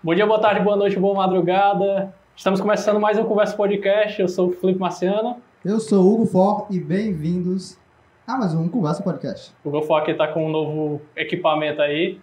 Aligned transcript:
Bom 0.00 0.14
dia, 0.14 0.24
boa 0.24 0.40
tarde, 0.40 0.60
boa 0.60 0.76
noite, 0.76 0.96
boa 0.96 1.12
madrugada. 1.12 2.14
Estamos 2.36 2.60
começando 2.60 3.00
mais 3.00 3.18
um 3.18 3.24
Conversa 3.24 3.56
Podcast. 3.56 4.20
Eu 4.22 4.28
sou 4.28 4.50
o 4.50 4.52
Felipe 4.52 4.78
Marciano. 4.78 5.38
Eu 5.64 5.80
sou 5.80 6.04
o 6.04 6.14
Hugo 6.14 6.26
For 6.26 6.66
e 6.70 6.78
bem-vindos 6.78 7.76
a 8.24 8.38
mais 8.38 8.54
um 8.54 8.68
Conversa 8.68 9.02
Podcast. 9.02 9.52
O 9.64 9.70
Hugo 9.70 9.82
For 9.82 9.96
aqui 9.96 10.12
está 10.12 10.28
com 10.28 10.46
um 10.46 10.48
novo 10.48 11.02
equipamento 11.16 11.82
aí, 11.82 12.20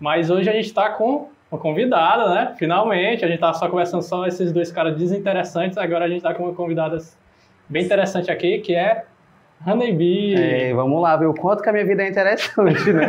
mas 0.00 0.30
hoje 0.30 0.48
a 0.48 0.54
gente 0.54 0.64
está 0.64 0.88
com 0.88 1.28
uma 1.52 1.60
convidada, 1.60 2.34
né? 2.34 2.54
Finalmente, 2.58 3.22
a 3.26 3.28
gente 3.28 3.36
estava 3.36 3.52
só 3.52 3.68
conversando 3.68 4.00
só 4.00 4.26
esses 4.26 4.50
dois 4.50 4.72
caras 4.72 4.96
desinteressantes, 4.96 5.76
agora 5.76 6.06
a 6.06 6.08
gente 6.08 6.18
está 6.18 6.32
com 6.32 6.44
uma 6.44 6.54
convidada 6.54 6.96
bem 7.68 7.84
interessante 7.84 8.30
aqui, 8.30 8.60
que 8.60 8.74
é 8.74 9.04
Honeybee. 9.66 10.34
É, 10.34 10.72
vamos 10.72 11.00
lá 11.02 11.16
ver 11.16 11.26
o 11.26 11.34
quanto 11.34 11.62
que 11.62 11.68
a 11.68 11.72
minha 11.72 11.84
vida 11.84 12.02
é 12.02 12.08
interessante, 12.08 12.92
né? 12.92 13.06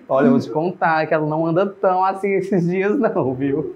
Olha, 0.08 0.26
eu 0.26 0.30
vou 0.30 0.40
te 0.40 0.50
contar 0.50 1.06
que 1.06 1.14
ela 1.14 1.26
não 1.26 1.46
anda 1.46 1.66
tão 1.66 2.04
assim 2.04 2.34
esses 2.34 2.68
dias 2.68 2.98
não, 2.98 3.34
viu? 3.34 3.74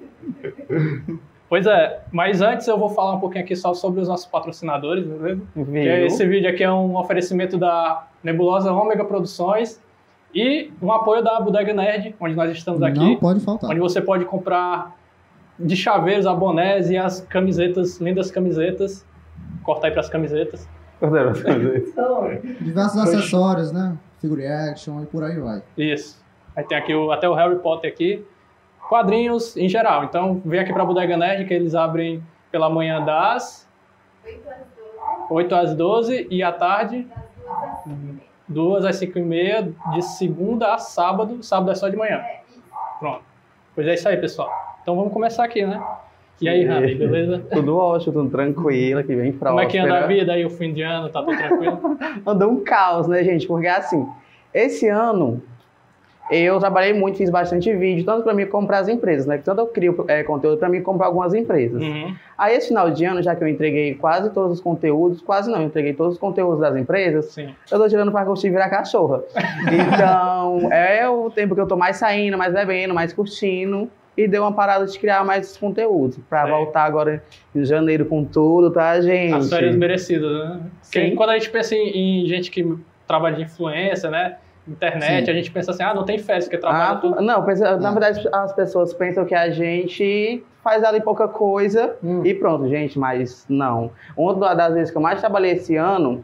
Pois 1.49 1.66
é, 1.66 2.00
mas 2.13 2.40
antes 2.40 2.68
eu 2.68 2.79
vou 2.79 2.90
falar 2.90 3.14
um 3.14 3.21
pouquinho 3.21 3.44
aqui 3.44 3.57
só 3.57 3.75
sobre 3.75 4.00
os 4.00 4.08
nossos 4.08 4.26
patrocinadores, 4.26 5.04
beleza? 5.04 5.40
Viu? 5.57 5.66
Que 5.66 5.89
esse 6.07 6.25
vídeo 6.25 6.49
aqui 6.49 6.63
é 6.63 6.71
um 6.71 6.96
oferecimento 6.96 7.58
da 7.58 8.07
Nebulosa 8.22 8.72
Ômega 8.72 9.04
Produções 9.04 9.82
e 10.32 10.71
um 10.80 10.93
apoio 10.93 11.25
da 11.25 11.41
Bodega 11.41 11.72
Nerd, 11.72 12.14
onde 12.21 12.36
nós 12.36 12.52
estamos 12.52 12.80
aqui. 12.82 13.00
Não 13.00 13.16
pode 13.16 13.41
faltar. 13.41 13.68
Onde 13.68 13.80
você 13.80 14.00
pode 14.00 14.25
comprar 14.27 14.96
de 15.58 15.77
chaveiros 15.77 16.25
a 16.25 16.32
bonés 16.32 16.88
e 16.88 16.96
as 16.96 17.21
camisetas, 17.22 17.99
lindas 18.00 18.30
camisetas. 18.30 19.04
Corta 19.64 19.88
aí 19.88 19.93
para 19.93 20.00
as 20.00 20.08
camisetas. 20.08 20.68
Diversos 22.61 23.00
acessórios, 23.00 23.72
né? 23.72 23.96
Figure 24.21 24.46
action 24.46 25.03
e 25.03 25.07
por 25.07 25.25
aí 25.25 25.39
vai. 25.39 25.63
Isso. 25.77 26.22
Aí 26.54 26.64
tem 26.64 26.77
aqui 26.77 26.95
o- 26.95 27.11
até 27.11 27.29
o 27.29 27.35
Harry 27.35 27.57
Potter 27.57 27.91
aqui. 27.91 28.25
Quadrinhos 28.89 29.57
em 29.57 29.68
geral. 29.68 30.05
Então 30.05 30.43
vem 30.44 30.61
aqui 30.61 30.72
para 30.72 30.82
a 30.82 30.86
Bodega 30.86 31.17
Nerd 31.17 31.44
que 31.46 31.55
eles 31.55 31.75
abrem 31.75 32.22
pela 32.50 32.69
manhã 32.69 33.03
das 33.05 33.69
8 35.30 35.55
às 35.55 35.74
12 35.74 36.27
e 36.30 36.42
à 36.42 36.50
tarde 36.52 37.06
2 38.48 38.84
às 38.84 38.96
5 38.96 39.19
e 39.19 39.22
meia 39.22 39.72
de 39.92 40.02
segunda 40.02 40.74
a 40.74 40.78
sábado. 40.78 41.42
Sábado 41.42 41.70
é 41.70 41.74
só 41.74 41.89
de 41.89 41.96
manhã. 41.96 42.20
Pronto. 42.98 43.22
Pois 43.74 43.86
é 43.86 43.94
isso 43.94 44.08
aí, 44.08 44.17
pessoal. 44.17 44.50
Então 44.83 44.96
vamos 44.96 45.12
começar 45.12 45.44
aqui, 45.44 45.64
né? 45.64 45.80
E 46.41 46.48
aí, 46.48 46.64
Rani, 46.64 46.94
beleza? 46.94 47.42
Tudo 47.52 47.77
ótimo, 47.77 48.12
tudo 48.12 48.30
tranquilo, 48.30 49.05
que 49.05 49.14
vem 49.14 49.33
próspera. 49.33 49.50
Como 49.50 49.60
é 49.60 49.66
que 49.66 49.78
anda 49.78 50.05
a 50.05 50.06
vida 50.06 50.33
aí, 50.33 50.44
o 50.44 50.50
fim 50.50 50.72
de 50.72 50.83
ano? 50.83 51.08
Tá 51.10 51.22
tudo 51.22 51.36
tranquilo? 51.36 51.98
Anda 52.27 52.48
um 52.48 52.64
caos, 52.64 53.06
né, 53.06 53.22
gente? 53.22 53.46
Porque 53.46 53.66
assim, 53.66 54.06
esse 54.55 54.88
ano 54.88 55.42
eu 56.30 56.61
trabalhei 56.61 56.92
muito, 56.92 57.18
fiz 57.18 57.28
bastante 57.28 57.74
vídeo, 57.74 58.05
tanto 58.05 58.22
para 58.22 58.33
mim 58.33 58.46
comprar 58.46 58.78
as 58.78 58.88
empresas, 58.88 59.27
né? 59.27 59.38
Tanto 59.38 59.61
eu 59.61 59.66
crio 59.66 60.05
é, 60.06 60.22
conteúdo 60.22 60.58
para 60.58 60.68
mim 60.68 60.80
comprar 60.80 61.06
algumas 61.06 61.34
empresas. 61.34 61.83
Uhum. 61.83 62.14
Aí 62.38 62.55
esse 62.55 62.68
final 62.68 62.88
de 62.88 63.05
ano, 63.05 63.20
já 63.20 63.34
que 63.34 63.42
eu 63.42 63.48
entreguei 63.48 63.94
quase 63.96 64.30
todos 64.30 64.52
os 64.52 64.61
conteúdos, 64.61 65.20
quase 65.20 65.50
não, 65.50 65.61
eu 65.61 65.66
entreguei 65.66 65.92
todos 65.92 66.14
os 66.14 66.20
conteúdos 66.20 66.61
das 66.61 66.77
empresas, 66.77 67.27
Sim. 67.27 67.52
eu 67.70 67.78
tô 67.78 67.88
tirando 67.88 68.12
pra 68.12 68.24
curtir 68.24 68.48
virar 68.48 68.70
cachorra. 68.70 69.22
Então, 69.70 70.72
é 70.72 71.08
o 71.08 71.30
tempo 71.30 71.55
que 71.55 71.61
eu 71.61 71.66
tô 71.66 71.77
mais 71.77 71.96
saindo, 71.96 72.38
mais 72.38 72.55
bebendo, 72.55 72.94
mais 72.94 73.12
curtindo. 73.12 73.91
E 74.16 74.27
deu 74.28 74.42
uma 74.42 74.53
parada 74.53 74.84
de 74.86 74.98
criar 74.98 75.25
mais 75.25 75.47
esses 75.47 75.56
conteúdos. 75.56 76.19
Pra 76.28 76.47
É. 76.47 76.50
voltar 76.50 76.83
agora 76.84 77.22
em 77.55 77.64
janeiro 77.64 78.05
com 78.05 78.25
tudo, 78.25 78.70
tá, 78.70 79.00
gente? 79.00 79.34
As 79.34 79.48
férias 79.48 79.77
merecidas, 79.77 80.30
né? 80.30 80.61
Porque 80.83 81.08
Sim. 81.11 81.14
quando 81.17 81.30
a 81.30 81.34
gente 81.39 81.50
pensa 81.50 81.75
em, 81.75 82.25
em 82.25 82.27
gente 82.27 82.50
que 82.50 82.77
trabalha 83.06 83.36
de 83.36 83.42
influência, 83.42 84.11
né? 84.11 84.36
Internet, 84.69 85.25
Sim. 85.25 85.30
a 85.30 85.34
gente 85.34 85.50
pensa 85.50 85.70
assim, 85.70 85.83
ah, 85.83 85.94
não 85.94 86.05
tem 86.05 86.19
férias, 86.19 86.44
porque 86.44 86.58
trabalha 86.58 86.91
Ah, 86.92 86.97
tudo. 86.97 87.20
não, 87.22 87.42
pensa- 87.44 87.77
na 87.78 87.89
Ah. 87.89 87.92
verdade 87.92 88.28
as 88.30 88.52
pessoas 88.52 88.92
pensam 88.92 89.25
que 89.25 89.34
a 89.34 89.48
gente 89.50 90.45
faz 90.62 90.84
ali 90.84 91.00
pouca 91.00 91.27
coisa 91.27 91.97
Hum. 92.05 92.20
e 92.24 92.34
pronto, 92.34 92.69
gente, 92.69 92.98
mas 92.98 93.47
não. 93.48 93.91
Uma 94.17 94.55
das 94.55 94.74
vezes 94.74 94.91
que 94.91 94.97
eu 94.98 95.02
mais 95.02 95.19
trabalhei 95.19 95.52
esse 95.52 95.74
ano 95.77 96.22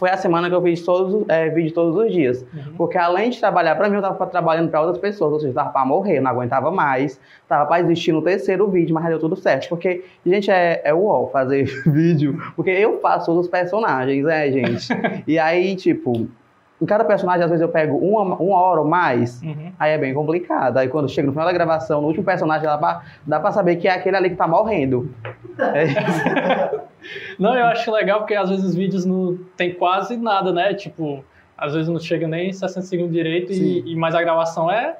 foi 0.00 0.08
a 0.08 0.16
semana 0.16 0.48
que 0.48 0.54
eu 0.54 0.62
fiz 0.62 0.82
todos, 0.82 1.28
é, 1.28 1.50
vídeo 1.50 1.74
todos 1.74 1.94
os 1.94 2.10
dias. 2.10 2.42
Uhum. 2.54 2.72
Porque 2.78 2.96
além 2.96 3.28
de 3.28 3.38
trabalhar 3.38 3.74
pra 3.74 3.86
mim, 3.86 3.96
eu 3.96 4.02
tava 4.02 4.26
trabalhando 4.26 4.70
pra 4.70 4.80
outras 4.80 4.96
pessoas, 4.96 5.34
ou 5.34 5.38
seja, 5.40 5.52
tava 5.52 5.68
pra 5.68 5.84
morrer, 5.84 6.20
não 6.20 6.30
aguentava 6.30 6.70
mais, 6.70 7.20
tava 7.46 7.66
pra 7.66 7.82
desistir 7.82 8.10
no 8.10 8.22
terceiro 8.22 8.66
vídeo, 8.66 8.94
mas 8.94 9.04
deu 9.04 9.18
tudo 9.18 9.36
certo. 9.36 9.68
Porque, 9.68 10.02
gente, 10.24 10.50
é, 10.50 10.80
é 10.82 10.94
uó 10.94 11.26
fazer 11.26 11.64
vídeo, 11.84 12.42
porque 12.56 12.70
eu 12.70 12.98
faço 13.00 13.30
os 13.38 13.46
personagens, 13.46 14.24
né, 14.24 14.50
gente? 14.50 14.88
e 15.28 15.38
aí, 15.38 15.76
tipo, 15.76 16.26
em 16.80 16.86
cada 16.86 17.04
personagem, 17.04 17.42
às 17.44 17.50
vezes 17.50 17.60
eu 17.62 17.68
pego 17.68 17.96
uma, 17.98 18.36
uma 18.36 18.56
hora 18.60 18.80
ou 18.80 18.86
mais, 18.86 19.42
Uhum. 19.42 19.70
aí 19.78 19.92
é 19.92 19.98
bem 19.98 20.14
complicado. 20.14 20.78
Aí 20.78 20.88
quando 20.88 21.08
chega 21.08 21.26
no 21.26 21.32
final 21.32 21.46
da 21.46 21.52
gravação, 21.52 22.00
no 22.00 22.06
último 22.06 22.24
personagem, 22.24 22.64
dá 22.66 22.78
pra, 22.78 23.02
dá 23.26 23.38
pra 23.40 23.52
saber 23.52 23.76
que 23.76 23.86
é 23.86 23.92
aquele 23.92 24.16
ali 24.16 24.30
que 24.30 24.36
tá 24.36 24.48
morrendo. 24.48 25.10
É 25.58 25.84
isso. 25.84 26.80
Não, 27.38 27.54
eu 27.54 27.66
acho 27.66 27.90
legal 27.92 28.20
porque 28.20 28.34
às 28.34 28.48
vezes 28.48 28.64
os 28.64 28.74
vídeos 28.74 29.04
não 29.04 29.38
tem 29.56 29.74
quase 29.74 30.16
nada, 30.16 30.52
né? 30.52 30.72
Tipo, 30.74 31.22
às 31.56 31.72
vezes 31.74 31.88
não 31.88 31.98
chega 31.98 32.26
nem 32.26 32.50
60 32.52 32.86
segundos 32.86 33.12
direito, 33.12 33.52
e, 33.52 33.92
e 33.92 33.96
mas 33.96 34.14
a 34.14 34.22
gravação 34.22 34.70
é. 34.70 34.96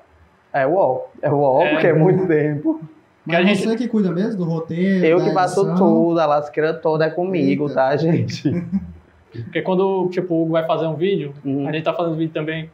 É 0.52 0.66
uó, 0.66 1.02
é 1.22 1.30
uó, 1.30 1.62
É. 1.62 1.70
porque 1.72 1.86
é 1.86 1.92
muito 1.94 2.26
tempo. 2.26 2.80
Que 3.28 3.36
a 3.36 3.38
Mas 3.38 3.48
gente- 3.58 3.68
você 3.68 3.76
que 3.76 3.88
cuida 3.88 4.10
mesmo 4.10 4.38
do 4.38 4.44
roteiro, 4.50 5.04
Eu 5.04 5.18
da 5.18 5.24
que 5.24 5.32
faço 5.32 5.60
edição? 5.66 5.76
tudo, 5.76 6.18
a 6.18 6.26
lasqueira 6.26 6.74
toda 6.74 7.04
é 7.06 7.10
comigo, 7.10 7.64
Eita. 7.64 7.74
tá, 7.74 7.96
gente? 7.96 8.50
Porque 9.32 9.62
quando 9.62 10.08
tipo, 10.10 10.34
o 10.34 10.42
Hugo 10.42 10.52
vai 10.52 10.66
fazer 10.66 10.86
um 10.86 10.94
vídeo, 10.94 11.32
Uhum. 11.44 11.68
a 11.68 11.72
gente 11.72 11.84
tá 11.84 11.92
fazendo 11.94 12.16
vídeo 12.16 12.32
também. 12.32 12.70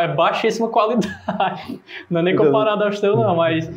É 0.00 0.08
baixíssima 0.08 0.68
qualidade. 0.68 1.80
Não 2.08 2.20
é 2.20 2.22
nem 2.22 2.36
comparado 2.36 2.84
aos 2.84 3.00
teus, 3.00 3.16
não, 3.18 3.34
mas. 3.36 3.68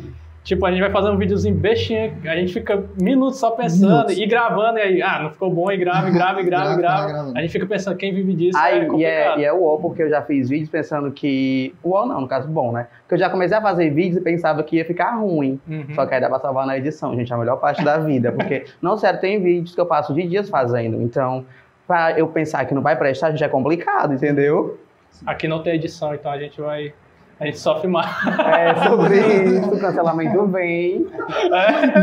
Tipo, 0.44 0.64
a 0.64 0.70
gente 0.70 0.80
vai 0.80 0.90
fazer 0.92 1.10
um 1.10 1.16
videozinho 1.16 1.56
bestinha, 1.56 2.14
a 2.24 2.36
gente 2.36 2.52
fica 2.52 2.80
minutos 3.02 3.40
só 3.40 3.50
pensando 3.50 3.90
Minutos. 3.90 4.16
e 4.16 4.24
gravando, 4.26 4.78
e 4.78 4.80
aí, 4.82 5.02
ah, 5.02 5.18
não 5.24 5.30
ficou 5.32 5.50
bom, 5.52 5.72
e 5.72 5.76
grava, 5.76 6.08
e 6.08 6.12
grava, 6.12 6.40
e 6.40 6.44
grava, 6.46 6.74
e 6.74 6.76
Grava, 6.76 6.76
grava. 6.76 7.08
gravando. 7.12 7.36
A 7.36 7.40
gente 7.40 7.50
fica 7.50 7.66
pensando, 7.66 7.96
quem 7.96 8.14
vive 8.14 8.32
disso 8.32 8.56
Aí, 8.56 8.78
é 8.78 8.88
e, 8.94 9.04
é, 9.04 9.38
e 9.40 9.44
é 9.44 9.52
uó, 9.52 9.76
porque 9.78 10.04
eu 10.04 10.08
já 10.08 10.22
fiz 10.22 10.48
vídeos 10.48 10.70
pensando 10.70 11.10
que. 11.10 11.74
Uó 11.84 12.06
não, 12.06 12.20
no 12.20 12.28
caso, 12.28 12.46
bom, 12.46 12.70
né? 12.70 12.86
Porque 13.00 13.14
eu 13.14 13.18
já 13.18 13.28
comecei 13.28 13.56
a 13.56 13.60
fazer 13.60 13.90
vídeos 13.90 14.18
e 14.18 14.20
pensava 14.20 14.62
que 14.62 14.76
ia 14.76 14.84
ficar 14.84 15.16
ruim. 15.16 15.58
Uhum. 15.68 15.86
Só 15.96 16.06
que 16.06 16.14
aí 16.14 16.20
dá 16.20 16.28
pra 16.28 16.38
salvar 16.38 16.64
na 16.64 16.78
edição, 16.78 17.12
gente, 17.16 17.32
é 17.32 17.34
a 17.34 17.38
melhor 17.40 17.56
parte 17.56 17.82
da 17.84 17.98
vida. 17.98 18.30
Porque, 18.30 18.66
não, 18.80 18.96
sério, 18.96 19.18
tem 19.20 19.42
vídeos 19.42 19.74
que 19.74 19.80
eu 19.80 19.86
passo 19.86 20.14
de 20.14 20.22
dias 20.28 20.48
fazendo. 20.48 21.02
Então, 21.02 21.44
pra 21.86 22.18
eu 22.18 22.26
pensar 22.28 22.64
que 22.64 22.74
não 22.74 22.82
vai 22.82 22.96
prestar, 22.96 23.30
gente, 23.30 23.44
é 23.44 23.48
complicado, 23.48 24.12
entendeu? 24.12 24.78
Aqui 25.24 25.48
não 25.48 25.62
tem 25.62 25.74
edição, 25.74 26.14
então 26.14 26.30
a 26.30 26.38
gente 26.38 26.60
vai. 26.60 26.92
A 27.38 27.44
gente 27.44 27.58
sofre 27.58 27.86
mais. 27.86 28.06
É 28.38 28.74
sobre 28.88 29.18
isso, 29.18 29.78
cancelamento 29.78 30.46
vem. 30.46 31.06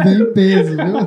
Vem 0.03 0.21
em 0.21 0.33
peso, 0.33 0.75
viu? 0.75 0.99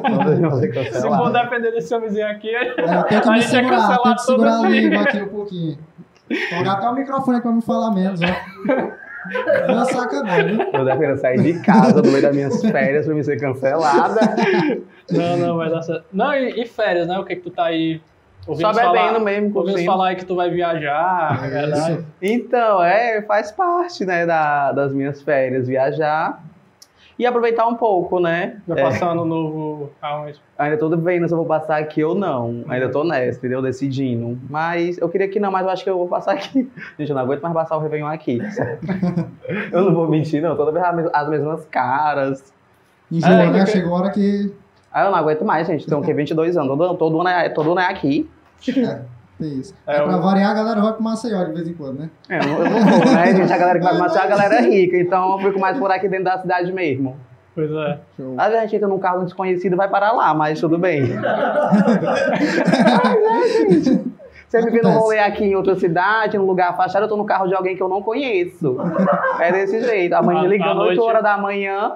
Se 0.92 1.00
for 1.00 1.32
depender 1.32 1.70
desse 1.70 1.94
homenzinho 1.94 2.26
aqui, 2.26 2.54
É, 2.54 2.60
a 2.60 3.34
gente 3.34 3.38
é 3.38 3.40
segurar, 3.42 3.76
cancelado 3.76 4.02
tenho 4.02 4.14
que 4.16 4.22
segurar 4.22 4.52
a 4.52 4.56
todo 4.56 4.70
língua 4.70 5.02
aqui 5.02 5.22
um 5.22 5.28
pouquinho. 5.28 5.78
Colocar 6.50 6.72
até 6.72 6.88
o 6.88 6.94
microfone 6.94 7.40
pra 7.40 7.52
me 7.52 7.62
falar 7.62 7.92
menos, 7.92 8.20
ó. 8.20 8.26
Não 9.68 9.82
é 9.82 9.84
sacanagem? 9.86 10.58
Eu 10.72 10.84
devia 10.84 11.16
sair 11.16 11.40
de 11.40 11.60
casa 11.62 12.02
no 12.02 12.10
meio 12.10 12.22
das 12.22 12.34
minhas 12.34 12.60
férias 12.62 13.06
pra 13.06 13.14
me 13.14 13.22
ser 13.24 13.40
cancelada. 13.40 14.20
Não, 15.10 15.36
não, 15.36 15.56
vai 15.56 15.70
dar 15.70 15.82
certo. 15.82 16.04
Não, 16.12 16.34
e, 16.34 16.62
e 16.62 16.66
férias, 16.66 17.06
né? 17.06 17.18
O 17.18 17.24
que 17.24 17.36
que 17.36 17.42
tu 17.42 17.50
tá 17.50 17.66
aí 17.66 18.00
Só 18.46 18.52
ouvimos 18.52 18.76
bebendo 18.76 18.92
falar? 18.96 19.20
mesmo, 19.20 19.58
Ouvimos 19.58 19.84
falar 19.84 20.08
aí 20.08 20.16
que 20.16 20.24
tu 20.24 20.36
vai 20.36 20.50
viajar, 20.50 21.40
é 21.44 21.48
verdade. 21.50 21.92
Isso. 21.94 22.04
Então, 22.22 22.82
é, 22.82 23.20
faz 23.22 23.50
parte, 23.52 24.04
né, 24.04 24.24
da- 24.24 24.72
das 24.72 24.92
minhas 24.92 25.20
férias, 25.20 25.66
viajar 25.66 26.42
e 27.18 27.26
aproveitar 27.26 27.66
um 27.66 27.74
pouco, 27.74 28.20
né? 28.20 28.58
Vai 28.68 28.78
É, 28.78 28.82
passar 28.82 29.10
ano 29.10 29.24
novo 29.24 29.90
aonde? 30.00 30.40
ainda 30.58 30.76
tô 30.76 30.88
vendo 30.96 31.26
se 31.26 31.32
eu 31.34 31.38
vou 31.38 31.46
passar 31.46 31.78
aqui 31.78 32.04
ou 32.04 32.14
não. 32.14 32.62
Ainda 32.68 32.88
tô 32.90 33.02
nessa, 33.04 33.38
entendeu? 33.38 33.60
Decidindo. 33.62 34.38
Mas 34.48 34.96
eu 34.98 35.08
queria 35.08 35.26
que 35.26 35.40
não, 35.40 35.50
mas 35.50 35.64
eu 35.64 35.70
acho 35.70 35.82
que 35.82 35.90
eu 35.90 35.98
vou 35.98 36.06
passar 36.08 36.32
aqui. 36.34 36.70
Gente, 36.98 37.08
eu 37.10 37.14
não 37.16 37.22
aguento 37.22 37.42
mais 37.42 37.54
passar 37.54 37.76
o 37.76 37.80
Réveillon 37.80 38.06
aqui. 38.06 38.38
eu 39.72 39.82
não 39.82 39.94
vou 39.94 40.08
mentir, 40.08 40.40
não. 40.42 40.54
Toda 40.56 40.70
vez 40.72 40.84
as 40.84 40.94
mes- 40.94 41.10
as 41.12 41.28
mesmas 41.28 41.64
caras. 41.66 42.52
Enjoa, 43.10 43.32
É, 43.32 43.50
né? 43.50 43.66
Chegou 43.66 43.94
a 43.96 44.00
hora 44.02 44.10
que. 44.10 44.52
Aí 44.92 45.04
eu 45.06 45.10
não 45.10 45.18
aguento 45.18 45.44
mais, 45.44 45.66
gente. 45.66 45.86
Tenho 45.86 46.00
o 46.00 46.04
quê? 46.04 46.12
22 46.14 46.56
anos. 46.56 46.68
Todo, 46.76 46.94
todo, 46.96 47.20
ano, 47.20 47.28
é, 47.28 47.48
todo 47.50 47.72
ano 47.72 47.80
é 47.80 47.86
aqui. 47.86 48.28
É, 48.68 49.00
tem 49.38 49.58
isso. 49.58 49.74
É, 49.86 49.96
É, 49.96 50.02
pra 50.02 50.16
o- 50.16 50.22
variar, 50.22 50.50
a 50.50 50.54
galera 50.54 50.80
vai 50.80 50.92
pro 50.94 51.02
Maceió 51.02 51.44
de 51.44 51.52
vez 51.52 51.68
em 51.68 51.74
quando, 51.74 51.98
né? 52.00 52.10
É, 52.28 52.38
eu 52.38 52.44
não, 52.46 52.58
eu 52.64 52.70
vou, 52.70 53.12
né, 53.14 53.26
gente? 53.36 53.52
A 53.52 53.58
galera 53.58 53.78
que 53.78 53.84
vai 53.84 53.92
me 53.94 54.00
matar 54.00 54.20
é 54.20 54.24
a 54.24 54.26
galera 54.28 54.60
rica. 54.62 54.96
Então 54.98 55.32
eu 55.32 55.38
fico 55.46 55.60
mais 55.60 55.78
por 55.78 55.90
aqui 55.90 56.08
dentro 56.08 56.24
da 56.24 56.38
cidade 56.38 56.72
mesmo. 56.72 57.16
Pois 57.54 57.70
é. 57.70 57.98
Show. 58.16 58.34
Às 58.36 58.46
vezes 58.48 58.58
a 58.58 58.62
gente 58.66 58.76
entra 58.76 58.88
num 58.88 58.98
carro 58.98 59.24
desconhecido 59.24 59.72
e 59.72 59.76
vai 59.76 59.88
parar 59.88 60.12
lá, 60.12 60.34
mas 60.34 60.60
tudo 60.60 60.76
bem. 60.78 61.04
Você 64.48 64.60
me 64.62 64.70
vê 64.70 64.80
num 64.80 64.90
Acontece. 64.90 64.98
rolê 64.98 65.18
aqui 65.18 65.44
em 65.44 65.56
outra 65.56 65.74
cidade, 65.74 66.38
num 66.38 66.44
lugar 66.46 66.70
afastado, 66.70 67.02
eu 67.02 67.08
tô 67.08 67.16
no 67.16 67.24
carro 67.24 67.48
de 67.48 67.54
alguém 67.54 67.74
que 67.76 67.82
eu 67.82 67.88
não 67.88 68.00
conheço. 68.00 68.76
É 69.40 69.50
desse 69.50 69.80
jeito. 69.82 70.12
A 70.14 70.22
mãe 70.22 70.40
me 70.40 70.46
ligando 70.48 70.76
noite- 70.76 70.98
8 71.00 71.02
horas 71.02 71.22
da 71.22 71.36
manhã, 71.36 71.94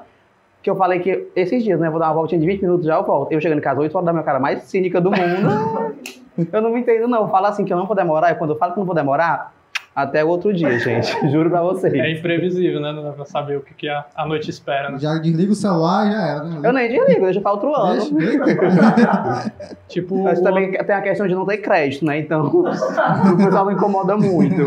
que 0.63 0.69
eu 0.69 0.75
falei 0.77 0.99
que 0.99 1.29
esses 1.37 1.63
dias, 1.63 1.79
né? 1.79 1.89
Vou 1.89 2.01
dar 2.01 2.07
uma 2.09 2.15
voltinha 2.15 2.41
de 2.41 2.47
20 2.47 2.63
minutos 2.63 2.87
já 2.87 2.97
eu 2.97 3.05
volto. 3.05 3.31
Eu 3.33 3.41
chegando 3.41 3.59
em 3.59 3.63
casa 3.63 3.81
8 3.81 3.95
horas 3.95 4.07
da 4.07 4.13
minha 4.13 4.25
cara 4.25 4.41
mais 4.41 4.63
cínica 4.65 5.01
do 5.01 5.11
mundo. 5.11 5.95
eu 6.53 6.63
não 6.63 6.71
me 6.73 6.81
entendo, 6.81 7.07
não. 7.09 7.29
Fala 7.29 7.49
assim 7.49 7.65
que 7.65 7.73
eu 7.73 7.77
não 7.77 7.87
vou 7.87 7.97
demorar, 7.97 8.33
e 8.33 8.35
quando 8.35 8.51
eu 8.51 8.57
falo 8.59 8.73
que 8.73 8.79
não 8.79 8.87
vou 8.87 8.95
demorar, 8.95 9.53
Até 9.93 10.25
o 10.25 10.29
outro 10.29 10.53
dia, 10.55 10.79
gente. 10.79 11.29
Juro 11.31 11.51
pra 11.51 11.63
vocês. 11.63 11.93
É 11.93 12.13
imprevisível, 12.13 12.81
né? 12.81 12.93
Não 12.93 13.03
dá 13.03 13.11
pra 13.11 13.25
saber 13.25 13.57
o 13.57 13.61
que, 13.61 13.75
que 13.75 13.89
a, 13.89 14.05
a 14.15 14.25
noite 14.25 14.49
espera, 14.49 14.89
né? 14.89 14.99
Já 15.01 15.19
desliga 15.19 15.51
o 15.51 15.55
celular 15.55 16.07
e 16.07 16.13
já 16.13 16.27
era, 16.29 16.45
né? 16.45 16.61
Eu 16.63 16.73
nem 16.73 16.89
desligo, 16.89 17.25
deixa 17.25 17.41
pra 17.41 17.51
outro 17.53 17.75
ano. 17.75 17.95
Deixa, 17.97 18.15
deixa. 18.45 19.53
Tipo, 19.89 20.23
Mas 20.23 20.41
também 20.41 20.71
tem 20.71 20.95
a 20.95 21.03
questão 21.03 21.27
de 21.27 21.35
não 21.35 21.45
ter 21.45 21.59
crédito, 21.59 22.05
né? 22.05 22.21
Então, 22.21 22.47
o 22.47 23.37
pessoal 23.37 23.65
não 23.65 23.73
incomoda 23.73 24.17
muito. 24.17 24.63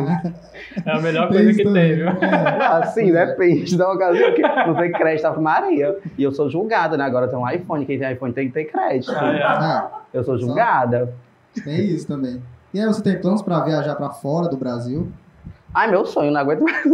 é 0.86 0.92
a 0.92 1.00
melhor 1.00 1.30
coisa 1.30 1.54
que 1.54 1.62
Isso 1.62 1.74
tem, 1.74 1.96
viu? 1.96 2.08
Assim, 2.62 3.12
depende 3.14 3.78
da 3.78 3.92
ocasião. 3.94 4.34
que 4.34 4.42
Não 4.42 4.76
tem 4.76 4.92
crédito, 4.92 5.26
Ave 5.26 5.40
Maria. 5.42 5.96
E 6.18 6.24
eu 6.24 6.34
sou 6.34 6.50
julgada, 6.50 6.98
né? 6.98 7.06
Agora 7.06 7.30
tem 7.30 7.40
um 7.40 7.50
iPhone. 7.50 7.86
Quem 7.86 7.98
tem 7.98 8.12
iPhone 8.12 8.34
tem 8.34 8.48
que 8.48 8.54
ter 8.54 8.66
crédito. 8.66 9.14
Ah, 9.16 9.34
é. 9.34 9.42
Ah, 9.42 9.92
Eu 10.14 10.24
sou 10.24 10.38
julgada. 10.38 11.14
Tem 11.62 11.86
isso 11.88 12.08
também. 12.08 12.42
E 12.74 12.80
aí, 12.80 12.86
você 12.86 13.02
tem 13.02 13.20
planos 13.20 13.42
pra 13.42 13.60
viajar 13.62 13.96
pra 13.96 14.10
fora 14.10 14.48
do 14.48 14.58
Brasil? 14.58 15.12
Ai, 15.74 15.90
meu 15.90 16.06
sonho, 16.06 16.32
não 16.32 16.40
aguento 16.40 16.62
mais. 16.62 16.86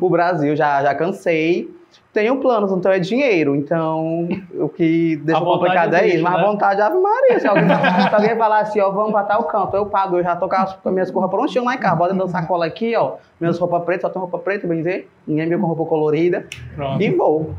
O 0.00 0.10
Brasil, 0.10 0.56
já, 0.56 0.82
já 0.82 0.94
cansei. 0.94 1.72
Tenho 2.12 2.40
planos, 2.40 2.72
então 2.72 2.90
é 2.90 2.98
dinheiro. 2.98 3.54
Então, 3.54 4.28
o 4.54 4.68
que 4.68 5.16
deixa 5.16 5.40
complicado 5.40 5.94
é 5.94 6.00
existe, 6.00 6.14
isso. 6.16 6.24
Mas 6.24 6.34
né? 6.34 6.40
a 6.40 6.46
vontade 6.46 6.80
é 6.80 6.84
Ave 6.84 6.98
Maria. 6.98 7.40
Se 7.40 7.46
alguém, 7.46 7.64
se 7.68 8.14
alguém 8.14 8.36
falar 8.36 8.60
assim, 8.60 8.80
ó, 8.80 8.90
vamos 8.90 9.12
pra 9.12 9.24
tal 9.24 9.44
canto, 9.44 9.76
eu 9.76 9.86
pago, 9.86 10.18
eu 10.18 10.22
já 10.22 10.36
tô 10.36 10.48
com 10.48 10.54
as, 10.54 10.76
minhas 10.86 11.10
roupas 11.10 11.30
prontinhas 11.30 11.64
lá 11.64 11.74
em 11.74 11.78
casa. 11.78 11.96
Bota 11.96 12.12
dentro 12.12 12.26
da 12.26 12.32
sacola 12.32 12.66
aqui, 12.66 12.94
ó. 12.96 13.14
Minhas 13.40 13.58
roupas 13.58 13.84
pretas, 13.84 14.02
só 14.02 14.08
tem 14.08 14.20
roupa 14.20 14.38
preta, 14.38 14.66
bem 14.66 14.78
dizer. 14.78 15.10
Ninguém 15.26 15.48
me 15.48 15.58
com 15.58 15.66
roupa 15.66 15.84
colorida. 15.84 16.46
Pronto. 16.74 17.02
E 17.02 17.10
vou. 17.10 17.54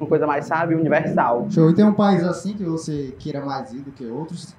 Uma 0.00 0.08
coisa 0.08 0.26
mais, 0.26 0.46
sabe, 0.46 0.74
universal. 0.74 1.46
Show. 1.50 1.70
E 1.70 1.74
tem 1.74 1.84
um 1.84 1.92
país 1.92 2.24
assim 2.24 2.54
que 2.54 2.64
você 2.64 3.14
queira 3.18 3.44
mais 3.44 3.72
ir 3.72 3.80
do 3.80 3.90
que 3.90 4.06
outros? 4.06 4.56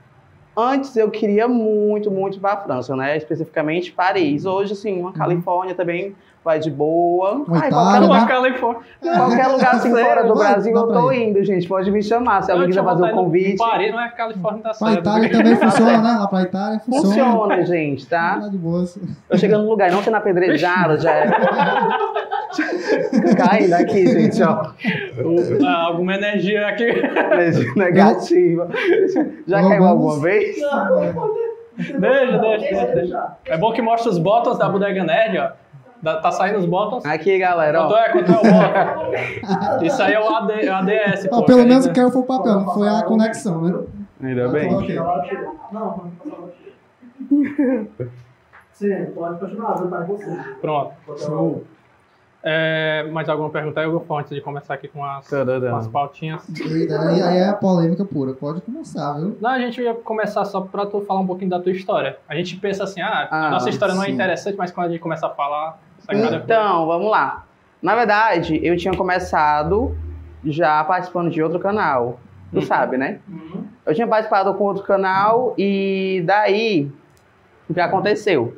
Antes 0.60 0.94
eu 0.98 1.10
queria 1.10 1.48
muito, 1.48 2.12
muito 2.12 2.36
ir 2.36 2.42
pra 2.42 2.58
França, 2.58 2.94
né? 2.94 3.16
Especificamente 3.16 3.94
Paris. 3.94 4.46
Hoje, 4.46 4.74
assim, 4.74 5.00
uma 5.00 5.14
Califórnia 5.14 5.74
também 5.74 6.14
vai 6.50 6.60
de 6.60 6.72
boa. 6.72 7.44
Uma 7.48 7.62
Ai, 7.62 7.68
Itália, 7.68 7.72
qualquer, 7.72 7.94
né? 7.94 8.00
lugar, 8.00 8.20
Uma 8.20 8.28
Califórnia. 8.28 8.82
qualquer 9.02 9.48
lugar 9.48 9.76
assim 9.76 9.92
fora 9.92 10.24
do 10.24 10.34
Brasil 10.34 10.76
eu 10.76 10.88
tô 10.88 11.12
indo, 11.12 11.44
gente. 11.44 11.68
Pode 11.68 11.92
me 11.92 12.02
chamar. 12.02 12.42
Se 12.42 12.52
alguém 12.52 12.68
quiser 12.70 12.84
fazer 12.84 13.04
um 13.04 13.12
convite. 13.12 13.58
Paris, 13.58 13.92
não 13.92 14.02
é 14.02 14.10
Califórnia, 14.10 14.64
tá 14.64 14.72
Pra. 14.72 14.94
Itália 14.94 15.30
também 15.32 15.56
funciona, 15.56 15.98
né? 16.02 16.18
Lá 16.20 16.28
pra 16.28 16.42
Itália 16.42 16.80
funciona. 16.80 17.32
Funciona, 17.32 17.66
gente, 17.66 18.08
tá? 18.08 18.38
De 18.50 18.58
boas. 18.58 18.98
Eu 19.30 19.38
chegando 19.38 19.64
no 19.66 19.70
lugar 19.70 19.90
e 19.90 19.92
não 19.94 20.02
sendo 20.02 20.18
apedrejado, 20.18 20.98
já 21.00 21.12
é. 21.12 21.30
Caindo 23.38 23.74
aqui, 23.74 24.08
gente, 24.08 24.42
ó. 24.42 24.72
Ah, 25.68 25.84
alguma 25.86 26.16
energia 26.16 26.68
aqui. 26.68 26.84
Energia 26.84 27.74
Negativa. 27.76 28.68
Já 29.48 29.62
caiu 29.62 29.86
alguma 29.86 30.20
vez? 30.20 30.56
Deixa, 31.78 32.38
deixa, 32.40 32.40
deixa, 32.40 32.86
deixa. 32.96 33.28
É 33.46 33.58
bom 33.58 33.72
que 33.72 33.82
mostra 33.82 34.10
os 34.10 34.18
botões 34.18 34.58
da 34.58 34.68
Bodega 34.68 35.04
Nerd, 35.04 35.38
ó. 35.38 35.52
Tá 36.04 36.32
saindo 36.32 36.60
os 36.60 36.66
botões. 36.66 37.06
Aqui, 37.06 37.38
galera, 37.38 37.80
Quanto 37.80 37.94
ó. 37.94 37.98
é? 37.98 38.10
Quanto 38.12 38.32
é 38.32 38.36
o 38.36 38.42
botão? 38.42 39.84
Isso 39.84 40.02
aí 40.02 40.14
é 40.14 40.20
o 40.20 40.28
AD, 40.36 40.54
é 40.66 40.72
o 40.72 40.76
ADS, 40.76 41.28
pô. 41.28 41.44
pelo 41.46 41.60
menos 41.66 41.86
ainda- 41.86 41.90
o 41.90 41.94
que 41.94 42.00
eu 42.00 42.12
foi 42.12 42.22
o 42.22 42.26
papel, 42.26 42.54
não 42.62 42.74
foi 42.74 42.88
a 42.88 43.04
conexão, 43.04 43.62
né? 43.62 43.84
Ainda 44.24 44.48
bem. 44.50 44.74
Ok. 44.74 44.96
Não, 44.96 45.12
não 45.72 46.12
pode 46.20 46.52
Sim, 48.72 49.06
pode 49.14 49.40
continuar, 49.40 49.74
viu? 49.78 49.90
Tá 49.90 50.02
com 50.04 50.16
você. 50.16 50.38
Pronto. 50.62 50.94
Show. 51.18 51.64
É, 52.42 53.04
mais 53.12 53.28
alguma 53.28 53.50
pergunta 53.50 53.82
aí, 53.82 53.86
eu 53.86 54.00
vou 54.00 54.18
antes 54.18 54.34
de 54.34 54.40
começar 54.40 54.74
aqui 54.74 54.88
com 54.88 55.04
as, 55.04 55.28
com 55.28 55.76
as 55.76 55.88
pautinhas. 55.90 56.42
Aí, 57.10 57.22
aí 57.22 57.38
é 57.40 57.52
polêmica 57.52 58.06
pura. 58.06 58.32
Pode 58.32 58.62
começar, 58.62 59.14
viu? 59.20 59.38
Não, 59.42 59.50
a 59.50 59.60
gente 59.60 59.82
ia 59.82 59.94
começar 59.94 60.46
só 60.46 60.62
pra 60.62 60.86
tu 60.86 61.02
falar 61.02 61.20
um 61.20 61.28
pouquinho 61.28 61.50
da 61.50 61.60
tua 61.60 61.74
história. 61.74 62.18
A 62.30 62.36
gente 62.36 62.56
pensa 62.56 62.86
assim, 62.86 63.02
ah, 63.02 63.28
a 63.30 63.48
Ah, 63.48 63.50
nossa 63.52 63.70
história 63.70 63.94
não 63.94 64.04
é 64.04 64.06
sim. 64.06 64.14
interessante, 64.14 64.56
mas 64.58 64.72
quando 64.72 64.88
a 64.88 64.90
gente 64.92 65.02
começa 65.02 65.28
a 65.28 65.30
falar. 65.30 65.78
Então, 66.44 66.86
vamos 66.88 67.10
lá. 67.12 67.46
Na 67.82 67.96
verdade, 67.96 68.60
eu 68.64 68.76
tinha 68.76 68.94
começado 68.96 69.96
já 70.44 70.84
participando 70.84 71.30
de 71.30 71.42
outro 71.42 71.60
canal. 71.60 72.20
Tu 72.52 72.58
Uhum. 72.60 72.62
sabe, 72.66 72.98
né? 72.98 73.20
Eu 73.86 73.94
tinha 73.94 74.08
participado 74.08 74.54
com 74.56 74.64
outro 74.64 74.84
canal 74.84 75.54
e 75.58 76.24
daí 76.26 76.92
o 77.70 77.74
que 77.74 77.80
aconteceu? 77.80 78.58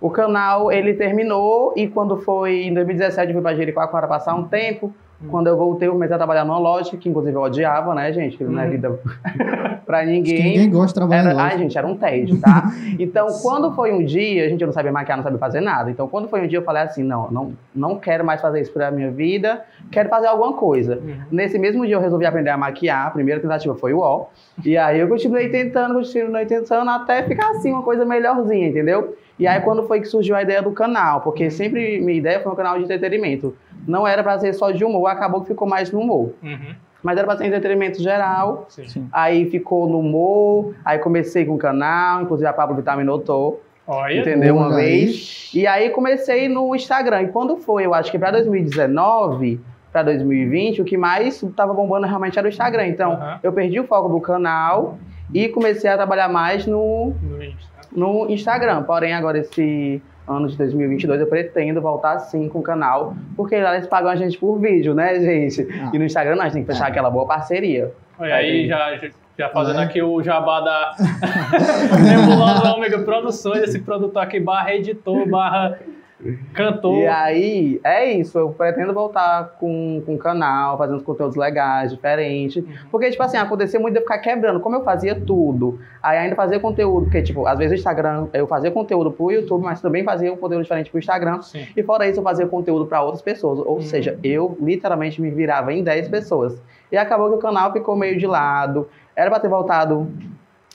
O 0.00 0.08
canal 0.10 0.70
ele 0.70 0.94
terminou 0.94 1.72
e 1.76 1.88
quando 1.88 2.16
foi 2.18 2.62
em 2.62 2.72
2017 2.72 3.28
eu 3.28 3.34
fui 3.34 3.42
pra 3.42 3.54
Jericoacoara 3.54 4.06
passar 4.06 4.34
um 4.36 4.44
tempo. 4.44 4.94
Quando 5.26 5.48
eu 5.48 5.56
voltei, 5.56 5.88
eu 5.88 5.92
comecei 5.92 6.14
a 6.14 6.18
trabalhar 6.18 6.44
numa 6.44 6.58
loja, 6.60 6.96
que 6.96 7.08
inclusive 7.08 7.34
eu 7.36 7.40
odiava, 7.42 7.92
né, 7.92 8.12
gente? 8.12 8.36
Que 8.36 8.44
não 8.44 8.60
é 8.60 8.66
Uhum. 8.66 8.70
vida 8.70 9.00
pra 9.84 9.98
Acho 9.98 10.06
que 10.06 10.12
ninguém. 10.12 10.44
ninguém 10.44 10.70
gosta 10.70 10.86
de 10.88 10.94
trabalhar 10.94 11.30
Era, 11.30 11.42
ai, 11.42 11.58
gente, 11.58 11.76
era 11.76 11.86
um 11.86 11.96
tédio, 11.96 12.40
tá? 12.40 12.70
Então, 13.00 13.26
quando 13.42 13.72
foi 13.74 13.92
um 13.92 14.04
dia, 14.04 14.44
a 14.44 14.48
gente 14.48 14.64
não 14.64 14.72
sabia 14.72 14.92
maquiar, 14.92 15.16
não 15.18 15.24
sabia 15.24 15.38
fazer 15.38 15.60
nada. 15.60 15.90
Então, 15.90 16.06
quando 16.06 16.28
foi 16.28 16.42
um 16.42 16.46
dia, 16.46 16.58
eu 16.58 16.62
falei 16.62 16.82
assim: 16.82 17.02
não, 17.02 17.28
não, 17.32 17.52
não 17.74 17.96
quero 17.98 18.24
mais 18.24 18.40
fazer 18.40 18.60
isso 18.60 18.72
pra 18.72 18.90
minha 18.92 19.10
vida, 19.10 19.62
quero 19.90 20.08
fazer 20.08 20.28
alguma 20.28 20.52
coisa. 20.52 20.98
Uhum. 20.98 21.16
Nesse 21.32 21.58
mesmo 21.58 21.84
dia, 21.84 21.96
eu 21.96 22.00
resolvi 22.00 22.24
aprender 22.24 22.50
a 22.50 22.56
maquiar. 22.56 23.08
A 23.08 23.10
primeira 23.10 23.40
tentativa 23.40 23.74
foi 23.74 23.92
o 23.92 23.98
ó. 23.98 24.26
E 24.64 24.76
aí, 24.76 25.00
eu 25.00 25.08
continuei 25.08 25.48
tentando, 25.48 25.94
continuei 25.94 26.46
tentando, 26.46 26.88
até 26.90 27.22
ficar 27.24 27.50
assim, 27.50 27.72
uma 27.72 27.82
coisa 27.82 28.04
melhorzinha, 28.04 28.68
entendeu? 28.68 29.16
E 29.38 29.46
aí, 29.46 29.60
quando 29.60 29.84
foi 29.84 30.00
que 30.00 30.06
surgiu 30.06 30.34
a 30.34 30.42
ideia 30.42 30.60
do 30.62 30.72
canal? 30.72 31.20
Porque 31.20 31.48
sempre 31.50 32.00
minha 32.00 32.18
ideia 32.18 32.40
foi 32.40 32.50
um 32.52 32.56
canal 32.56 32.76
de 32.78 32.84
entretenimento. 32.84 33.54
Não 33.88 34.06
era 34.06 34.22
pra 34.22 34.38
ser 34.38 34.52
só 34.52 34.70
de 34.70 34.84
humor, 34.84 35.08
acabou 35.08 35.40
que 35.40 35.48
ficou 35.48 35.66
mais 35.66 35.90
no 35.90 36.00
humor. 36.00 36.32
Uhum. 36.42 36.74
Mas 37.02 37.16
era 37.16 37.26
pra 37.26 37.36
ser 37.36 37.46
entretenimento 37.46 38.02
geral. 38.02 38.66
Sim. 38.68 39.08
Aí 39.12 39.48
ficou 39.50 39.88
no 39.88 40.00
humor, 40.00 40.74
aí 40.84 40.98
comecei 40.98 41.44
com 41.44 41.54
o 41.54 41.58
canal, 41.58 42.22
inclusive 42.22 42.46
a 42.48 42.52
Pablo 42.52 42.76
Vittar 42.76 42.96
me 42.96 43.04
notou, 43.04 43.62
Olha, 43.86 44.20
entendeu? 44.20 44.56
Uma 44.56 44.74
vez. 44.74 45.50
E 45.54 45.66
aí 45.66 45.88
comecei 45.90 46.48
no 46.48 46.74
Instagram. 46.74 47.22
E 47.22 47.28
quando 47.28 47.56
foi, 47.56 47.86
eu 47.86 47.94
acho 47.94 48.10
que 48.10 48.18
pra 48.18 48.30
2019, 48.30 49.60
pra 49.90 50.02
2020, 50.02 50.82
o 50.82 50.84
que 50.84 50.96
mais 50.98 51.42
tava 51.56 51.72
bombando 51.72 52.06
realmente 52.06 52.38
era 52.38 52.46
o 52.46 52.50
Instagram. 52.50 52.86
Então, 52.88 53.12
Aham. 53.12 53.40
eu 53.42 53.52
perdi 53.52 53.80
o 53.80 53.84
foco 53.86 54.08
do 54.08 54.20
canal 54.20 54.98
e 55.32 55.48
comecei 55.48 55.88
a 55.90 55.96
trabalhar 55.96 56.28
mais 56.28 56.66
no, 56.66 57.14
no 57.22 57.42
Insta. 57.42 57.68
no 57.92 58.30
Instagram. 58.30 58.82
Porém, 58.82 59.14
agora 59.14 59.38
esse 59.38 60.02
ano 60.28 60.46
de 60.48 60.56
2022 60.56 61.20
eu 61.20 61.26
pretendo 61.26 61.80
voltar 61.80 62.18
sim 62.18 62.48
com 62.48 62.58
o 62.58 62.62
canal, 62.62 63.14
porque 63.36 63.58
lá 63.60 63.74
eles 63.74 63.86
pagam 63.86 64.10
a 64.10 64.16
gente 64.16 64.38
por 64.38 64.58
vídeo, 64.58 64.94
né, 64.94 65.18
gente? 65.20 65.66
Ah. 65.82 65.90
E 65.92 65.98
no 65.98 66.04
Instagram 66.04 66.36
não, 66.36 66.42
a 66.42 66.44
gente 66.44 66.54
tem 66.54 66.64
que 66.64 66.72
fechar 66.72 66.88
aquela 66.88 67.10
boa 67.10 67.26
parceria. 67.26 67.92
Olha 68.18 68.34
aí, 68.34 68.66
já, 68.68 68.96
já- 68.96 69.08
já 69.38 69.48
fazendo 69.50 69.80
É. 69.80 69.84
aqui 69.84 70.02
o 70.02 70.20
jabá 70.22 70.60
da 70.60 70.96
Nebulando 72.02 72.66
Ômega 72.74 72.98
Produções, 73.00 73.62
esse 73.62 73.78
produtor 73.80 74.22
aqui, 74.22 74.40
barra 74.40 74.74
editor, 74.74 75.28
barra 75.28 75.78
cantor. 76.52 76.98
E 76.98 77.06
aí, 77.06 77.80
é 77.84 78.12
isso, 78.12 78.38
eu 78.38 78.50
pretendo 78.50 78.92
voltar 78.92 79.56
com, 79.58 80.02
o 80.06 80.18
canal, 80.18 80.76
fazendo 80.76 81.02
conteúdos 81.02 81.36
legais, 81.36 81.92
diferentes. 81.92 82.64
Porque, 82.90 83.10
tipo 83.10 83.22
assim, 83.22 83.36
acontecia 83.36 83.78
muito 83.78 83.94
de 83.94 84.00
eu 84.00 84.02
ficar 84.02 84.18
quebrando, 84.18 84.60
como 84.60 84.76
eu 84.76 84.84
fazia 84.84 85.14
tudo. 85.14 85.78
Aí 86.02 86.18
ainda 86.18 86.34
fazia 86.34 86.58
conteúdo, 86.58 87.04
porque, 87.04 87.22
tipo, 87.22 87.46
às 87.46 87.58
vezes 87.58 87.72
o 87.72 87.74
Instagram, 87.76 88.28
eu 88.32 88.46
fazia 88.46 88.70
conteúdo 88.70 89.10
pro 89.12 89.30
YouTube, 89.30 89.62
mas 89.62 89.80
também 89.80 90.02
fazia 90.04 90.32
um 90.32 90.36
conteúdo 90.36 90.62
diferente 90.62 90.90
pro 90.90 90.98
Instagram. 90.98 91.40
Sim. 91.42 91.66
E 91.76 91.82
fora 91.82 92.08
isso, 92.08 92.18
eu 92.20 92.24
fazia 92.24 92.46
conteúdo 92.46 92.86
para 92.86 93.02
outras 93.02 93.22
pessoas. 93.22 93.58
Ou 93.60 93.76
Uhum. 93.76 93.82
seja, 93.82 94.18
eu 94.22 94.56
literalmente 94.60 95.20
me 95.20 95.30
virava 95.30 95.72
em 95.72 95.82
10 95.82 96.08
pessoas. 96.08 96.60
E 96.90 96.96
acabou 96.96 97.28
que 97.30 97.36
o 97.36 97.38
canal 97.38 97.72
ficou 97.72 97.94
meio 97.96 98.18
de 98.18 98.26
lado. 98.26 98.88
Era 99.14 99.30
para 99.30 99.40
ter 99.40 99.48
voltado 99.48 100.08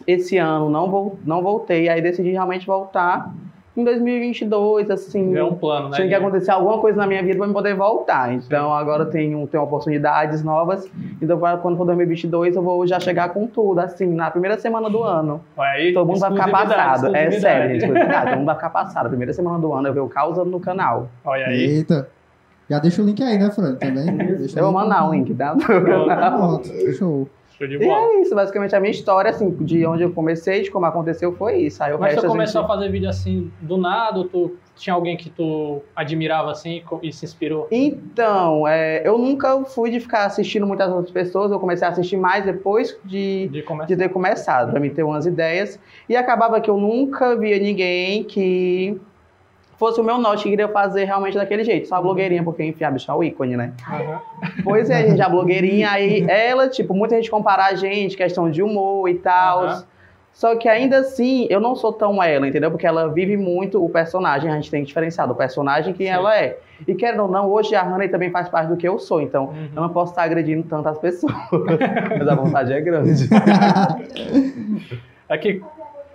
esse 0.05 0.37
ano, 0.37 0.69
não, 0.69 0.89
vol 0.89 1.17
não 1.25 1.41
voltei. 1.41 1.89
Aí 1.89 2.01
decidi 2.01 2.31
realmente 2.31 2.65
voltar 2.67 3.31
em 3.75 3.83
2022, 3.83 4.91
assim. 4.91 5.35
É 5.35 5.43
um 5.43 5.55
plano, 5.55 5.89
né? 5.89 5.95
Tinha 5.95 6.07
que 6.07 6.13
acontecer 6.13 6.51
alguma 6.51 6.77
coisa 6.79 6.97
na 6.97 7.07
minha 7.07 7.23
vida 7.23 7.37
para 7.37 7.47
eu 7.47 7.53
poder 7.53 7.75
voltar. 7.75 8.33
Então 8.33 8.71
agora 8.73 9.03
eu 9.03 9.09
tenho, 9.09 9.47
tenho 9.47 9.63
oportunidades 9.63 10.43
novas. 10.43 10.89
Então 11.21 11.39
quando 11.61 11.77
for 11.77 11.85
2022 11.85 12.55
eu 12.55 12.61
vou 12.61 12.85
já 12.85 12.99
chegar 12.99 13.29
com 13.29 13.47
tudo, 13.47 13.79
assim, 13.79 14.05
na 14.05 14.29
primeira 14.29 14.57
semana 14.59 14.89
do 14.89 15.03
ano. 15.03 15.41
Aí, 15.57 15.93
Todo 15.93 16.07
mundo 16.07 16.19
vai 16.19 16.31
ficar 16.31 16.51
passado. 16.51 17.15
É 17.15 17.31
sério, 17.31 17.79
gente. 17.79 17.87
Todo 17.87 18.35
mundo 18.37 18.45
vai 18.45 18.55
ficar 18.55 18.69
passado. 18.69 19.09
Primeira 19.09 19.33
semana 19.33 19.57
do 19.59 19.73
ano 19.73 19.87
eu 19.87 19.93
ver 19.93 20.01
o 20.01 20.09
causa 20.09 20.45
no 20.45 20.59
canal. 20.59 21.09
Olha 21.25 21.47
aí. 21.47 21.77
Eita. 21.77 22.07
Já 22.69 22.79
deixa 22.79 23.01
o 23.01 23.05
link 23.05 23.21
aí, 23.21 23.37
né, 23.37 23.51
Fran? 23.51 23.75
Também. 23.75 24.05
Deixa 24.37 24.59
Eu 24.59 24.63
vou 24.63 24.73
mandar 24.73 25.07
o 25.07 25.13
link, 25.13 25.33
tá? 25.33 25.55
Pronto, 25.55 26.69
show. 26.97 27.27
Show 27.57 27.67
de 27.67 27.75
E 27.75 27.79
bola. 27.85 28.07
é 28.13 28.21
isso, 28.21 28.33
basicamente 28.35 28.75
a 28.75 28.79
minha 28.79 28.91
história, 28.91 29.29
assim, 29.29 29.49
de 29.51 29.85
onde 29.85 30.03
eu 30.03 30.11
comecei, 30.11 30.61
de 30.63 30.71
como 30.71 30.85
aconteceu, 30.85 31.31
foi 31.33 31.57
isso. 31.57 31.83
Aí 31.83 31.93
o 31.93 31.99
Mas 31.99 32.11
resto 32.13 32.21
tu 32.21 32.27
a 32.27 32.29
começou 32.29 32.61
gente... 32.61 32.71
a 32.71 32.73
fazer 32.73 32.89
vídeo 32.89 33.09
assim 33.09 33.51
do 33.61 33.77
nada, 33.77 34.17
ou 34.19 34.25
tu 34.25 34.55
tinha 34.75 34.93
alguém 34.95 35.15
que 35.15 35.29
tu 35.29 35.81
admirava 35.95 36.49
assim 36.51 36.81
e 37.03 37.13
se 37.13 37.25
inspirou? 37.25 37.67
Então, 37.71 38.67
é, 38.67 39.07
eu 39.07 39.17
nunca 39.17 39.63
fui 39.65 39.91
de 39.91 39.99
ficar 39.99 40.25
assistindo 40.25 40.65
muitas 40.65 40.89
outras 40.91 41.11
pessoas, 41.11 41.51
eu 41.51 41.59
comecei 41.59 41.87
a 41.87 41.91
assistir 41.91 42.17
mais 42.17 42.43
depois 42.43 42.97
de, 43.05 43.47
De 43.49 43.61
começar. 43.61 43.87
de 43.87 43.95
ter 43.95 44.09
começado, 44.09 44.71
pra 44.71 44.79
mim 44.79 44.89
ter 44.89 45.03
umas 45.03 45.25
ideias. 45.25 45.79
E 46.09 46.15
acabava 46.15 46.59
que 46.59 46.69
eu 46.69 46.77
nunca 46.77 47.35
via 47.35 47.59
ninguém 47.59 48.23
que 48.23 48.99
fosse 49.77 49.99
o 49.99 50.03
meu 50.03 50.17
norte 50.17 50.43
que 50.43 50.49
queria 50.49 50.67
fazer 50.67 51.05
realmente 51.05 51.35
daquele 51.35 51.63
jeito. 51.63 51.87
Só 51.87 51.95
a 51.95 52.01
blogueirinha, 52.01 52.43
porque 52.43 52.63
enfim, 52.63 52.83
a 52.83 52.91
bicha 52.91 53.11
é 53.11 53.15
o 53.15 53.23
ícone, 53.23 53.57
né? 53.57 53.73
Aham. 53.89 54.21
Pois 54.63 54.89
é, 54.89 55.07
gente, 55.07 55.21
a 55.21 55.29
blogueirinha, 55.29 55.89
aí 55.91 56.25
ela, 56.29 56.67
tipo, 56.69 56.93
muita 56.93 57.15
gente 57.15 57.29
compara 57.31 57.65
a 57.65 57.75
gente, 57.75 58.15
questão 58.17 58.49
de 58.49 58.61
humor 58.63 59.09
e 59.09 59.15
tal. 59.15 59.63
Aham. 59.65 59.83
Só 60.33 60.55
que 60.55 60.67
ainda 60.67 60.97
assim, 60.97 61.45
eu 61.47 61.59
não 61.59 61.75
sou 61.75 61.93
tão 61.93 62.21
ela, 62.23 62.47
entendeu? 62.47 62.71
Porque 62.71 62.87
ela 62.87 63.07
vive 63.07 63.37
muito 63.37 63.83
o 63.85 63.87
personagem, 63.87 64.49
a 64.49 64.55
gente 64.55 64.71
tem 64.71 64.81
que 64.81 64.87
diferenciar 64.87 65.27
do 65.27 65.35
personagem 65.35 65.93
quem 65.93 66.07
Sim. 66.07 66.11
ela 66.13 66.35
é. 66.35 66.57
E 66.87 66.95
querendo 66.95 67.21
ou 67.21 67.29
não, 67.29 67.51
hoje 67.51 67.75
a 67.75 67.83
Hannah 67.83 68.09
também 68.09 68.31
faz 68.31 68.49
parte 68.49 68.67
do 68.67 68.75
que 68.75 68.87
eu 68.87 68.97
sou, 68.97 69.21
então 69.21 69.49
Uhum. 69.49 69.69
eu 69.75 69.81
não 69.83 69.89
posso 69.89 70.11
estar 70.11 70.23
agredindo 70.23 70.63
tantas 70.63 70.97
pessoas. 70.97 71.31
Mas 72.17 72.27
a 72.27 72.33
vontade 72.33 72.73
é 72.73 72.81
grande. 72.81 73.29
É 75.29 75.37
que, 75.37 75.61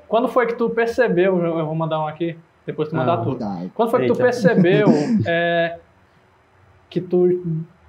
quando 0.07 0.29
foi 0.29 0.47
que 0.47 0.55
tu 0.55 0.69
percebeu, 0.71 1.38
eu 1.45 1.65
vou 1.67 1.75
mandar 1.75 2.00
um 2.00 2.07
aqui, 2.07 2.37
depois 2.68 2.88
tu 2.90 2.94
mandar 2.94 3.14
Ah, 3.14 3.16
tudo. 3.16 3.37
Cuidado. 3.38 3.70
Quando 3.75 3.90
foi 3.90 4.00
que 4.02 4.06
tu 4.08 4.12
Eita. 4.12 4.22
percebeu 4.25 4.88
é, 5.26 5.78
que 6.90 7.00
tu 7.00 7.42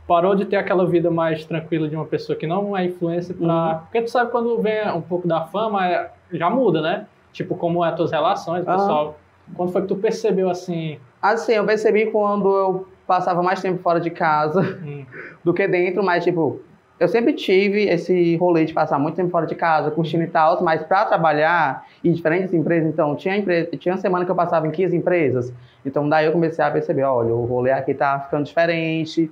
parou 0.08 0.34
de 0.36 0.46
ter 0.46 0.56
aquela 0.56 0.88
vida 0.88 1.12
mais 1.12 1.46
tranquila 1.46 1.88
de 1.90 1.96
uma 1.96 2.06
pessoa 2.06 2.36
que 2.38 2.48
não 2.48 2.76
é 2.76 2.86
influencer 2.86 3.36
pra... 3.36 3.46
Uhum. 3.74 3.80
Porque 3.80 4.02
tu 4.02 4.10
sabe 4.10 4.32
quando 4.32 4.58
vem 4.62 4.90
um 4.92 5.02
pouco 5.02 5.28
da 5.28 5.42
fama, 5.42 5.86
é- 5.88 6.10
já 6.32 6.50
muda, 6.50 6.82
né? 6.82 7.06
Tipo, 7.34 7.56
como 7.56 7.84
é 7.86 7.90
as 7.90 7.96
tuas 7.96 8.12
relações, 8.12 8.66
Aham. 8.68 8.78
pessoal. 8.78 9.20
Quando 9.54 9.72
foi 9.72 9.82
que 9.84 9.88
tu 9.90 9.96
percebeu, 9.98 10.50
assim... 10.50 10.98
Assim, 11.22 11.52
eu 11.52 11.66
percebi 11.66 12.06
quando 12.08 12.48
eu 12.56 12.88
passava 13.06 13.44
mais 13.44 13.62
tempo 13.62 13.82
fora 13.82 14.00
de 14.00 14.10
casa 14.10 14.62
hum, 14.82 15.06
do 15.44 15.54
que 15.54 15.68
dentro, 15.68 16.02
mas 16.04 16.24
tipo, 16.24 16.62
eu 17.00 17.08
sempre 17.08 17.32
tive 17.34 17.84
esse 17.84 18.36
rolê 18.36 18.66
de 18.66 18.74
passar 18.74 19.00
muito 19.00 19.16
tempo 19.16 19.30
fora 19.30 19.46
de 19.46 19.56
casa, 19.56 19.90
curtindo 19.90 20.24
e 20.24 20.28
tal, 20.28 20.62
mas 20.62 20.84
pra 20.84 21.06
trabalhar 21.06 21.86
em 22.04 22.12
diferentes 22.12 22.54
empresas, 22.54 22.90
então, 22.90 23.16
tinha, 23.16 23.38
empresa, 23.38 23.70
tinha 23.78 23.96
semana 23.98 24.26
que 24.26 24.32
eu 24.32 24.36
passava 24.36 24.68
em 24.68 24.72
15 24.72 24.98
empresas, 24.98 25.54
então 25.86 26.08
daí 26.10 26.26
eu 26.26 26.34
comecei 26.34 26.64
a 26.64 26.70
perceber, 26.70 27.04
olha, 27.04 27.34
o 27.34 27.46
rolê 27.46 27.72
aqui 27.72 27.94
tá 27.94 28.20
ficando 28.20 28.44
diferente. 28.44 29.32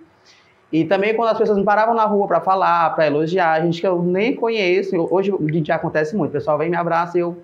E 0.71 0.83
também 0.83 1.15
quando 1.15 1.29
as 1.29 1.38
pessoas 1.38 1.57
me 1.57 1.63
paravam 1.63 1.95
na 1.95 2.03
rua 2.03 2.27
pra 2.27 2.41
falar, 2.41 2.93
pra 2.93 3.07
elogiar, 3.07 3.62
gente 3.62 3.79
que 3.79 3.88
eu 3.88 4.01
nem 4.01 4.36
conheço, 4.36 4.95
hoje 5.12 5.33
dia 5.62 5.75
acontece 5.75 6.15
muito, 6.15 6.29
o 6.29 6.33
pessoal 6.33 6.57
vem 6.57 6.69
me 6.69 6.75
abraça 6.75 7.17
e 7.17 7.21
eu 7.21 7.38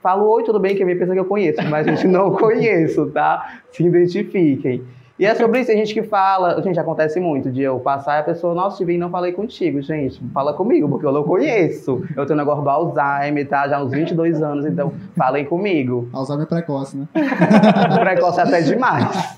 falo, 0.00 0.28
oi, 0.28 0.44
tudo 0.44 0.60
bem, 0.60 0.76
que 0.76 0.82
é 0.82 0.84
minha 0.84 0.96
pessoa 0.96 1.14
que 1.14 1.20
eu 1.20 1.24
conheço, 1.24 1.60
mas 1.68 1.86
a 1.86 1.90
gente 1.90 2.06
não 2.06 2.30
conheço, 2.36 3.06
tá? 3.10 3.60
Se 3.72 3.84
identifiquem. 3.84 4.84
E 5.18 5.26
é 5.26 5.34
sobre 5.34 5.58
isso, 5.58 5.66
tem 5.66 5.78
gente 5.78 5.92
que 5.92 6.02
fala, 6.04 6.62
gente, 6.62 6.78
acontece 6.78 7.18
muito, 7.18 7.50
de 7.50 7.60
eu 7.60 7.80
passar 7.80 8.18
e 8.18 8.20
a 8.20 8.22
pessoa, 8.22 8.54
nossa, 8.54 8.76
te 8.76 8.84
vi 8.84 8.94
e 8.94 8.98
não 8.98 9.10
falei 9.10 9.32
contigo, 9.32 9.82
gente, 9.82 10.22
fala 10.32 10.52
comigo, 10.54 10.88
porque 10.88 11.04
eu 11.04 11.10
não 11.12 11.24
conheço. 11.24 12.04
Eu 12.16 12.24
tenho 12.24 12.36
um 12.38 12.42
negócio 12.42 12.62
do 12.62 12.70
Alzheimer, 12.70 13.48
tá? 13.48 13.66
Já 13.66 13.78
há 13.78 13.82
uns 13.82 13.90
22 13.90 14.40
anos, 14.40 14.64
então 14.64 14.92
falem 15.16 15.44
comigo. 15.44 16.08
Alzheimer 16.12 16.46
precoce, 16.46 16.96
né? 16.96 17.08
Precoce 17.98 18.40
até 18.40 18.60
demais. 18.62 19.36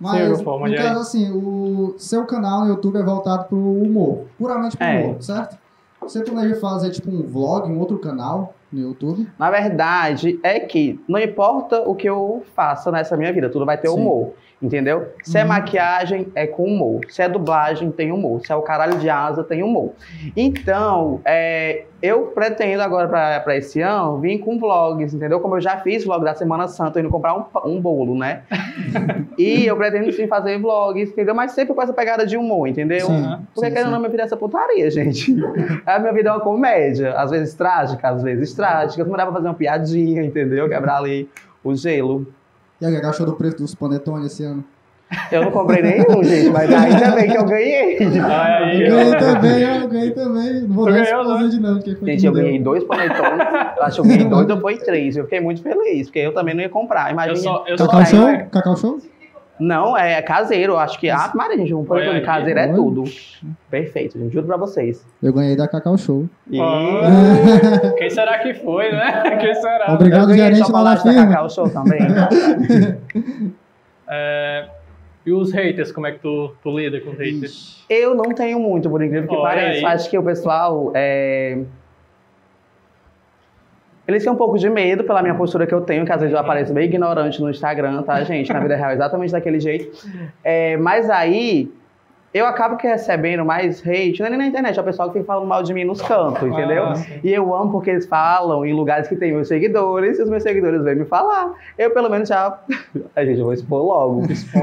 Mas, 0.00 0.40
no 0.40 0.74
caso, 0.76 1.00
assim, 1.00 1.30
o 1.32 1.94
seu 1.98 2.24
canal 2.24 2.62
no 2.62 2.68
YouTube 2.68 2.98
é 2.98 3.02
voltado 3.02 3.44
pro 3.44 3.58
humor. 3.58 4.26
Puramente 4.38 4.76
pro 4.76 4.86
É. 4.86 5.04
humor, 5.04 5.22
certo? 5.22 5.58
Você 6.00 6.22
planeja 6.22 6.58
fazer, 6.60 6.90
tipo, 6.90 7.10
um 7.10 7.22
vlog, 7.22 7.68
um 7.68 7.78
outro 7.78 7.98
canal 7.98 8.54
no 8.72 8.80
YouTube? 8.80 9.26
Na 9.38 9.50
verdade, 9.50 10.38
é 10.42 10.60
que 10.60 11.00
não 11.08 11.18
importa 11.20 11.80
o 11.88 11.94
que 11.94 12.08
eu 12.08 12.42
faça 12.54 12.90
nessa 12.90 13.16
minha 13.16 13.32
vida, 13.32 13.48
tudo 13.48 13.64
vai 13.66 13.76
ter 13.78 13.88
Sim. 13.88 13.94
humor. 13.96 14.34
Entendeu? 14.60 15.12
Se 15.22 15.38
é 15.38 15.42
Uhum. 15.42 15.48
maquiagem, 15.50 16.32
é 16.34 16.44
com 16.44 16.64
humor. 16.64 17.02
Se 17.08 17.22
é 17.22 17.28
dublagem, 17.28 17.92
tem 17.92 18.10
humor. 18.10 18.44
Se 18.44 18.50
é 18.50 18.56
o 18.56 18.62
caralho 18.62 18.98
de 18.98 19.08
asa, 19.08 19.44
tem 19.44 19.62
humor. 19.62 19.92
Então, 20.36 21.20
é, 21.24 21.84
eu 22.02 22.22
pretendo 22.34 22.82
agora 22.82 23.06
pra, 23.06 23.38
pra 23.38 23.56
esse 23.56 23.80
ano 23.80 24.18
vir 24.18 24.38
com 24.40 24.58
vlogs, 24.58 25.14
entendeu? 25.14 25.38
Como 25.38 25.54
eu 25.56 25.60
já 25.60 25.76
fiz 25.76 26.04
vlog 26.04 26.24
da 26.24 26.34
Semana 26.34 26.66
Santa, 26.66 26.98
indo 26.98 27.08
comprar 27.08 27.36
um, 27.36 27.44
um 27.66 27.80
bolo, 27.80 28.16
né? 28.18 28.42
e 29.38 29.64
eu 29.64 29.76
pretendo 29.76 30.10
sim 30.12 30.26
fazer 30.26 30.58
vlogs, 30.58 31.10
entendeu? 31.12 31.36
Mas 31.36 31.52
sempre 31.52 31.72
com 31.72 31.80
essa 31.82 31.92
pegada 31.92 32.26
de 32.26 32.36
humor, 32.36 32.66
entendeu? 32.66 33.06
Sim, 33.06 33.38
Porque 33.54 33.68
sim, 33.68 33.72
querendo 33.74 33.86
sim. 33.86 33.92
não, 33.92 34.00
minha 34.00 34.10
vida 34.10 34.22
é 34.24 34.26
essa 34.26 34.36
putaria, 34.36 34.90
gente. 34.90 35.36
A 35.86 36.00
minha 36.00 36.12
vida 36.12 36.30
é 36.30 36.32
uma 36.32 36.40
comédia. 36.40 37.12
Às 37.14 37.30
vezes 37.30 37.54
trágica, 37.54 38.08
às 38.08 38.24
vezes 38.24 38.54
Mas 38.62 38.96
dá 38.96 39.24
pra 39.26 39.32
fazer 39.34 39.48
uma 39.48 39.54
piadinha, 39.54 40.22
entendeu? 40.24 40.68
Quebrar 40.68 40.98
ali 40.98 41.28
o 41.62 41.74
gelo. 41.74 42.26
E 42.80 42.86
aí, 42.86 42.96
o 42.96 43.00
que 43.00 43.06
achou 43.06 43.26
do 43.26 43.34
preço 43.34 43.56
dos 43.56 43.74
panetone 43.74 44.26
esse 44.26 44.44
ano? 44.44 44.64
Eu 45.32 45.42
não 45.42 45.50
comprei 45.50 45.82
nenhum, 45.82 46.22
gente, 46.22 46.50
mas 46.50 46.70
ainda 46.72 47.12
bem 47.12 47.30
que 47.30 47.36
eu 47.38 47.44
ganhei. 47.46 47.96
aí, 47.98 48.82
Eu 48.82 48.90
ganhei 48.96 49.16
também, 49.16 49.62
eu 49.62 49.88
ganhei 49.88 50.10
também. 50.10 50.60
Não 50.62 50.74
vou 50.74 50.84
dar 50.84 51.00
explosão 51.00 51.40
né? 51.40 51.48
de 51.48 51.60
não, 51.60 51.80
Gente, 51.80 52.26
eu 52.26 52.32
ganhei 52.32 52.58
dois 52.58 52.84
panetones. 52.84 53.46
Acho 53.80 53.94
que 53.94 54.00
eu 54.00 54.04
ganhei 54.04 54.28
dois 54.28 54.50
ou 54.50 54.60
foi 54.60 54.76
três. 54.76 55.16
Eu 55.16 55.24
fiquei 55.24 55.40
muito 55.40 55.62
feliz, 55.62 56.08
porque 56.08 56.18
eu 56.18 56.34
também 56.34 56.54
não 56.54 56.60
ia 56.62 56.68
comprar. 56.68 57.10
Imagina. 57.10 57.38
Eu 57.38 57.42
só, 57.42 57.64
eu 57.66 57.78
só 57.78 57.86
Cacau 57.86 58.04
tenho- 58.04 58.22
Show? 58.38 58.46
Cacau 58.50 58.76
Show? 58.76 58.98
Não, 59.58 59.96
é 59.96 60.20
caseiro. 60.22 60.74
Eu 60.74 60.78
acho 60.78 60.98
que. 60.98 61.10
Ah, 61.10 61.30
Maria, 61.34 61.58
gente, 61.58 61.74
um 61.74 61.86
aí. 61.92 62.20
caseiro 62.20 62.58
é 62.58 62.68
tudo. 62.68 63.04
Perfeito, 63.70 64.18
gente. 64.18 64.32
Juro 64.32 64.46
pra 64.46 64.56
vocês. 64.56 65.04
Eu 65.22 65.32
ganhei 65.32 65.56
da 65.56 65.66
Cacau 65.66 65.96
Show. 65.96 66.28
E... 66.50 66.58
Quem 67.98 68.10
será 68.10 68.38
que 68.38 68.54
foi, 68.54 68.92
né? 68.92 69.36
Quem 69.40 69.54
será? 69.54 69.94
Obrigado, 69.94 70.34
gerente 70.34 70.70
lá 70.70 70.84
da 70.84 70.96
firma. 70.96 71.26
Cacau 71.26 71.50
Show 71.50 71.68
também. 71.70 72.00
É, 74.10 74.66
e 75.26 75.32
os 75.34 75.52
haters, 75.52 75.92
como 75.92 76.06
é 76.06 76.12
que 76.12 76.20
tu, 76.20 76.54
tu 76.62 76.78
lida 76.78 76.98
com 77.02 77.10
os 77.10 77.18
haters? 77.18 77.84
Eu 77.90 78.14
não 78.14 78.32
tenho 78.32 78.58
muito, 78.58 78.88
por 78.88 79.02
incrível 79.02 79.28
que 79.28 79.36
pareça. 79.36 79.86
Acho 79.86 80.08
que 80.08 80.16
o 80.16 80.22
pessoal. 80.22 80.90
É... 80.94 81.58
Eles 84.08 84.24
têm 84.24 84.32
um 84.32 84.36
pouco 84.36 84.58
de 84.58 84.70
medo 84.70 85.04
pela 85.04 85.20
minha 85.20 85.34
postura 85.34 85.66
que 85.66 85.74
eu 85.74 85.82
tenho, 85.82 86.06
que 86.06 86.10
às 86.10 86.18
vezes 86.18 86.32
eu 86.32 86.40
apareço 86.40 86.72
bem 86.72 86.86
ignorante 86.86 87.42
no 87.42 87.50
Instagram, 87.50 88.02
tá, 88.02 88.24
gente? 88.24 88.50
Na 88.50 88.58
vida 88.58 88.74
real, 88.74 88.92
exatamente 88.92 89.30
daquele 89.30 89.60
jeito. 89.60 90.08
É, 90.42 90.78
mas 90.78 91.10
aí, 91.10 91.70
eu 92.32 92.46
acabo 92.46 92.78
que 92.78 92.86
recebendo 92.86 93.44
mais 93.44 93.86
hate, 93.86 94.20
não 94.20 94.28
é 94.28 94.30
nem 94.30 94.38
na 94.38 94.46
internet, 94.46 94.78
é 94.78 94.80
o 94.80 94.84
pessoal 94.84 95.08
que 95.08 95.18
fica 95.18 95.26
falando 95.26 95.46
mal 95.46 95.62
de 95.62 95.74
mim 95.74 95.84
nos 95.84 96.00
cantos, 96.00 96.42
entendeu? 96.42 96.84
Ah. 96.84 96.94
E 97.22 97.30
eu 97.30 97.54
amo 97.54 97.70
porque 97.70 97.90
eles 97.90 98.06
falam 98.06 98.64
em 98.64 98.72
lugares 98.72 99.06
que 99.08 99.14
tem 99.14 99.30
meus 99.30 99.46
seguidores, 99.46 100.18
e 100.18 100.22
os 100.22 100.30
meus 100.30 100.42
seguidores 100.42 100.82
vêm 100.82 100.94
me 100.94 101.04
falar. 101.04 101.52
Eu, 101.76 101.90
pelo 101.90 102.08
menos, 102.08 102.30
já. 102.30 102.58
A 103.14 103.24
gente, 103.26 103.38
eu 103.38 103.44
vou 103.44 103.52
expor 103.52 103.82
logo. 103.82 104.22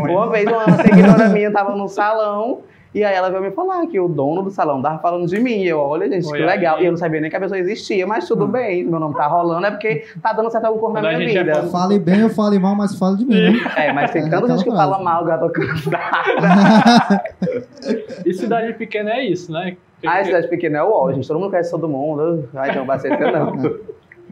Uma 0.10 0.32
vez 0.32 0.48
uma 0.48 0.72
seguidora 0.72 1.30
minha 1.30 1.52
tava 1.52 1.75
no 1.75 1.88
salão. 1.88 2.62
E 2.96 3.04
aí 3.04 3.14
ela 3.14 3.30
veio 3.30 3.42
me 3.44 3.52
falar 3.52 3.86
que 3.88 4.00
o 4.00 4.08
dono 4.08 4.42
do 4.42 4.50
salão 4.50 4.82
tava 4.82 5.00
falando 5.00 5.28
de 5.28 5.38
mim. 5.38 5.58
E 5.64 5.68
eu, 5.68 5.80
olha, 5.80 6.10
gente, 6.10 6.24
que 6.25 6.32
Olha 6.32 6.46
legal. 6.46 6.78
aí. 6.78 6.84
E 6.84 6.86
eu 6.86 6.92
não 6.94 6.98
sabia 6.98 7.20
nem 7.20 7.30
que 7.30 7.36
a 7.36 7.40
pessoa 7.42 7.60
existia, 7.60 8.08
mas 8.08 8.25
tudo 8.25 8.48
bem, 8.48 8.86
meu 8.86 9.02
nome 9.02 9.14
tá 9.16 9.28
rolando, 9.28 9.66
é 9.66 9.72
porque 9.72 10.06
tá 10.22 10.32
dando 10.32 10.50
certa 10.50 10.70
cor 10.72 10.94
na 10.94 11.02
Quando 11.02 11.14
a 11.14 11.18
minha 11.18 11.30
é 11.30 11.44
vida. 11.44 11.64
fã- 11.64 11.68
Fale 11.82 12.00
bem 12.00 12.24
ou 12.24 12.30
fale 12.30 12.58
mal, 12.58 12.74
mas 12.74 12.98
fale 12.98 13.18
de 13.18 13.25
mim, 13.25 13.34
né? 13.52 13.60
É, 13.75 13.92
mas 13.92 14.12
tem 14.12 14.24
É, 14.25 14.30
tanta 14.30 14.48
gente 14.48 14.64
que 14.64 14.72
frase. 14.72 14.90
fala 14.92 15.04
mal, 15.04 15.25
gato 15.25 15.50
cansada. 15.50 17.22
E 18.25 18.34
cidade 18.34 18.74
pequena 18.74 19.12
é 19.12 19.25
isso, 19.25 19.52
né? 19.52 19.75
Ah, 20.08 20.24
cidade 20.24 20.48
pequena 20.48 20.78
é 20.80 20.84
o 20.84 20.90
ó, 20.92 21.12
gente. 21.12 21.28
Todo 21.28 21.40
mundo 21.40 21.50
conhece 21.50 21.72
todo 21.72 21.88
mundo. 21.90 22.48
Ai, 22.56 22.70
então 22.72 22.86
vai 22.86 22.98
ser 23.00 23.10
não. 23.20 23.78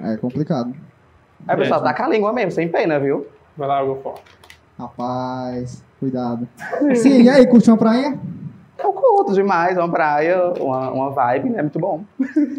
É 0.10 0.18
complicado. 0.18 0.74
Aí 1.48 1.56
o 1.56 1.60
pessoal 1.60 1.82
É. 1.82 1.84
taca 1.84 2.06
a 2.06 2.08
língua 2.10 2.32
mesmo, 2.32 2.52
sem 2.52 2.68
pena, 2.70 2.98
viu? 3.00 3.28
Vai 3.58 3.68
lá, 3.68 3.82
eu 3.82 3.96
vou 4.02 4.16
Rapaz, 4.80 5.84
cuidado. 6.00 6.48
Sim, 6.96 7.24
e 7.24 7.30
aí, 7.30 7.46
curtiu 7.48 7.74
uma 7.74 7.78
praia? 7.80 8.18
Eu 8.78 8.92
curto 8.92 9.34
demais, 9.34 9.78
uma 9.78 9.90
praia, 9.90 10.52
uma, 10.60 10.90
uma 10.92 11.10
vibe, 11.12 11.50
né? 11.52 11.62
Muito 11.62 11.80
bom. 11.80 12.04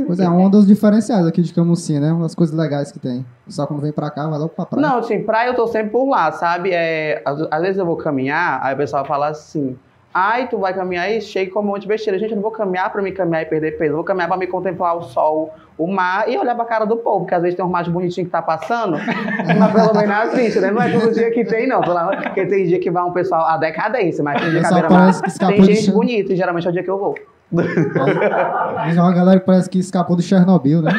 Pois 0.06 0.18
é, 0.20 0.28
um 0.28 0.48
dos 0.48 0.66
diferenciais 0.66 1.26
aqui 1.26 1.42
de 1.42 1.52
Camusim, 1.52 1.98
né? 1.98 2.12
Uma 2.12 2.22
das 2.22 2.34
coisas 2.34 2.56
legais 2.56 2.92
que 2.92 2.98
tem. 2.98 3.26
Só 3.48 3.66
quando 3.66 3.80
vem 3.80 3.92
pra 3.92 4.10
cá, 4.10 4.26
vai 4.28 4.38
logo 4.38 4.50
pra 4.50 4.64
praia. 4.64 4.86
Não, 4.86 4.98
assim, 4.98 5.22
praia 5.22 5.48
eu 5.48 5.54
tô 5.54 5.66
sempre 5.66 5.90
por 5.90 6.08
lá, 6.08 6.30
sabe? 6.32 6.70
É, 6.72 7.20
às, 7.24 7.40
às 7.50 7.62
vezes 7.62 7.78
eu 7.78 7.86
vou 7.86 7.96
caminhar, 7.96 8.60
aí 8.62 8.74
o 8.74 8.76
pessoal 8.76 9.04
fala 9.04 9.28
assim. 9.28 9.76
Ai, 10.16 10.46
tu 10.46 10.58
vai 10.58 10.72
caminhar 10.72 11.10
e 11.10 11.20
chega 11.20 11.50
com 11.50 11.58
um 11.58 11.64
monte 11.64 11.82
de 11.82 11.88
besteira. 11.88 12.16
Gente, 12.20 12.30
eu 12.30 12.36
não 12.36 12.42
vou 12.42 12.52
caminhar 12.52 12.88
pra 12.92 13.02
me 13.02 13.10
caminhar 13.10 13.42
e 13.42 13.46
perder 13.46 13.76
peso. 13.76 13.90
Eu 13.90 13.96
vou 13.96 14.04
caminhar 14.04 14.28
pra 14.28 14.36
me 14.36 14.46
contemplar 14.46 14.96
o 14.96 15.02
sol, 15.02 15.52
o 15.76 15.88
mar 15.88 16.28
e 16.28 16.38
olhar 16.38 16.54
pra 16.54 16.64
cara 16.64 16.84
do 16.84 16.96
povo. 16.98 17.20
Porque 17.24 17.34
às 17.34 17.42
vezes 17.42 17.56
tem 17.56 17.64
um 17.64 17.68
mar 17.68 17.82
bonitinho 17.90 18.24
que 18.24 18.30
tá 18.30 18.40
passando, 18.40 18.96
mas 19.58 19.72
pelo 19.72 19.92
menos 19.92 20.16
assiste, 20.16 20.60
né? 20.60 20.70
Não 20.70 20.80
é 20.80 20.92
todo 20.92 21.12
dia 21.12 21.32
que 21.32 21.44
tem, 21.44 21.66
não. 21.66 21.80
Porque 21.80 22.46
tem 22.46 22.64
dia 22.64 22.78
que 22.78 22.92
vai 22.92 23.02
um 23.02 23.10
pessoal 23.10 23.44
à 23.44 23.56
decadência, 23.56 24.22
mas 24.22 24.40
tem 24.40 24.50
dia 24.50 24.60
que 24.60 24.66
a 24.66 25.46
tem 25.48 25.64
gente 25.64 25.90
bonita 25.90 26.32
e 26.32 26.36
geralmente 26.36 26.68
é 26.68 26.70
o 26.70 26.72
dia 26.72 26.84
que 26.84 26.90
eu 26.90 26.98
vou. 26.98 27.16
Mas 27.50 28.96
é 28.96 29.00
uma 29.00 29.12
galera 29.12 29.40
que 29.40 29.46
parece 29.46 29.68
que 29.68 29.78
escapou 29.80 30.14
do 30.14 30.22
Chernobyl, 30.22 30.80
né? 30.80 30.92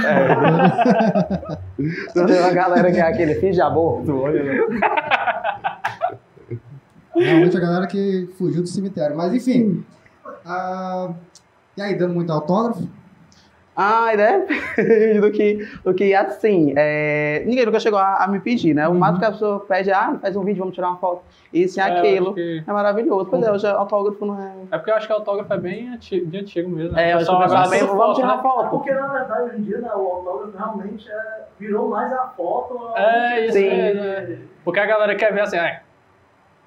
Então 2.09 2.25
tem 2.27 2.39
uma 2.39 2.51
galera 2.51 2.91
que 2.91 2.97
é 2.97 3.01
aquele 3.01 3.35
filho 3.35 3.53
de 3.53 3.61
aborto. 3.61 4.13
Olha, 4.13 4.43
né? 4.43 4.59
Realmente 7.15 7.55
a 7.57 7.59
galera 7.59 7.87
que 7.87 8.29
fugiu 8.37 8.61
do 8.61 8.67
cemitério. 8.67 9.15
Mas 9.15 9.33
enfim. 9.33 9.83
ah, 10.45 11.11
e 11.77 11.81
aí, 11.81 11.95
dando 11.95 12.13
muito 12.13 12.31
autógrafo? 12.31 12.87
Ai, 13.77 14.15
né? 14.15 14.45
do 15.19 15.29
que, 15.31 15.67
do 15.83 15.93
que 15.93 16.13
assim, 16.15 16.73
é, 16.77 17.43
ninguém 17.45 17.65
nunca 17.65 17.77
chegou 17.81 17.99
a, 17.99 18.23
a 18.23 18.27
me 18.29 18.39
pedir, 18.39 18.73
né? 18.73 18.87
O 18.87 18.91
Uhum. 18.91 18.97
máximo 18.99 19.19
que 19.19 19.25
a 19.25 19.31
pessoa 19.33 19.59
pede, 19.59 19.91
ah, 19.91 20.17
faz 20.21 20.33
um 20.37 20.45
vídeo, 20.45 20.59
vamos 20.59 20.73
tirar 20.73 20.87
uma 20.91 20.97
foto. 20.97 21.23
Isso 21.53 21.77
e 21.77 21.81
É, 21.81 21.89
eu 21.89 21.97
aquilo. 21.97 22.33
que- 22.33 22.63
É 22.65 22.71
maravilhoso. 22.71 23.25
Pois 23.25 23.43
é, 23.43 23.51
hoje 23.51 23.67
autógrafo 23.67 24.25
não 24.25 24.41
é. 24.41 24.53
É 24.71 24.77
porque 24.77 24.91
eu 24.91 24.95
acho 24.95 25.07
que 25.07 25.11
o 25.11 25.17
autógrafo 25.17 25.51
é 25.53 25.57
bem 25.57 25.89
antigo, 25.89 26.25
de 26.25 26.37
antigo 26.37 26.69
mesmo. 26.69 26.93
né? 26.95 27.09
É, 27.09 27.13
eu 27.13 27.17
acho 27.17 27.25
que 27.25 27.35
o 27.35 27.37
pessoal 27.39 27.59
gosta 27.63 27.69
bem, 27.75 27.85
vamos 27.85 27.97
foto, 28.05 28.15
tirar 28.15 28.37
né? 28.37 28.41
foto. 28.41 28.69
Porque 28.69 28.93
na 28.93 29.07
verdade 29.09 29.41
hoje 29.43 29.57
em 29.57 29.61
dia 29.63 29.77
né, 29.79 29.89
o 29.93 29.99
autógrafo 30.07 30.57
realmente 30.57 31.09
é, 31.11 31.43
virou 31.59 31.89
mais 31.89 32.13
a 32.13 32.27
foto. 32.29 32.79
É, 32.95 33.43
isso 33.45 33.53
Sim. 33.57 33.69
aí, 33.69 33.93
né? 33.93 34.39
Porque 34.63 34.79
a 34.79 34.85
galera 34.85 35.15
quer 35.15 35.33
ver 35.33 35.41
assim, 35.41 35.57
ah, 35.57 35.81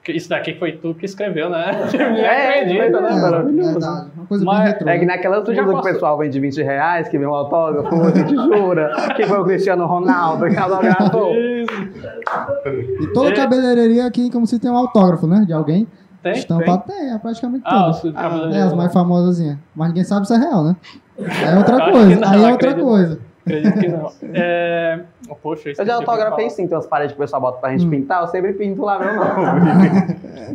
Isso 0.08 0.28
daqui 0.28 0.54
foi 0.54 0.72
tu 0.72 0.94
que 0.94 1.04
escreveu, 1.06 1.48
né? 1.50 1.70
É, 1.94 2.60
acredita, 2.60 3.00
né, 3.00 3.10
é, 3.10 3.20
mano? 3.20 3.36
É, 3.60 3.62
verdade. 3.72 4.10
Uma 4.16 4.26
coisa 4.26 4.44
Mas 4.44 4.64
retrô. 4.68 4.88
É 4.88 4.98
que 4.98 5.06
né? 5.06 5.14
naquelas 5.14 5.44
Tu 5.44 5.54
já 5.54 5.64
que 5.64 5.70
o 5.70 5.82
pessoal 5.82 6.18
vende 6.18 6.38
20 6.40 6.62
reais, 6.62 7.08
que 7.08 7.18
vem 7.18 7.26
um 7.26 7.34
autógrafo, 7.34 7.94
a 8.02 8.10
gente 8.10 8.34
jura, 8.34 8.90
que 9.16 9.24
foi 9.26 9.38
o 9.38 9.44
Cristiano 9.44 9.86
Ronaldo 9.86 10.48
que 10.48 10.56
autografou. 10.56 11.32
E 11.34 13.06
toda 13.12 13.30
É. 13.30 13.34
cabeleireria 13.34 14.06
aqui, 14.06 14.30
como 14.30 14.46
se 14.46 14.58
tem 14.58 14.70
um 14.70 14.76
autógrafo, 14.76 15.26
né? 15.26 15.44
De 15.46 15.52
alguém. 15.52 15.86
Tem? 16.22 16.32
Estampado 16.32 16.82
tem, 16.86 17.12
é 17.14 17.18
praticamente 17.18 17.62
Ah, 17.64 17.84
todas. 17.84 18.04
os 18.04 18.12
cabeleireiros. 18.12 18.56
É, 18.56 18.62
as 18.62 18.74
mais 18.74 18.92
famosazinhas. 18.92 19.56
Mas 19.74 19.88
ninguém 19.88 20.04
sabe 20.04 20.26
se 20.26 20.34
é 20.34 20.38
real, 20.38 20.64
né? 20.64 20.76
Aí 21.18 21.54
é 21.54 21.56
outra 21.58 21.90
coisa. 21.92 22.16
não, 22.20 22.28
aí 22.28 22.34
é 22.44 22.50
outra 22.50 22.54
acredito. 22.70 22.84
coisa. 22.84 23.20
Acredito 23.48 23.78
que 23.78 23.88
não. 23.88 24.12
É... 24.34 25.00
Poxa, 25.42 25.70
Eu 25.78 25.86
já 25.86 25.94
autografei 25.96 26.50
sim, 26.50 26.66
tem 26.66 26.76
umas 26.76 26.86
paredes 26.86 27.12
que 27.14 27.18
o 27.18 27.22
pessoal 27.24 27.40
bota 27.42 27.58
pra 27.60 27.70
gente 27.70 27.86
Hum. 27.86 27.90
pintar, 27.90 28.22
eu 28.22 28.28
sempre 28.28 28.52
pinto 28.52 28.82
lá 28.82 28.98
meu 28.98 29.14
nome. 29.14 29.30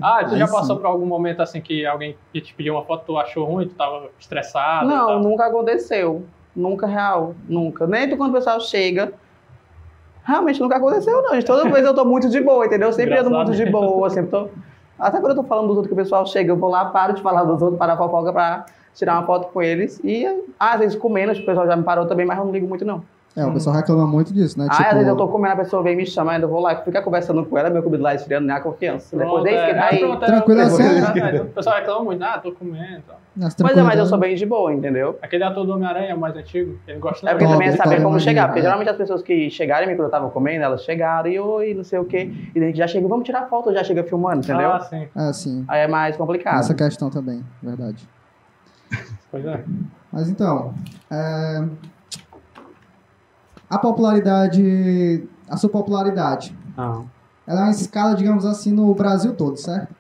Ah, 0.02 0.24
tu 0.28 0.38
já 0.38 0.48
passou 0.48 0.78
por 0.78 0.86
algum 0.86 1.06
momento 1.06 1.42
assim 1.42 1.62
que 1.62 1.86
alguém 1.86 2.16
que 2.32 2.42
te 2.42 2.54
pediu 2.54 2.74
uma 2.76 2.84
foto, 2.84 3.04
tu 3.06 3.18
achou 3.18 3.46
ruim, 3.46 3.68
tu 3.68 3.76
tava 3.76 4.10
estressado? 4.20 4.88
Não, 4.88 5.20
nunca 5.20 5.46
aconteceu. 5.48 6.24
Nunca 6.56 6.86
real, 6.88 7.34
nunca. 7.50 7.88
Nem 7.88 8.16
quando 8.16 8.32
o 8.32 8.34
pessoal 8.34 8.60
chega. 8.60 9.12
Realmente 10.24 10.60
nunca 10.62 10.78
aconteceu, 10.78 11.22
não. 11.22 11.34
gente. 11.34 11.46
Toda 11.46 11.70
vez 11.70 11.86
eu 11.86 11.94
tô 11.94 12.06
muito 12.06 12.30
de 12.30 12.40
boa, 12.40 12.66
entendeu? 12.66 12.90
Eu 12.90 12.94
sempre 12.94 13.18
ando 13.18 13.30
muito 13.30 13.52
de 13.54 13.66
boa, 13.66 14.10
sempre 14.10 14.32
tô. 14.32 14.48
Até 14.98 15.20
quando 15.20 15.32
eu 15.32 15.42
tô 15.42 15.44
falando 15.44 15.68
dos 15.68 15.78
outros 15.78 15.88
que 15.88 15.94
o 15.94 16.02
pessoal 16.02 16.26
chega, 16.26 16.52
eu 16.52 16.56
vou 16.58 16.70
lá, 16.70 16.86
paro 16.86 17.14
de 17.14 17.22
falar 17.22 17.44
dos 17.44 17.62
outros, 17.62 17.78
para 17.78 17.94
a 17.94 17.98
fofoca 17.98 18.32
pra 18.32 18.66
tirar 18.94 19.18
uma 19.18 19.26
foto 19.26 19.52
com 19.52 19.62
eles. 19.62 20.00
E 20.04 20.26
ah, 20.60 20.74
às 20.74 20.80
vezes 20.80 20.96
comendo, 20.96 21.34
que 21.34 21.42
o 21.42 21.46
pessoal 21.46 21.68
já 21.68 21.76
me 21.76 21.84
parou 21.84 22.06
também, 22.06 22.26
mas 22.26 22.38
eu 22.38 22.46
não 22.46 22.52
ligo 22.52 22.68
muito, 22.68 22.86
não. 22.86 23.04
É, 23.36 23.44
o 23.44 23.52
pessoal 23.52 23.76
reclama 23.76 24.06
muito 24.06 24.32
disso, 24.32 24.60
né? 24.60 24.68
Ah, 24.70 24.76
tipo, 24.76 24.88
às 24.90 24.94
vezes 24.94 25.08
eu 25.08 25.18
tô 25.18 25.28
comendo, 25.28 25.54
a 25.54 25.58
pessoa 25.58 25.82
vem 25.82 25.96
me 25.96 26.06
chama, 26.06 26.34
ainda 26.34 26.46
eu 26.46 26.50
vou 26.50 26.60
lá, 26.60 26.76
ficar 26.76 27.02
conversando 27.02 27.44
com 27.44 27.58
ela, 27.58 27.68
meu 27.68 27.82
comida 27.82 28.04
lá 28.04 28.14
esfriando, 28.14 28.46
nem 28.46 28.56
a 28.56 28.60
confiança. 28.60 29.18
Depois 29.18 29.42
Pronto, 29.42 29.44
que 29.44 29.72
é, 29.72 29.74
tá 29.74 29.88
aí. 29.92 30.00
pronto, 30.00 30.24
é, 30.24 30.28
Tranquilo 30.28 30.60
é, 30.62 30.64
assim. 30.66 30.84
é, 31.20 31.42
O 31.42 31.46
pessoal 31.46 31.76
reclama 31.78 32.04
muito, 32.04 32.24
ah, 32.24 32.38
tô 32.38 32.52
comendo. 32.52 33.00
e 33.00 33.02
tal. 33.02 33.20
Mas 33.36 33.42
é, 33.42 33.42
mas 33.42 33.54
eu 33.54 33.56
tranquilidades. 33.74 34.10
sou 34.10 34.18
bem 34.20 34.36
de 34.36 34.46
boa, 34.46 34.72
entendeu? 34.72 35.18
Aquele 35.20 35.44
ator 35.44 35.66
do 35.66 35.74
Homem-Aranha, 35.74 36.16
o 36.16 36.20
mais 36.20 36.36
antigo, 36.36 36.78
ele 36.88 37.00
gosta 37.00 37.28
É 37.28 37.32
porque 37.34 37.52
também 37.52 37.70
é 37.70 37.72
saber 37.72 37.96
como 37.96 38.10
imagina, 38.10 38.20
chegar. 38.20 38.46
Porque 38.50 38.60
é. 38.60 38.64
geralmente 38.64 38.90
as 38.90 38.98
pessoas 38.98 39.24
que 39.24 39.50
chegaram 39.50 39.88
quando 39.88 40.00
eu 40.04 40.10
tava 40.12 40.30
comendo, 40.30 40.64
elas 40.64 40.84
chegaram 40.84 41.28
e 41.28 41.40
oi, 41.40 41.74
não 41.74 41.84
sei 41.84 41.98
o 41.98 42.06
quê. 42.06 42.32
E 42.54 42.60
daí 42.60 42.76
já 42.76 42.86
chega, 42.86 43.08
vamos 43.08 43.26
tirar 43.26 43.48
foto, 43.48 43.74
já 43.74 43.84
chega 43.84 44.04
filmando, 44.04 44.44
entendeu? 44.44 44.74
Ah, 44.74 44.80
sim. 44.82 45.08
É, 45.16 45.34
sim. 45.34 45.66
Aí 45.68 45.82
é 45.82 45.88
mais 45.88 46.16
complicado. 46.16 46.60
Essa 46.60 46.76
questão 46.76 47.10
também, 47.10 47.44
verdade. 47.64 48.08
Pois 49.32 49.46
é. 49.46 49.64
Mas 50.12 50.30
então, 50.30 50.74
é, 51.10 51.66
a 53.70 53.78
popularidade, 53.80 55.24
a 55.50 55.58
sua 55.58 55.70
popularidade, 55.70 56.56
Ah. 56.78 57.02
ela 57.48 57.62
é 57.62 57.64
uma 57.64 57.72
escala, 57.72 58.16
digamos 58.16 58.46
assim, 58.46 58.72
no 58.72 58.94
Brasil 58.94 59.34
todo, 59.34 59.58
certo? 59.58 59.94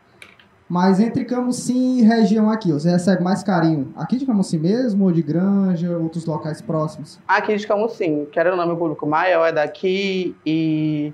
Mas 0.69 0.99
entre 0.99 1.25
Camusim 1.25 1.99
e 1.99 2.01
região 2.03 2.49
aqui, 2.49 2.71
você 2.71 2.89
recebe 2.89 3.21
mais 3.23 3.43
carinho 3.43 3.93
aqui 3.95 4.17
de 4.17 4.25
Camusim 4.25 4.57
mesmo, 4.57 5.05
ou 5.05 5.11
de 5.11 5.21
Granja, 5.21 5.97
outros 5.97 6.25
locais 6.25 6.61
próximos? 6.61 7.19
Aqui 7.27 7.55
de 7.55 7.67
Camusim, 7.67 8.25
querendo 8.31 8.53
ou 8.53 8.57
não, 8.57 8.67
meu 8.67 8.77
público 8.77 9.05
maior 9.05 9.45
é 9.47 9.51
daqui 9.51 10.35
e... 10.45 11.13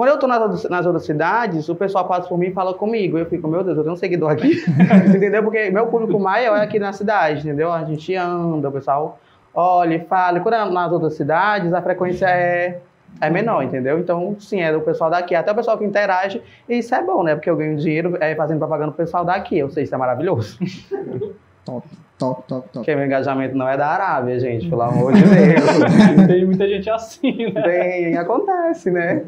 Quando 0.00 0.08
eu 0.08 0.18
tô 0.18 0.26
nas, 0.26 0.64
nas 0.64 0.86
outras 0.86 1.04
cidades, 1.04 1.68
o 1.68 1.74
pessoal 1.74 2.08
passa 2.08 2.26
por 2.26 2.38
mim 2.38 2.46
e 2.46 2.52
fala 2.54 2.72
comigo. 2.72 3.18
Eu 3.18 3.26
fico, 3.26 3.46
meu 3.46 3.62
Deus, 3.62 3.76
eu 3.76 3.82
tenho 3.82 3.92
um 3.92 3.98
seguidor 3.98 4.30
aqui. 4.30 4.64
entendeu? 5.14 5.42
Porque 5.42 5.70
meu 5.70 5.88
público 5.88 6.18
maior 6.18 6.56
é 6.56 6.62
aqui 6.62 6.78
na 6.78 6.90
cidade, 6.90 7.40
entendeu? 7.40 7.70
A 7.70 7.84
gente 7.84 8.16
anda, 8.16 8.70
o 8.70 8.72
pessoal 8.72 9.18
olha 9.52 9.96
e 9.96 10.00
fala. 10.06 10.38
E 10.38 10.40
quando 10.40 10.54
é 10.54 10.70
nas 10.70 10.90
outras 10.90 11.12
cidades, 11.16 11.74
a 11.74 11.82
frequência 11.82 12.24
é, 12.24 12.80
é 13.20 13.28
menor, 13.28 13.62
entendeu? 13.62 13.98
Então, 13.98 14.36
sim, 14.40 14.62
é 14.62 14.72
do 14.72 14.80
pessoal 14.80 15.10
daqui. 15.10 15.34
Até 15.34 15.52
o 15.52 15.54
pessoal 15.54 15.76
que 15.76 15.84
interage. 15.84 16.40
E 16.66 16.78
isso 16.78 16.94
é 16.94 17.04
bom, 17.04 17.22
né? 17.22 17.34
Porque 17.34 17.50
eu 17.50 17.56
ganho 17.58 17.76
dinheiro 17.76 18.16
é, 18.20 18.34
fazendo 18.34 18.56
propaganda 18.56 18.92
pro 18.92 19.04
pessoal 19.04 19.22
daqui. 19.22 19.58
Eu 19.58 19.68
sei, 19.68 19.84
isso 19.84 19.94
é 19.94 19.98
maravilhoso. 19.98 20.58
Top, 21.62 21.86
top, 22.18 22.42
top, 22.48 22.68
top. 22.68 22.70
Porque 22.72 22.96
meu 22.96 23.04
engajamento 23.04 23.54
não 23.54 23.68
é 23.68 23.76
da 23.76 23.86
Arábia, 23.86 24.40
gente, 24.40 24.66
pelo 24.66 24.80
amor 24.80 25.12
de 25.12 25.20
Deus. 25.28 26.26
Tem 26.26 26.46
muita 26.46 26.66
gente 26.66 26.88
assim, 26.88 27.52
né? 27.52 27.60
Tem, 27.60 28.16
acontece, 28.16 28.90
né? 28.90 29.26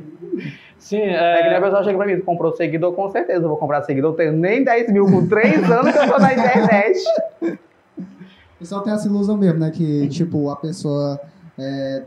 Sim, 0.78 0.98
É 1.00 1.36
que 1.42 1.42
nem 1.44 1.54
a 1.54 1.58
é. 1.58 1.60
pessoa 1.60 1.84
chega 1.84 1.96
pra 1.96 2.06
mim, 2.06 2.20
comprou 2.20 2.52
seguidor, 2.56 2.92
com 2.92 3.08
certeza 3.10 3.42
eu 3.44 3.48
vou 3.48 3.56
comprar 3.56 3.82
seguidor. 3.82 4.12
Eu 4.12 4.16
tenho 4.16 4.32
nem 4.32 4.64
10 4.64 4.92
mil 4.92 5.06
com 5.06 5.26
3 5.28 5.62
anos 5.70 5.92
que 5.92 5.98
eu 5.98 6.08
tô 6.12 6.18
na 6.18 6.32
internet. 6.32 6.98
O 7.42 8.58
pessoal 8.58 8.82
tem 8.82 8.92
essa 8.92 9.06
ilusão 9.06 9.36
mesmo, 9.36 9.58
né? 9.58 9.70
Que, 9.70 10.08
tipo, 10.08 10.50
a 10.50 10.56
pessoa 10.56 11.20
é, 11.58 12.02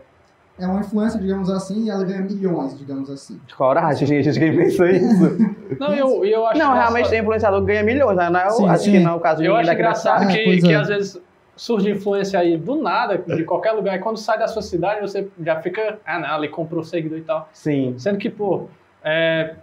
é 0.59 0.65
uma 0.67 0.79
influência, 0.81 1.19
digamos 1.19 1.49
assim, 1.49 1.85
e 1.85 1.89
ela 1.89 2.03
ganha 2.03 2.21
milhões, 2.21 2.77
digamos 2.77 3.09
assim. 3.09 3.39
Coragem, 3.57 4.07
gente, 4.07 4.39
quem 4.39 4.55
pensa 4.55 4.89
isso? 4.89 5.37
Não, 5.79 5.93
eu, 5.93 6.23
eu 6.25 6.45
acho 6.45 6.59
Não, 6.59 6.73
realmente 6.73 7.09
tem 7.09 7.19
influenciador 7.21 7.59
que 7.61 7.67
ganha 7.67 7.83
milhões, 7.83 8.15
né? 8.17 8.29
Não 8.29 8.39
é 8.39 8.47
o- 8.47 8.51
Sim, 8.51 8.69
acho 8.69 8.83
sim. 8.85 8.91
que 8.93 8.99
não 8.99 9.11
é 9.11 9.15
o 9.15 9.19
caso 9.19 9.41
de 9.41 9.47
Eu 9.47 9.53
ninguém 9.53 9.69
acho 9.69 9.73
engraçado. 9.79 10.23
É, 10.23 10.27
que, 10.33 10.61
que 10.61 10.71
é. 10.71 10.75
às 10.75 10.87
vezes 10.87 11.21
surge 11.55 11.89
influência 11.89 12.39
aí 12.39 12.57
do 12.57 12.75
nada, 12.75 13.17
de 13.17 13.43
qualquer 13.43 13.71
lugar, 13.71 13.95
e 13.95 13.99
quando 13.99 14.17
sai 14.17 14.37
da 14.37 14.47
sua 14.47 14.61
cidade 14.61 15.01
você 15.01 15.27
já 15.41 15.61
fica, 15.61 15.99
ah 16.05 16.19
não, 16.19 16.37
ele 16.37 16.49
comprou 16.49 16.83
seguidor 16.83 17.17
e 17.17 17.21
tal. 17.21 17.49
Sim. 17.53 17.95
Sendo 17.97 18.17
que, 18.17 18.29
pô, 18.29 18.67
é, 19.03 19.55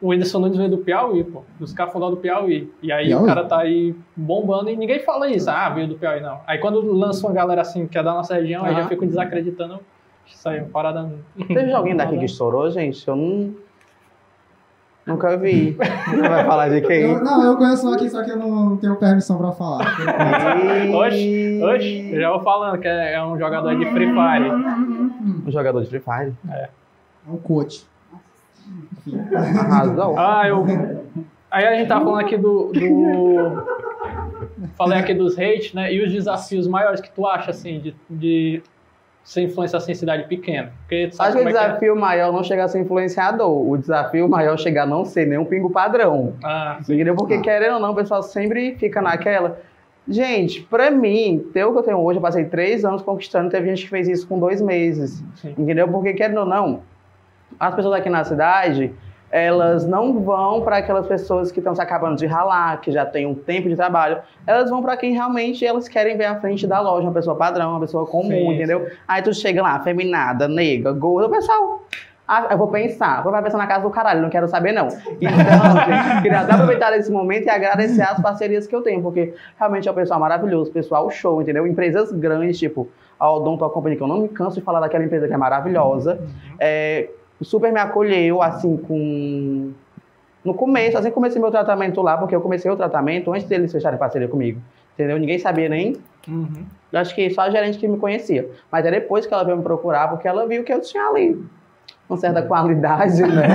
o 0.00 0.08
Whindersson 0.08 0.40
Nunes 0.40 0.56
veio 0.56 0.70
do 0.70 0.78
Piauí, 0.78 1.22
pô, 1.22 1.42
dos 1.60 1.72
cafundó 1.72 2.10
do 2.10 2.16
Piauí. 2.16 2.72
E 2.82 2.90
aí 2.90 3.06
Piauí? 3.06 3.22
o 3.22 3.26
cara 3.26 3.44
tá 3.44 3.60
aí 3.60 3.94
bombando 4.16 4.70
e 4.70 4.76
ninguém 4.76 4.98
fala 5.00 5.28
isso, 5.28 5.48
ah, 5.48 5.68
veio 5.70 5.88
do 5.88 5.94
Piauí, 5.94 6.20
não. 6.20 6.40
Aí 6.46 6.58
quando 6.58 6.80
lança 6.80 7.26
uma 7.26 7.32
galera 7.32 7.60
assim, 7.60 7.86
que 7.86 7.96
é 7.96 8.02
da 8.02 8.12
nossa 8.12 8.34
região, 8.34 8.64
aí 8.64 8.74
já 8.74 8.88
ficam 8.88 9.06
desacreditando, 9.06 9.80
uma 10.44 10.64
parada... 10.72 11.12
Teve 11.46 11.72
alguém 11.72 11.94
daqui 11.94 12.18
que 12.18 12.24
estourou, 12.24 12.70
gente? 12.70 13.06
Eu 13.06 13.16
não. 13.16 13.54
Nunca 15.06 15.36
vi. 15.36 15.76
Não 16.16 16.28
vai 16.28 16.44
falar 16.44 16.68
de 16.68 16.78
Eu- 16.78 16.86
quem? 16.88 17.20
não, 17.22 17.42
eu 17.44 17.56
conheço 17.56 17.88
um 17.88 17.92
aqui, 17.92 18.08
só 18.08 18.22
que 18.22 18.30
eu 18.30 18.36
não 18.36 18.76
tenho 18.76 18.94
permissão 18.96 19.36
pra 19.36 19.50
falar. 19.52 19.80
Oxe, 20.94 21.60
Oxe, 21.62 22.10
eu 22.12 22.20
já 22.20 22.30
vou 22.30 22.40
falando 22.40 22.78
que 22.80 22.86
é, 22.86 23.14
é 23.14 23.24
um 23.24 23.36
jogador 23.38 23.76
de 23.76 23.84
Free 23.86 24.06
Fire. 24.12 24.50
Um 25.46 25.50
jogador 25.50 25.82
de 25.82 25.88
Free 25.88 26.00
Fire. 26.00 26.32
É 26.48 26.68
um 27.28 27.36
coach. 27.36 27.84
Enfim. 29.06 29.18
Arrasou. 29.34 30.16
Ah, 30.18 30.46
eu. 30.46 30.64
Aí 31.50 31.66
a 31.66 31.74
gente 31.74 31.88
tava 31.88 32.04
falando 32.04 32.20
aqui 32.20 32.36
do. 32.36 32.72
do- 32.72 33.82
Falei 34.76 34.98
aqui 34.98 35.12
dos 35.14 35.36
hate, 35.38 35.74
né? 35.74 35.92
E 35.92 36.04
os 36.04 36.12
desafios 36.12 36.66
maiores 36.68 37.00
que 37.00 37.10
tu 37.10 37.26
acha, 37.26 37.50
assim, 37.50 37.80
de, 37.80 37.94
de 38.08 38.62
ser 39.24 39.42
influência 39.42 39.76
assim 39.76 39.92
em 39.92 39.94
cidade 39.94 40.24
pequena. 40.24 40.72
Porque 40.80 41.10
Acho 41.18 41.32
que 41.32 41.38
o 41.38 41.40
é 41.40 41.42
que 41.52 41.56
é. 41.56 41.60
desafio 41.60 41.96
maior 41.96 42.32
não 42.32 42.42
chegar 42.42 42.64
a 42.64 42.68
ser 42.68 42.80
influenciador. 42.80 43.70
O 43.70 43.76
desafio 43.76 44.28
maior 44.28 44.54
é 44.54 44.58
chegar 44.58 44.82
a 44.82 44.86
não 44.86 45.04
ser 45.04 45.26
nenhum 45.26 45.44
pingo 45.44 45.70
padrão. 45.70 46.34
Ah, 46.42 46.78
Entendeu? 46.80 47.14
Porque 47.14 47.38
querendo 47.38 47.74
ou 47.74 47.80
não, 47.80 47.92
o 47.92 47.94
pessoal 47.94 48.22
sempre 48.22 48.74
fica 48.76 49.00
naquela. 49.00 49.60
Gente, 50.08 50.62
pra 50.62 50.90
mim, 50.90 51.46
ter 51.52 51.64
o 51.64 51.72
que 51.72 51.78
eu 51.78 51.82
tenho 51.84 51.98
hoje, 51.98 52.18
eu 52.18 52.22
passei 52.22 52.44
três 52.44 52.84
anos 52.84 53.02
conquistando, 53.02 53.48
teve 53.50 53.68
gente 53.68 53.84
que 53.84 53.88
fez 53.90 54.08
isso 54.08 54.26
com 54.26 54.38
dois 54.38 54.60
meses. 54.60 55.22
sim. 55.36 55.54
Entendeu? 55.56 55.86
Porque 55.86 56.12
querendo 56.12 56.38
ou 56.40 56.46
não, 56.46 56.82
as 57.58 57.72
pessoas 57.74 58.00
aqui 58.00 58.10
na 58.10 58.24
cidade, 58.24 58.92
elas 59.32 59.86
não 59.86 60.20
vão 60.20 60.60
para 60.60 60.76
aquelas 60.76 61.06
pessoas 61.06 61.50
que 61.50 61.58
estão 61.58 61.74
se 61.74 61.80
acabando 61.80 62.16
de 62.16 62.26
ralar, 62.26 62.82
que 62.82 62.92
já 62.92 63.06
têm 63.06 63.24
um 63.24 63.34
tempo 63.34 63.66
de 63.66 63.74
trabalho. 63.74 64.18
Elas 64.46 64.68
vão 64.68 64.82
para 64.82 64.94
quem 64.94 65.14
realmente 65.14 65.64
elas 65.64 65.88
querem 65.88 66.18
ver 66.18 66.26
à 66.26 66.38
frente 66.38 66.66
da 66.66 66.78
loja, 66.80 67.06
uma 67.06 67.14
pessoa 67.14 67.34
padrão, 67.34 67.70
uma 67.70 67.80
pessoa 67.80 68.06
comum, 68.06 68.28
Sim, 68.28 68.52
entendeu? 68.52 68.86
Aí 69.08 69.22
tu 69.22 69.32
chega 69.32 69.62
lá, 69.62 69.80
feminada, 69.80 70.46
nega, 70.46 70.92
gorda, 70.92 71.28
o 71.28 71.30
pessoal. 71.30 71.82
Ah, 72.28 72.48
eu 72.50 72.58
vou 72.58 72.68
pensar, 72.68 73.22
vai 73.22 73.42
pensar 73.42 73.58
na 73.58 73.66
casa 73.66 73.82
do 73.82 73.90
caralho, 73.90 74.20
não 74.20 74.28
quero 74.28 74.46
saber 74.48 74.72
não. 74.72 74.88
Então, 74.88 75.02
gente, 75.86 76.22
queria 76.22 76.40
aproveitar 76.40 76.96
esse 76.96 77.10
momento 77.10 77.46
e 77.46 77.50
agradecer 77.50 78.02
as 78.02 78.20
parcerias 78.20 78.66
que 78.66 78.76
eu 78.76 78.82
tenho, 78.82 79.02
porque 79.02 79.34
realmente 79.58 79.88
é 79.88 79.90
um 79.90 79.94
pessoal 79.94 80.20
maravilhoso, 80.20 80.70
pessoal 80.70 81.10
show, 81.10 81.40
entendeu? 81.40 81.66
Empresas 81.66 82.12
grandes, 82.12 82.58
tipo 82.58 82.88
a 83.18 83.30
Odonto 83.30 83.68
Company, 83.70 83.96
que 83.96 84.02
eu 84.02 84.08
não 84.08 84.22
me 84.22 84.28
canso 84.28 84.56
de 84.58 84.62
falar 84.62 84.80
daquela 84.80 85.04
empresa 85.04 85.28
que 85.28 85.32
é 85.32 85.36
maravilhosa, 85.36 86.20
é, 86.58 87.08
super 87.44 87.72
me 87.72 87.80
acolheu, 87.80 88.42
assim, 88.42 88.76
com... 88.76 89.72
No 90.44 90.54
começo, 90.54 90.98
assim 90.98 91.08
que 91.08 91.14
comecei 91.14 91.40
meu 91.40 91.50
tratamento 91.52 92.02
lá, 92.02 92.16
porque 92.16 92.34
eu 92.34 92.40
comecei 92.40 92.70
o 92.70 92.76
tratamento 92.76 93.32
antes 93.32 93.46
deles 93.46 93.70
fecharem 93.70 93.98
parceria 93.98 94.26
comigo, 94.26 94.60
entendeu? 94.94 95.18
Ninguém 95.18 95.38
sabia 95.38 95.68
nem 95.68 95.96
Uhum. 96.28 96.66
eu 96.92 97.00
acho 97.00 97.14
que 97.16 97.28
só 97.30 97.42
a 97.42 97.50
gerente 97.50 97.78
que 97.78 97.88
me 97.88 97.98
conhecia. 97.98 98.48
Mas 98.70 98.86
é 98.86 98.90
depois 98.90 99.26
que 99.26 99.34
ela 99.34 99.42
veio 99.42 99.56
me 99.56 99.62
procurar, 99.62 100.08
porque 100.08 100.28
ela 100.28 100.46
viu 100.46 100.62
que 100.62 100.72
eu 100.72 100.80
tinha 100.80 101.04
ali 101.08 101.44
uma 102.08 102.18
certa 102.18 102.42
qualidade, 102.42 103.22
né? 103.22 103.46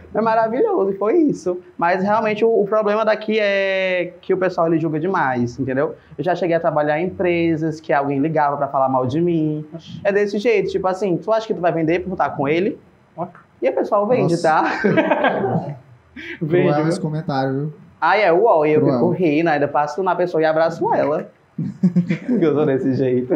é 0.14 0.20
maravilhoso, 0.20 0.90
e 0.90 0.96
foi 0.96 1.16
isso. 1.18 1.60
Mas 1.76 2.02
realmente 2.02 2.44
o, 2.44 2.62
o 2.62 2.64
problema 2.64 3.04
daqui 3.04 3.38
é 3.38 4.14
que 4.20 4.32
o 4.32 4.38
pessoal 4.38 4.66
ele 4.66 4.78
julga 4.78 4.98
demais, 4.98 5.58
entendeu? 5.58 5.94
Eu 6.16 6.24
já 6.24 6.34
cheguei 6.34 6.56
a 6.56 6.60
trabalhar 6.60 6.98
em 7.00 7.06
empresas 7.06 7.80
que 7.80 7.92
alguém 7.92 8.18
ligava 8.18 8.56
pra 8.56 8.68
falar 8.68 8.88
mal 8.88 9.06
de 9.06 9.20
mim. 9.20 9.64
É 10.02 10.10
desse 10.10 10.38
jeito, 10.38 10.70
tipo 10.70 10.86
assim, 10.86 11.16
tu 11.18 11.30
acha 11.32 11.46
que 11.46 11.54
tu 11.54 11.60
vai 11.60 11.72
vender 11.72 12.00
por 12.00 12.12
estar 12.12 12.30
com 12.30 12.48
ele? 12.48 12.78
Ó. 13.16 13.26
E 13.62 13.68
o 13.70 13.74
pessoal 13.74 14.06
vende, 14.06 14.32
Nossa. 14.34 14.42
tá? 14.42 14.64
Vende, 16.40 16.72
Cruel 16.72 16.88
esse 16.88 17.00
comentário, 17.00 17.52
viu? 17.52 17.72
Aí 18.00 18.22
é 18.22 18.32
uau, 18.32 18.64
e 18.66 18.72
eu 18.72 18.80
Cruel. 18.80 18.94
fico 18.94 19.10
rindo, 19.10 19.48
ainda 19.50 19.68
passo 19.68 20.02
na 20.02 20.14
pessoa 20.14 20.40
e 20.42 20.44
abraço 20.46 20.92
ela. 20.94 21.30
Porque 22.26 22.44
eu 22.44 22.54
sou 22.54 22.64
desse 22.66 22.94
jeito. 22.94 23.34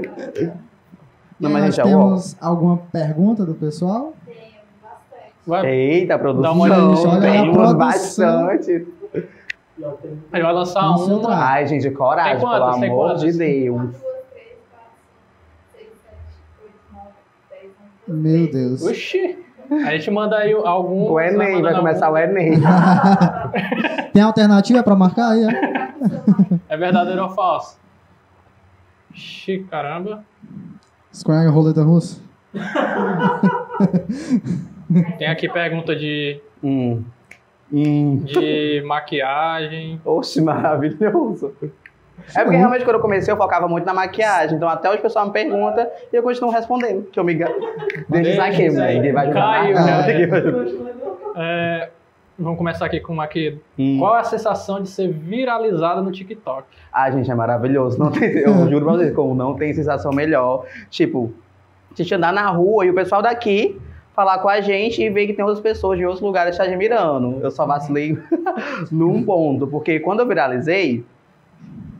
Não, 1.39 1.51
mas 1.51 1.65
nós 1.65 1.75
gente, 1.75 1.87
é 1.87 1.95
uau. 1.95 2.05
temos 2.09 2.37
alguma 2.41 2.77
pergunta 2.93 3.45
do 3.45 3.55
pessoal? 3.55 4.15
Tenho 4.27 4.37
bastante. 4.83 5.33
Vai, 5.47 5.67
Eita, 5.67 6.19
produção. 6.19 6.53
uma 6.55 6.65
olhada 6.65 7.21
Temos 7.21 7.55
produção. 7.57 7.79
bastante. 7.79 8.71
Ele 8.73 10.43
vai 10.43 10.53
lançar 10.53 10.91
um. 10.91 11.19
trabalho. 11.21 11.43
Ai, 11.43 11.67
gente, 11.67 11.91
coragem, 11.91 12.33
Tem 12.33 12.41
quantas? 12.41 12.61
pelo 12.81 12.85
amor 12.93 13.07
quantas? 13.15 13.23
de 13.33 13.39
Deus. 13.39 13.91
Meu 18.07 18.51
Deus. 18.51 18.83
Oxi! 18.83 19.39
A 19.71 19.91
gente 19.93 20.11
manda 20.11 20.37
aí 20.37 20.53
algum. 20.53 21.11
O 21.13 21.21
Enem, 21.21 21.63
vai 21.63 21.75
começar 21.75 22.07
algum. 22.07 22.19
o 22.19 22.23
Enem. 22.23 22.61
Tem 24.13 24.23
alternativa 24.23 24.83
pra 24.83 24.97
marcar 24.97 25.33
aí? 25.33 25.45
É? 25.45 25.91
É 26.71 26.77
verdadeiro 26.77 27.23
ou 27.23 27.31
falso? 27.31 27.79
Ixi, 29.15 29.67
caramba. 29.71 30.25
Square 31.13 31.49
roleta 31.49 31.83
russa. 31.83 32.21
Tem 35.19 35.29
aqui 35.29 35.49
pergunta 35.49 35.95
de, 35.95 36.41
Hum. 36.63 37.05
Hum. 37.73 38.23
de 38.25 38.83
maquiagem. 38.87 40.01
Oxe, 40.05 40.41
maravilhoso. 40.41 41.53
É 42.35 42.43
porque 42.43 42.57
realmente 42.57 42.85
quando 42.85 42.97
eu 42.97 43.03
comecei 43.03 43.33
eu 43.33 43.37
focava 43.37 43.69
muito 43.69 43.85
na 43.85 43.95
maquiagem. 43.95 44.57
Então 44.57 44.69
até 44.69 44.89
hoje 44.89 44.99
o 44.99 45.03
pessoal 45.03 45.27
me 45.27 45.33
pergunta 45.33 45.91
e 46.13 46.17
eu 46.17 46.23
continuo 46.23 46.51
respondendo. 46.51 47.05
Que 47.11 47.19
eu 47.19 47.25
me 47.25 47.35
engano. 47.35 47.55
Deixa 48.09 48.31
isso 48.31 48.41
aqui, 48.41 48.57
Deixa, 48.57 48.87
ninguém 48.87 49.13
vai 49.13 49.27
ajudar 49.27 49.41
Caiu, 49.41 49.75
né? 49.75 50.07
É, 51.37 51.91
vamos 52.39 52.59
começar 52.59 52.87
aqui 52.87 53.01
com 53.01 53.13
uma 53.13 53.25
aqui. 53.25 53.59
Hum. 53.79 53.99
Qual 53.99 54.17
é 54.17 54.21
a 54.21 54.25
sensação 54.25 54.83
de 54.83 54.89
ser 54.89 55.09
viralizada 55.09 56.01
no 56.01 56.11
TikTok? 56.11 56.65
Ah, 56.93 57.11
gente, 57.11 57.31
é 57.31 57.35
maravilhoso. 57.35 57.99
Não 57.99 58.11
tem, 58.11 58.31
eu 58.31 58.69
juro 58.69 58.85
pra 58.85 58.95
vocês, 58.95 59.15
como 59.15 59.35
não 59.35 59.55
tem 59.55 59.73
sensação 59.73 60.13
melhor. 60.13 60.65
Tipo, 60.89 61.33
a 61.93 61.95
gente 61.95 62.15
andar 62.15 62.33
na 62.33 62.49
rua 62.51 62.85
e 62.85 62.91
o 62.91 62.95
pessoal 62.95 63.23
daqui 63.23 63.81
falar 64.15 64.39
com 64.39 64.49
a 64.49 64.61
gente 64.61 65.03
e 65.03 65.09
ver 65.09 65.27
que 65.27 65.33
tem 65.33 65.45
outras 65.45 65.63
pessoas 65.63 65.99
de 65.99 66.05
outros 66.05 66.23
lugares 66.23 66.57
te 66.57 66.63
admirando. 66.63 67.39
Eu 67.43 67.51
só 67.51 67.65
vacilei 67.67 68.19
num 68.91 69.23
ponto, 69.23 69.67
porque 69.67 70.01
quando 70.01 70.21
eu 70.21 70.27
viralizei, 70.27 71.05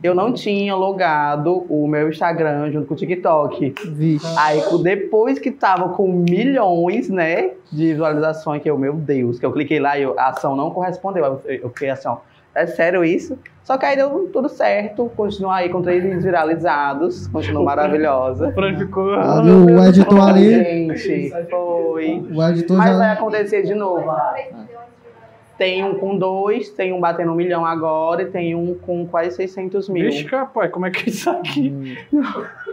eu 0.03 0.15
não 0.15 0.33
tinha 0.33 0.75
logado 0.75 1.65
o 1.69 1.87
meu 1.87 2.09
Instagram 2.09 2.71
junto 2.71 2.87
com 2.87 2.93
o 2.93 2.97
TikTok. 2.97 3.73
Vixe. 3.89 4.25
Aí, 4.37 4.61
depois 4.83 5.37
que 5.39 5.51
tava 5.51 5.89
com 5.89 6.11
milhões, 6.11 7.09
né, 7.09 7.51
de 7.71 7.91
visualizações, 7.93 8.61
que 8.61 8.69
eu, 8.69 8.77
meu 8.77 8.93
Deus, 8.93 9.39
que 9.39 9.45
eu 9.45 9.51
cliquei 9.51 9.79
lá 9.79 9.97
e 9.97 10.03
eu- 10.03 10.19
a 10.19 10.29
ação 10.29 10.55
não 10.55 10.71
correspondeu. 10.71 11.23
Eu, 11.23 11.41
eu 11.63 11.69
fiquei 11.69 11.89
assim, 11.89 12.07
ó, 12.07 12.17
é 12.55 12.65
sério 12.65 13.03
isso? 13.05 13.37
Só 13.63 13.77
que 13.77 13.85
aí 13.85 13.95
deu 13.95 14.27
tudo 14.33 14.49
certo, 14.49 15.09
continuo 15.15 15.51
aí 15.51 15.69
com 15.69 15.81
três 15.81 16.03
vídeos 16.03 16.23
viralizados, 16.23 17.27
continuo 17.27 17.63
maravilhosa. 17.63 18.49
O 18.49 18.53
Fran 18.53 18.77
ficou. 18.77 19.13
Ali 19.13 19.51
o 19.51 19.83
editor 19.85 20.27
ali, 20.27 20.63
Gente, 20.97 21.29
foi. 21.49 22.25
o 22.33 22.43
editor 22.49 22.75
Mas 22.77 22.97
vai 22.97 23.07
já. 23.07 23.13
acontecer 23.13 23.61
de 23.63 23.75
novo. 23.75 24.03
Tem 25.61 25.83
um 25.83 25.93
com 25.99 26.17
dois, 26.17 26.71
tem 26.71 26.91
um 26.91 26.99
batendo 26.99 27.31
um 27.31 27.35
milhão 27.35 27.63
agora 27.63 28.23
e 28.23 28.25
tem 28.25 28.55
um 28.55 28.73
com 28.73 29.05
quase 29.05 29.35
600 29.35 29.87
mil. 29.89 30.05
Vixe, 30.05 30.25
rapaz, 30.25 30.71
como 30.71 30.87
é 30.87 30.89
que 30.89 31.03
é 31.03 31.09
isso 31.09 31.29
aqui? 31.29 31.99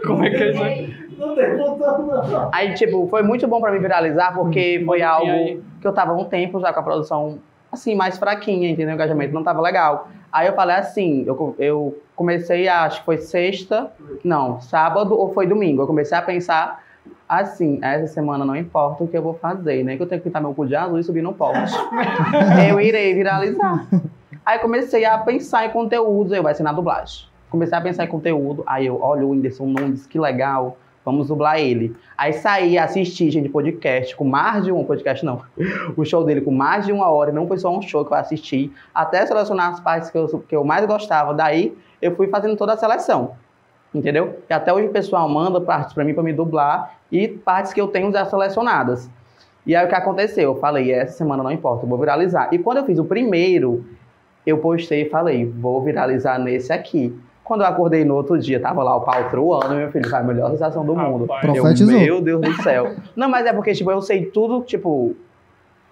Como 0.07 0.23
é 0.25 0.29
que 0.31 0.35
é 0.37 0.49
isso 0.49 0.63
aqui? 0.63 1.15
Não 1.19 1.35
tem 1.35 1.55
botão, 1.55 2.07
não. 2.07 2.49
Aí, 2.51 2.73
tipo, 2.73 3.05
foi 3.07 3.21
muito 3.21 3.47
bom 3.47 3.61
pra 3.61 3.71
mim 3.71 3.77
viralizar, 3.77 4.33
porque 4.33 4.81
foi 4.87 4.99
E 4.99 5.03
algo 5.03 5.61
que 5.79 5.85
eu 5.87 5.93
tava 5.93 6.13
há 6.13 6.15
um 6.15 6.25
tempo 6.25 6.59
já 6.59 6.73
com 6.73 6.79
a 6.79 6.83
produção, 6.83 7.37
assim, 7.71 7.93
mais 7.93 8.17
fraquinha, 8.17 8.67
entendeu? 8.71 8.89
O 8.93 8.95
engajamento 8.95 9.35
não 9.35 9.43
tava 9.43 9.61
legal. 9.61 10.07
Aí 10.31 10.47
eu 10.47 10.53
falei 10.53 10.77
assim, 10.77 11.23
eu, 11.27 11.55
eu 11.59 11.95
comecei, 12.15 12.67
a- 12.67 12.85
acho 12.85 13.01
que 13.01 13.05
foi 13.05 13.17
sexta, 13.19 13.91
não, 14.23 14.59
sábado 14.61 15.13
ou 15.15 15.31
foi 15.31 15.45
domingo. 15.45 15.83
Eu 15.83 15.87
comecei 15.87 16.17
a 16.17 16.23
pensar 16.23 16.83
assim, 17.27 17.79
essa 17.81 18.07
semana 18.07 18.43
não 18.45 18.55
importa 18.55 19.03
o 19.03 19.07
que 19.07 19.17
eu 19.17 19.21
vou 19.21 19.33
fazer, 19.33 19.83
né? 19.83 19.95
Que 19.95 20.03
eu 20.03 20.07
tenho 20.07 20.21
que 20.21 20.27
pintar 20.29 20.41
meu 20.41 20.53
cu 20.53 20.65
de 20.65 20.75
azul 20.75 20.99
e 20.99 21.03
subir 21.03 21.21
no 21.21 21.33
poste. 21.33 21.77
eu 22.69 22.79
irei 22.79 23.13
viralizar. 23.13 23.87
Aí 24.45 24.59
comecei 24.59 25.05
a 25.05 25.17
pensar 25.17 25.65
em 25.65 25.69
conteúdos, 25.69 26.31
eu 26.33 26.41
vai 26.41 26.55
ser 26.55 26.63
na 26.63 26.73
dublagem. 26.73 27.27
Comecei 27.49 27.77
a 27.77 27.81
pensar 27.81 28.03
em 28.03 28.07
conteúdo, 28.07 28.63
aí 28.65 28.85
eu, 28.85 29.01
olha 29.01 29.25
o 29.25 29.29
Whindersson 29.31 29.65
Nunes, 29.65 30.05
que 30.05 30.19
legal, 30.19 30.77
vamos 31.03 31.27
dublar 31.27 31.59
ele. 31.59 31.95
Aí 32.17 32.33
saí, 32.33 32.77
assisti, 32.77 33.29
gente, 33.31 33.49
podcast, 33.49 34.15
com 34.15 34.25
mais 34.25 34.65
de 34.65 34.71
um 34.71 34.83
podcast, 34.83 35.25
não. 35.25 35.41
O 35.97 36.05
show 36.05 36.23
dele 36.23 36.41
com 36.41 36.51
mais 36.51 36.85
de 36.85 36.91
uma 36.91 37.09
hora, 37.09 37.31
não 37.31 37.47
foi 37.47 37.57
só 37.57 37.75
um 37.75 37.81
show 37.81 38.05
que 38.05 38.13
eu 38.13 38.17
assisti, 38.17 38.71
até 38.93 39.25
selecionar 39.25 39.69
as 39.69 39.79
partes 39.79 40.09
que 40.09 40.17
eu, 40.17 40.27
que 40.47 40.55
eu 40.55 40.63
mais 40.63 40.85
gostava. 40.85 41.33
Daí 41.33 41.75
eu 42.01 42.15
fui 42.15 42.27
fazendo 42.27 42.55
toda 42.55 42.73
a 42.73 42.77
seleção, 42.77 43.33
entendeu? 43.93 44.39
E 44.49 44.53
até 44.53 44.73
hoje 44.73 44.87
o 44.87 44.91
pessoal 44.91 45.27
manda 45.27 45.59
partes 45.59 45.93
pra 45.93 46.03
mim 46.03 46.13
pra 46.13 46.23
me 46.23 46.33
dublar 46.33 46.93
e 47.11 47.27
partes 47.27 47.73
que 47.73 47.81
eu 47.81 47.87
tenho 47.87 48.11
já 48.11 48.25
selecionadas. 48.25 49.09
E 49.65 49.75
aí 49.75 49.85
o 49.85 49.89
que 49.89 49.95
aconteceu? 49.95 50.43
Eu 50.51 50.55
falei, 50.55 50.91
essa 50.91 51.17
semana 51.17 51.43
não 51.43 51.51
importa, 51.51 51.85
eu 51.85 51.89
vou 51.89 51.97
viralizar. 51.97 52.49
E 52.51 52.57
quando 52.57 52.77
eu 52.77 52.85
fiz 52.85 52.97
o 52.97 53.05
primeiro, 53.05 53.85
eu 54.45 54.57
postei 54.57 55.03
e 55.03 55.09
falei, 55.09 55.45
vou 55.45 55.81
viralizar 55.83 56.39
nesse 56.39 56.71
aqui. 56.73 57.15
Quando 57.43 57.61
eu 57.61 57.67
acordei 57.67 58.05
no 58.05 58.15
outro 58.15 58.37
dia, 58.37 58.59
tava 58.59 58.83
lá 58.83 58.95
o 58.95 59.01
pau 59.01 59.27
truando, 59.29 59.73
meu 59.73 59.91
filho, 59.91 60.07
foi 60.07 60.19
a 60.19 60.23
melhor 60.23 60.51
sensação 60.51 60.85
do 60.85 60.95
mundo. 60.95 61.27
Eu, 61.43 61.53
Profetizou. 61.53 61.99
meu 61.99 62.21
Deus 62.21 62.41
do 62.41 62.53
céu. 62.61 62.95
Não, 63.15 63.27
mas 63.27 63.45
é 63.47 63.53
porque, 63.53 63.73
tipo, 63.73 63.89
eu 63.91 64.01
sei 64.01 64.25
tudo, 64.27 64.61
tipo. 64.61 65.15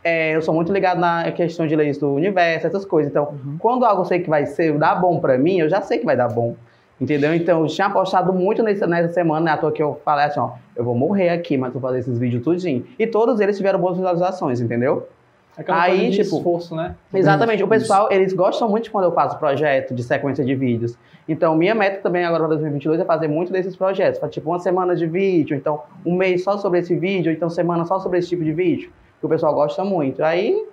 é, 0.03 0.35
eu 0.35 0.41
sou 0.43 0.53
muito 0.53 0.71
ligado 0.71 0.99
na 0.99 1.31
questão 1.31 1.65
de 1.65 1.75
leis 1.75 1.97
do 1.97 2.13
universo, 2.13 2.67
essas 2.67 2.85
coisas. 2.85 3.11
Então, 3.11 3.35
quando 3.59 3.85
algo 3.85 4.01
eu 4.01 4.05
sei 4.05 4.19
que 4.19 4.29
vai 4.29 4.45
ser, 4.45 4.77
dar 4.77 4.95
bom 4.95 5.19
pra 5.19 5.35
mim, 5.37 5.59
eu 5.59 5.67
já 5.67 5.81
sei 5.81 5.97
que 5.97 6.05
vai 6.05 6.15
dar 6.15 6.27
bom. 6.27 6.55
Entendeu? 6.99 7.33
Então, 7.35 7.61
eu 7.61 7.67
tinha 7.67 7.87
apostado 7.87 8.33
muito 8.33 8.63
nessa, 8.63 8.87
nessa 8.87 9.13
semana, 9.13 9.45
né? 9.45 9.51
À 9.51 9.57
toa 9.57 9.71
que 9.71 9.81
eu 9.81 10.01
falei 10.03 10.25
assim, 10.25 10.39
ó, 10.39 10.51
eu 10.75 10.83
vou 10.83 10.95
morrer 10.95 11.29
aqui, 11.29 11.55
mas 11.55 11.71
vou 11.71 11.81
fazer 11.81 11.99
esses 11.99 12.17
vídeos 12.17 12.43
tudinho. 12.43 12.85
E 12.97 13.05
todos 13.05 13.39
eles 13.39 13.55
tiveram 13.55 13.79
boas 13.79 13.95
visualizações, 13.97 14.59
entendeu? 14.59 15.07
Aquela 15.55 15.81
Aí, 15.81 15.97
coisa 15.97 16.11
de 16.11 16.23
tipo, 16.23 16.37
esforço, 16.37 16.75
né? 16.75 16.95
Exatamente. 17.13 17.63
O 17.63 17.65
Isso. 17.65 17.69
pessoal, 17.69 18.09
eles 18.11 18.31
gostam 18.33 18.69
muito 18.69 18.91
quando 18.91 19.05
eu 19.05 19.11
faço 19.11 19.37
projeto 19.37 19.93
de 19.93 20.03
sequência 20.03 20.45
de 20.45 20.53
vídeos. 20.53 20.97
Então, 21.27 21.55
minha 21.55 21.73
meta 21.73 21.99
também 22.01 22.23
agora 22.23 22.41
para 22.41 22.49
2022 22.49 22.99
é 22.99 23.05
fazer 23.05 23.27
muito 23.27 23.51
desses 23.51 23.75
projetos. 23.75 24.19
Fazer, 24.19 24.33
tipo, 24.33 24.49
uma 24.49 24.59
semana 24.59 24.95
de 24.95 25.05
vídeo, 25.07 25.55
então 25.57 25.81
um 26.05 26.15
mês 26.15 26.43
só 26.43 26.57
sobre 26.57 26.79
esse 26.79 26.95
vídeo, 26.95 27.31
ou 27.31 27.35
então 27.35 27.49
semana 27.49 27.85
só 27.85 27.99
sobre 27.99 28.19
esse 28.19 28.29
tipo 28.29 28.43
de 28.43 28.53
vídeo. 28.53 28.91
Que 29.19 29.25
o 29.25 29.29
pessoal 29.29 29.53
gosta 29.53 29.83
muito. 29.83 30.23
Aí, 30.23 30.63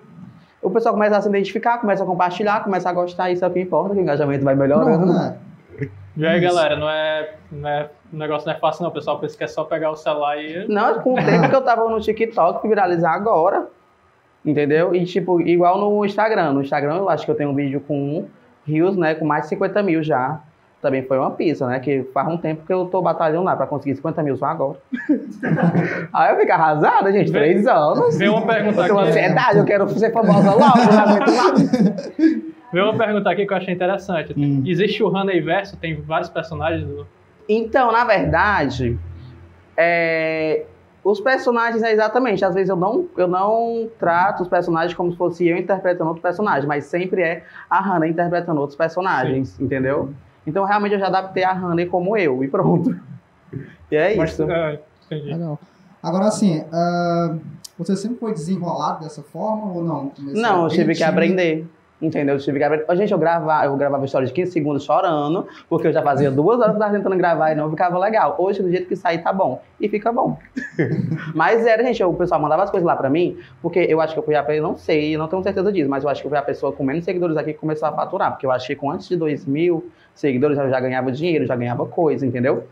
o 0.60 0.70
pessoal 0.70 0.94
começa 0.94 1.16
a 1.16 1.20
se 1.20 1.28
identificar, 1.28 1.78
começa 1.78 2.02
a 2.02 2.06
compartilhar, 2.06 2.62
começa 2.62 2.88
a 2.88 2.92
gostar. 2.92 3.30
Isso 3.30 3.42
é 3.42 3.48
o 3.48 3.50
que 3.50 3.60
importa, 3.60 3.94
que 3.94 4.00
o 4.00 4.02
engajamento 4.02 4.44
vai 4.44 4.54
melhorando. 4.54 4.98
Pronto, 4.98 5.12
né? 5.12 5.36
E 6.16 6.24
aí, 6.24 6.40
galera, 6.40 6.76
não 6.76 6.88
é, 6.88 7.34
não 7.50 7.68
é. 7.68 7.90
O 8.12 8.16
negócio 8.16 8.46
não 8.46 8.54
é 8.54 8.58
fácil, 8.58 8.82
não. 8.84 8.90
O 8.90 8.92
pessoal 8.92 9.18
pensa 9.18 9.36
que 9.36 9.42
é 9.42 9.48
só 9.48 9.64
pegar 9.64 9.90
o 9.90 9.96
celular 9.96 10.36
e. 10.38 10.68
Não, 10.68 11.00
com 11.00 11.14
o 11.14 11.16
tempo 11.16 11.48
que 11.48 11.56
eu 11.56 11.62
tava 11.62 11.88
no 11.88 12.00
TikTok, 12.00 12.66
viralizar 12.68 13.12
agora. 13.12 13.66
Entendeu? 14.44 14.94
E, 14.94 15.04
tipo, 15.04 15.40
igual 15.40 15.78
no 15.78 16.04
Instagram. 16.04 16.52
No 16.52 16.62
Instagram, 16.62 16.96
eu 16.98 17.08
acho 17.08 17.24
que 17.24 17.30
eu 17.30 17.34
tenho 17.34 17.50
um 17.50 17.54
vídeo 17.54 17.80
com 17.80 18.26
rios, 18.64 18.96
né? 18.96 19.14
Com 19.14 19.24
mais 19.24 19.44
de 19.44 19.48
50 19.50 19.82
mil 19.82 20.02
já. 20.02 20.40
Também 20.80 21.02
foi 21.02 21.18
uma 21.18 21.30
pista, 21.30 21.66
né? 21.66 21.80
Que 21.80 22.04
faz 22.12 22.28
um 22.28 22.36
tempo 22.36 22.64
que 22.66 22.72
eu 22.72 22.84
tô 22.86 23.00
batalhando 23.00 23.44
lá 23.44 23.56
pra 23.56 23.66
conseguir 23.66 23.96
50 23.96 24.22
mil 24.22 24.36
só 24.36 24.46
agora. 24.46 24.78
Aí 26.12 26.32
eu 26.32 26.38
fico 26.38 26.52
arrasada, 26.52 27.10
gente. 27.10 27.32
Três 27.32 27.66
anos. 27.66 28.18
Vem 28.18 28.28
uma 28.28 28.46
pergunta 28.46 28.84
aqui. 28.84 28.92
ansiedade, 28.92 29.58
eu 29.58 29.64
quero 29.64 29.88
ser 29.88 30.12
famosa 30.12 30.50
logo, 30.50 30.78
não 30.92 31.00
aguento 31.00 31.32
mais. 31.32 32.44
Vem 32.74 32.82
uma 32.82 32.96
pergunta 32.96 33.30
aqui 33.30 33.46
que 33.46 33.52
eu 33.52 33.56
achei 33.56 33.72
interessante. 33.72 34.34
Hum. 34.36 34.64
Existe 34.66 35.00
o 35.02 35.08
Honey 35.08 35.40
Verso, 35.40 35.76
tem 35.76 36.00
vários 36.00 36.28
personagens 36.28 36.84
do. 36.84 37.06
Então, 37.48 37.92
na 37.92 38.04
verdade, 38.04 38.98
é, 39.76 40.64
os 41.04 41.20
personagens 41.20 41.84
é 41.84 41.92
exatamente. 41.92 42.44
Às 42.44 42.52
vezes 42.52 42.68
eu 42.68 42.74
não, 42.74 43.06
eu 43.16 43.28
não 43.28 43.88
trato 43.96 44.42
os 44.42 44.48
personagens 44.48 44.92
como 44.92 45.12
se 45.12 45.16
fosse 45.16 45.46
eu 45.46 45.56
interpretando 45.56 46.08
outro 46.08 46.22
personagem, 46.22 46.66
mas 46.66 46.86
sempre 46.86 47.22
é 47.22 47.44
a 47.70 47.80
Hannah 47.80 48.08
interpretando 48.08 48.60
outros 48.60 48.76
personagens, 48.76 49.58
entendeu? 49.60 50.12
Então, 50.44 50.64
realmente, 50.64 50.94
eu 50.94 50.98
já 50.98 51.06
adaptei 51.06 51.44
a 51.44 51.52
Hannah 51.52 51.86
como 51.86 52.16
eu, 52.16 52.42
e 52.42 52.48
pronto. 52.48 52.94
E 53.90 53.96
é 53.96 54.16
Mas, 54.16 54.32
isso. 54.32 54.50
é, 54.50 54.80
entendi. 55.06 55.32
Legal. 55.32 55.60
Agora, 56.02 56.24
assim, 56.24 56.64
ah, 56.72 57.36
você 57.78 57.94
sempre 57.94 58.18
foi 58.18 58.32
desenrolado 58.32 59.04
dessa 59.04 59.22
forma 59.22 59.72
ou 59.72 59.84
não? 59.84 60.08
Começou 60.08 60.42
Não, 60.42 60.64
eu 60.64 60.68
tive 60.70 60.92
que 60.92 60.98
tímido? 60.98 61.12
aprender. 61.12 61.66
Entendeu? 62.04 62.34
Eu 62.34 62.38
tive 62.38 62.58
que 62.58 62.94
Gente, 62.96 63.12
eu 63.12 63.18
gravava, 63.18 63.64
eu 63.64 63.76
gravava 63.76 64.04
história 64.04 64.26
de 64.26 64.32
15 64.32 64.52
segundos 64.52 64.84
chorando, 64.84 65.46
porque 65.68 65.86
eu 65.86 65.92
já 65.92 66.02
fazia 66.02 66.30
duas 66.30 66.60
horas 66.60 66.72
que 66.72 66.76
eu 66.76 66.80
tava 66.80 66.94
tentando 66.94 67.16
gravar 67.16 67.52
e 67.52 67.54
não 67.54 67.70
ficava 67.70 67.98
legal. 67.98 68.36
Hoje, 68.38 68.62
do 68.62 68.70
jeito 68.70 68.86
que 68.86 68.94
sair, 68.94 69.22
tá 69.22 69.32
bom. 69.32 69.62
E 69.80 69.88
fica 69.88 70.12
bom. 70.12 70.38
mas 71.34 71.66
era, 71.66 71.82
gente, 71.82 72.04
o 72.04 72.12
pessoal 72.12 72.40
mandava 72.40 72.62
as 72.62 72.70
coisas 72.70 72.86
lá 72.86 72.94
pra 72.94 73.08
mim, 73.08 73.38
porque 73.62 73.78
eu 73.78 74.00
acho 74.00 74.12
que 74.12 74.20
eu 74.20 74.24
fui 74.24 74.34
a 74.34 74.42
pessoa, 74.42 74.68
não 74.68 74.76
sei, 74.76 75.14
eu 75.14 75.18
não 75.18 75.28
tenho 75.28 75.42
certeza 75.42 75.72
disso, 75.72 75.88
mas 75.88 76.04
eu 76.04 76.10
acho 76.10 76.20
que 76.20 76.26
eu 76.26 76.30
fui 76.30 76.38
a 76.38 76.42
pessoa 76.42 76.72
com 76.72 76.84
menos 76.84 77.04
seguidores 77.04 77.36
aqui 77.36 77.54
que 77.54 77.58
começou 77.58 77.88
a 77.88 77.92
faturar, 77.92 78.32
porque 78.32 78.44
eu 78.44 78.52
achei 78.52 78.76
que 78.76 78.80
com 78.80 78.90
antes 78.90 79.08
de 79.08 79.16
2 79.16 79.46
mil 79.46 79.90
seguidores 80.14 80.58
eu 80.58 80.68
já 80.68 80.78
ganhava 80.78 81.10
dinheiro, 81.10 81.46
já 81.46 81.56
ganhava 81.56 81.86
coisa, 81.86 82.26
entendeu? 82.26 82.64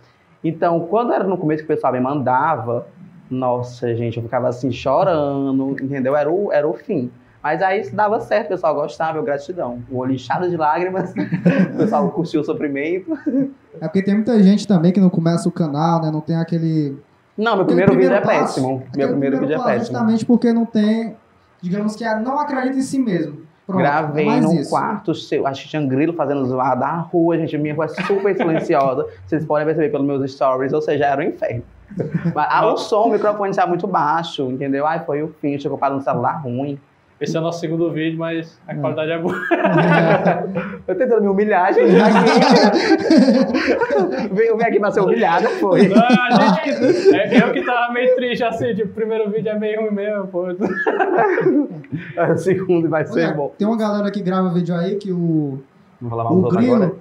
Então, 0.45 0.81
quando 0.81 1.13
era 1.13 1.25
no 1.25 1.39
começo 1.39 1.65
que 1.65 1.73
o 1.73 1.75
pessoal 1.75 1.93
me 1.93 2.01
mandava, 2.01 2.87
nossa, 3.31 3.95
gente, 3.95 4.19
eu 4.19 4.23
ficava 4.23 4.49
assim 4.49 4.71
chorando, 4.71 5.77
entendeu? 5.83 6.15
Era 6.15 6.31
o, 6.31 6.53
era 6.53 6.69
o 6.69 6.75
fim. 6.75 7.11
Mas 7.43 7.61
aí 7.61 7.81
isso 7.81 7.95
dava 7.95 8.21
certo, 8.21 8.47
o 8.47 8.49
pessoal 8.51 8.75
gostava, 8.75 9.19
eu 9.19 9.23
gratidão. 9.23 9.83
O 9.91 9.99
olho 9.99 10.15
inchado 10.15 10.49
de 10.49 10.57
lágrimas, 10.57 11.13
o 11.75 11.77
pessoal 11.77 12.09
curtiu 12.11 12.41
o 12.41 12.45
sofrimento. 12.45 13.19
É 13.81 13.89
porque 13.89 14.03
tem 14.03 14.15
muita 14.15 14.41
gente 14.43 14.67
também 14.67 14.93
que 14.93 15.01
não 15.01 15.11
começa 15.11 15.49
o 15.49 15.53
canal, 15.53 16.01
né? 16.01 16.11
Não 16.11 16.21
tem 16.21 16.37
aquele. 16.37 16.97
Não, 17.37 17.57
meu 17.57 17.65
aquele 17.65 17.83
primeiro 17.83 17.95
vídeo 17.95 18.15
é 18.15 18.21
passo, 18.21 18.55
péssimo. 18.55 18.83
aquele 18.89 18.97
Meu 18.97 19.09
primeiro 19.09 19.41
vídeo 19.41 19.55
é 19.55 19.59
péssimo. 19.59 19.79
Justamente 19.81 20.25
porque 20.27 20.53
não 20.53 20.65
tem 20.67 21.17
digamos 21.63 21.95
que 21.95 22.05
é 22.05 22.19
não 22.19 22.39
acredita 22.39 22.77
em 22.77 22.83
si 22.83 22.99
mesmo. 22.99 23.41
Pronto, 23.65 23.79
é 23.79 23.85
Gravei 23.85 24.41
num 24.41 24.55
isso. 24.55 24.71
quarto 24.71 25.15
seu, 25.15 25.47
acho 25.47 25.63
que 25.63 25.69
tinha 25.69 25.87
grilo 25.87 26.13
fazendo 26.13 26.45
zoar 26.45 26.77
da 26.77 26.97
rua, 26.97 27.39
gente. 27.39 27.57
Minha 27.57 27.75
rua 27.75 27.85
é 27.85 27.89
super 27.89 28.37
silenciosa. 28.37 29.07
Vocês 29.25 29.45
podem 29.45 29.65
perceber 29.65 29.89
pelos 29.91 30.05
meus 30.05 30.33
stories, 30.33 30.73
ou 30.73 30.83
seja, 30.83 31.07
era 31.07 31.23
um 31.23 31.25
inferno. 31.25 31.63
Mas, 32.35 32.47
ah, 32.51 32.67
o 32.67 32.77
som, 32.77 33.05
o 33.05 33.13
microfone 33.13 33.51
estava 33.51 33.69
muito 33.69 33.87
baixo, 33.87 34.51
entendeu? 34.51 34.85
Ai, 34.85 35.05
foi 35.05 35.23
o 35.23 35.29
fim, 35.41 35.57
tinha 35.57 35.71
comprado 35.71 35.95
um 35.95 36.01
celular 36.01 36.43
ruim. 36.43 36.79
Esse 37.23 37.37
é 37.37 37.41
o 37.41 37.43
nosso 37.43 37.61
segundo 37.61 37.91
vídeo, 37.93 38.19
mas 38.19 38.61
a 38.67 38.75
Hum. 38.75 38.81
qualidade 38.81 39.13
é 39.13 39.19
boa. 39.19 39.35
Eu 40.89 40.95
tentando 40.97 41.23
me 41.23 41.29
humilhar, 41.29 41.73
gente. 41.73 41.95
Aqui. 42.01 42.31
Veio 44.35 44.57
aqui 44.57 44.81
pra 44.81 44.91
ser 44.91 45.01
humilhada, 45.01 45.49
foi. 45.51 45.87
Não, 45.89 46.03
a 46.03 46.31
gente 46.31 46.63
que, 46.63 47.15
é, 47.15 47.43
eu 47.43 47.53
que 47.53 47.63
tava 47.65 47.93
meio 47.93 48.15
triste 48.17 48.43
assim, 48.45 48.75
tipo, 48.75 48.89
o 48.91 48.93
primeiro 48.95 49.31
vídeo 49.31 49.51
é 49.51 49.59
meio 49.59 49.81
ruim 49.83 49.93
mesmo, 49.93 50.27
pô. 50.27 50.47
O 52.33 52.37
segundo 52.37 52.89
vai 52.89 53.05
ser 53.07 53.27
Olha, 53.27 53.35
bom. 53.35 53.53
tem 53.57 53.67
uma 53.67 53.77
galera 53.77 54.11
que 54.11 54.21
grava 54.23 54.49
vídeo 54.53 54.75
aí 54.75 54.97
que 54.97 55.13
o, 55.13 55.63
Vamos 56.01 56.11
falar 56.11 56.25
mal 56.25 56.35
dos 56.41 56.53
o 56.53 56.57
grilo 56.57 56.75
agora? 56.75 56.93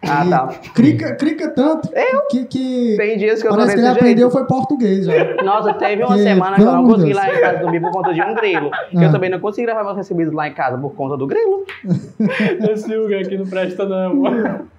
Ah, 0.00 0.24
tá. 0.30 0.46
crica, 0.74 1.16
crica 1.16 1.50
tanto 1.50 1.88
que, 2.30 2.44
que 2.44 2.94
Tem 2.96 3.18
dias 3.18 3.42
que 3.42 3.48
eu 3.48 3.50
parece 3.50 3.72
que 3.72 3.78
ele 3.80 3.86
jeito. 3.86 3.98
aprendeu 3.98 4.30
foi 4.30 4.46
português 4.46 5.04
já. 5.06 5.42
Nossa, 5.42 5.74
teve 5.74 6.04
uma 6.04 6.14
Que, 6.14 6.22
semana 6.22 6.54
que 6.56 6.62
eu 6.62 6.72
não 6.72 6.84
consegui 6.86 7.14
lá 7.14 7.28
em 7.28 7.40
casa 7.40 7.58
dormir 7.58 7.80
por 7.80 7.90
conta 7.90 8.14
de 8.14 8.22
um 8.22 8.34
grilo. 8.34 8.70
Ah. 8.96 9.04
Eu 9.04 9.12
também 9.12 9.28
não 9.28 9.40
consegui 9.40 9.66
gravar 9.66 9.84
meus 9.84 9.96
recebidos 9.96 10.32
lá 10.32 10.46
em 10.48 10.54
casa 10.54 10.78
por 10.78 10.94
conta 10.94 11.16
do 11.16 11.26
grilo. 11.26 11.64
Esse 12.70 12.96
Hugo 12.96 13.14
aqui 13.14 13.36
não 13.36 13.46
presta 13.46 13.84
não. 13.84 14.22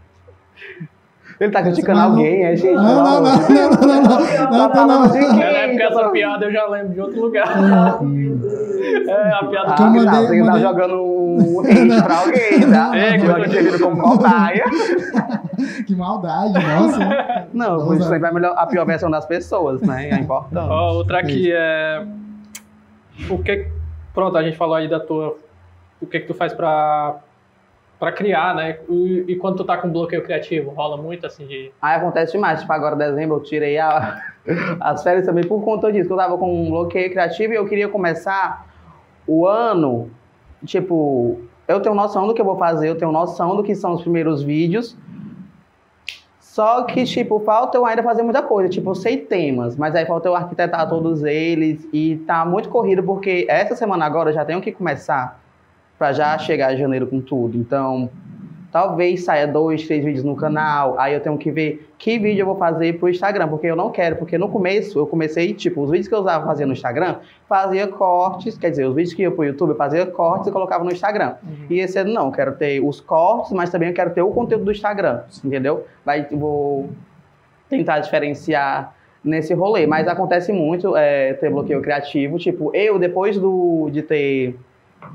Ele 1.40 1.52
tá 1.52 1.62
criticando 1.64 2.00
não- 2.00 2.10
alguém, 2.10 2.44
é 2.44 2.56
gente. 2.56 2.74
Não, 2.76 2.84
não, 2.84 3.04
não, 3.04 3.22
não, 3.22 3.40
não, 3.40 3.70
não, 3.80 4.02
não, 4.02 4.70
não, 4.70 4.88
não, 4.88 5.04
não. 5.06 5.10
quem? 5.12 5.42
É 5.44 5.68
porque 5.70 5.84
essa 5.84 6.10
piada 6.10 6.46
eu 6.46 6.52
já 6.52 6.68
lembro 6.68 6.94
de 6.94 7.00
outro 7.00 7.22
lugar. 7.22 7.48
É, 9.08 9.32
a 9.34 9.46
piada 9.46 9.72
Ah, 9.72 9.76
Que 9.76 9.84
eu 9.84 9.88
que 9.92 9.98
mandei- 9.98 10.06
tá, 10.06 10.22
você 10.22 10.40
tá 10.40 10.46
mandei- 10.46 10.62
jogando 10.62 10.96
um 11.02 11.60
hate 11.66 12.04
pra 12.04 12.18
alguém, 12.20 12.72
tá? 12.72 12.98
É, 12.98 13.18
que 13.18 13.26
eu 13.26 13.36
tô- 13.36 13.50
servindo 13.50 13.80
como 13.80 14.02
cobaia. 14.02 14.64
Que 15.88 15.96
maldade, 15.96 16.54
nossa. 16.54 17.46
Não, 17.54 17.80
Vamos 17.80 18.00
isso 18.00 18.10
sempre 18.10 18.28
é 18.30 18.32
melhor, 18.34 18.54
a 18.58 18.66
pior 18.68 18.86
versão 18.86 19.10
das 19.10 19.26
pessoas, 19.26 19.82
né? 19.82 20.10
É 20.10 20.16
importante. 20.16 20.70
Ó, 20.70 20.94
outra 20.94 21.20
aqui 21.20 21.52
é. 21.54 22.04
O 23.30 23.38
que. 23.40 23.68
Pronto, 24.14 24.38
a 24.38 24.44
gente 24.44 24.58
falou 24.58 24.76
aí 24.76 24.90
da 24.90 25.00
tua. 25.00 25.38
O 26.02 26.06
que 26.06 26.20
que 26.20 26.28
tu 26.28 26.34
faz 26.34 26.54
pra. 26.54 27.16
Pra 28.00 28.12
criar, 28.14 28.56
né? 28.56 28.78
E, 28.90 29.26
e 29.28 29.36
quando 29.36 29.58
tu 29.58 29.66
tá 29.66 29.78
com 29.78 29.90
bloqueio 29.92 30.24
criativo, 30.24 30.72
rola 30.72 30.96
muito 30.96 31.28
assim 31.28 31.46
de. 31.46 31.72
Aí 31.82 31.96
acontece 31.98 32.32
demais, 32.32 32.62
tipo, 32.62 32.72
agora 32.72 32.96
em 32.96 33.00
dezembro 33.00 33.36
eu 33.38 33.44
tirei 33.44 33.78
a- 33.78 34.22
as 34.80 35.04
férias 35.04 35.26
também 35.26 35.44
por 35.46 35.62
conta 35.64 35.92
disso, 35.92 36.14
eu 36.14 36.18
tava 36.18 36.38
com 36.38 36.52
um 36.66 36.70
bloqueio 36.70 37.10
criativo 37.12 37.54
e 37.54 37.58
eu 37.58 37.68
queria 37.68 37.90
começar 37.90 38.66
o 39.28 39.46
ano, 39.46 40.10
tipo, 40.66 41.42
eu 41.68 41.80
tenho 41.82 41.94
noção 41.94 42.26
do 42.26 42.34
que 42.34 42.42
eu 42.42 42.46
vou 42.46 42.58
fazer, 42.58 42.88
eu 42.90 42.98
tenho 42.98 43.12
noção 43.12 43.56
do 43.56 43.64
que 43.64 43.76
são 43.76 43.94
os 43.94 44.02
primeiros 44.02 44.42
vídeos, 44.42 44.98
só 46.40 46.84
que, 46.84 47.04
tipo, 47.06 47.40
falta 47.42 47.78
eu 47.78 47.86
ainda 47.86 48.02
fazer 48.02 48.24
muita 48.24 48.42
coisa, 48.42 48.68
tipo, 48.70 48.90
eu 48.90 48.96
sei 48.96 49.18
temas, 49.18 49.76
mas 49.76 49.96
aí 49.96 50.06
falta 50.06 50.28
eu 50.28 50.36
arquitetar 50.36 50.90
todos 50.90 51.24
eles 51.24 51.88
e 51.94 52.18
tá 52.26 52.44
muito 52.46 52.70
corrido, 52.70 53.04
porque 53.04 53.46
essa 53.48 53.76
semana 53.76 54.06
agora 54.06 54.30
eu 54.30 54.34
já 54.34 54.44
tenho 54.44 54.60
que 54.62 54.72
começar 54.72 55.40
pra 56.00 56.12
já 56.14 56.36
chegar 56.40 56.74
em 56.74 56.78
janeiro 56.78 57.06
com 57.06 57.22
tudo, 57.22 57.56
então... 57.56 58.10
Talvez 58.72 59.24
saia 59.24 59.48
dois, 59.48 59.88
três 59.88 60.06
vídeos 60.06 60.24
no 60.24 60.36
canal. 60.36 60.94
Aí 61.00 61.16
eu 61.16 61.20
tenho 61.20 61.36
que 61.40 61.50
ver 61.50 61.90
que 61.98 62.20
vídeo 62.20 62.44
eu 62.44 62.46
vou 62.46 62.56
fazer 62.56 63.00
pro 63.00 63.10
Instagram, 63.10 63.48
porque 63.48 63.66
eu 63.66 63.76
não 63.76 63.90
quero. 63.90 64.18
Porque 64.18 64.38
no 64.38 64.48
começo 64.48 65.00
eu 65.00 65.08
comecei, 65.08 65.56
tipo, 65.56 65.82
os 65.82 65.90
vídeos 65.90 66.08
que 66.08 66.14
eu 66.14 66.20
usava 66.20 66.46
fazia 66.46 66.68
no 66.68 66.74
Instagram, 66.74 67.16
fazia 67.48 67.88
cortes, 67.88 68.60
quer 68.60 68.70
dizer, 68.70 68.86
os 68.86 68.94
vídeos 68.94 69.16
que 69.16 69.24
eu 69.24 69.32
pro 69.32 69.44
YouTube 69.44 69.72
eu 69.72 69.76
fazia 69.76 70.06
cortes 70.06 70.50
e 70.50 70.52
colocava 70.52 70.84
no 70.84 70.92
Instagram. 70.92 71.34
E 71.68 71.80
esse 71.80 71.98
ano 71.98 72.14
não, 72.14 72.28
eu 72.28 72.32
quero 72.32 72.56
ter 72.58 72.80
os 72.80 73.02
cortes, 73.02 73.52
mas 73.54 73.72
também 73.72 73.90
eu 73.90 73.96
quero 73.96 74.12
ter 74.12 74.22
o 74.22 74.30
conteúdo 74.30 74.66
do 74.66 74.72
Instagram, 74.72 75.22
entendeu? 75.44 75.88
Vai, 76.06 76.28
vou 76.30 76.92
tentar 77.68 78.02
diferenciar 78.02 78.94
nesse 79.24 79.56
rolê. 79.56 79.88
Mas 79.88 80.08
acontece 80.08 80.54
muito 80.54 80.96
é, 80.96 81.34
ter 81.34 81.50
bloqueio 81.50 81.82
criativo. 81.82 82.38
Tipo, 82.38 82.70
eu, 82.76 83.00
depois 83.00 83.36
do, 83.36 83.90
de 83.92 84.04
ter 84.04 84.56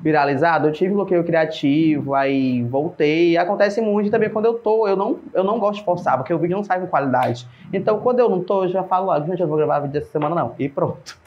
viralizado, 0.02 0.68
eu 0.68 0.72
tive 0.72 0.94
bloqueio 0.94 1.24
criativo, 1.24 2.14
aí 2.14 2.62
voltei. 2.62 3.36
Acontece 3.36 3.80
muito 3.80 4.10
também 4.10 4.30
quando 4.30 4.46
eu 4.46 4.54
tô, 4.54 4.86
eu 4.86 4.96
não, 4.96 5.18
eu 5.32 5.44
não 5.44 5.58
gosto 5.58 5.80
de 5.80 5.84
forçar, 5.84 6.16
porque 6.16 6.32
o 6.32 6.38
vídeo 6.38 6.56
não 6.56 6.64
sai 6.64 6.80
com 6.80 6.86
qualidade. 6.86 7.46
Então, 7.72 7.98
quando 8.00 8.20
eu 8.20 8.28
não 8.28 8.40
tô, 8.40 8.64
eu 8.64 8.68
já 8.68 8.82
falo, 8.82 9.10
ah, 9.10 9.20
gente, 9.20 9.40
eu 9.40 9.48
vou 9.48 9.56
gravar 9.56 9.80
vídeo 9.80 9.98
essa 9.98 10.10
semana 10.10 10.34
não. 10.34 10.54
E 10.58 10.68
pronto. 10.68 11.18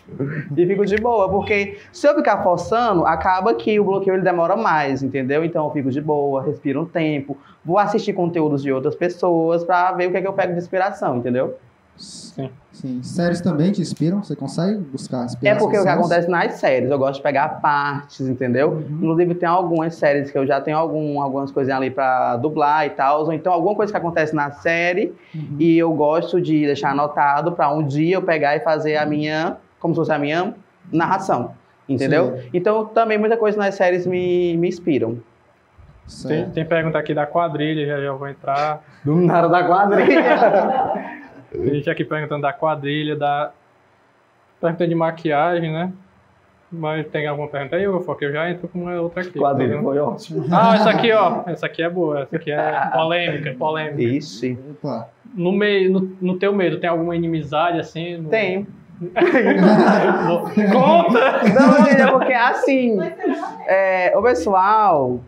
e 0.55 0.65
fico 0.65 0.85
de 0.85 0.97
boa, 0.97 1.29
porque 1.29 1.77
se 1.91 2.07
eu 2.07 2.15
ficar 2.15 2.41
forçando, 2.41 3.05
acaba 3.05 3.53
que 3.53 3.79
o 3.79 3.83
bloqueio 3.83 4.15
ele 4.15 4.23
demora 4.23 4.55
mais, 4.55 5.03
entendeu? 5.03 5.43
Então 5.43 5.65
eu 5.65 5.71
fico 5.71 5.91
de 5.91 6.01
boa, 6.01 6.43
respiro 6.43 6.81
um 6.81 6.85
tempo, 6.85 7.37
vou 7.63 7.77
assistir 7.77 8.13
conteúdos 8.13 8.63
de 8.63 8.71
outras 8.71 8.95
pessoas 8.95 9.63
pra 9.63 9.91
ver 9.91 10.07
o 10.07 10.11
que 10.11 10.17
é 10.17 10.21
que 10.21 10.27
eu 10.27 10.33
pego 10.33 10.53
de 10.53 10.59
inspiração, 10.59 11.17
entendeu? 11.17 11.57
Sim. 11.97 12.49
Sim. 12.71 13.01
Séries 13.01 13.41
também 13.41 13.71
te 13.71 13.81
inspiram? 13.81 14.23
Você 14.23 14.35
consegue 14.35 14.77
buscar 14.77 15.21
É 15.21 15.25
inspiração? 15.25 15.63
porque 15.65 15.79
o 15.79 15.83
que 15.83 15.89
acontece 15.89 16.29
nas 16.29 16.53
séries, 16.53 16.91
eu 16.91 16.99
gosto 16.99 17.15
de 17.15 17.23
pegar 17.23 17.59
partes, 17.59 18.21
entendeu? 18.21 18.69
Uhum. 18.69 18.97
Inclusive 18.97 19.33
tem 19.33 19.49
algumas 19.49 19.95
séries 19.95 20.29
que 20.29 20.37
eu 20.37 20.45
já 20.45 20.61
tenho 20.61 20.77
algum, 20.77 21.19
algumas 21.19 21.49
coisinhas 21.49 21.77
ali 21.77 21.89
pra 21.89 22.37
dublar 22.37 22.85
e 22.85 22.91
tal, 22.91 23.23
ou 23.25 23.33
então 23.33 23.51
alguma 23.51 23.73
coisa 23.73 23.91
que 23.91 23.97
acontece 23.97 24.35
na 24.35 24.51
série 24.51 25.11
Uhum. 25.33 25.55
e 25.59 25.75
eu 25.77 25.91
gosto 25.93 26.39
de 26.39 26.65
deixar 26.67 26.91
anotado 26.91 27.53
pra 27.53 27.73
um 27.73 27.81
dia 27.83 28.17
eu 28.17 28.21
pegar 28.21 28.55
e 28.55 28.59
fazer 28.59 28.95
a 28.97 29.05
minha, 29.05 29.57
como 29.79 29.95
se 29.95 29.99
fosse 29.99 30.11
a 30.11 30.19
minha 30.19 30.53
narração, 30.93 31.51
entendeu? 31.89 32.39
Então 32.53 32.85
também 32.85 33.17
muita 33.17 33.37
coisa 33.37 33.57
nas 33.57 33.73
séries 33.73 34.05
me, 34.05 34.55
me 34.55 34.67
inspiram. 34.67 35.17
Tem, 36.27 36.49
tem 36.51 36.65
pergunta 36.65 36.97
aqui 36.97 37.13
da 37.13 37.25
quadrilha, 37.25 37.85
já 37.85 38.01
já 38.01 38.13
vou 38.13 38.27
entrar. 38.29 38.81
Do 39.03 39.15
nada 39.15 39.49
da 39.49 39.63
quadrilha. 39.65 41.17
Tem 41.63 41.75
gente 41.75 41.89
aqui 41.89 42.03
perguntando 42.03 42.41
da 42.41 42.53
quadrilha, 42.53 43.15
da. 43.15 43.51
Pergunta 44.59 44.87
de 44.87 44.95
maquiagem, 44.95 45.71
né? 45.71 45.91
Mas 46.71 47.07
tem 47.07 47.25
alguma 47.27 47.47
pergunta 47.47 47.77
aí, 47.77 47.87
porque 48.05 48.25
eu 48.25 48.31
já 48.33 48.49
entro 48.49 48.67
com 48.67 48.79
uma 48.81 48.99
outra 48.99 49.21
aqui. 49.21 49.39
quadrilha 49.39 49.81
foi 49.81 49.99
ótimo. 49.99 50.45
Ah, 50.51 50.75
essa 50.75 50.89
aqui, 50.89 51.11
ó. 51.13 51.43
Essa 51.45 51.65
aqui 51.67 51.81
é 51.81 51.89
boa. 51.89 52.23
Essa 52.23 52.35
aqui 52.35 52.51
é 52.51 52.87
polêmica, 52.91 53.55
polêmica. 53.57 54.01
Ixi, 54.01 54.57
Opa. 54.71 55.09
No, 55.33 55.51
meio, 55.53 55.91
no, 55.91 56.17
no 56.21 56.37
teu 56.37 56.53
medo, 56.53 56.79
tem 56.79 56.89
alguma 56.89 57.15
inimizade 57.15 57.79
assim? 57.79 58.17
No... 58.17 58.29
tem. 58.29 58.67
Conta! 60.73 61.43
Não, 61.53 61.85
gente, 61.85 62.01
é 62.01 62.11
porque 62.11 62.33
assim, 62.33 62.97
é, 63.67 64.11
o 64.17 64.23
pessoal 64.23 65.21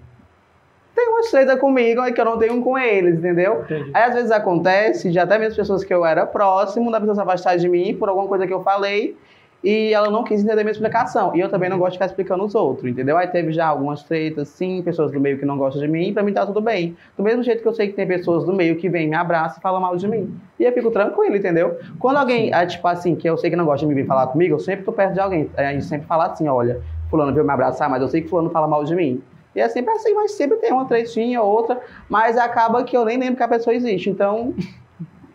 tem 0.99 1.09
uma 1.09 1.21
treta 1.21 1.57
comigo 1.57 2.01
aí 2.01 2.11
que 2.11 2.19
eu 2.19 2.25
não 2.25 2.37
tenho 2.37 2.61
com 2.61 2.77
eles, 2.77 3.19
entendeu? 3.19 3.61
Entendi. 3.61 3.91
Aí 3.93 4.03
às 4.03 4.13
vezes 4.13 4.31
acontece 4.31 5.09
de 5.09 5.17
até 5.17 5.37
mesmo 5.37 5.55
pessoas 5.55 5.83
que 5.83 5.93
eu 5.93 6.05
era 6.05 6.25
próximo, 6.25 6.91
da 6.91 6.99
pessoa 6.99 7.15
se 7.15 7.21
afastar 7.21 7.57
de 7.57 7.69
mim 7.69 7.95
por 7.95 8.09
alguma 8.09 8.27
coisa 8.27 8.45
que 8.45 8.53
eu 8.53 8.61
falei 8.61 9.15
e 9.63 9.93
ela 9.93 10.09
não 10.09 10.23
quis 10.23 10.41
entender 10.41 10.63
minha 10.63 10.71
explicação. 10.71 11.35
E 11.35 11.39
eu 11.39 11.49
também 11.49 11.69
não 11.69 11.77
gosto 11.77 11.91
de 11.91 11.97
ficar 11.97 12.05
explicando 12.05 12.43
os 12.43 12.55
outros, 12.55 12.89
entendeu? 12.89 13.17
Aí 13.17 13.27
teve 13.27 13.51
já 13.51 13.67
algumas 13.67 14.03
tretas, 14.03 14.47
sim, 14.49 14.81
pessoas 14.81 15.11
do 15.11 15.19
meio 15.19 15.37
que 15.37 15.45
não 15.45 15.57
gostam 15.57 15.81
de 15.81 15.87
mim, 15.87 16.09
e 16.09 16.13
pra 16.13 16.23
mim 16.23 16.33
tá 16.33 16.45
tudo 16.45 16.61
bem. 16.61 16.95
Do 17.17 17.23
mesmo 17.23 17.43
jeito 17.43 17.61
que 17.61 17.67
eu 17.67 17.73
sei 17.73 17.87
que 17.87 17.93
tem 17.93 18.07
pessoas 18.07 18.45
do 18.45 18.53
meio 18.53 18.77
que 18.77 18.89
vêm, 18.89 19.07
me 19.09 19.15
abraçam 19.15 19.59
e 19.59 19.61
falam 19.61 19.81
mal 19.81 19.95
de 19.95 20.07
mim. 20.07 20.33
E 20.59 20.63
eu 20.63 20.71
fico 20.71 20.91
tranquilo, 20.91 21.35
entendeu? 21.35 21.77
Quando 21.99 22.17
alguém, 22.17 22.53
é, 22.53 22.65
tipo 22.65 22.87
assim, 22.87 23.15
que 23.15 23.29
eu 23.29 23.37
sei 23.37 23.49
que 23.49 23.55
não 23.55 23.65
gosta 23.65 23.85
de 23.85 23.93
me 23.93 24.01
vir 24.01 24.07
falar 24.07 24.27
comigo, 24.27 24.55
eu 24.55 24.59
sempre 24.59 24.85
tô 24.85 24.91
perto 24.91 25.13
de 25.13 25.19
alguém. 25.19 25.49
Aí 25.57 25.65
A 25.65 25.71
gente 25.73 25.85
sempre 25.85 26.07
fala 26.07 26.27
assim, 26.27 26.47
olha, 26.47 26.81
fulano 27.09 27.33
veio 27.33 27.45
me 27.45 27.51
abraçar, 27.51 27.89
mas 27.89 28.01
eu 28.01 28.07
sei 28.07 28.21
que 28.21 28.29
fulano 28.29 28.49
fala 28.49 28.67
mal 28.67 28.83
de 28.83 28.95
mim. 28.95 29.21
E 29.55 29.59
é 29.59 29.67
sempre 29.67 29.91
assim, 29.93 30.13
mas 30.13 30.31
sempre 30.33 30.57
tem 30.57 30.71
uma 30.71 30.85
tretinha 30.85 31.41
ou 31.41 31.49
outra, 31.51 31.79
mas 32.07 32.37
acaba 32.37 32.83
que 32.83 32.95
eu 32.95 33.03
nem 33.03 33.17
lembro 33.17 33.35
que 33.35 33.43
a 33.43 33.47
pessoa 33.47 33.75
existe, 33.75 34.09
então 34.09 34.53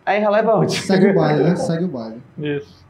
é 0.07 0.19
irrelevante. 0.19 0.81
Segue 0.81 1.11
o 1.11 1.15
baile, 1.15 1.43
né? 1.45 1.57
Segue 1.57 1.85
o 1.85 1.89
baile. 1.89 2.23
Isso. 2.39 2.85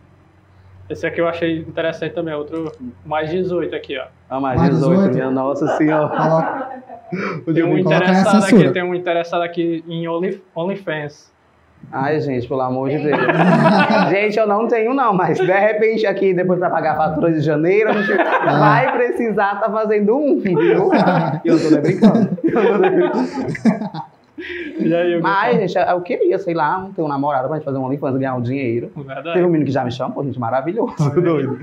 Esse 0.89 1.07
aqui 1.07 1.19
eu 1.21 1.27
achei 1.27 1.61
interessante 1.61 2.13
também, 2.15 2.35
outro 2.35 2.71
mais 3.07 3.31
18 3.31 3.75
aqui, 3.75 3.99
ó. 3.99 4.05
Ah, 4.29 4.39
mais 4.39 4.61
Mais 4.61 4.75
18, 4.75 4.97
18. 4.97 5.15
minha 5.15 5.31
nossa 5.31 5.67
senhora. 5.79 6.09
Coloca- 6.15 6.83
Tem 7.55 7.63
um 7.65 7.79
interessado 7.79 8.45
aqui, 8.45 8.71
tem 8.73 8.83
um 8.83 8.95
interessado 8.95 9.43
aqui 9.43 9.85
em 9.89 10.07
Only, 10.07 10.43
OnlyFans. 10.55 11.33
Ai, 11.93 12.21
gente, 12.21 12.47
pelo 12.49 12.61
amor 12.61 12.91
de 12.91 12.99
Deus. 12.99 13.19
gente, 14.11 14.39
eu 14.39 14.47
não 14.47 14.67
tenho, 14.67 14.95
não, 14.95 15.13
mas 15.13 15.39
de 15.39 15.53
repente 15.53 16.07
aqui, 16.07 16.35
depois 16.35 16.59
pra 16.59 16.71
pagar 16.71 16.93
a 16.93 16.97
fatura 16.97 17.33
de 17.33 17.41
janeiro, 17.41 17.91
a 17.91 17.93
gente 17.93 18.17
vai 18.17 18.93
precisar 18.93 19.55
estar 19.55 19.71
fazendo 19.71 20.17
um, 20.17 20.39
viu? 20.41 20.91
E 21.45 21.49
eu 21.49 21.61
tô 21.61 21.71
nem 21.71 21.81
brincando. 21.81 22.39
Eu 22.45 22.53
tô 22.53 22.79
nem 22.79 22.91
brincando. 22.91 23.29
Eu 24.77 25.23
Mas, 25.23 25.73
gente, 25.73 25.89
eu 25.89 26.01
queria, 26.03 26.39
sei 26.39 26.55
lá, 26.55 26.89
ter 26.95 27.01
um 27.01 27.09
namorado 27.09 27.47
pra 27.47 27.57
gente 27.57 27.65
fazer 27.65 27.79
um 27.79 27.85
OnlyFans 27.85 28.17
e 28.17 28.19
ganhar 28.19 28.35
um 28.35 28.43
dinheiro. 28.43 28.89
Teve 28.89 29.07
Verdade. 29.07 29.43
um 29.43 29.47
menino 29.47 29.65
que 29.65 29.71
já 29.71 29.85
me 29.85 29.93
chamou, 29.93 30.25
gente, 30.25 30.39
maravilhoso. 30.39 31.11
doido. 31.23 31.59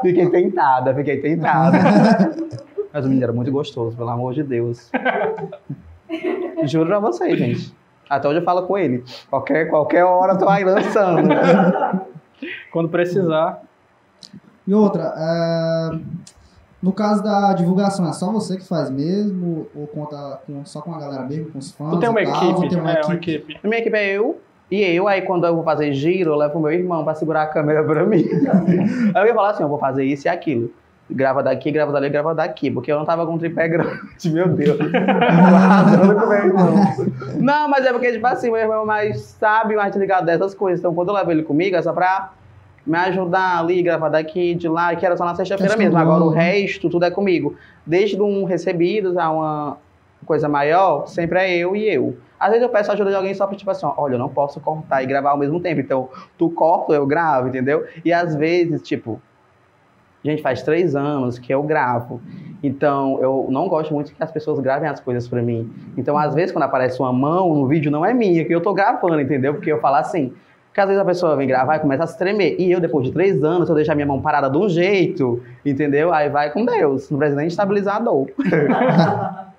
Fiquei 0.00 0.30
tentada, 0.30 0.94
fiquei 0.94 1.20
tentada. 1.20 1.76
Mas 2.92 3.04
o 3.04 3.08
menino 3.08 3.24
era 3.24 3.32
muito 3.32 3.50
gostoso, 3.50 3.96
pelo 3.96 4.08
amor 4.08 4.32
de 4.32 4.44
Deus. 4.44 4.90
Juro 6.64 6.86
pra 6.86 7.00
vocês, 7.00 7.36
gente. 7.36 7.83
Até 8.08 8.28
hoje 8.28 8.38
eu 8.40 8.44
falo 8.44 8.62
com 8.66 8.76
ele. 8.78 9.02
Qualquer, 9.30 9.68
qualquer 9.68 10.04
hora 10.04 10.32
eu 10.34 10.38
tô 10.38 10.48
aí 10.48 10.64
lançando. 10.64 11.28
Quando 12.72 12.88
precisar. 12.88 13.62
E 14.66 14.74
outra, 14.74 15.12
é, 15.16 15.98
No 16.82 16.92
caso 16.92 17.22
da 17.22 17.52
divulgação, 17.54 18.06
é 18.08 18.12
só 18.12 18.30
você 18.30 18.56
que 18.58 18.66
faz 18.66 18.90
mesmo? 18.90 19.66
Ou 19.74 19.86
conta 19.86 20.38
com- 20.46 20.64
só 20.66 20.82
com 20.82 20.92
a 20.94 20.98
galera 20.98 21.22
mesmo, 21.22 21.50
com 21.50 21.58
os 21.58 21.70
fãs? 21.72 21.90
Tu 21.90 21.98
tem 22.00 22.08
uma 22.10 22.20
e 22.20 22.26
tal? 22.26 22.34
equipe, 22.36 22.60
Ou 22.62 22.68
tem 22.68 22.78
uma 22.80 22.90
é, 22.92 23.02
uma 23.04 23.14
equipe? 23.14 23.30
equipe. 23.52 23.60
A 23.64 23.68
minha 23.68 23.80
equipe 23.80 23.96
é 23.96 24.06
eu 24.18 24.38
e 24.70 24.82
eu. 24.82 25.08
Aí 25.08 25.22
quando 25.22 25.46
eu 25.46 25.54
vou 25.54 25.64
fazer 25.64 25.92
giro, 25.94 26.32
eu 26.32 26.36
levo 26.36 26.58
o 26.58 26.62
meu 26.62 26.72
irmão 26.72 27.02
pra 27.04 27.14
segurar 27.14 27.42
a 27.42 27.46
câmera 27.46 27.82
pra 27.84 28.04
mim. 28.04 28.24
aí 29.14 29.22
eu 29.22 29.26
ia 29.26 29.34
falar 29.34 29.50
assim: 29.50 29.62
eu 29.62 29.68
vou 29.68 29.78
fazer 29.78 30.04
isso 30.04 30.26
e 30.26 30.28
aquilo. 30.28 30.70
Grava 31.10 31.42
daqui, 31.42 31.70
grava 31.70 31.92
dali, 31.92 32.08
grava 32.08 32.34
daqui. 32.34 32.70
Porque 32.70 32.90
eu 32.90 32.98
não 32.98 33.04
tava 33.04 33.26
com 33.26 33.34
um 33.34 33.38
tripé 33.38 33.68
grande, 33.68 34.30
meu 34.30 34.48
Deus. 34.48 34.78
Não, 37.40 37.68
mas 37.68 37.84
é 37.84 37.92
porque, 37.92 38.12
tipo 38.12 38.26
assim, 38.26 38.50
meu 38.50 38.60
irmão 38.60 38.82
é 38.82 38.86
mais 38.86 39.20
sabe, 39.22 39.76
mais 39.76 39.94
ligado 39.96 40.26
dessas 40.26 40.54
coisas. 40.54 40.80
Então 40.80 40.94
quando 40.94 41.08
eu 41.08 41.14
levo 41.14 41.30
ele 41.30 41.42
comigo, 41.42 41.76
é 41.76 41.82
só 41.82 41.92
pra 41.92 42.30
me 42.86 42.96
ajudar 42.98 43.58
ali, 43.60 43.82
gravar 43.82 44.08
daqui, 44.08 44.54
de 44.54 44.68
lá, 44.68 44.94
que 44.94 45.04
era 45.04 45.16
só 45.16 45.24
na 45.24 45.34
sexta-feira 45.34 45.76
mesmo. 45.76 45.92
do- 45.92 45.98
Agora 45.98 46.22
o 46.24 46.28
resto, 46.30 46.88
tudo 46.88 47.04
é 47.04 47.10
comigo. 47.10 47.54
Desde 47.86 48.20
um 48.20 48.44
recebidos 48.44 49.16
a 49.16 49.30
uma 49.30 49.76
coisa 50.26 50.48
maior, 50.48 51.06
sempre 51.06 51.38
é 51.38 51.56
eu 51.56 51.74
e 51.76 51.88
eu. 51.88 52.16
Às 52.38 52.48
vezes 52.50 52.62
eu 52.62 52.68
peço 52.68 52.92
ajuda 52.92 53.10
de 53.10 53.16
alguém 53.16 53.32
só 53.34 53.46
pra, 53.46 53.56
tipo 53.56 53.70
assim, 53.70 53.86
olha, 53.96 54.14
eu 54.14 54.18
não 54.18 54.28
posso 54.28 54.60
cortar 54.60 55.02
e 55.02 55.06
gravar 55.06 55.30
ao 55.30 55.38
mesmo 55.38 55.60
tempo. 55.60 55.80
Então, 55.80 56.08
tu 56.36 56.50
corta, 56.50 56.92
eu 56.92 57.06
gravo, 57.06 57.48
entendeu? 57.48 57.86
E 58.04 58.12
às 58.12 58.34
vezes, 58.34 58.82
tipo, 58.82 59.20
gente, 60.24 60.42
faz 60.42 60.62
três 60.62 60.96
anos 60.96 61.38
que 61.38 61.52
eu 61.52 61.62
gravo. 61.62 62.20
Então, 62.62 63.18
eu 63.20 63.46
não 63.50 63.68
gosto 63.68 63.92
muito 63.92 64.14
que 64.14 64.22
as 64.22 64.32
pessoas 64.32 64.58
gravem 64.58 64.88
as 64.88 64.98
coisas 64.98 65.28
pra 65.28 65.42
mim. 65.42 65.70
Então, 65.98 66.16
às 66.16 66.34
vezes, 66.34 66.50
quando 66.50 66.62
aparece 66.62 66.98
uma 66.98 67.12
mão 67.12 67.54
no 67.54 67.66
vídeo, 67.66 67.90
não 67.90 68.04
é 68.04 68.14
minha, 68.14 68.44
que 68.44 68.54
eu 68.54 68.60
tô 68.62 68.72
gravando, 68.72 69.20
entendeu? 69.20 69.52
Porque 69.52 69.70
eu 69.70 69.80
falo 69.80 69.96
assim. 69.96 70.32
Porque 70.68 70.80
às 70.80 70.88
vezes 70.88 71.00
a 71.00 71.04
pessoa 71.04 71.36
vem 71.36 71.46
gravar 71.46 71.76
e 71.76 71.78
começa 71.78 72.02
a 72.02 72.06
se 72.06 72.18
tremer. 72.18 72.56
E 72.58 72.72
eu, 72.72 72.80
depois 72.80 73.06
de 73.06 73.12
três 73.12 73.44
anos, 73.44 73.68
eu 73.68 73.76
deixo 73.76 73.92
a 73.92 73.94
minha 73.94 74.06
mão 74.06 74.20
parada 74.20 74.50
de 74.50 74.58
um 74.58 74.68
jeito, 74.68 75.40
entendeu? 75.64 76.12
Aí 76.12 76.28
vai 76.28 76.50
com 76.50 76.64
Deus. 76.64 77.10
Não 77.10 77.18
precisa 77.18 77.36
nem 77.36 77.46
de 77.46 77.52
estabilizador. 77.52 78.26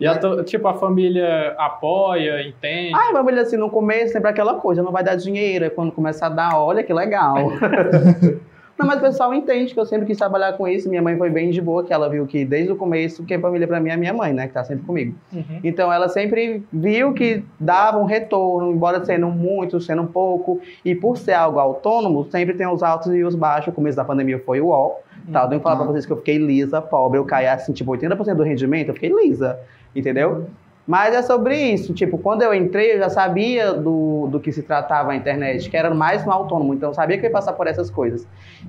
E 0.00 0.06
a 0.06 0.18
tipo, 0.42 0.66
a 0.66 0.72
família 0.72 1.54
apoia, 1.58 2.40
entende. 2.40 2.94
Ai, 2.94 3.12
família, 3.12 3.42
assim, 3.42 3.58
no 3.58 3.68
começo 3.68 4.14
sempre 4.14 4.30
aquela 4.30 4.54
coisa, 4.54 4.82
não 4.82 4.90
vai 4.90 5.04
dar 5.04 5.14
dinheiro. 5.14 5.66
Aí 5.66 5.70
quando 5.70 5.92
começa 5.92 6.24
a 6.24 6.30
dar, 6.30 6.58
olha 6.58 6.82
que 6.82 6.90
legal. 6.90 7.36
não, 8.80 8.86
mas 8.86 8.96
o 8.96 9.02
pessoal 9.02 9.34
entende 9.34 9.74
que 9.74 9.78
eu 9.78 9.84
sempre 9.84 10.06
quis 10.06 10.16
trabalhar 10.16 10.54
com 10.54 10.66
isso. 10.66 10.88
Minha 10.88 11.02
mãe 11.02 11.14
foi 11.14 11.28
bem 11.28 11.50
de 11.50 11.60
boa, 11.60 11.84
que 11.84 11.92
ela 11.92 12.08
viu 12.08 12.26
que 12.26 12.46
desde 12.46 12.72
o 12.72 12.76
começo, 12.76 13.22
que 13.24 13.34
a 13.34 13.38
família 13.38 13.68
pra 13.68 13.78
mim 13.78 13.90
é 13.90 13.96
minha 13.98 14.14
mãe, 14.14 14.32
né? 14.32 14.48
Que 14.48 14.54
tá 14.54 14.64
sempre 14.64 14.86
comigo. 14.86 15.14
Uhum. 15.30 15.60
Então 15.62 15.92
ela 15.92 16.08
sempre 16.08 16.64
viu 16.72 17.12
que 17.12 17.44
dava 17.58 17.98
um 17.98 18.06
retorno, 18.06 18.72
embora 18.72 19.04
sendo 19.04 19.28
muito, 19.28 19.78
sendo 19.82 20.04
pouco. 20.04 20.62
E 20.82 20.94
por 20.94 21.18
ser 21.18 21.34
algo 21.34 21.58
autônomo, 21.58 22.24
sempre 22.30 22.54
tem 22.54 22.66
os 22.66 22.82
altos 22.82 23.14
e 23.14 23.22
os 23.22 23.34
baixos. 23.34 23.68
O 23.68 23.72
começo 23.72 23.98
da 23.98 24.04
pandemia 24.04 24.38
foi 24.38 24.62
o 24.62 24.68
ó. 24.68 24.96
Tá, 25.30 25.42
eu 25.42 25.48
tenho 25.48 25.60
que 25.60 25.62
falar 25.62 25.76
pra 25.76 25.84
vocês 25.84 26.06
que 26.06 26.12
eu 26.12 26.16
fiquei 26.16 26.38
lisa, 26.38 26.80
pobre. 26.80 27.18
Eu 27.18 27.26
caí 27.26 27.46
assim, 27.46 27.74
tipo, 27.74 27.92
80% 27.92 28.34
do 28.34 28.42
rendimento, 28.42 28.88
eu 28.88 28.94
fiquei 28.94 29.10
lisa. 29.10 29.58
Entendeu? 29.94 30.46
Mas 30.90 31.14
é 31.14 31.22
sobre 31.22 31.56
isso. 31.56 31.94
Tipo, 31.94 32.18
quando 32.18 32.42
eu 32.42 32.52
entrei, 32.52 32.94
eu 32.94 32.98
já 32.98 33.08
sabia 33.08 33.72
do, 33.72 34.26
do 34.28 34.40
que 34.40 34.50
se 34.50 34.60
tratava 34.60 35.12
a 35.12 35.14
internet, 35.14 35.70
que 35.70 35.76
era 35.76 35.94
mais 35.94 36.26
no 36.26 36.32
autônomo. 36.32 36.74
Então, 36.74 36.90
eu 36.90 36.94
sabia 36.94 37.16
que 37.16 37.24
eu 37.24 37.28
ia 37.28 37.32
passar 37.32 37.52
por 37.52 37.68
essas 37.68 37.88
coisas. 37.88 38.26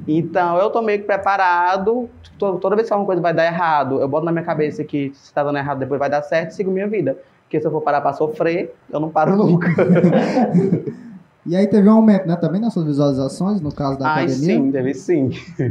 Então, 0.08 0.56
eu 0.60 0.70
tô 0.70 0.84
meio 0.84 1.00
que 1.00 1.06
preparado. 1.06 2.08
To- 2.38 2.60
Toda 2.60 2.76
vez 2.76 2.88
que 2.88 2.94
alguma 2.94 3.08
coisa 3.08 3.20
vai 3.24 3.34
dar 3.34 3.48
errado, 3.48 4.00
eu 4.00 4.08
boto 4.08 4.24
na 4.24 4.32
minha 4.32 4.44
cabeça 4.46 4.84
que 4.84 5.12
se 5.16 5.34
tá 5.34 5.44
dando 5.44 5.58
errado, 5.58 5.80
depois 5.80 5.98
vai 6.00 6.12
dar 6.12 6.22
certo 6.22 6.52
e 6.52 6.54
sigo 6.54 6.70
minha 6.70 6.88
vida. 6.88 7.18
Porque 7.46 7.60
se 7.60 7.66
eu 7.66 7.72
for 7.72 7.82
parar 7.82 8.02
pra 8.02 8.14
sofrer, 8.14 8.72
eu 8.94 9.00
não 9.00 9.10
paro 9.10 9.36
nunca. 9.36 9.68
E 11.43 11.56
aí 11.56 11.65
teve 11.65 11.89
um 11.89 11.93
aumento, 11.93 12.27
né? 12.27 12.36
Também 12.36 12.62
nas 12.62 12.71
suas 12.71 12.86
visualizações, 12.86 13.60
no 13.62 13.73
caso 13.73 13.97
da 13.97 14.08
Ai, 14.08 14.25
academia. 14.25 14.56
sim, 14.56 14.71
teve 14.71 14.93
sim. 14.93 15.30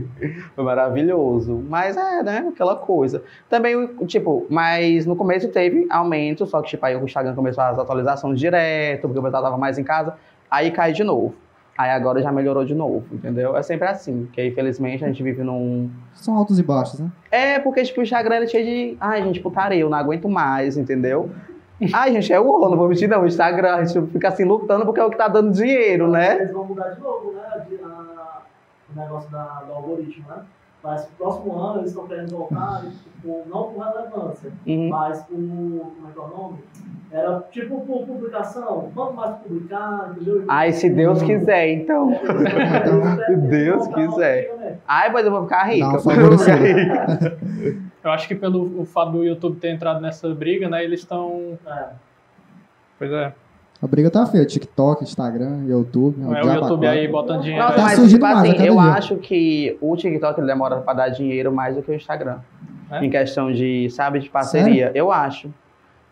Foi 0.56 0.64
maravilhoso. 0.64 1.62
Mas 1.68 1.96
é, 1.96 2.22
né? 2.22 2.46
Aquela 2.52 2.74
coisa. 2.74 3.22
Também, 3.48 3.86
tipo, 4.06 4.46
mas 4.50 5.06
no 5.06 5.14
começo 5.14 5.48
teve 5.48 5.86
aumento, 5.88 6.44
só 6.44 6.60
que, 6.60 6.70
tipo, 6.70 6.84
aí 6.84 6.96
o 6.96 7.04
Instagram 7.04 7.34
começou 7.34 7.62
as 7.62 7.78
atualizações 7.78 8.38
direto, 8.38 9.02
porque 9.02 9.18
o 9.18 9.22
pessoal 9.22 9.44
tava 9.44 9.56
mais 9.56 9.78
em 9.78 9.84
casa. 9.84 10.14
Aí 10.50 10.72
cai 10.72 10.92
de 10.92 11.04
novo. 11.04 11.34
Aí 11.78 11.90
agora 11.90 12.20
já 12.20 12.30
melhorou 12.30 12.64
de 12.64 12.74
novo, 12.74 13.04
entendeu? 13.12 13.56
É 13.56 13.62
sempre 13.62 13.86
assim. 13.88 14.28
Que 14.32 14.44
infelizmente 14.44 15.04
a 15.04 15.06
gente 15.06 15.22
vive 15.22 15.42
num. 15.42 15.88
São 16.14 16.36
altos 16.36 16.58
e 16.58 16.62
baixos, 16.62 16.98
né? 17.00 17.10
É, 17.30 17.58
porque, 17.60 17.82
tipo, 17.84 18.00
o 18.00 18.02
Instagram 18.02 18.36
é 18.36 18.46
cheio 18.46 18.64
de. 18.64 18.96
Ai, 19.00 19.22
gente, 19.22 19.40
putaria, 19.40 19.80
eu 19.80 19.88
não 19.88 19.96
aguento 19.96 20.28
mais, 20.28 20.76
entendeu? 20.76 21.30
Ai, 21.92 22.12
gente, 22.12 22.32
é 22.32 22.38
o 22.40 22.44
não 22.44 22.76
vou 22.76 22.88
mentir, 22.88 23.08
não. 23.08 23.22
O 23.22 23.26
Instagram, 23.26 23.74
a 23.76 23.84
gente 23.84 24.06
fica 24.12 24.28
assim 24.28 24.44
lutando 24.44 24.84
porque 24.84 25.00
é 25.00 25.04
o 25.04 25.10
que 25.10 25.16
tá 25.16 25.28
dando 25.28 25.52
dinheiro, 25.52 26.08
né? 26.08 26.36
Eles 26.36 26.52
vão 26.52 26.64
mudar 26.64 26.88
de 26.90 27.00
novo, 27.00 27.32
né? 27.32 27.64
de- 27.68 27.82
a- 27.82 28.40
o 28.94 29.00
negócio 29.00 29.30
da, 29.30 29.44
do 29.66 29.72
algoritmo, 29.72 30.24
né? 30.28 30.36
Mas 30.82 31.02
no 31.02 31.08
próximo 31.18 31.58
ano 31.58 31.80
eles 31.80 31.90
estão 31.90 32.06
querendo 32.06 32.30
voltar, 32.30 32.82
tipo, 32.82 33.42
não 33.48 33.64
por 33.64 33.84
relevância, 33.84 34.50
Uhum. 34.66 34.88
mas 34.88 35.22
por. 35.24 35.34
Como 35.36 36.08
é 36.08 36.12
que 36.12 36.18
é 36.18 36.22
o 36.22 36.28
nome? 36.28 36.58
Era 37.12 37.40
tipo 37.50 37.80
por 37.80 38.06
publicação. 38.06 38.90
Quanto 38.94 39.14
mais 39.14 39.36
publicar, 39.38 40.12
entendeu? 40.12 40.44
Ai, 40.48 40.72
se 40.72 40.88
Deus 40.88 41.20
quiser, 41.22 41.68
então. 41.72 42.10
Se 43.26 43.36
Deus 43.36 43.86
quiser. 43.88 44.78
Ai, 44.86 45.10
pois 45.10 45.26
eu 45.26 45.32
vou 45.32 45.42
ficar 45.42 45.64
rica. 45.64 45.98
Pois 46.02 46.18
eu 46.18 46.28
vou 46.28 46.38
ficar 46.38 46.54
rica. 46.56 47.36
Eu 48.02 48.10
acho 48.10 48.26
que 48.26 48.34
pelo 48.34 48.80
o 48.80 48.84
fato 48.84 49.12
do 49.12 49.24
YouTube 49.24 49.58
ter 49.60 49.70
entrado 49.70 50.00
nessa 50.00 50.28
briga, 50.34 50.68
né, 50.68 50.82
eles 50.82 51.00
estão. 51.00 51.58
É. 51.66 51.86
Pois 52.98 53.10
é. 53.12 53.32
A 53.82 53.86
briga 53.86 54.10
tá 54.10 54.26
feia. 54.26 54.44
TikTok, 54.44 55.02
Instagram, 55.02 55.64
YouTube. 55.66 56.22
É 56.22 56.26
o 56.26 56.42
diabo 56.42 56.60
YouTube 56.60 56.86
aí 56.86 57.08
botando 57.08 57.40
dinheiro. 57.42 57.62
Nossa, 57.64 57.76
Tá 57.76 57.82
mas 57.82 57.92
surgindo 57.94 58.18
tipo 58.18 58.22
mais 58.26 58.36
a 58.36 58.40
assim, 58.52 58.66
eu 58.66 58.74
dia. 58.74 58.82
acho 58.92 59.16
que 59.16 59.78
o 59.80 59.96
TikTok 59.96 60.38
ele 60.40 60.46
demora 60.46 60.76
pra 60.80 60.92
dar 60.92 61.08
dinheiro 61.08 61.50
mais 61.50 61.76
do 61.76 61.82
que 61.82 61.90
o 61.90 61.94
Instagram. 61.94 62.40
É? 62.90 63.04
Em 63.04 63.08
questão 63.08 63.50
de, 63.50 63.88
sabe, 63.90 64.18
de 64.18 64.28
parceria. 64.28 64.90
Eu 64.94 65.10
acho. 65.10 65.48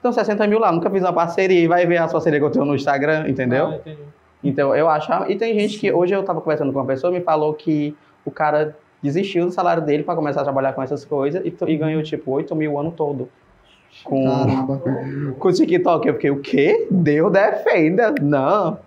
Então, 0.00 0.12
60 0.12 0.46
mil 0.46 0.58
lá, 0.58 0.70
nunca 0.72 0.88
fiz 0.88 1.02
uma 1.02 1.12
parceria 1.12 1.60
e 1.60 1.66
vai 1.66 1.84
ver 1.84 1.98
as 1.98 2.10
parcerias 2.10 2.40
que 2.40 2.46
eu 2.46 2.50
tenho 2.50 2.64
no 2.64 2.74
Instagram, 2.74 3.28
entendeu? 3.28 3.66
Ah, 3.66 3.74
entendi. 3.76 3.98
Então, 4.44 4.74
eu 4.74 4.88
acho. 4.88 5.12
E 5.28 5.36
tem 5.36 5.58
gente 5.58 5.78
que. 5.78 5.92
Hoje 5.92 6.14
eu 6.14 6.22
tava 6.22 6.40
conversando 6.40 6.72
com 6.72 6.78
uma 6.78 6.86
pessoa 6.86 7.12
me 7.12 7.20
falou 7.20 7.52
que 7.52 7.94
o 8.24 8.30
cara 8.30 8.74
desistiu 9.02 9.46
do 9.46 9.52
salário 9.52 9.82
dele 9.84 10.02
pra 10.02 10.14
começar 10.14 10.40
a 10.40 10.44
trabalhar 10.44 10.72
com 10.72 10.82
essas 10.82 11.04
coisas 11.04 11.42
e, 11.44 11.54
e 11.66 11.76
ganhou, 11.76 12.02
tipo, 12.02 12.30
8 12.30 12.54
mil 12.56 12.72
o 12.72 12.78
ano 12.78 12.90
todo. 12.90 13.28
Com, 14.04 14.24
Caramba. 14.24 14.82
com 15.38 15.48
o 15.48 15.52
TikTok. 15.52 16.06
Eu 16.06 16.14
fiquei, 16.14 16.30
o 16.30 16.40
quê? 16.40 16.86
Deus 16.90 17.32
defenda. 17.32 18.14
Não. 18.20 18.78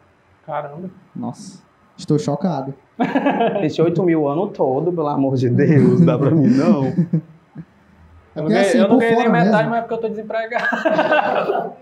Caramba. 0.46 0.90
Nossa. 1.16 1.62
Estou 1.98 2.18
chocado. 2.18 2.74
Esse 3.62 3.82
8 3.82 4.02
mil 4.04 4.22
o 4.22 4.28
ano 4.28 4.48
todo, 4.48 4.92
pelo 4.92 5.08
amor 5.08 5.36
de 5.36 5.50
Deus, 5.50 6.02
dá 6.02 6.18
pra 6.18 6.32
mim, 6.32 6.48
não. 6.48 6.86
É 6.86 8.40
Eu 8.40 8.44
não 8.44 8.44
porque 8.44 8.54
ganhei, 8.54 8.70
assim, 8.70 8.78
eu 8.78 8.88
não 8.88 8.98
ganhei 8.98 9.16
nem 9.16 9.30
metade, 9.30 9.52
mesmo, 9.52 9.70
mas 9.72 9.78
é 9.78 9.82
porque 9.82 9.94
eu 9.94 9.98
tô 9.98 10.08
desempregado. 10.08 11.74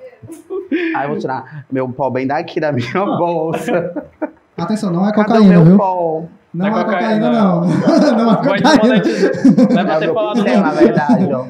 Aí 0.95 1.05
eu 1.05 1.09
vou 1.09 1.17
tirar 1.19 1.65
meu 1.71 1.87
pó 1.89 2.09
bem 2.09 2.25
daqui 2.25 2.59
da 2.59 2.71
minha 2.71 3.05
bolsa. 3.17 4.07
Atenção, 4.57 4.91
não 4.91 5.07
é 5.07 5.11
Cadê 5.11 5.25
cocaína, 5.27 5.49
meu 5.53 5.63
viu? 5.65 5.77
pó? 5.77 6.23
Não, 6.53 6.65
é 6.65 6.69
é 6.69 6.83
cocaína, 6.83 7.29
não. 7.31 7.61
não 7.61 7.69
Vai 8.43 8.61
cocaína. 8.61 8.99
desmonetizar. 8.99 9.31
Vai 9.67 9.83
É 9.83 9.83
o 9.83 9.87
bater 9.87 10.05
meu 10.05 10.13
falado 10.13 10.43
pincel, 10.43 10.61
na 10.61 10.71
verdade, 10.71 11.29
ó. 11.33 11.45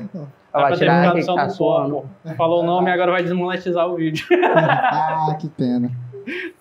Vai 0.51 0.73
tirar 0.75 1.09
aqui 1.09 1.19
que 1.21 1.25
tá 1.35 1.49
suando. 1.49 2.03
Falou 2.35 2.63
o 2.63 2.65
nome 2.65 2.89
e 2.89 2.93
agora 2.93 3.11
vai 3.11 3.23
desmonetizar 3.23 3.87
o 3.87 3.95
vídeo. 3.95 4.25
Ah, 4.55 5.35
que 5.39 5.47
pena. 5.49 5.89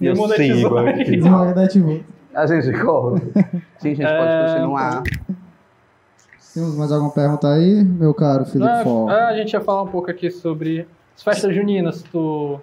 Desmonetizou. 0.00 0.84
Desmonetizou. 0.84 2.00
A 2.34 2.46
gente 2.46 2.72
corta. 2.78 3.26
Sim, 3.78 3.92
a 3.92 3.94
gente 3.94 3.98
pode 4.06 4.30
É, 4.30 4.46
continuar. 4.46 5.02
Temos 6.54 6.76
mais 6.76 6.92
alguma 6.92 7.10
pergunta 7.12 7.48
aí, 7.52 7.84
meu 7.84 8.12
caro 8.14 8.44
Felipe 8.44 8.82
Fol? 8.82 9.10
é, 9.10 9.24
a 9.24 9.36
gente 9.36 9.52
ia 9.52 9.60
falar 9.60 9.82
um 9.82 9.86
pouco 9.88 10.10
aqui 10.10 10.30
sobre 10.30 10.86
as 11.16 11.22
festas 11.22 11.54
juninas. 11.54 12.02
Tu, 12.10 12.60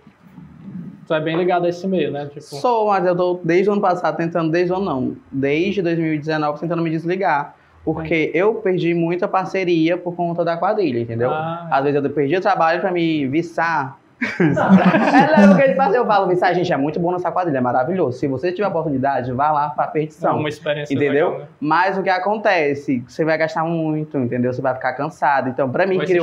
tu 1.08 1.14
é 1.14 1.22
bem 1.22 1.38
ligado 1.38 1.66
a 1.66 1.70
esse 1.70 1.88
meio, 1.88 2.12
né? 2.12 2.26
Tipo, 2.26 2.42
Sou, 2.42 2.88
mas 2.88 3.06
eu 3.06 3.16
tô 3.16 3.40
desde 3.44 3.70
o 3.70 3.74
ano 3.74 3.82
passado 3.82 4.18
tentando, 4.18 4.52
desde 4.52 4.74
o 4.74 4.76
ano 4.76 4.86
não, 4.86 5.18
desde 5.32 5.82
2019 5.82 6.60
tentando 6.60 6.82
me 6.82 6.90
desligar. 6.90 7.56
Porque 7.84 8.32
eu 8.34 8.56
perdi 8.56 8.96
muita 8.96 9.28
parceria 9.28 9.96
por 9.96 10.16
conta 10.16 10.44
da 10.44 10.58
quadrilha, 10.58 11.00
entendeu? 11.00 11.30
Ah. 11.30 11.68
Às 11.70 11.84
vezes 11.84 12.04
eu 12.04 12.10
perdi 12.10 12.36
o 12.36 12.42
trabalho 12.42 12.82
pra 12.82 12.92
me 12.92 13.28
viçar. 13.28 14.00
É 14.22 15.38
lembra 15.40 15.56
que 15.56 15.62
ele 15.62 15.76
fala, 15.76 15.96
eu 15.96 16.06
falo, 16.06 16.28
viçar, 16.28 16.54
gente, 16.54 16.72
é 16.72 16.78
muito 16.78 17.00
bom 17.00 17.12
nessa 17.12 17.32
quadrilha, 17.32 17.58
é 17.58 17.62
maravilhoso. 17.62 18.18
Se 18.18 18.28
você 18.28 18.52
tiver 18.52 18.68
oportunidade, 18.68 19.32
vá 19.32 19.52
lá 19.52 19.70
pra 19.70 19.86
é 19.86 19.88
perdição. 19.88 20.38
uma 20.38 20.50
experiência 20.50 20.94
Entendeu? 20.94 21.30
legal, 21.30 21.40
né? 21.40 21.48
Mas 21.60 21.98
o 21.98 22.04
que 22.04 22.10
acontece? 22.10 23.04
Você 23.08 23.26
vai 23.26 23.38
gastar 23.38 23.64
muito, 23.64 24.18
entendeu? 24.18 24.54
Você 24.54 24.62
vai 24.62 24.74
ficar 24.74 24.94
cansado. 24.94 25.50
Então, 25.50 25.70
pra 25.70 25.86
mim, 25.86 25.98
Vai 25.98 26.06
que, 26.06 26.14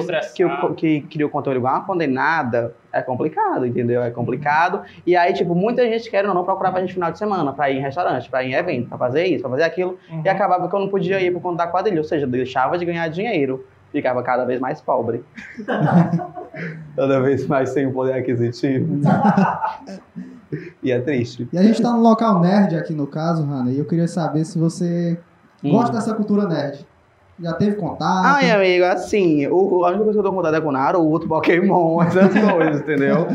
que, 0.77 1.01
que 1.03 1.25
o 1.25 1.29
conteúdo 1.29 1.59
igual 1.59 1.75
uma 1.75 1.85
condenada, 1.85 2.75
é 2.93 3.01
complicado, 3.01 3.67
entendeu? 3.67 4.03
É 4.03 4.11
complicado. 4.11 4.83
E 5.07 5.17
aí, 5.17 5.33
tipo, 5.33 5.55
muita 5.55 5.87
gente 5.87 6.11
quer 6.11 6.27
ou 6.27 6.35
não 6.35 6.45
procurar 6.45 6.71
pra 6.73 6.81
gente 6.81 6.95
final 6.95 7.11
de 7.11 7.19
semana, 7.19 7.53
pra 7.53 7.71
ir 7.71 7.79
em 7.79 7.81
restaurante, 7.81 8.29
pra 8.29 8.43
ir 8.43 8.51
em 8.51 8.55
evento, 8.55 8.89
pra 8.89 8.99
fazer 8.99 9.25
isso, 9.27 9.41
pra 9.41 9.51
fazer 9.51 9.65
aquilo. 9.65 9.99
Uhum. 10.11 10.23
E 10.25 10.29
acabava 10.29 10.69
que 10.69 10.75
eu 10.75 10.81
não 10.81 10.89
podia 10.89 11.21
ir 11.21 11.33
por 11.33 11.41
conta 11.41 11.65
da 11.65 11.71
quadrilha. 11.71 11.99
Ou 11.99 12.05
seja, 12.05 12.27
deixava 12.27 12.77
de 12.77 12.85
ganhar 12.85 13.09
dinheiro. 13.09 13.65
Ficava 13.93 14.23
cada 14.23 14.45
vez 14.47 14.59
mais 14.59 14.81
pobre. 14.81 15.23
cada 16.97 17.21
vez 17.21 17.47
mais 17.47 17.69
sem 17.71 17.87
o 17.87 17.93
poder 17.93 18.15
aquisitivo. 18.15 19.01
e 20.83 20.91
é 20.91 20.99
triste. 21.01 21.49
E 21.53 21.59
a 21.59 21.63
gente 21.63 21.81
tá 21.81 21.93
no 21.93 22.01
local 22.01 22.41
nerd 22.41 22.75
aqui 22.77 22.95
no 22.95 23.07
caso, 23.07 23.45
Hanna, 23.45 23.71
e 23.71 23.79
eu 23.79 23.85
queria 23.85 24.09
saber 24.09 24.45
se 24.45 24.59
você 24.59 25.19
Hum. 25.65 25.71
gosta 25.71 25.93
dessa 25.93 26.13
cultura 26.15 26.47
nerd. 26.47 26.85
Já 27.39 27.53
teve 27.55 27.77
contato? 27.77 28.25
Ai, 28.27 28.51
amigo, 28.51 28.85
assim, 28.85 29.47
o, 29.47 29.85
a 29.85 29.89
única 29.89 30.05
coisa 30.05 30.13
que 30.13 30.19
eu 30.19 30.23
dou 30.23 30.33
contato 30.33 30.55
é 30.57 30.61
com 30.61 30.73
Naruto, 30.73 31.29
Pokémon, 31.29 32.03
essas 32.03 32.33
coisas, 32.33 32.81
entendeu? 32.81 33.27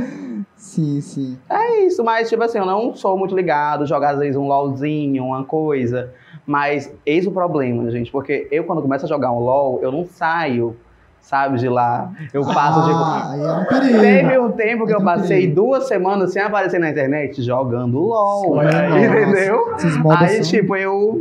Sim, 0.55 1.01
sim. 1.01 1.37
É 1.49 1.85
isso, 1.85 2.03
mas 2.03 2.27
tipo 2.29 2.43
assim, 2.43 2.57
eu 2.57 2.65
não 2.65 2.93
sou 2.95 3.17
muito 3.17 3.35
ligado, 3.35 3.85
jogar 3.85 4.11
às 4.13 4.19
vezes 4.19 4.35
um 4.35 4.47
LOLzinho, 4.47 5.23
uma 5.25 5.43
coisa. 5.45 6.11
Mas 6.47 6.89
eis 7.05 7.27
o 7.27 7.31
problema, 7.31 7.91
gente, 7.91 8.09
porque 8.11 8.47
eu 8.49 8.63
quando 8.63 8.81
começo 8.81 9.05
a 9.05 9.09
jogar 9.09 9.31
um 9.33 9.39
LOL, 9.39 9.79
eu 9.83 9.91
não 9.91 10.05
saio, 10.05 10.77
sabe, 11.19 11.57
de 11.57 11.67
lá. 11.67 12.09
Eu 12.33 12.41
passo, 12.45 12.83
tipo, 12.87 12.95
Ah, 12.97 13.31
aí 13.33 13.41
é 13.41 13.51
um 13.51 13.65
perigo. 13.65 13.99
Teve 13.99 14.39
um 14.39 14.51
tempo 14.53 14.85
que 14.87 14.93
eu 14.93 14.97
Tem 14.97 15.05
passei 15.05 15.37
perigo. 15.41 15.55
duas 15.55 15.87
semanas 15.89 16.31
sem 16.31 16.41
aparecer 16.41 16.79
na 16.79 16.89
internet 16.89 17.41
jogando 17.43 17.99
LOL, 17.99 18.63
entendeu? 18.63 19.75
Aí, 20.17 20.41
são- 20.43 20.51
tipo, 20.51 20.75
eu 20.77 21.19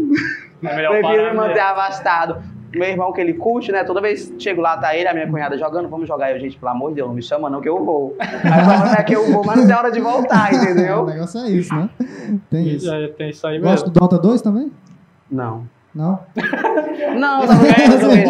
É 0.63 0.69
prefiro 0.69 1.03
parar 1.03 1.31
me 1.31 1.37
manter 1.37 1.55
mesmo. 1.55 1.69
afastado. 1.71 2.43
Meu 2.73 2.89
irmão, 2.89 3.11
que 3.13 3.21
ele 3.21 3.33
curte, 3.33 3.73
né? 3.73 3.85
Toda 3.85 4.01
vez 4.03 4.29
que 4.29 4.43
chego 4.43 4.61
lá, 4.61 4.77
tá 4.77 4.95
ele, 4.95 5.09
a 5.09 5.15
minha 5.15 5.27
cunhada 5.29 5.57
jogando, 5.57 5.89
vamos 5.89 6.07
jogar. 6.07 6.31
Eu, 6.33 6.39
gente, 6.39 6.59
pelo 6.59 6.71
amor 6.73 6.91
de 6.91 6.97
Deus, 6.97 7.09
não 7.09 7.15
me 7.15 7.23
chama 7.23 7.49
não 7.49 7.61
que 7.61 7.69
eu 7.69 7.83
vou. 7.85 8.15
Aí 8.21 8.65
falando 8.65 8.95
é 8.99 9.03
que 9.03 9.17
eu 9.17 9.33
vou, 9.33 9.43
mas 9.45 9.57
não 9.57 9.67
tem 9.67 9.75
hora 9.77 9.91
de 9.91 10.01
voltar, 10.01 10.51
O 10.53 10.57
entendeu? 10.57 11.07
negócio 11.07 11.41
é 11.41 11.49
isso, 11.51 11.75
né? 11.75 11.89
Tem 12.51 12.69
isso. 12.69 12.93
É, 12.93 13.09
tem 13.09 13.31
isso 13.31 13.47
aí 13.47 13.59
Gosta 13.59 13.87
mesmo. 13.87 13.91
do 13.93 13.99
Dota 14.01 14.19
2 14.19 14.43
também? 14.43 14.71
Não. 15.31 15.77
Não? 15.95 16.21
Não, 17.19 17.47
não 17.47 17.57
gosto 17.57 18.01
do? 18.01 18.29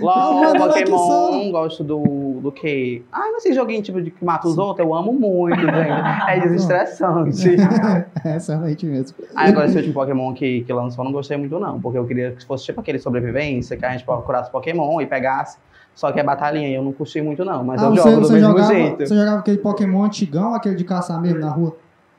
LOL, 0.00 0.40
que 0.40 0.56
Pokémon, 0.56 1.50
gosto 1.50 1.84
do, 1.84 2.40
do 2.40 2.50
quê? 2.50 3.02
Ah, 3.12 3.28
mas 3.30 3.44
esse 3.44 3.54
joguinho 3.54 3.82
tipo 3.82 4.00
de 4.00 4.10
que 4.10 4.24
mata 4.24 4.48
os 4.48 4.56
outros, 4.56 4.86
eu 4.86 4.94
amo 4.94 5.12
muito, 5.12 5.60
gente. 5.60 6.30
É 6.30 6.40
desestressante. 6.40 7.56
é, 8.24 8.38
certamente 8.38 8.86
mesmo. 8.86 9.18
Aí 9.34 9.50
agora 9.50 9.66
esse 9.66 9.76
último 9.76 9.92
Pokémon 9.92 10.32
que, 10.32 10.62
que 10.62 10.72
lançou, 10.72 11.04
eu 11.04 11.06
não 11.06 11.12
gostei 11.12 11.36
muito 11.36 11.58
não, 11.60 11.78
porque 11.78 11.98
eu 11.98 12.06
queria 12.06 12.30
que 12.32 12.46
fosse 12.46 12.64
tipo 12.64 12.80
aquele 12.80 12.98
sobrevivência, 12.98 13.76
que 13.76 13.84
a 13.84 13.90
gente 13.92 14.04
procurasse 14.04 14.50
Pokémon 14.50 14.98
e 15.02 15.06
pegasse, 15.06 15.58
só 15.94 16.10
que 16.10 16.18
é 16.20 16.22
batalhinha, 16.24 16.68
e 16.70 16.74
eu 16.74 16.82
não 16.82 16.92
curti 16.92 17.20
muito 17.20 17.44
não, 17.44 17.62
mas 17.64 17.82
Ah, 17.82 17.86
eu 17.86 17.90
você, 17.90 18.02
jogo 18.02 18.20
do 18.22 18.26
você 18.28 18.32
mesmo 18.32 18.48
jogava, 18.48 18.74
jeito. 18.74 19.06
você 19.06 19.14
jogava 19.14 19.38
aquele 19.40 19.58
Pokémon 19.58 20.04
antigão, 20.04 20.54
aquele 20.54 20.74
de 20.74 20.84
caçar 20.84 21.20
mesmo 21.20 21.40
na 21.40 21.50
rua? 21.50 21.76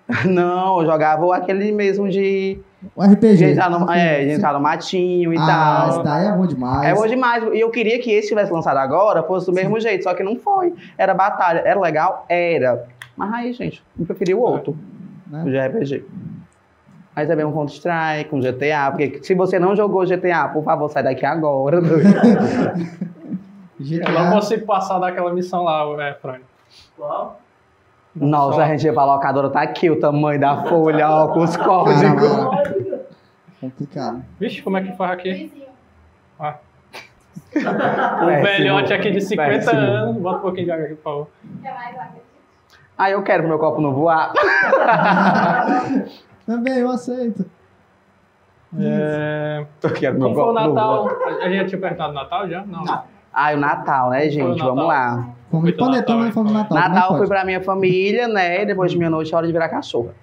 Não, 0.26 0.80
eu 0.80 0.86
jogava 0.86 1.36
aquele 1.36 1.72
mesmo 1.72 2.08
de, 2.08 2.60
O 2.96 3.04
RPG. 3.04 3.36
de, 3.36 3.44
entrar, 3.46 3.70
no, 3.70 3.92
é, 3.92 4.26
de 4.26 4.32
entrar 4.32 4.54
no 4.54 4.60
matinho 4.62 5.34
e 5.34 5.38
ah, 5.38 5.46
tal. 5.46 5.90
esse 5.90 6.04
daí 6.04 6.28
é 6.28 6.32
bom 6.32 6.46
demais. 6.46 6.88
É 6.88 6.94
bom 6.94 7.06
demais. 7.08 7.44
E 7.54 7.60
eu 7.60 7.70
queria 7.70 8.00
que 8.00 8.10
esse 8.12 8.30
tivesse 8.30 8.52
lançado 8.52 8.78
agora, 8.78 9.22
fosse 9.24 9.46
do 9.48 9.54
mesmo 9.54 9.80
jeito, 9.80 10.04
só 10.04 10.14
que 10.14 10.24
não 10.24 10.38
foi. 10.38 10.74
Era 10.98 11.14
batalha. 11.14 11.62
Era 11.66 11.80
legal? 11.80 12.26
Era. 12.30 12.88
Mas 13.18 13.34
aí, 13.34 13.54
gente, 13.54 13.84
eu 14.00 14.06
preferi 14.06 14.34
o 14.34 14.40
outro, 14.40 14.78
Né? 15.28 15.44
o 15.44 15.50
de 15.50 15.60
RPG. 15.60 16.06
Mas 17.16 17.28
também 17.28 17.46
um 17.46 17.52
Counter-Strike, 17.52 18.34
um 18.34 18.40
GTA, 18.40 18.92
porque 18.92 19.20
se 19.24 19.34
você 19.34 19.58
não 19.58 19.76
jogou 19.76 20.06
GTA, 20.06 20.48
por 20.54 20.64
favor, 20.64 20.88
sai 20.90 21.04
daqui 21.04 21.26
agora. 21.26 21.82
doido. 21.82 22.08
Eu 23.80 24.12
não 24.12 24.24
GTA. 24.24 24.32
consigo 24.32 24.66
passar 24.66 24.98
daquela 24.98 25.32
missão 25.34 25.64
lá, 25.64 25.84
é, 26.04 26.14
Fran. 26.16 26.38
Qual? 26.96 27.40
Nossa, 28.20 28.64
a 28.64 28.68
gente 28.68 28.86
ia 28.86 28.94
pra 28.94 29.06
locadora, 29.06 29.50
tá 29.50 29.62
aqui 29.62 29.90
o 29.90 30.00
tamanho 30.00 30.40
da 30.40 30.64
folha, 30.64 31.10
ó, 31.10 31.28
com 31.30 31.40
os 31.42 31.56
códigos. 31.58 32.02
Caramba. 32.02 32.64
Complicado. 33.62 34.24
Vixe, 34.40 34.62
como 34.62 34.78
é 34.78 34.82
que 34.84 34.96
faz 34.96 35.12
aqui? 35.12 35.52
Luizinho, 37.54 37.60
Um 37.60 38.28
Péssimo. 38.28 38.44
velhote 38.44 38.94
aqui 38.94 39.12
de 39.12 39.22
50 39.22 39.50
Péssimo. 39.52 39.80
anos. 39.80 40.18
Bota 40.22 40.38
um 40.38 40.42
pouquinho 40.42 40.66
de 40.66 40.72
água 40.72 40.86
aqui, 40.86 40.96
por 40.96 41.04
favor. 41.04 41.28
quer 41.62 41.74
mais 41.74 41.96
água? 41.98 42.22
Ah, 42.98 43.10
eu 43.12 43.24
quero 43.24 43.44
pro 43.44 43.50
meu 43.50 43.60
copo 43.60 43.82
não 43.82 43.94
voar. 43.94 44.34
Também 46.46 46.80
eu 46.80 46.90
aceito. 46.90 47.46
É... 48.80 49.66
Eu 49.82 49.94
quero 49.94 50.20
meu 50.20 50.34
Como 50.34 50.36
foi 50.36 50.44
o 50.44 50.48
copo 50.48 50.60
não 50.60 50.74
Natal? 50.74 51.04
voar. 51.04 51.42
A 51.42 51.50
gente 51.50 51.70
tinha 51.70 51.80
perguntado 51.82 52.14
Natal 52.14 52.50
já? 52.50 52.66
Não. 52.66 52.84
Ah, 53.34 53.52
o 53.54 53.58
Natal, 53.58 54.10
né, 54.10 54.30
gente? 54.30 54.58
Natal? 54.58 54.76
Vamos 54.76 54.88
lá. 54.88 55.30
Fomos 55.50 55.64
Foi 55.64 55.72
de 55.72 55.78
do 55.78 55.86
panetone 55.86 56.26
Natal, 56.26 56.44
no 56.44 56.52
Natal. 56.52 56.78
É 56.78 56.82
que 56.82 56.90
Natal 56.90 57.08
pode? 57.08 57.18
foi 57.20 57.28
pra 57.28 57.46
minha 57.46 57.62
família, 57.62 58.28
né? 58.28 58.66
Depois 58.66 58.92
de 58.92 58.98
meia-noite, 58.98 59.34
é 59.34 59.38
hora 59.38 59.48
de 59.48 59.54
virar 59.54 59.70
cachorra. 59.70 60.14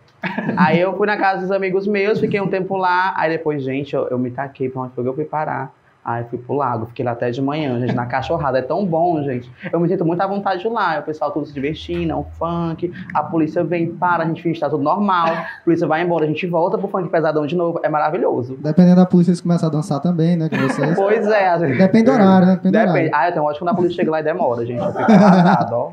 aí 0.56 0.80
eu 0.80 0.96
fui 0.96 1.06
na 1.06 1.16
casa 1.16 1.42
dos 1.42 1.50
amigos 1.50 1.86
meus, 1.86 2.20
fiquei 2.20 2.40
um 2.40 2.48
tempo 2.48 2.76
lá. 2.76 3.14
Aí 3.16 3.30
depois, 3.30 3.62
gente, 3.62 3.94
eu, 3.94 4.06
eu 4.08 4.18
me 4.18 4.30
taquei 4.30 4.68
pra 4.68 4.82
onde 4.82 4.94
foi 4.94 5.04
que 5.04 5.10
eu 5.10 5.14
fui 5.14 5.24
parar. 5.24 5.72
Aí 6.04 6.22
fui 6.24 6.38
pro 6.38 6.54
lago, 6.54 6.84
fiquei 6.84 7.02
lá 7.02 7.12
até 7.12 7.30
de 7.30 7.40
manhã, 7.40 7.80
gente, 7.80 7.94
na 7.94 8.04
cachorrada. 8.04 8.58
É 8.58 8.62
tão 8.62 8.84
bom, 8.84 9.22
gente. 9.22 9.50
Eu 9.72 9.80
me 9.80 9.88
sinto 9.88 10.04
muito 10.04 10.20
à 10.20 10.26
vontade 10.26 10.68
lá. 10.68 10.98
O 10.98 11.02
pessoal 11.02 11.30
tudo 11.30 11.46
se 11.46 11.54
divertindo, 11.54 12.12
é 12.12 12.14
um 12.14 12.24
funk. 12.38 12.92
A 13.14 13.22
polícia 13.22 13.64
vem, 13.64 13.86
para, 13.94 14.22
a 14.22 14.26
gente 14.26 14.42
finge 14.42 14.56
que 14.56 14.60
tá 14.60 14.68
tudo 14.68 14.82
normal. 14.82 15.28
A 15.28 15.64
polícia 15.64 15.86
vai 15.86 16.02
embora, 16.02 16.24
a 16.24 16.28
gente 16.28 16.46
volta 16.46 16.76
pro 16.76 16.88
funk 16.88 17.08
pesadão 17.08 17.46
de 17.46 17.56
novo. 17.56 17.80
É 17.82 17.88
maravilhoso. 17.88 18.54
Dependendo 18.60 18.96
da 18.96 19.06
polícia, 19.06 19.30
eles 19.30 19.40
começam 19.40 19.66
a 19.66 19.72
dançar 19.72 19.98
também, 20.00 20.36
né? 20.36 20.50
Com 20.50 20.56
vocês. 20.56 20.94
Pois 20.94 21.26
é. 21.26 21.58
Depende 21.58 22.04
do 22.04 22.12
horário, 22.12 22.46
né? 22.48 22.54
Depende 22.56 22.72
Depende. 22.76 22.90
horário. 22.92 23.10
Ah, 23.14 23.28
eu 23.28 23.32
tenho 23.32 23.44
ótimo 23.46 23.60
quando 23.66 23.72
a 23.72 23.74
polícia 23.74 23.96
chega 23.96 24.10
lá 24.10 24.20
e 24.20 24.22
demora, 24.24 24.66
gente. 24.66 24.82
Eu 24.84 24.92
fico 24.92 25.10
arrasado, 25.10 25.74
ó. 25.74 25.90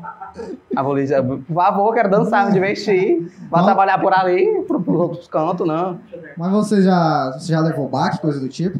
A 0.76 0.84
polícia, 0.84 1.22
por 1.22 1.40
favor, 1.54 1.94
quero 1.94 2.10
dançar, 2.10 2.46
me 2.46 2.52
divertir. 2.52 3.32
Vai 3.50 3.64
trabalhar 3.64 3.98
por 3.98 4.12
ali, 4.12 4.62
pro- 4.68 4.80
pros 4.82 5.00
outros 5.00 5.26
cantos, 5.28 5.66
não. 5.66 5.98
Mas 6.36 6.50
você 6.52 6.82
já, 6.82 7.32
você 7.38 7.50
já 7.52 7.60
levou 7.60 7.88
baque, 7.88 8.20
coisa 8.20 8.38
do 8.38 8.48
tipo? 8.48 8.78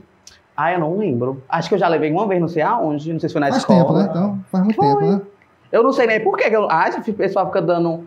Ah, 0.64 0.72
eu 0.72 0.78
não 0.80 0.96
lembro. 0.96 1.42
Acho 1.48 1.68
que 1.68 1.74
eu 1.74 1.78
já 1.78 1.88
levei 1.88 2.10
uma 2.10 2.26
vez, 2.28 2.40
não 2.40 2.48
sei 2.48 2.62
aonde, 2.62 3.12
não 3.12 3.18
sei 3.20 3.28
se 3.28 3.32
foi 3.32 3.40
na 3.40 3.46
faz 3.48 3.58
escola. 3.58 3.80
tempo, 3.80 3.92
né? 3.94 4.06
Então, 4.10 4.38
faz 4.50 4.64
muito 4.64 4.76
Foi. 4.76 4.86
tempo, 4.88 5.00
né? 5.00 5.20
Eu 5.72 5.82
não 5.82 5.92
sei 5.92 6.06
nem 6.06 6.20
por 6.20 6.36
que. 6.36 6.54
eu... 6.54 6.68
Ah, 6.70 6.88
esse 6.88 7.12
pessoal 7.12 7.46
fica 7.46 7.62
dando 7.62 8.04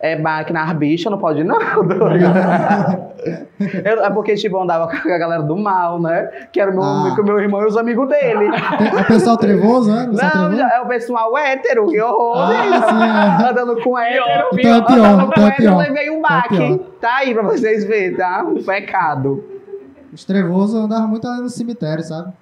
é, 0.00 0.16
baque 0.16 0.52
nas 0.52 0.72
bichas, 0.72 1.10
não 1.10 1.18
pode 1.18 1.42
não. 1.44 1.58
doido. 1.84 2.24
Eu- 3.84 4.04
é 4.04 4.10
porque, 4.10 4.34
tipo, 4.34 4.56
eu 4.56 4.62
andava 4.62 4.88
com 4.88 4.96
a 5.08 5.18
galera 5.18 5.42
do 5.44 5.56
mal, 5.56 6.00
né? 6.00 6.28
Que 6.52 6.60
era 6.60 6.70
o 6.72 6.74
meu, 6.74 6.82
Ah. 6.82 7.12
com 7.14 7.22
meu 7.22 7.38
irmão 7.38 7.62
e 7.62 7.66
os 7.66 7.76
amigos 7.76 8.08
dele. 8.08 8.50
Tem- 8.50 8.98
É 8.98 9.00
o 9.00 9.06
pessoal 9.06 9.36
trevoso, 9.36 9.92
né? 9.94 10.04
O 10.06 10.10
pessoal 10.10 10.30
Não, 10.34 10.48
trevoso? 10.56 10.74
é 10.74 10.80
o 10.80 10.86
pessoal 10.86 11.38
hétero, 11.38 11.86
que 11.86 12.00
horror. 12.00 12.36
Ah, 12.38 12.52
sim, 13.38 13.44
é. 13.46 13.50
Andando 13.50 13.80
com 13.80 13.96
hétero. 13.96 14.24
Então 14.54 14.74
é 14.76 14.82
pior, 14.82 15.06
Andando 15.06 15.26
com 15.26 15.30
então 15.32 15.44
é 15.44 15.48
hétero, 15.48 15.68
eu 15.68 15.70
pior. 15.76 15.78
levei 15.78 16.10
um 16.10 16.18
Então 16.18 16.30
é 16.30 16.34
baque. 16.40 16.56
pior. 16.56 16.78
tá 17.00 17.14
aí 17.18 17.32
pra 17.34 17.42
vocês 17.44 17.84
verem, 17.84 18.16
tá? 18.16 18.42
Um 18.44 18.60
pecado. 18.64 19.44
Os 20.12 20.24
trevosos 20.24 20.76
andavam 20.76 21.08
muito 21.08 21.26
ali 21.26 21.40
no 21.40 21.48
cemitério, 21.48 22.04
sabe? 22.04 22.32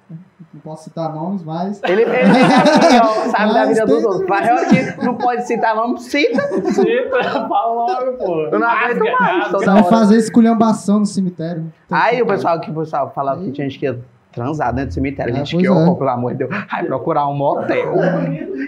Não 0.53 0.59
posso 0.59 0.83
citar 0.83 1.13
nomes, 1.13 1.41
mas. 1.43 1.81
Ele, 1.83 2.01
ele 2.01 2.11
aqui, 2.11 2.99
ó, 3.01 3.29
sabe 3.29 3.53
da 3.53 3.65
vida 3.65 3.85
dos 3.85 4.03
outros. 4.03 4.25
Mas 4.27 4.67
que 4.67 5.05
não 5.05 5.15
pode 5.15 5.47
citar 5.47 5.73
nome, 5.73 5.97
cita. 6.01 6.41
Cita, 6.73 7.23
fala 7.47 7.73
logo, 7.73 8.17
pô. 8.17 8.41
Eu 8.51 8.59
não 8.59 8.67
aguento 8.67 8.99
mais, 9.17 9.51
Vai 9.51 9.69
hora. 9.69 9.83
fazer 9.85 10.17
esculhambação 10.17 10.99
no 10.99 11.05
cemitério. 11.05 11.71
Aí 11.89 12.21
o 12.21 12.25
pessoal 12.25 12.59
que 12.59 12.69
pessoal 12.69 13.11
falava 13.15 13.41
que 13.41 13.51
tinha 13.51 13.69
gente 13.69 13.79
que 13.79 13.85
ia 13.85 13.97
transar 14.33 14.73
dentro 14.73 14.89
do 14.89 14.93
cemitério. 14.93 15.33
É, 15.33 15.37
gente, 15.37 15.57
que 15.57 15.65
é. 15.65 15.71
horror, 15.71 15.95
pelo 15.97 16.09
amor 16.09 16.31
de 16.33 16.39
Deus. 16.39 16.51
Ai, 16.69 16.83
procurar 16.85 17.27
um 17.27 17.35
motel. 17.35 17.93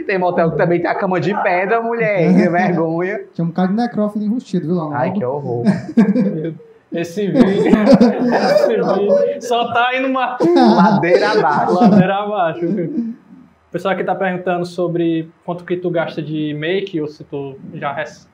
Tem 0.08 0.18
motel 0.18 0.52
que 0.52 0.58
também 0.58 0.82
tem 0.82 0.90
a 0.90 0.96
cama 0.96 1.20
de 1.20 1.34
pedra, 1.42 1.82
mulher. 1.82 2.34
Que 2.34 2.48
vergonha. 2.50 3.20
Tinha 3.34 3.44
um 3.44 3.50
bocado 3.50 3.70
de 3.70 3.82
necrófilo 3.82 4.24
enrustido, 4.24 4.68
viu 4.68 4.76
lá 4.76 4.98
Ai, 4.98 5.12
que 5.12 5.24
horror. 5.26 5.64
Esse 6.94 7.28
vídeo, 7.28 7.50
esse 7.50 8.68
vídeo 8.68 9.42
só 9.42 9.74
tá 9.74 9.96
indo 9.98 10.08
uma 10.08 10.38
Ladeira 10.76 11.32
abaixo. 11.32 11.74
ladeira 11.74 12.16
abaixo. 12.16 12.66
O 12.66 13.72
pessoal 13.72 13.94
aqui 13.96 14.04
tá 14.04 14.14
perguntando 14.14 14.66
sobre 14.66 15.32
quanto 15.44 15.66
que 15.66 15.76
tu 15.76 15.90
gasta 15.90 16.22
de 16.22 16.54
make 16.54 17.02
ou 17.02 17.08
se 17.08 17.24
tu 17.24 17.56
já 17.74 17.92
res... 17.92 18.30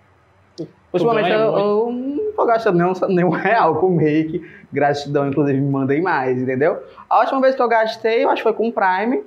Ultimamente 0.91 1.29
eu, 1.29 1.39
eu 1.39 1.91
não 1.91 2.33
tô 2.33 2.45
gastando 2.45 2.77
nenhum, 2.77 2.93
nenhum 3.15 3.29
real 3.29 3.75
com 3.75 3.89
make. 3.89 4.43
Gratidão, 4.73 5.29
inclusive, 5.29 5.59
me 5.59 5.69
mandem 5.69 6.01
mais, 6.01 6.37
entendeu? 6.37 6.79
A 7.09 7.19
última 7.19 7.39
vez 7.39 7.55
que 7.55 7.61
eu 7.61 7.69
gastei, 7.69 8.23
eu 8.23 8.29
acho 8.29 8.37
que 8.37 8.43
foi 8.43 8.53
com 8.53 8.67
o 8.67 8.73
Prime. 8.73 9.23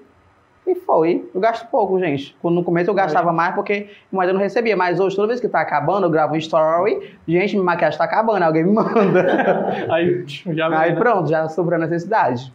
E 0.67 0.75
foi. 0.77 1.29
Eu 1.35 1.41
gasto 1.41 1.67
pouco, 1.71 1.99
gente. 1.99 2.37
No 2.43 2.63
começo 2.63 2.89
eu 2.89 2.95
gastava 2.95 3.33
mais 3.33 3.55
porque 3.55 3.91
mas 4.13 4.29
eu 4.29 4.35
não 4.35 4.41
recebia. 4.41 4.77
Mas 4.77 5.01
hoje, 5.01 5.17
toda 5.17 5.29
vez 5.29 5.41
que 5.41 5.49
tá 5.49 5.61
acabando, 5.61 6.07
eu 6.07 6.11
gravo 6.11 6.35
um 6.35 6.37
story. 6.37 7.17
Gente, 7.27 7.55
minha 7.55 7.65
maquiagem 7.65 7.99
tá 7.99 8.05
acabando, 8.05 8.45
alguém 8.45 8.65
me 8.65 8.73
manda. 8.73 9.87
Aí 9.91 10.25
já 10.29 10.69
Aí 10.79 10.93
né? 10.93 10.97
pronto, 10.99 11.29
já 11.29 11.49
sobrou 11.49 11.77
a 11.77 11.81
necessidade. 11.81 12.53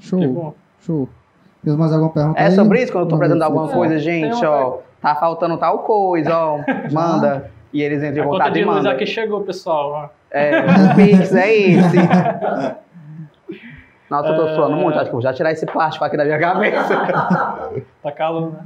Show, 0.00 0.54
show. 0.80 1.08
Tem 1.62 1.76
mais 1.76 1.92
alguma 1.92 2.10
pergunta 2.10 2.40
É 2.40 2.46
aí? 2.46 2.50
sobre 2.52 2.82
isso, 2.82 2.90
quando 2.90 3.04
eu 3.04 3.08
tô 3.10 3.14
apresentando 3.16 3.42
alguma 3.42 3.70
É, 3.70 3.74
coisa, 3.74 3.98
gente, 3.98 4.42
ó. 4.46 4.78
Tá 5.02 5.14
faltando 5.14 5.58
tal 5.58 5.80
coisa, 5.80 6.34
ó. 6.34 6.58
Manda. 6.90 7.50
E 7.72 7.82
eles 7.82 8.02
entram 8.02 8.22
A 8.22 8.26
em 8.26 8.28
conta 8.28 8.38
contato 8.44 8.52
de 8.54 8.60
e 8.60 8.64
luz 8.64 8.76
mandam. 8.78 8.92
aqui 8.92 9.04
chegou, 9.06 9.42
pessoal. 9.42 9.90
ó. 9.92 10.08
É, 10.30 10.60
o 10.60 10.94
Pix 10.96 11.34
é 11.34 11.52
esse. 11.54 11.96
Nossa, 14.10 14.28
eu 14.28 14.36
tô 14.36 14.48
É. 14.48 14.54
suando 14.54 14.76
muito. 14.76 14.96
Acho 14.98 15.06
que 15.06 15.12
vou 15.12 15.22
já 15.22 15.32
tirar 15.32 15.52
esse 15.52 15.64
plástico 15.66 16.04
aqui 16.04 16.16
da 16.16 16.24
minha 16.24 16.38
cabeça. 16.38 16.94
Tá 18.02 18.12
calor, 18.12 18.52
né? 18.52 18.58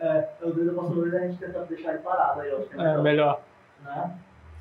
É, 0.00 0.24
eu 0.42 0.52
desde 0.52 0.70
a 0.70 0.72
próxima 0.74 1.02
vez 1.02 1.14
a 1.14 1.18
gente 1.20 1.36
tenta 1.38 1.60
deixar 1.68 1.90
ele 1.90 1.98
parado 1.98 2.40
aí, 2.40 2.50
ó. 2.52 2.58
acho 2.58 2.68
que 2.68 2.80
É, 2.80 2.98
melhor. 3.02 3.40
Né? 3.84 4.10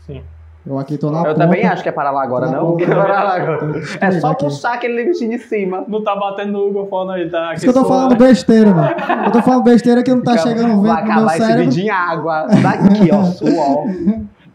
Sim. 0.01 0.23
Eu 0.67 0.79
aqui 0.79 0.97
tô 0.97 1.11
na 1.11 1.19
Eu 1.19 1.23
ponta. 1.25 1.35
também 1.39 1.63
acho 1.65 1.83
que 1.83 1.89
é 1.89 1.91
parar 1.91 2.09
lá 2.11 2.23
agora, 2.23 2.47
não? 2.47 2.71
ponta. 2.75 2.85
Parar 2.95 3.23
lá 3.23 3.35
agora. 3.35 3.57
Tô 3.73 4.05
É 4.05 4.11
só 4.19 4.31
aqui. 4.31 4.45
puxar 4.45 4.73
aquele 4.73 4.95
limitinho 5.03 5.31
de 5.31 5.39
cima. 5.39 5.83
Não 5.87 6.03
tá 6.03 6.15
batendo 6.15 6.51
no 6.53 6.65
Google 6.65 6.87
Phone 6.87 7.11
aí, 7.13 7.29
tá? 7.29 7.47
Por 7.49 7.53
isso 7.55 7.63
que 7.65 7.69
eu 7.69 7.73
tô 7.73 7.85
falando 7.85 8.15
besteira, 8.15 8.71
mano. 8.71 8.89
Eu 9.25 9.31
tô 9.31 9.41
falando 9.43 9.63
besteira 9.63 10.03
que 10.03 10.11
não 10.13 10.23
tá 10.23 10.37
chegando 10.37 10.55
Vai 10.57 10.65
vento 10.65 10.75
no 10.75 10.81
meu 10.81 10.91
acabar 10.93 11.35
esse 11.37 11.45
cérebro. 11.45 11.63
vídeo 11.71 11.85
em 11.85 11.89
água. 11.89 12.47
Daqui, 12.47 13.09
ó, 13.13 13.23
suor. 13.29 13.85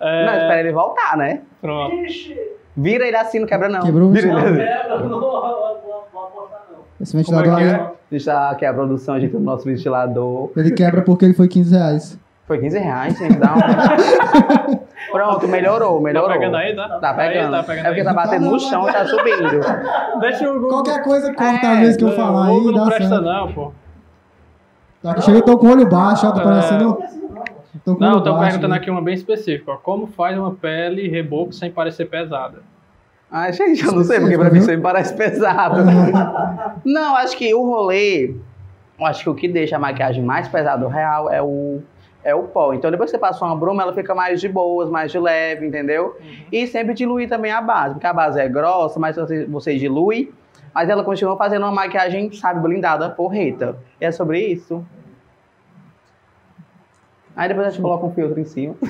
É, 0.00 0.26
Não, 0.26 0.32
espera 0.34 0.60
ele 0.60 0.72
voltar, 0.72 1.16
né? 1.16 1.42
Pronto. 1.60 1.94
Ixi, 1.94 2.36
Vira 2.76 3.06
ele 3.06 3.16
assim, 3.16 3.38
não 3.40 3.46
quebra 3.46 3.68
não. 3.68 3.80
Quebrou 3.80 4.08
o 4.08 4.12
Vira 4.12 4.28
não 4.32 4.40
quebra, 4.42 4.98
não 5.00 5.20
vou 5.20 5.20
vou- 5.20 6.08
vou 6.12 6.22
apostar 6.24 6.60
não. 6.72 6.78
Esse 7.00 7.12
Como 7.12 7.20
é 7.20 7.42
ventilador 7.42 7.56
que 7.56 7.62
aí, 7.62 7.68
é? 7.68 7.74
A 7.74 8.14
gente 8.14 8.24
tá 8.24 8.50
aqui 8.50 8.64
a 8.66 8.74
produção, 8.74 9.14
a 9.14 9.20
gente 9.20 9.30
tem 9.32 9.40
o 9.40 9.42
nosso 9.42 9.64
ventilador. 9.64 10.50
ele 10.56 10.70
quebra 10.72 11.02
porque 11.02 11.24
ele 11.24 11.34
foi 11.34 11.48
15 11.48 11.74
reais. 11.76 12.18
Foi 12.46 12.58
15 12.58 12.78
reais, 12.78 13.16
gente. 13.16 13.36
Dá 13.38 13.54
um... 13.54 14.78
Pronto, 15.12 15.46
melhorou, 15.48 16.00
melhorou. 16.00 16.28
Tá 16.28 16.34
pegando 16.34 16.56
aí, 16.56 16.74
tá? 16.76 16.88
Tá 17.00 17.14
pegando. 17.14 17.54
Aí, 17.54 17.60
tá 17.60 17.66
pegando 17.66 17.84
é 17.86 17.88
porque 17.88 18.00
aí. 18.00 18.06
tá 18.06 18.12
batendo 18.12 18.50
no 18.50 18.58
chão 18.60 18.84
tá 18.86 19.04
subindo. 19.06 19.60
Deixa 20.20 20.48
o 20.50 20.54
Google. 20.54 20.68
Qualquer 20.70 21.02
coisa 21.02 21.32
corta 21.32 21.66
É, 21.66 21.70
a 21.70 21.74
vez 21.80 21.96
que 21.96 22.04
eu 22.04 22.08
Não, 22.08 22.16
falar 22.16 22.46
aí, 22.46 22.52
Google 22.54 22.72
não 22.72 22.78
dá 22.84 22.86
presta 22.86 23.08
certo. 23.08 23.24
não, 23.24 23.52
pô. 23.52 23.72
Daqui 25.02 25.22
chega 25.22 25.38
eu 25.38 25.42
tô 25.42 25.58
com 25.58 25.66
o 25.68 25.70
olho 25.70 25.88
baixo, 25.88 26.26
ó, 26.26 26.32
tá 26.32 26.40
É. 26.40 26.44
parecendo... 26.44 26.98
Tô 27.84 27.94
com 27.94 28.04
o 28.04 28.06
Não, 28.06 28.18
estão 28.18 28.34
baixo, 28.34 28.46
perguntando 28.46 28.72
né? 28.74 28.80
aqui 28.80 28.90
uma 28.90 29.02
bem 29.02 29.14
específica. 29.14 29.72
Ó. 29.72 29.76
Como 29.76 30.06
faz 30.06 30.36
uma 30.36 30.52
pele 30.52 31.08
reboco 31.08 31.52
sem 31.52 31.70
parecer 31.70 32.06
pesada? 32.06 32.62
Ai, 33.30 33.52
gente, 33.52 33.84
eu 33.84 33.92
não 33.92 34.02
sei, 34.02 34.18
porque 34.18 34.36
pra 34.36 34.50
mim 34.50 34.60
sempre 34.60 34.82
parece 34.82 35.14
pesado. 35.16 35.76
Não, 36.84 37.14
acho 37.14 37.36
que 37.36 37.54
o 37.54 37.62
rolê, 37.62 38.34
acho 39.00 39.22
que 39.22 39.30
o 39.30 39.34
que 39.36 39.46
deixa 39.46 39.76
a 39.76 39.78
maquiagem 39.78 40.24
mais 40.24 40.48
pesada 40.48 40.88
real 40.88 41.30
é 41.30 41.40
o, 41.40 41.80
é 42.24 42.34
o 42.34 42.42
pó. 42.44 42.74
Então 42.74 42.90
depois 42.90 43.08
que 43.08 43.16
você 43.16 43.20
passa 43.20 43.44
uma 43.44 43.54
bruma, 43.54 43.84
ela 43.84 43.94
fica 43.94 44.16
mais 44.16 44.40
de 44.40 44.48
boas, 44.48 44.90
mais 44.90 45.12
de 45.12 45.18
leve, 45.20 45.64
entendeu? 45.64 46.18
E 46.50 46.66
sempre 46.66 46.92
diluir 46.92 47.28
também 47.28 47.52
a 47.52 47.60
base, 47.60 47.94
porque 47.94 48.06
a 48.06 48.12
base 48.12 48.40
é 48.40 48.48
grossa, 48.48 48.98
mas 48.98 49.14
você, 49.14 49.46
você 49.46 49.76
dilui, 49.76 50.32
mas 50.74 50.88
ela 50.88 51.04
continua 51.04 51.36
fazendo 51.36 51.62
uma 51.62 51.72
maquiagem, 51.72 52.32
sabe, 52.32 52.58
blindada, 52.58 53.10
porreta. 53.10 53.76
E 54.00 54.06
é 54.06 54.10
sobre 54.10 54.40
isso. 54.40 54.84
Aí 57.40 57.48
depois 57.48 57.68
a 57.68 57.70
gente 57.70 57.80
coloca 57.80 58.04
um 58.04 58.12
filtro 58.12 58.38
em 58.38 58.44
cima. 58.44 58.74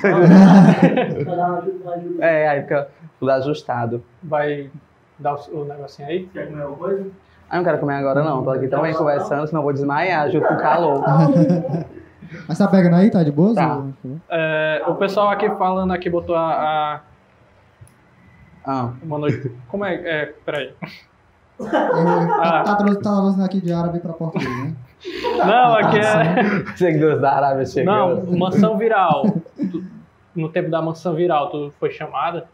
É, 2.19 2.49
aí 2.49 2.61
fica 2.63 2.89
tudo 3.17 3.31
ajustado. 3.31 4.03
Vai 4.21 4.69
dar 5.17 5.35
o, 5.35 5.61
o 5.61 5.65
negocinho 5.65 6.09
aí? 6.09 6.25
Quer 6.25 6.47
comer 6.47 6.63
alguma 6.63 6.77
coisa? 6.89 7.09
Ah, 7.49 7.57
não 7.57 7.63
quero 7.63 7.77
comer 7.77 7.93
agora 7.95 8.21
não, 8.21 8.43
tô 8.43 8.49
aqui 8.49 8.67
também 8.67 8.93
conversando, 8.93 9.47
senão 9.47 9.61
eu 9.61 9.63
vou 9.63 9.71
desmaiar 9.71 10.29
junto 10.29 10.45
com 10.45 10.53
o 10.55 10.57
calor. 10.57 11.01
Mas 12.45 12.57
tá 12.57 12.67
pegando 12.67 12.97
aí? 12.97 13.09
Tá 13.09 13.23
de 13.23 13.31
boa? 13.31 13.55
Tá. 13.55 13.85
É, 14.29 14.83
o 14.85 14.95
pessoal 14.95 15.29
aqui 15.29 15.49
falando 15.51 15.93
aqui 15.93 16.09
botou 16.09 16.35
a, 16.35 16.51
a 16.51 16.99
Ah, 18.65 18.89
uma 19.01 19.17
noite. 19.17 19.49
Como 19.69 19.85
é? 19.85 19.95
é 19.95 20.25
peraí. 20.45 20.73
Eu, 21.65 22.33
Ah. 22.41 22.63
tá, 22.65 22.75
traduzindo 22.75 23.43
aqui 23.45 23.61
de 23.61 23.71
árabe 23.73 23.99
pra 23.99 24.13
português, 24.13 24.49
né? 24.49 24.73
Não, 25.37 25.73
aqui 25.75 25.99
é. 25.99 26.75
seguidores 26.75 27.19
da 27.21 27.31
Arábia 27.33 27.65
chegando. 27.65 28.25
Não, 28.31 28.37
mansão 28.37 28.77
viral. 28.77 29.23
Tu- 29.57 29.83
no 30.35 30.47
tempo 30.49 30.69
da 30.69 30.81
mansão 30.81 31.13
viral, 31.13 31.49
tu 31.49 31.73
foi 31.79 31.91
chamada? 31.91 32.45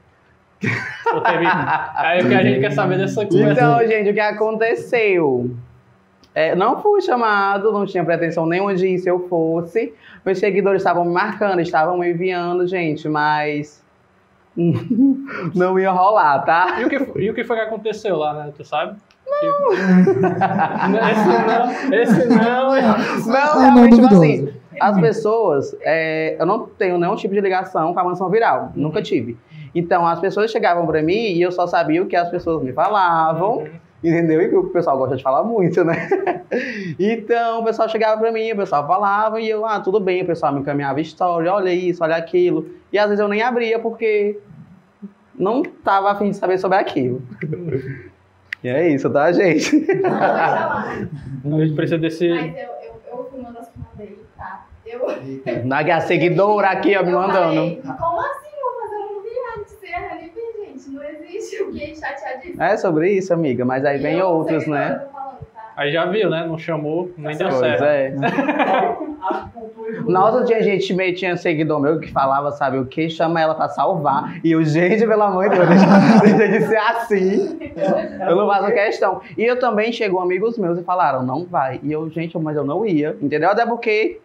Teve... 0.59 1.45
Aí 1.95 2.23
o 2.23 2.27
que 2.27 2.33
a 2.33 2.43
gente 2.43 2.59
quer 2.59 2.71
saber 2.71 2.97
dessa 2.97 3.23
conversa. 3.25 3.51
Então, 3.51 3.87
gente, 3.87 4.09
o 4.09 4.13
que 4.13 4.19
aconteceu? 4.19 5.51
É, 6.33 6.55
não 6.55 6.81
fui 6.81 7.01
chamado, 7.01 7.71
não 7.71 7.85
tinha 7.85 8.03
pretensão 8.03 8.45
nenhuma 8.45 8.73
de 8.75 8.87
ir 8.87 8.97
se 8.99 9.09
eu 9.09 9.27
fosse. 9.27 9.93
Meus 10.25 10.39
seguidores 10.39 10.81
estavam 10.81 11.05
me 11.05 11.11
marcando, 11.13 11.59
estavam 11.61 11.97
me 11.97 12.09
enviando, 12.11 12.65
gente, 12.67 13.07
mas 13.07 13.83
não 15.55 15.79
ia 15.79 15.91
rolar, 15.91 16.39
tá? 16.43 16.77
E 16.81 16.85
o, 16.85 16.89
que, 16.89 16.95
e 17.21 17.29
o 17.29 17.33
que 17.33 17.43
foi 17.43 17.57
que 17.57 17.63
aconteceu 17.63 18.17
lá, 18.17 18.33
né? 18.33 18.51
Tu 18.55 18.63
sabe? 18.65 18.97
Não. 19.27 19.73
Esse 21.09 21.27
não, 21.27 21.93
esse 21.93 22.27
não. 22.27 22.75
é- 22.75 22.81
Não, 22.81 23.35
Ah, 23.35 23.59
realmente, 23.59 23.97
não, 24.01 24.09
tipo 24.09 24.15
assim, 24.15 24.53
as 24.79 24.99
pessoas, 24.99 25.75
é, 25.81 26.35
eu 26.39 26.45
não 26.45 26.65
tenho 26.65 26.97
nenhum 26.97 27.15
tipo 27.15 27.33
de 27.33 27.41
ligação 27.41 27.93
com 27.93 27.99
a 27.99 28.03
mansão 28.03 28.29
viral, 28.29 28.71
nunca 28.75 29.01
tive. 29.01 29.37
Então, 29.75 30.05
as 30.07 30.19
pessoas 30.19 30.49
chegavam 30.51 30.85
pra 30.87 31.01
mim 31.03 31.13
e 31.33 31.41
eu 31.41 31.51
só 31.51 31.67
sabia 31.67 32.01
o 32.01 32.07
que 32.07 32.15
as 32.15 32.29
pessoas 32.29 32.63
me 32.63 32.71
falavam, 32.73 33.67
entendeu? 34.03 34.41
E 34.41 34.49
que 34.49 34.55
o 34.55 34.63
pessoal 34.69 34.97
gosta 34.97 35.15
de 35.17 35.23
falar 35.23 35.43
muito, 35.43 35.83
né? 35.83 36.07
Então, 36.97 37.59
o 37.59 37.63
pessoal 37.65 37.89
chegava 37.89 38.19
pra 38.19 38.31
mim, 38.31 38.51
o 38.53 38.55
pessoal 38.55 38.87
falava 38.87 39.41
e 39.41 39.49
eu, 39.49 39.65
ah, 39.65 39.81
tudo 39.81 39.99
bem, 39.99 40.23
o 40.23 40.25
pessoal 40.25 40.53
me 40.53 40.61
encaminhava 40.61 41.01
história, 41.01 41.51
olha 41.53 41.71
isso, 41.73 42.01
olha 42.01 42.15
aquilo. 42.15 42.65
E 42.91 42.97
às 42.97 43.07
vezes 43.09 43.19
eu 43.19 43.27
nem 43.27 43.41
abria 43.41 43.77
porque 43.79 44.39
não 45.37 45.61
tava 45.63 46.11
afim 46.11 46.31
de 46.31 46.37
saber 46.37 46.57
sobre 46.57 46.77
aquilo. 46.77 47.21
E 48.63 48.69
é 48.69 48.89
isso, 48.89 49.07
tá, 49.11 49.31
gente? 49.31 49.69
A 50.03 50.97
gente 51.59 51.73
precisa 51.75 51.99
desse. 51.99 52.27
Mas 52.27 52.55
eu, 52.55 52.61
eu, 52.61 53.01
eu 53.11 53.29
fui 53.29 53.39
uma 53.39 53.51
das 53.51 53.69
que 53.69 53.79
mandei, 53.79 54.19
tá? 54.35 54.65
Eu, 54.83 55.05
Na 55.63 55.81
a 55.81 56.01
seguidora 56.01 56.69
aqui, 56.69 56.97
ó, 56.97 57.03
me 57.03 57.11
mandando. 57.11 57.53
falei, 57.53 57.81
como 57.83 58.19
assim 58.19 58.49
vou 58.59 58.81
fazer 58.81 58.95
um 58.95 59.21
reality 59.21 59.71
sem 59.79 59.93
a 59.93 60.11
Hannibal, 60.11 60.65
gente? 60.65 60.89
Não 60.89 61.03
existe 61.03 61.63
o 61.63 61.71
que 61.71 61.95
chateadíssimo. 61.95 62.63
É 62.63 62.77
sobre 62.77 63.11
isso, 63.11 63.31
amiga, 63.31 63.63
mas 63.63 63.85
aí 63.85 63.99
vem 63.99 64.15
E 64.15 64.19
eu, 64.19 64.27
outros, 64.27 64.65
né? 64.65 65.03
eu? 65.13 65.26
Aí 65.77 65.91
já 65.91 66.05
viu, 66.07 66.27
né? 66.27 66.43
Não 66.47 66.57
chamou, 66.57 67.11
nem 67.15 67.37
deu 67.37 67.49
Pois 67.49 67.59
certo. 67.59 67.83
é. 67.83 68.15
Nossa, 70.09 70.43
tinha 70.43 70.61
gente, 70.63 70.91
meio- 70.93 71.13
tinha 71.15 71.37
seguidor 71.37 71.79
meu 71.79 71.99
que 71.99 72.11
falava, 72.11 72.51
sabe 72.51 72.79
o 72.79 72.85
que? 72.85 73.07
Chama 73.11 73.39
ela 73.39 73.53
pra 73.53 73.69
salvar. 73.69 74.39
E 74.43 74.51
eu, 74.51 74.63
gente, 74.63 75.05
pelo 75.05 75.21
amor 75.21 75.49
de 75.49 75.55
Deus, 75.55 75.67
deixa, 76.35 76.59
de 76.59 76.65
ser 76.67 76.77
assim. 76.77 77.59
Eu 78.27 78.35
não 78.35 78.47
faço 78.47 78.71
questão. 78.73 79.21
E 79.37 79.43
eu 79.45 79.59
também 79.59 79.91
chegou 79.91 80.19
amigos 80.19 80.57
meus 80.57 80.79
e 80.79 80.83
falaram, 80.83 81.21
não 81.23 81.45
vai. 81.45 81.79
E 81.83 81.91
eu, 81.91 82.09
gente, 82.09 82.35
mas 82.39 82.57
eu 82.57 82.63
não 82.65 82.83
ia, 82.83 83.15
entendeu? 83.21 83.49
Até 83.51 83.63
porque 83.65 84.19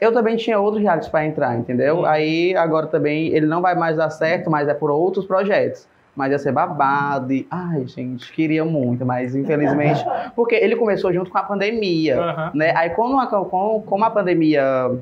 eu 0.00 0.12
também 0.14 0.34
tinha 0.36 0.58
outros 0.58 0.82
realities 0.82 1.10
pra 1.10 1.26
entrar, 1.26 1.54
entendeu? 1.58 2.06
Aí 2.06 2.56
agora 2.56 2.86
também 2.86 3.28
ele 3.28 3.44
não 3.46 3.60
vai 3.60 3.74
mais 3.74 3.96
dar 3.98 4.08
certo, 4.08 4.50
mas 4.50 4.66
é 4.66 4.72
por 4.72 4.90
outros 4.90 5.26
projetos. 5.26 5.86
Mas 6.14 6.32
ia 6.32 6.38
ser 6.38 6.52
babado 6.52 7.32
e... 7.32 7.46
Ai, 7.50 7.86
gente, 7.86 8.32
queria 8.32 8.64
muito, 8.64 9.06
mas 9.06 9.34
infelizmente... 9.34 10.04
Porque 10.34 10.54
ele 10.54 10.76
começou 10.76 11.12
junto 11.12 11.30
com 11.30 11.38
a 11.38 11.42
pandemia 11.42 12.20
Aham. 12.20 12.50
né? 12.54 12.72
Aí 12.76 12.90
como 12.90 13.20
a, 13.20 13.26
como, 13.26 13.82
como 13.82 14.04
a 14.04 14.10
pandemia 14.10 14.92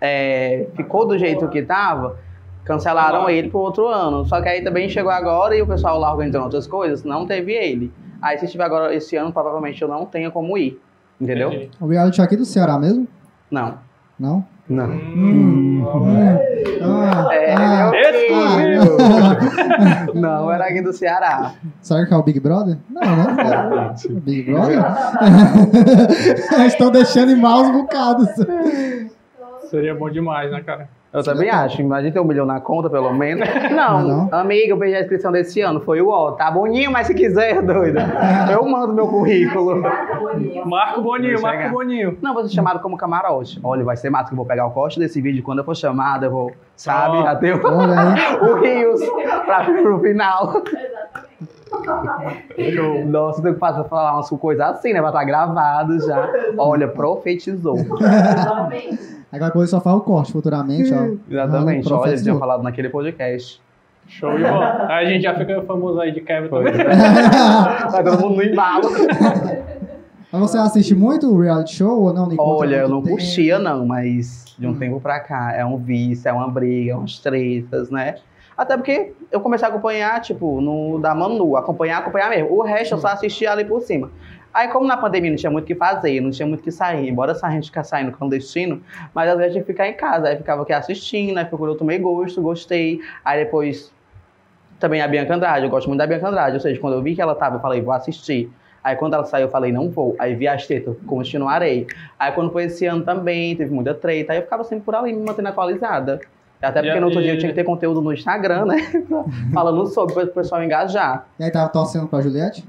é, 0.00 0.66
ficou 0.74 1.06
do 1.06 1.18
jeito 1.18 1.48
que 1.48 1.62
tava, 1.62 2.18
cancelaram 2.64 3.28
ele 3.28 3.48
pro 3.48 3.60
outro 3.60 3.86
ano. 3.86 4.24
Só 4.24 4.40
que 4.40 4.48
aí 4.48 4.62
também 4.62 4.88
chegou 4.88 5.10
agora 5.10 5.56
e 5.56 5.62
o 5.62 5.66
pessoal 5.66 5.98
lá 5.98 6.10
organizando 6.12 6.44
outras 6.44 6.66
coisas, 6.66 7.04
não 7.04 7.26
teve 7.26 7.52
ele. 7.52 7.92
Aí 8.20 8.38
se 8.38 8.46
tiver 8.46 8.64
agora 8.64 8.94
esse 8.94 9.16
ano, 9.16 9.32
provavelmente 9.32 9.82
eu 9.82 9.88
não 9.88 10.06
tenha 10.06 10.30
como 10.30 10.56
ir. 10.56 10.80
Entendeu? 11.20 11.48
Entendi. 11.52 11.70
O 11.80 11.86
reality 11.86 12.20
aqui 12.20 12.36
do 12.36 12.44
Ceará 12.44 12.78
mesmo? 12.78 13.06
Não. 13.50 13.78
Não? 14.18 14.44
Não. 14.72 14.86
Hum. 14.86 15.86
Ah, 16.82 17.28
É, 17.32 17.54
ah. 17.54 17.92
Não, 20.14 20.50
era 20.50 20.64
aqui 20.64 20.80
do 20.80 20.92
Ceará. 20.94 21.52
Será 21.82 22.06
que 22.06 22.14
é 22.14 22.16
o 22.16 22.22
Big 22.22 22.40
Brother? 22.40 22.78
Não, 22.88 23.00
né? 23.02 23.94
É 24.08 24.12
o 24.12 24.20
Big 24.20 24.50
Brother? 24.50 24.78
Estão 26.66 26.90
deixando 26.90 27.32
em 27.32 27.36
maus 27.40 27.70
bocados. 27.70 28.28
Seria 29.70 29.94
bom 29.94 30.08
demais, 30.08 30.50
né, 30.50 30.62
cara? 30.62 30.88
Eu 31.12 31.22
também 31.22 31.50
acho. 31.50 31.82
Imagina 31.82 32.12
ter 32.12 32.20
um 32.20 32.24
milhão 32.24 32.46
na 32.46 32.60
conta, 32.60 32.88
pelo 32.88 33.12
menos. 33.12 33.46
Não, 33.70 34.28
Não, 34.28 34.38
amiga, 34.38 34.72
eu 34.72 34.78
perdi 34.78 34.94
a 34.94 35.00
inscrição 35.00 35.30
desse 35.30 35.60
ano. 35.60 35.80
Foi 35.80 36.00
o 36.00 36.08
ó. 36.08 36.32
Tá 36.32 36.50
boninho, 36.50 36.90
mas 36.90 37.06
se 37.06 37.14
quiser, 37.14 37.60
doido. 37.62 37.98
Eu 38.50 38.66
mando 38.66 38.92
meu 38.92 39.06
currículo. 39.06 39.82
Marco 40.66 41.02
Boninho, 41.02 41.40
Marco 41.40 41.58
chegar. 41.58 41.70
Boninho. 41.70 42.18
Não, 42.20 42.34
vou 42.34 42.42
ser 42.44 42.54
chamado 42.54 42.80
como 42.80 42.96
camarote. 42.96 43.60
Olha, 43.62 43.84
vai 43.84 43.96
ser 43.96 44.10
massa 44.10 44.28
que 44.28 44.34
eu 44.34 44.36
vou 44.36 44.46
pegar 44.46 44.66
o 44.66 44.70
corte 44.70 44.98
desse 44.98 45.20
vídeo. 45.20 45.42
Quando 45.42 45.58
eu 45.58 45.64
for 45.64 45.76
chamado, 45.76 46.24
eu 46.24 46.30
vou, 46.30 46.52
sabe, 46.76 47.18
ter 47.40 47.54
o, 47.54 47.66
Olha 47.66 48.00
aí. 48.00 48.36
o 48.40 48.60
rios 48.60 49.00
pra, 49.44 49.64
pro 49.64 50.00
final. 50.00 50.62
Exatamente. 50.64 51.01
Show. 52.74 53.04
Nossa, 53.06 53.42
tem 53.42 53.52
que 53.54 53.58
fazer, 53.58 53.84
falar 53.88 54.14
umas 54.14 54.28
coisas 54.30 54.64
assim, 54.66 54.92
né? 54.92 55.00
Vai 55.00 55.10
estar 55.10 55.24
gravado 55.24 55.98
já. 56.06 56.28
Olha, 56.58 56.88
profetizou. 56.88 57.76
Exatamente. 57.76 59.22
Agora 59.32 59.50
coisa 59.50 59.70
só 59.70 59.80
faz 59.80 59.96
o 59.96 60.00
corte 60.00 60.32
futuramente, 60.32 60.92
ó. 60.92 61.04
Exatamente. 61.30 61.86
Ah, 61.88 61.94
Olha, 61.94 62.00
profetizou. 62.00 62.38
falado 62.38 62.62
naquele 62.62 62.88
podcast. 62.90 63.60
Show 64.06 64.36
de 64.36 64.42
bola. 64.42 64.86
Aí 64.90 65.06
a 65.06 65.08
gente 65.08 65.22
já 65.22 65.34
fica 65.34 65.62
famoso 65.62 66.00
aí 66.00 66.12
de 66.12 66.20
Kevin 66.20 66.48
Pois 66.48 66.70
também. 66.70 66.86
é. 66.86 67.88
Vai 67.90 68.04
todo 68.04 68.20
mundo 68.20 68.36
no 68.36 68.42
embalo. 68.42 68.88
Mas 70.30 70.40
você 70.40 70.58
assiste 70.58 70.94
muito 70.94 71.32
o 71.32 71.40
reality 71.40 71.76
show 71.76 72.02
ou 72.02 72.12
não? 72.12 72.26
Nico? 72.28 72.42
Olha, 72.42 72.76
eu 72.76 72.88
não 72.88 73.00
tempo? 73.02 73.16
curtia, 73.16 73.58
não, 73.58 73.86
mas 73.86 74.44
de 74.58 74.66
um 74.66 74.70
Hum. 74.70 74.78
tempo 74.78 75.00
pra 75.00 75.20
cá 75.20 75.52
é 75.54 75.64
um 75.64 75.76
vício, 75.78 76.28
é 76.28 76.32
uma 76.32 76.48
briga, 76.50 76.96
umas 76.98 77.18
tretas, 77.18 77.90
né? 77.90 78.16
Até 78.56 78.76
porque 78.76 79.12
eu 79.30 79.40
comecei 79.40 79.66
a 79.66 79.70
acompanhar, 79.70 80.20
tipo, 80.20 80.60
no 80.60 80.98
da 80.98 81.14
Manu, 81.14 81.56
acompanhar, 81.56 81.98
acompanhar 81.98 82.30
mesmo. 82.30 82.52
O 82.52 82.62
resto 82.62 82.94
eu 82.94 82.98
só 82.98 83.08
assistia 83.08 83.52
ali 83.52 83.64
por 83.64 83.80
cima. 83.80 84.10
Aí, 84.52 84.68
como 84.68 84.86
na 84.86 84.98
pandemia 84.98 85.30
não 85.30 85.36
tinha 85.36 85.50
muito 85.50 85.64
o 85.64 85.66
que 85.66 85.74
fazer, 85.74 86.20
não 86.20 86.30
tinha 86.30 86.46
muito 86.46 86.60
o 86.60 86.62
que 86.62 86.70
sair, 86.70 87.08
embora 87.08 87.32
a 87.42 87.50
gente 87.50 87.66
ficar 87.66 87.84
saindo 87.84 88.12
clandestino, 88.12 88.82
mas 89.14 89.30
às 89.30 89.36
vezes 89.38 89.52
tinha 89.54 89.64
que 89.64 89.72
ficar 89.72 89.88
em 89.88 89.94
casa. 89.94 90.28
Aí 90.28 90.36
ficava 90.36 90.62
aqui 90.62 90.74
assistindo, 90.74 91.38
aí 91.38 91.48
eu 91.50 91.74
tomei 91.74 91.98
gosto, 91.98 92.42
gostei. 92.42 93.00
Aí 93.24 93.44
depois 93.44 93.90
também 94.78 95.00
a 95.00 95.08
Bianca 95.08 95.34
Andrade, 95.34 95.64
eu 95.64 95.70
gosto 95.70 95.86
muito 95.86 95.98
da 95.98 96.06
Bianca 96.06 96.28
Andrade, 96.28 96.54
ou 96.54 96.60
seja, 96.60 96.78
quando 96.80 96.94
eu 96.94 97.02
vi 97.02 97.14
que 97.14 97.22
ela 97.22 97.34
tava, 97.34 97.56
eu 97.56 97.60
falei, 97.60 97.80
vou 97.80 97.94
assistir. 97.94 98.50
Aí 98.84 98.96
quando 98.96 99.14
ela 99.14 99.24
saiu, 99.24 99.46
eu 99.46 99.50
falei, 99.50 99.72
não 99.72 99.88
vou. 99.88 100.16
Aí 100.18 100.34
vi 100.34 100.48
as 100.48 100.66
tetas, 100.66 100.96
continuarei. 101.06 101.86
Aí 102.18 102.32
quando 102.32 102.50
foi 102.50 102.64
esse 102.64 102.84
ano 102.84 103.04
também, 103.04 103.56
teve 103.56 103.72
muita 103.72 103.94
treta. 103.94 104.32
Aí 104.32 104.38
eu 104.38 104.42
ficava 104.42 104.64
sempre 104.64 104.84
por 104.84 104.94
ali, 104.94 105.12
me 105.12 105.24
mantendo 105.24 105.48
atualizada. 105.48 106.20
Até 106.62 106.80
porque 106.80 106.96
E- 106.96 107.00
no 107.00 107.06
outro 107.06 107.20
e- 107.20 107.24
dia 107.24 107.34
eu 107.34 107.38
tinha 107.38 107.50
que 107.50 107.56
ter 107.56 107.64
conteúdo 107.64 108.00
no 108.00 108.12
Instagram, 108.12 108.66
né? 108.66 108.76
Falando 109.52 109.86
sobre, 109.88 110.14
para 110.14 110.24
o 110.24 110.26
pessoal 110.28 110.62
engajar. 110.62 111.26
E 111.38 111.44
aí 111.44 111.50
tava 111.50 111.68
torcendo 111.68 112.06
pra 112.06 112.20
Juliette? 112.20 112.64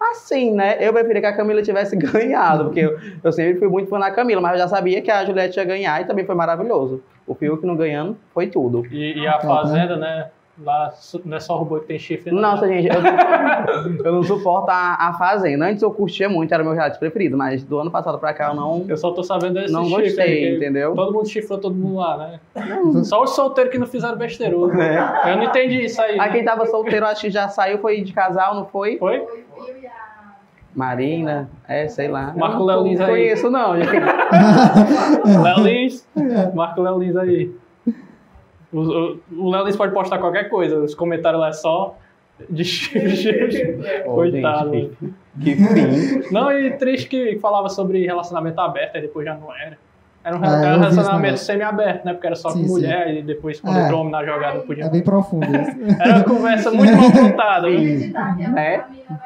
Assim, 0.00 0.52
né? 0.54 0.76
Eu 0.80 0.92
preferia 0.92 1.20
que 1.20 1.26
a 1.26 1.36
Camila 1.36 1.62
tivesse 1.62 1.94
ganhado, 1.96 2.64
porque 2.64 2.80
eu, 2.80 2.98
eu 3.22 3.30
sempre 3.32 3.58
fui 3.58 3.68
muito 3.68 3.88
fã 3.88 3.98
da 3.98 4.10
Camila, 4.10 4.40
mas 4.40 4.52
eu 4.52 4.58
já 4.58 4.68
sabia 4.68 5.00
que 5.02 5.10
a 5.10 5.24
Juliette 5.24 5.58
ia 5.58 5.64
ganhar 5.64 6.00
e 6.00 6.04
também 6.06 6.24
foi 6.24 6.34
maravilhoso. 6.34 7.02
O 7.26 7.34
Fiuk 7.34 7.64
não 7.66 7.76
ganhando 7.76 8.16
foi 8.34 8.46
tudo. 8.48 8.84
E, 8.90 9.18
e 9.20 9.26
a 9.28 9.34
Tá, 9.34 9.46
Fazenda, 9.46 9.96
né? 9.96 10.26
Lá 10.62 10.92
não 11.24 11.36
é 11.36 11.40
só 11.40 11.56
robô 11.56 11.80
que 11.80 11.86
tem 11.86 11.98
chifre. 11.98 12.30
não. 12.30 12.40
Nossa, 12.40 12.68
gente, 12.68 12.88
eu 12.88 13.00
não, 13.00 13.96
eu 14.04 14.12
não 14.12 14.22
suporto 14.22 14.68
a, 14.70 15.08
a 15.08 15.12
Fazenda. 15.14 15.64
Antes 15.66 15.82
eu 15.82 15.90
curtia 15.90 16.28
muito, 16.28 16.52
era 16.52 16.62
meu 16.62 16.74
reality 16.74 16.98
preferido, 16.98 17.36
mas 17.36 17.64
do 17.64 17.78
ano 17.78 17.90
passado 17.90 18.18
pra 18.18 18.34
cá 18.34 18.48
eu 18.48 18.54
não, 18.54 18.84
Eu 18.86 18.96
só 18.96 19.10
tô 19.12 19.22
sabendo 19.22 19.54
desse 19.54 19.72
não 19.72 19.84
chifre. 19.86 20.02
gostei, 20.04 20.48
aí, 20.48 20.56
entendeu? 20.56 20.94
Todo 20.94 21.12
mundo 21.12 21.28
chifrou 21.28 21.58
todo 21.58 21.74
mundo 21.74 21.96
lá, 21.96 22.16
né? 22.16 22.40
Só 23.04 23.22
os 23.22 23.30
solteiros 23.30 23.72
que 23.72 23.78
não 23.78 23.86
fizeram 23.86 24.16
besteira. 24.18 24.54
Eu 24.60 25.36
não 25.36 25.44
entendi 25.44 25.84
isso 25.84 26.00
aí. 26.00 26.18
A 26.18 26.26
né? 26.26 26.32
quem 26.32 26.44
tava 26.44 26.66
solteiro, 26.66 27.06
acho 27.06 27.22
que 27.22 27.30
já 27.30 27.48
saiu, 27.48 27.78
foi 27.78 28.02
de 28.02 28.12
casal, 28.12 28.54
não 28.54 28.66
foi? 28.66 28.98
Foi? 28.98 29.24
Marina, 30.74 31.50
é, 31.66 31.88
sei 31.88 32.08
lá. 32.08 32.32
Marco 32.36 32.58
não 32.60 32.66
Léo 32.66 32.82
Lins 32.84 33.00
aí. 33.00 33.08
conheço, 33.08 33.50
não. 33.50 33.76
gente. 33.76 33.90
Léo 35.42 35.60
Lins. 35.64 36.06
Marca 36.54 36.80
o 36.80 36.84
Léo 36.84 36.98
Lins 36.98 37.16
aí. 37.16 37.50
O, 38.72 39.50
Léo 39.50 39.64
Lins 39.64 39.76
pode 39.76 39.92
postar 39.92 40.18
qualquer 40.18 40.48
coisa. 40.48 40.78
Os 40.78 40.94
comentários 40.94 41.40
lá 41.40 41.48
é 41.48 41.52
só 41.52 41.96
de. 42.48 42.62
Ô, 44.06 44.14
Coitado. 44.14 44.72
gente, 44.72 44.96
que, 45.42 45.56
fim. 45.56 46.32
Não, 46.32 46.52
e 46.52 46.70
triste 46.76 47.08
que 47.08 47.38
falava 47.40 47.68
sobre 47.68 48.06
relacionamento 48.06 48.60
aberto, 48.60 48.96
aí 48.96 49.02
depois 49.02 49.24
já 49.26 49.34
não 49.34 49.52
era. 49.54 49.76
Era 50.22 50.36
um, 50.36 50.44
É, 50.44 50.48
vi 50.48 50.54
era 50.66 50.76
um 50.76 50.80
relacionamento 50.80 51.38
semi-aberto, 51.38 52.04
né? 52.04 52.12
Porque 52.12 52.26
era 52.26 52.36
só 52.36 52.50
Sim, 52.50 52.60
com 52.62 52.68
sim. 52.68 52.72
mulher, 52.74 53.14
e 53.16 53.22
depois 53.22 53.58
quando 53.60 53.78
É. 53.78 53.84
entrou 53.84 54.00
homem 54.00 54.12
na 54.12 54.24
jogada 54.24 54.60
podia. 54.60 54.84
É 54.84 54.90
bem 54.90 55.02
profundo 55.02 55.46
isso. 55.46 55.70
Era 56.00 56.16
uma 56.16 56.24
conversa 56.24 56.70
muito 56.70 56.92
mal 56.94 57.10
contada. 57.10 57.68
né? 57.70 58.74
É? 58.74 58.78
com. 58.78 59.16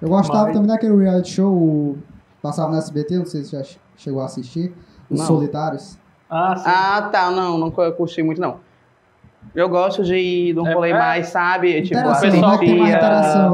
Eu 0.00 0.08
gostava 0.08 0.44
Mas- 0.44 0.52
também 0.54 0.68
daquele 0.68 0.96
reality 0.96 1.30
show, 1.32 1.52
o- 1.52 1.98
passava 2.40 2.70
no 2.70 2.78
SBT, 2.78 3.18
não 3.18 3.26
sei 3.26 3.42
se 3.44 3.52
já 3.52 3.62
chegou 3.96 4.22
a 4.22 4.24
assistir, 4.26 4.72
Os 5.10 5.18
Não. 5.18 5.26
Solitários. 5.26 5.98
Ah, 6.30 6.54
sim. 6.56 6.62
Ah, 6.66 7.08
tá, 7.10 7.30
não, 7.30 7.58
não 7.58 7.70
cu- 7.70 7.90
curti 7.92 8.22
muito, 8.22 8.40
não. 8.40 8.58
Eu 9.54 9.68
gosto 9.68 10.04
de, 10.04 10.52
de 10.52 10.60
um 10.60 10.66
É, 10.66 10.72
rolê 10.74 10.90
é. 10.90 10.98
mais, 10.98 11.28
sabe? 11.28 11.82
Tipo, 11.82 12.00
pessoal 12.02 12.20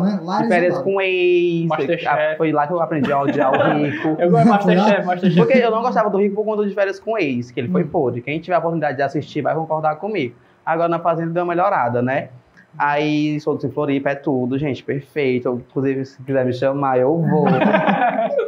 né? 0.02 0.10
Né? 0.12 0.20
Lá 0.22 0.42
de 0.42 0.48
férias 0.48 0.78
com 0.82 1.00
ex. 1.00 1.66
Masterchef. 1.68 2.06
Ah, 2.06 2.34
Foi 2.36 2.52
lá 2.52 2.66
que 2.66 2.72
eu 2.72 2.82
aprendi 2.82 3.10
a 3.12 3.20
odiar 3.22 3.50
o 3.52 3.78
rico. 3.80 4.16
Eu 4.20 4.30
gosto 4.30 4.44
de 4.44 4.50
Masterchef, 4.50 5.06
Masterchef. 5.06 5.36
Porque 5.36 5.54
eu 5.54 5.70
não 5.70 5.80
gostava 5.82 6.10
do 6.10 6.18
Rico 6.18 6.34
por 6.34 6.44
conta 6.44 6.66
de 6.68 6.74
férias 6.74 7.00
com 7.00 7.16
ex, 7.16 7.50
que 7.50 7.60
ele 7.60 7.68
foi 7.68 7.82
Hum. 7.84 7.88
podre. 7.88 8.20
Quem 8.20 8.38
tiver 8.40 8.56
a 8.56 8.58
oportunidade 8.58 8.96
de 8.96 9.02
assistir 9.02 9.40
vai 9.40 9.54
concordar 9.54 9.96
comigo. 9.96 10.34
Agora 10.66 10.88
na 10.88 10.98
Fazenda 10.98 11.30
deu 11.30 11.44
uma 11.44 11.54
melhorada, 11.54 12.02
né? 12.02 12.28
Aí, 12.76 13.40
Soltos 13.40 13.64
em 13.64 13.70
Floripa 13.70 14.10
é 14.10 14.14
tudo, 14.16 14.58
gente, 14.58 14.82
perfeito. 14.84 15.62
Inclusive, 15.70 16.04
se 16.04 16.22
quiser 16.22 16.44
me 16.44 16.52
chamar, 16.52 16.98
eu 16.98 17.16
vou. 17.22 17.46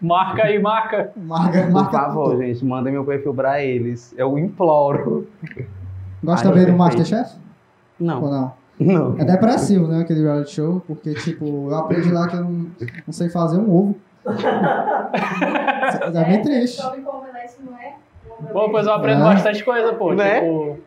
Marca 0.00 0.44
aí, 0.44 0.60
marca. 0.60 1.12
Marca, 1.16 1.62
Por 1.62 1.70
marca 1.70 1.90
favor, 1.98 2.30
tudo. 2.32 2.42
gente, 2.42 2.64
mandem 2.64 2.92
meu 2.92 3.04
perfil 3.04 3.32
pra 3.34 3.62
eles. 3.62 4.14
Eu 4.16 4.38
imploro. 4.38 5.28
Gosta 6.22 6.48
Ai, 6.48 6.52
também 6.54 6.66
do. 6.72 6.76
Masterchef? 6.78 7.34
Ou 8.00 8.06
Não, 8.06 8.20
não? 8.20 8.52
não. 8.80 9.18
É 9.18 9.24
depressivo, 9.24 9.86
né, 9.86 10.00
aquele 10.02 10.22
reality 10.22 10.52
show, 10.52 10.82
porque, 10.86 11.14
tipo, 11.14 11.44
eu 11.70 11.74
aprendi 11.76 12.10
lá 12.10 12.26
que 12.28 12.36
eu 12.36 12.40
não, 12.42 12.50
não 13.06 13.12
sei 13.12 13.28
fazer 13.28 13.58
um 13.58 13.70
ovo. 13.74 13.96
É 16.14 16.24
bem 16.24 16.42
triste. 16.42 16.82
Come 16.82 17.02
com 17.02 17.16
omelete, 17.18 17.54
não 17.64 17.76
é? 17.78 17.94
Bom, 18.52 18.70
pois 18.70 18.86
eu 18.86 18.92
aprendo 18.92 19.22
É. 19.22 19.24
bastante 19.24 19.64
coisa, 19.64 19.92
pô. 19.94 20.14
Né? 20.14 20.40
Tipo, 20.40 20.78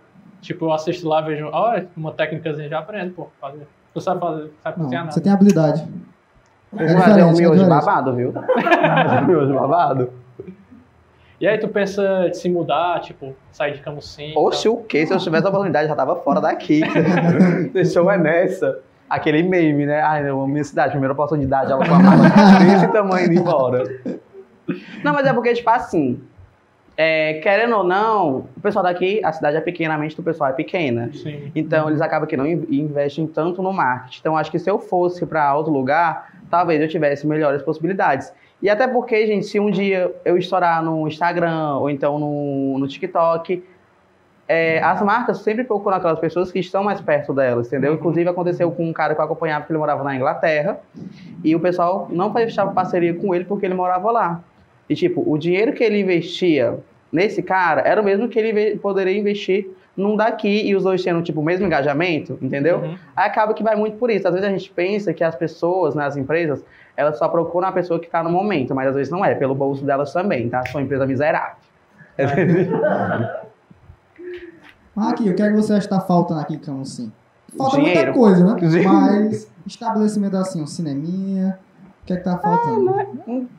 tipo, 0.41 0.65
eu 0.65 0.73
assisto 0.73 1.07
lá, 1.07 1.21
vejo, 1.21 1.47
olha, 1.51 1.88
uma 1.95 2.11
técnicazinha 2.11 2.67
já 2.69 2.80
aprendo, 2.80 3.13
pô. 3.13 3.28
Fazer. 3.39 3.67
Tu 3.93 4.01
sabe 4.01 4.19
fazer, 4.19 4.51
sabe 4.61 4.76
cozinhar 4.78 5.01
Não, 5.01 5.05
nada. 5.05 5.11
você 5.11 5.21
tem 5.21 5.32
habilidade. 5.32 5.88
É 6.78 6.88
fazer 6.99 7.24
um 7.24 7.30
é 7.30 7.34
miojo 7.34 7.63
diferente. 7.63 7.68
babado, 7.70 8.16
viu? 8.16 8.32
Fazer 8.34 9.22
um 9.24 9.28
miojo 9.28 9.53
babado. 9.53 10.09
E 11.39 11.47
aí 11.47 11.57
tu 11.57 11.68
pensa 11.68 12.28
de 12.30 12.38
se 12.38 12.49
mudar, 12.49 13.01
tipo, 13.01 13.36
sair 13.51 13.74
de 13.74 13.82
Camusim. 13.82 14.32
e 14.32 14.38
Oxe, 14.38 14.63
tal. 14.63 14.74
o 14.74 14.84
quê? 14.84 15.05
Se 15.05 15.13
eu 15.13 15.18
tivesse 15.18 15.45
a 15.45 15.49
oportunidade, 15.49 15.86
eu 15.86 15.89
já 15.89 15.95
tava 15.95 16.16
fora 16.16 16.39
daqui. 16.39 16.82
Deixou 17.74 18.09
é 18.09 18.18
nessa. 18.18 18.80
Aquele 19.09 19.43
meme, 19.43 19.86
né? 19.86 20.01
Ai, 20.01 20.28
eu 20.28 20.36
amo 20.41 20.47
minha 20.47 20.63
cidade, 20.63 20.91
primeira 20.91 21.13
oportunidade, 21.13 21.72
ela 21.72 21.86
com 21.86 21.93
a 21.93 21.99
mala 21.99 22.24
desse 22.66 22.88
tamanho 22.88 23.26
indo 23.32 23.39
embora. 23.39 23.84
Não, 25.03 25.13
mas 25.13 25.28
é 25.28 25.34
porque, 25.34 25.53
tipo 25.53 25.70
assim, 25.70 26.20
é, 26.97 27.36
querendo 27.36 27.76
ou 27.76 27.84
não, 27.84 28.45
o 28.57 28.61
pessoal 28.61 28.82
daqui, 28.84 29.22
a 29.24 29.32
cidade 29.32 29.57
é 29.57 29.61
pequena, 29.61 29.93
a 29.93 29.97
mente 29.97 30.16
do 30.16 30.24
pessoal 30.24 30.49
é 30.49 30.53
pequena. 30.53 31.11
Sim. 31.13 31.51
Então, 31.53 31.88
eles 31.89 32.01
acabam 32.01 32.28
que 32.28 32.36
não 32.36 32.47
in- 32.47 32.66
investem 32.72 33.28
tanto 33.28 33.61
no 33.61 33.72
marketing. 33.72 34.20
Então, 34.22 34.36
acho 34.38 34.49
que 34.49 34.57
se 34.57 34.72
eu 34.72 34.80
fosse 34.80 35.24
para 35.26 35.53
outro 35.53 35.72
lugar, 35.72 36.32
talvez 36.50 36.82
eu 36.82 36.88
tivesse 36.88 37.26
melhores 37.26 37.62
possibilidades. 37.62 38.32
E 38.62 38.70
até 38.70 38.88
porque, 38.88 39.28
gente, 39.28 39.46
se 39.46 39.60
um 39.60 39.70
dia 39.70 40.14
eu 40.24 40.38
estourar 40.38 40.84
no 40.84 41.08
Instagram 41.08 41.76
ou 41.76 41.89
então 41.89 42.18
no, 42.18 42.80
no 42.80 42.88
TikTok, 42.88 43.64
é, 44.48 44.82
as 44.82 45.02
marcas 45.02 45.39
sempre 45.39 45.64
procuram 45.64 45.98
aquelas 45.98 46.20
pessoas 46.20 46.52
que 46.52 46.60
estão 46.60 46.84
mais 46.84 47.02
perto 47.02 47.34
delas, 47.34 47.68
entendeu? 47.68 47.91
Uhum. 47.91 47.98
Inclusive, 47.98 48.30
aconteceu 48.30 48.72
com 48.72 48.88
um 48.88 48.93
cara 48.93 49.16
que 49.16 49.22
eu 49.22 49.26
acompanhava 49.26 49.66
que 49.66 49.72
ele 49.72 49.80
morava 49.80 50.04
na 50.04 50.16
Inglaterra 50.16 50.80
e 51.43 51.56
o 51.56 51.60
pessoal 51.60 52.08
não 52.12 52.32
fechava 52.32 52.72
parceria 52.72 53.14
com 53.14 53.34
ele 53.34 53.46
porque 53.46 53.66
ele 53.66 53.74
morava 53.74 54.12
lá. 54.12 54.43
E, 54.88 54.96
tipo, 54.96 55.24
o 55.26 55.38
dinheiro 55.38 55.74
que 55.74 55.84
ele 55.84 56.00
investia 56.00 56.78
nesse 57.12 57.41
cara 57.41 57.82
era 57.82 58.00
o 58.00 58.06
mesmo 58.06 58.28
que 58.30 58.38
ele 58.38 58.78
poderia 58.78 59.18
investir 59.18 59.68
num 59.96 60.16
daqui 60.16 60.68
e 60.68 60.76
os 60.76 60.84
dois 60.84 61.04
tendo, 61.04 61.22
tipo, 61.22 61.41
o 61.41 61.43
mesmo 61.43 61.66
engajamento, 61.66 62.38
entendeu? 62.41 62.80
Uhum. 62.80 62.98
Aí 63.16 63.28
acaba 63.28 63.54
que 63.54 63.64
vai 63.64 63.76
muito 63.76 63.98
por 63.98 64.10
isso. 64.10 64.28
Às 64.28 64.34
vezes 64.34 64.48
a 64.48 64.52
gente 64.52 64.70
pensa 64.72 65.14
que 65.14 65.24
as 65.24 65.36
pessoas, 65.36 65.96
nas 65.96 66.18
empresas, 66.18 66.64
elas 66.98 67.18
só 67.18 67.28
procuram 67.28 67.68
a 67.68 67.72
pessoa 67.72 68.00
que 68.00 68.06
está 68.06 68.24
no 68.24 68.30
momento, 68.30 68.76
mas 68.76 68.89
às 68.89 68.96
vezes 68.96 69.12
não 69.12 69.24
é, 69.24 69.34
pelo 69.36 69.56
bolso 69.56 69.86
delas 69.86 70.12
também, 70.12 70.50
tá? 70.50 70.66
São 70.68 70.82
empresa 70.82 71.06
miserável. 71.06 71.56
Ah, 74.98 75.10
aqui, 75.10 75.30
o 75.30 75.36
que 75.36 75.41
é 75.41 75.50
que 75.50 75.56
você 75.56 75.74
acha 75.74 75.82
que 75.82 75.93
tá 75.93 76.00
faltando 76.00 76.39
aqui 76.39 76.54
em 76.54 76.58
Camusim? 76.60 77.12
Falta 77.58 77.78
muita 77.78 77.91
Dinheiro. 77.91 78.14
coisa, 78.14 78.46
né? 78.46 78.56
Dinheiro. 78.58 78.93
Mas 78.93 79.52
estabelecimento 79.66 80.38
assim, 80.38 80.64
um 80.64 80.68
cineminha, 80.68 81.60
o 82.02 82.06
que 82.06 82.14
é 82.14 82.18
que 82.18 82.24
tá 82.24 82.38
faltando? 82.38 82.96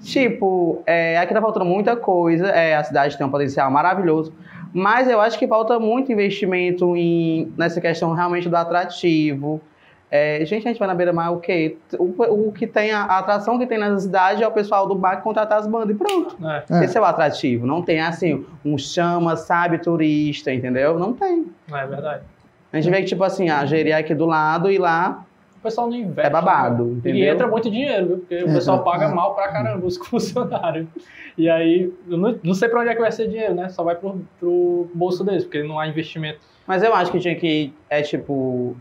Tipo, 0.00 0.82
é, 0.86 1.18
aqui 1.18 1.34
tá 1.34 1.40
faltando 1.40 1.66
muita 1.66 1.94
coisa, 1.94 2.46
é, 2.46 2.74
a 2.74 2.82
cidade 2.82 3.18
tem 3.18 3.26
um 3.26 3.30
potencial 3.30 3.70
maravilhoso, 3.70 4.32
mas 4.72 5.08
eu 5.08 5.20
acho 5.20 5.38
que 5.38 5.46
falta 5.46 5.78
muito 5.78 6.12
investimento 6.12 6.96
em, 6.96 7.52
nessa 7.56 7.80
questão 7.80 8.12
realmente 8.12 8.48
do 8.48 8.56
atrativo. 8.56 9.60
É, 10.08 10.44
gente, 10.44 10.66
a 10.66 10.70
gente 10.70 10.78
vai 10.78 10.86
na 10.86 10.94
beira-mar, 10.94 11.32
o 11.32 11.40
quê? 11.40 11.76
O, 11.98 12.48
o 12.48 12.52
que 12.52 12.66
tem, 12.66 12.92
a, 12.92 13.02
a 13.02 13.18
atração 13.18 13.58
que 13.58 13.66
tem 13.66 13.76
nessa 13.76 13.98
cidade 13.98 14.42
é 14.42 14.46
o 14.46 14.52
pessoal 14.52 14.86
do 14.86 14.94
bar 14.94 15.20
contratar 15.20 15.58
as 15.58 15.66
bandas 15.66 15.90
e 15.90 15.98
pronto. 15.98 16.36
É. 16.46 16.64
É. 16.70 16.84
Esse 16.84 16.96
é 16.96 17.00
o 17.00 17.04
atrativo. 17.04 17.66
Não 17.66 17.82
tem, 17.82 18.00
assim, 18.00 18.46
um 18.64 18.78
chama, 18.78 19.36
sabe, 19.36 19.78
turista, 19.78 20.52
entendeu? 20.52 20.98
Não 20.98 21.12
tem. 21.12 21.46
Não 21.68 21.76
é 21.76 21.86
verdade. 21.86 22.22
A 22.72 22.80
gente 22.80 22.90
vê 22.90 23.00
que, 23.00 23.08
tipo 23.08 23.24
assim, 23.24 23.50
a 23.50 23.66
Jeri 23.66 23.90
é 23.90 23.96
aqui 23.96 24.14
do 24.14 24.26
lado 24.26 24.70
e 24.70 24.78
lá 24.78 25.25
pessoal 25.66 25.88
não 25.88 25.96
investe. 25.96 26.20
é 26.26 26.30
babado, 26.30 26.84
né? 26.84 26.92
entendeu? 26.98 27.20
E 27.24 27.28
entra 27.28 27.46
muito 27.46 27.70
dinheiro, 27.70 28.06
viu? 28.06 28.18
Porque 28.18 28.42
o 28.44 28.46
pessoal 28.52 28.82
paga 28.82 29.08
mal 29.08 29.34
pra 29.34 29.48
caramba 29.48 29.86
os 29.86 29.96
funcionários. 30.04 30.86
E 31.36 31.48
aí, 31.50 31.92
eu 32.08 32.16
não, 32.16 32.38
não 32.42 32.54
sei 32.54 32.68
pra 32.68 32.80
onde 32.80 32.88
é 32.90 32.94
que 32.94 33.00
vai 33.00 33.12
ser 33.12 33.28
dinheiro, 33.28 33.54
né? 33.54 33.68
Só 33.68 33.84
vai 33.84 33.94
pro, 33.94 34.20
pro 34.40 34.88
bolso 34.94 35.22
deles, 35.22 35.44
porque 35.44 35.62
não 35.62 35.78
há 35.78 35.86
investimento. 35.86 36.38
Mas 36.66 36.82
eu 36.82 36.94
acho 36.94 37.12
que 37.12 37.18
tinha 37.20 37.34
que, 37.36 37.72
é 37.90 38.00
tipo, 38.02 38.74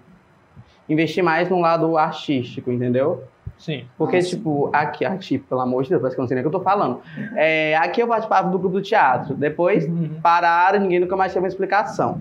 investir 0.88 1.24
mais 1.24 1.50
no 1.50 1.60
lado 1.60 1.98
artístico, 1.98 2.72
entendeu? 2.72 3.24
Sim. 3.58 3.86
Porque, 3.98 4.22
sim. 4.22 4.38
tipo, 4.38 4.70
aqui, 4.74 5.06
aqui, 5.06 5.38
pelo 5.38 5.62
amor 5.62 5.84
de 5.84 5.90
Deus, 5.90 6.02
parece 6.02 6.16
que 6.16 6.20
eu 6.20 6.24
não 6.24 6.28
sei 6.28 6.36
nem 6.36 6.46
o 6.46 6.50
que 6.50 6.56
eu 6.56 6.60
tô 6.60 6.64
falando. 6.64 7.00
É, 7.36 7.76
aqui 7.78 8.02
eu 8.02 8.08
participava 8.08 8.50
do 8.50 8.58
grupo 8.60 8.76
do 8.78 8.82
teatro. 8.82 9.34
Depois 9.36 9.86
Uhum. 9.86 10.20
pararam, 10.22 10.80
ninguém 10.80 11.00
nunca 11.00 11.16
mais 11.16 11.32
teve 11.34 11.44
uma 11.44 11.48
explicação. 11.50 12.20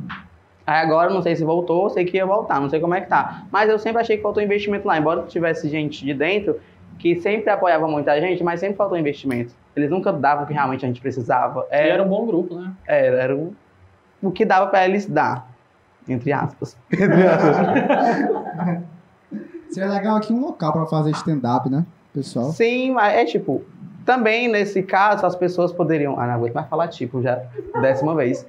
Aí 0.67 0.81
agora, 0.81 1.13
não 1.13 1.21
sei 1.21 1.37
se 1.37 1.45
voltou, 1.45 1.91
sei 1.91 2.05
que 2.05 2.17
ia 2.17 2.25
voltar, 2.25 2.61
não 2.61 2.71
sei 2.71 2.81
como 2.81 2.95
é 2.95 3.01
que 3.01 3.09
tá. 3.09 3.45
Mas 3.53 3.69
eu 3.69 3.79
sempre 3.79 4.01
achei 4.01 4.17
que 4.17 4.23
faltou 4.23 4.43
investimento 4.43 4.87
lá, 4.89 4.99
embora 4.99 5.23
tivesse 5.23 5.69
gente 5.69 6.05
de 6.05 6.15
dentro 6.15 6.59
que 6.99 7.17
sempre 7.17 7.51
apoiava 7.51 7.87
muita 7.89 8.19
gente, 8.21 8.43
mas 8.43 8.61
sempre 8.61 8.77
faltou 8.77 8.97
investimento. 8.97 9.53
Eles 9.77 9.91
nunca 9.91 10.13
davam 10.13 10.45
o 10.45 10.47
que 10.47 10.53
realmente 10.53 10.85
a 10.85 10.89
gente 10.89 11.01
precisava. 11.01 11.67
E 11.71 11.75
era 11.77 12.03
um 12.03 12.09
bom 12.09 12.27
grupo, 12.27 12.55
né? 12.55 12.73
Era, 12.87 13.23
era 13.23 13.37
o, 13.37 13.55
o 14.23 14.31
que 14.31 14.45
dava 14.45 14.69
pra 14.69 14.85
eles 14.85 15.07
dar. 15.07 15.49
Entre 16.09 16.33
aspas. 16.33 16.77
Entre 16.93 17.27
aspas. 17.27 17.57
Seria 19.71 19.91
legal 19.91 20.17
aqui 20.17 20.33
um 20.33 20.41
local 20.41 20.73
pra 20.73 20.87
fazer 20.87 21.11
stand-up, 21.11 21.69
né, 21.69 21.85
pessoal? 22.13 22.53
Sim, 22.53 22.93
mas 22.93 23.15
é 23.15 23.25
tipo. 23.25 23.63
Também 24.05 24.49
nesse 24.49 24.83
caso, 24.83 25.25
as 25.25 25.35
pessoas 25.35 25.73
poderiam. 25.73 26.21
Ah, 26.21 26.27
não 26.27 26.35
aguento 26.35 26.55
mais 26.55 26.69
falar 26.69 26.89
tipo 26.89 27.23
já, 27.23 27.43
décima 27.81 28.15
vez. 28.15 28.47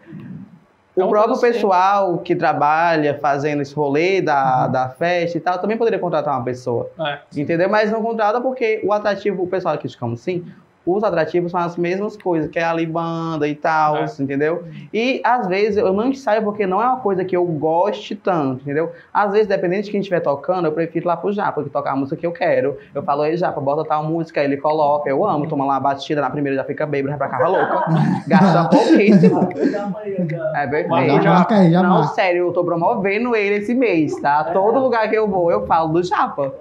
É 0.98 1.02
O 1.02 1.08
uma 1.08 1.10
próprio 1.12 1.34
assim. 1.34 1.52
pessoal 1.52 2.18
que 2.20 2.36
trabalha 2.36 3.18
fazendo 3.20 3.62
esse 3.62 3.76
rolê 3.76 4.22
da, 4.22 4.68
da 4.68 4.90
festa 4.90 5.38
e 5.38 5.42
tal, 5.42 5.60
também 5.60 5.78
poderia 5.78 6.00
contratar 6.00 6.34
uma 6.34 6.44
pessoa. 6.44 6.90
É. 7.00 7.20
Entendeu? 7.36 7.70
Mas 7.70 7.92
não 7.92 8.02
contrata 8.02 8.40
porque 8.40 8.82
o 8.84 8.94
atrativo, 8.94 9.44
o 9.44 9.48
pessoal 9.48 9.76
aqui 9.76 9.88
de 9.88 9.98
Camusim, 9.98 10.46
os 10.86 11.04
atrativos 11.04 11.52
são 11.52 11.60
as 11.60 11.76
mesmas 11.78 12.16
coisas, 12.18 12.50
que 12.50 12.60
é 12.60 12.64
ali 12.64 12.86
banda 12.86 13.48
e 13.48 13.56
tal, 13.56 13.98
É. 13.98 14.06
entendeu? 14.20 14.64
E 14.94 15.20
às 15.24 15.48
vezes 15.48 15.78
eu 15.78 15.92
não 15.94 16.08
ensaio 16.08 16.44
porque 16.44 16.68
não 16.68 16.82
é 16.82 16.86
uma 16.86 17.00
coisa 17.00 17.26
que 17.26 17.36
eu 17.36 17.44
goste 17.46 18.16
tanto, 18.16 18.62
entendeu? 18.62 18.92
Às 19.14 19.32
vezes, 19.32 19.48
dependendo 19.48 19.84
de 19.84 19.92
quem 19.92 20.00
estiver 20.00 20.20
tocando, 20.20 20.66
eu 20.66 20.72
prefiro 20.72 21.06
ir 21.06 21.08
lá 21.08 21.18
pro 21.18 21.32
Japa, 21.32 21.54
porque 21.54 21.70
tocar 21.70 21.92
a 21.94 21.96
música 21.96 22.16
que 22.16 22.26
eu 22.28 22.32
quero. 22.32 22.78
Eu 22.94 23.02
falo, 23.04 23.26
ei, 23.26 23.36
Japa, 23.38 23.60
bota 23.60 23.84
tal 23.88 24.04
música, 24.04 24.44
ele 24.44 24.58
coloca, 24.58 25.10
eu 25.10 25.26
amo, 25.26 25.48
toma 25.48 25.66
lá 25.66 25.74
uma 25.74 25.80
batida, 25.80 26.22
na 26.22 26.30
primeira 26.30 26.58
já 26.58 26.64
fica 26.64 26.86
bêbado, 26.86 27.18
vai 27.18 27.30
pra 27.30 27.38
casa 27.38 27.48
louca. 27.50 27.86
Gasta 28.28 28.70
pouquíssimo. 28.70 29.50
É 30.56 30.68
perfeito. 30.68 30.90
marca 31.24 31.56
aí, 31.56 31.72
já 31.72 31.82
Não, 31.82 31.90
marca. 32.00 32.14
sério, 32.14 32.48
eu 32.48 32.54
tô 32.54 32.64
promovendo 32.64 33.36
ele 33.36 33.56
esse 33.56 33.74
mês, 33.74 34.16
tá? 34.22 34.44
Todo 34.46 34.80
lugar 34.80 35.10
que 35.10 35.16
eu 35.16 35.28
vou, 35.28 35.52
eu 35.52 35.66
falo 35.66 35.90
do 35.94 36.04
Japa. 36.04 36.54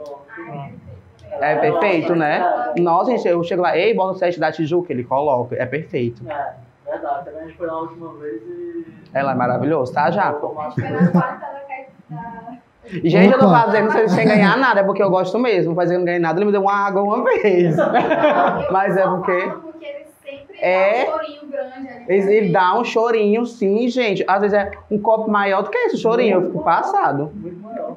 É 1.41 1.57
perfeito, 1.57 2.14
né? 2.14 2.72
Nossa, 2.78 3.11
gente, 3.11 3.26
eu 3.28 3.43
chego 3.43 3.62
lá, 3.62 3.76
ei, 3.76 3.95
bota 3.95 4.12
o 4.14 4.18
set 4.18 4.39
da 4.39 4.51
Tijuca, 4.53 4.93
ele 4.93 5.05
coloca. 5.05 5.55
É 5.57 5.66
perfeito. 5.66 6.22
É, 6.28 6.53
verdade. 6.91 7.24
Também 7.24 7.41
a 7.43 7.45
gente 7.47 7.57
foi 7.57 7.66
lá 7.66 7.72
a 7.74 7.80
última 7.80 8.12
vez 8.14 8.43
e. 8.43 8.87
Ela 9.12 9.32
é 9.32 9.35
maravilhoso, 9.35 9.93
tá, 9.93 10.11
Japa? 10.11 10.47
Acho 10.62 10.74
que 10.76 10.80
foi 10.82 10.91
na 10.91 11.09
quarta 11.11 11.47
da 11.47 11.61
caixa 11.61 11.89
da. 12.11 12.55
E, 13.03 13.09
gente, 13.09 13.32
eu 13.32 13.39
tô 13.39 13.47
Opa. 13.47 13.62
fazendo 13.62 13.91
sem, 13.93 14.09
sem 14.09 14.26
ganhar 14.26 14.57
nada, 14.59 14.80
é 14.80 14.82
porque 14.85 15.03
eu 15.03 15.09
gosto 15.11 15.39
mesmo. 15.39 15.74
Fazer 15.74 15.95
eu 15.95 15.99
não 16.01 16.05
ganhei 16.05 16.20
nada, 16.20 16.39
ele 16.39 16.45
me 16.47 16.53
deu 16.53 16.61
uma 16.61 16.74
água 16.87 17.03
uma 17.03 17.24
vez. 17.24 17.74
Mas 18.70 18.97
é 18.97 19.03
porque- 19.09 19.49
Porque 19.62 19.85
ele 19.87 20.07
sempre 20.22 20.57
É. 20.61 21.05
dá 21.07 21.11
um 21.14 21.18
chorinho 21.18 21.47
grande 21.51 21.89
ali. 21.89 22.05
Ele, 22.09 22.35
ele 22.37 22.53
dá 22.53 22.78
um 22.78 22.85
chorinho, 22.85 23.47
sim, 23.47 23.89
gente. 23.89 24.22
Às 24.28 24.41
vezes 24.43 24.55
é 24.59 24.70
um 24.91 24.99
copo 24.99 25.30
maior 25.30 25.62
do 25.62 25.70
que 25.70 25.78
esse 25.78 25.97
chorinho, 25.97 26.35
eu 26.41 26.43
fico 26.47 26.62
passado. 26.62 27.30
Muito 27.35 27.57
maior. 27.62 27.97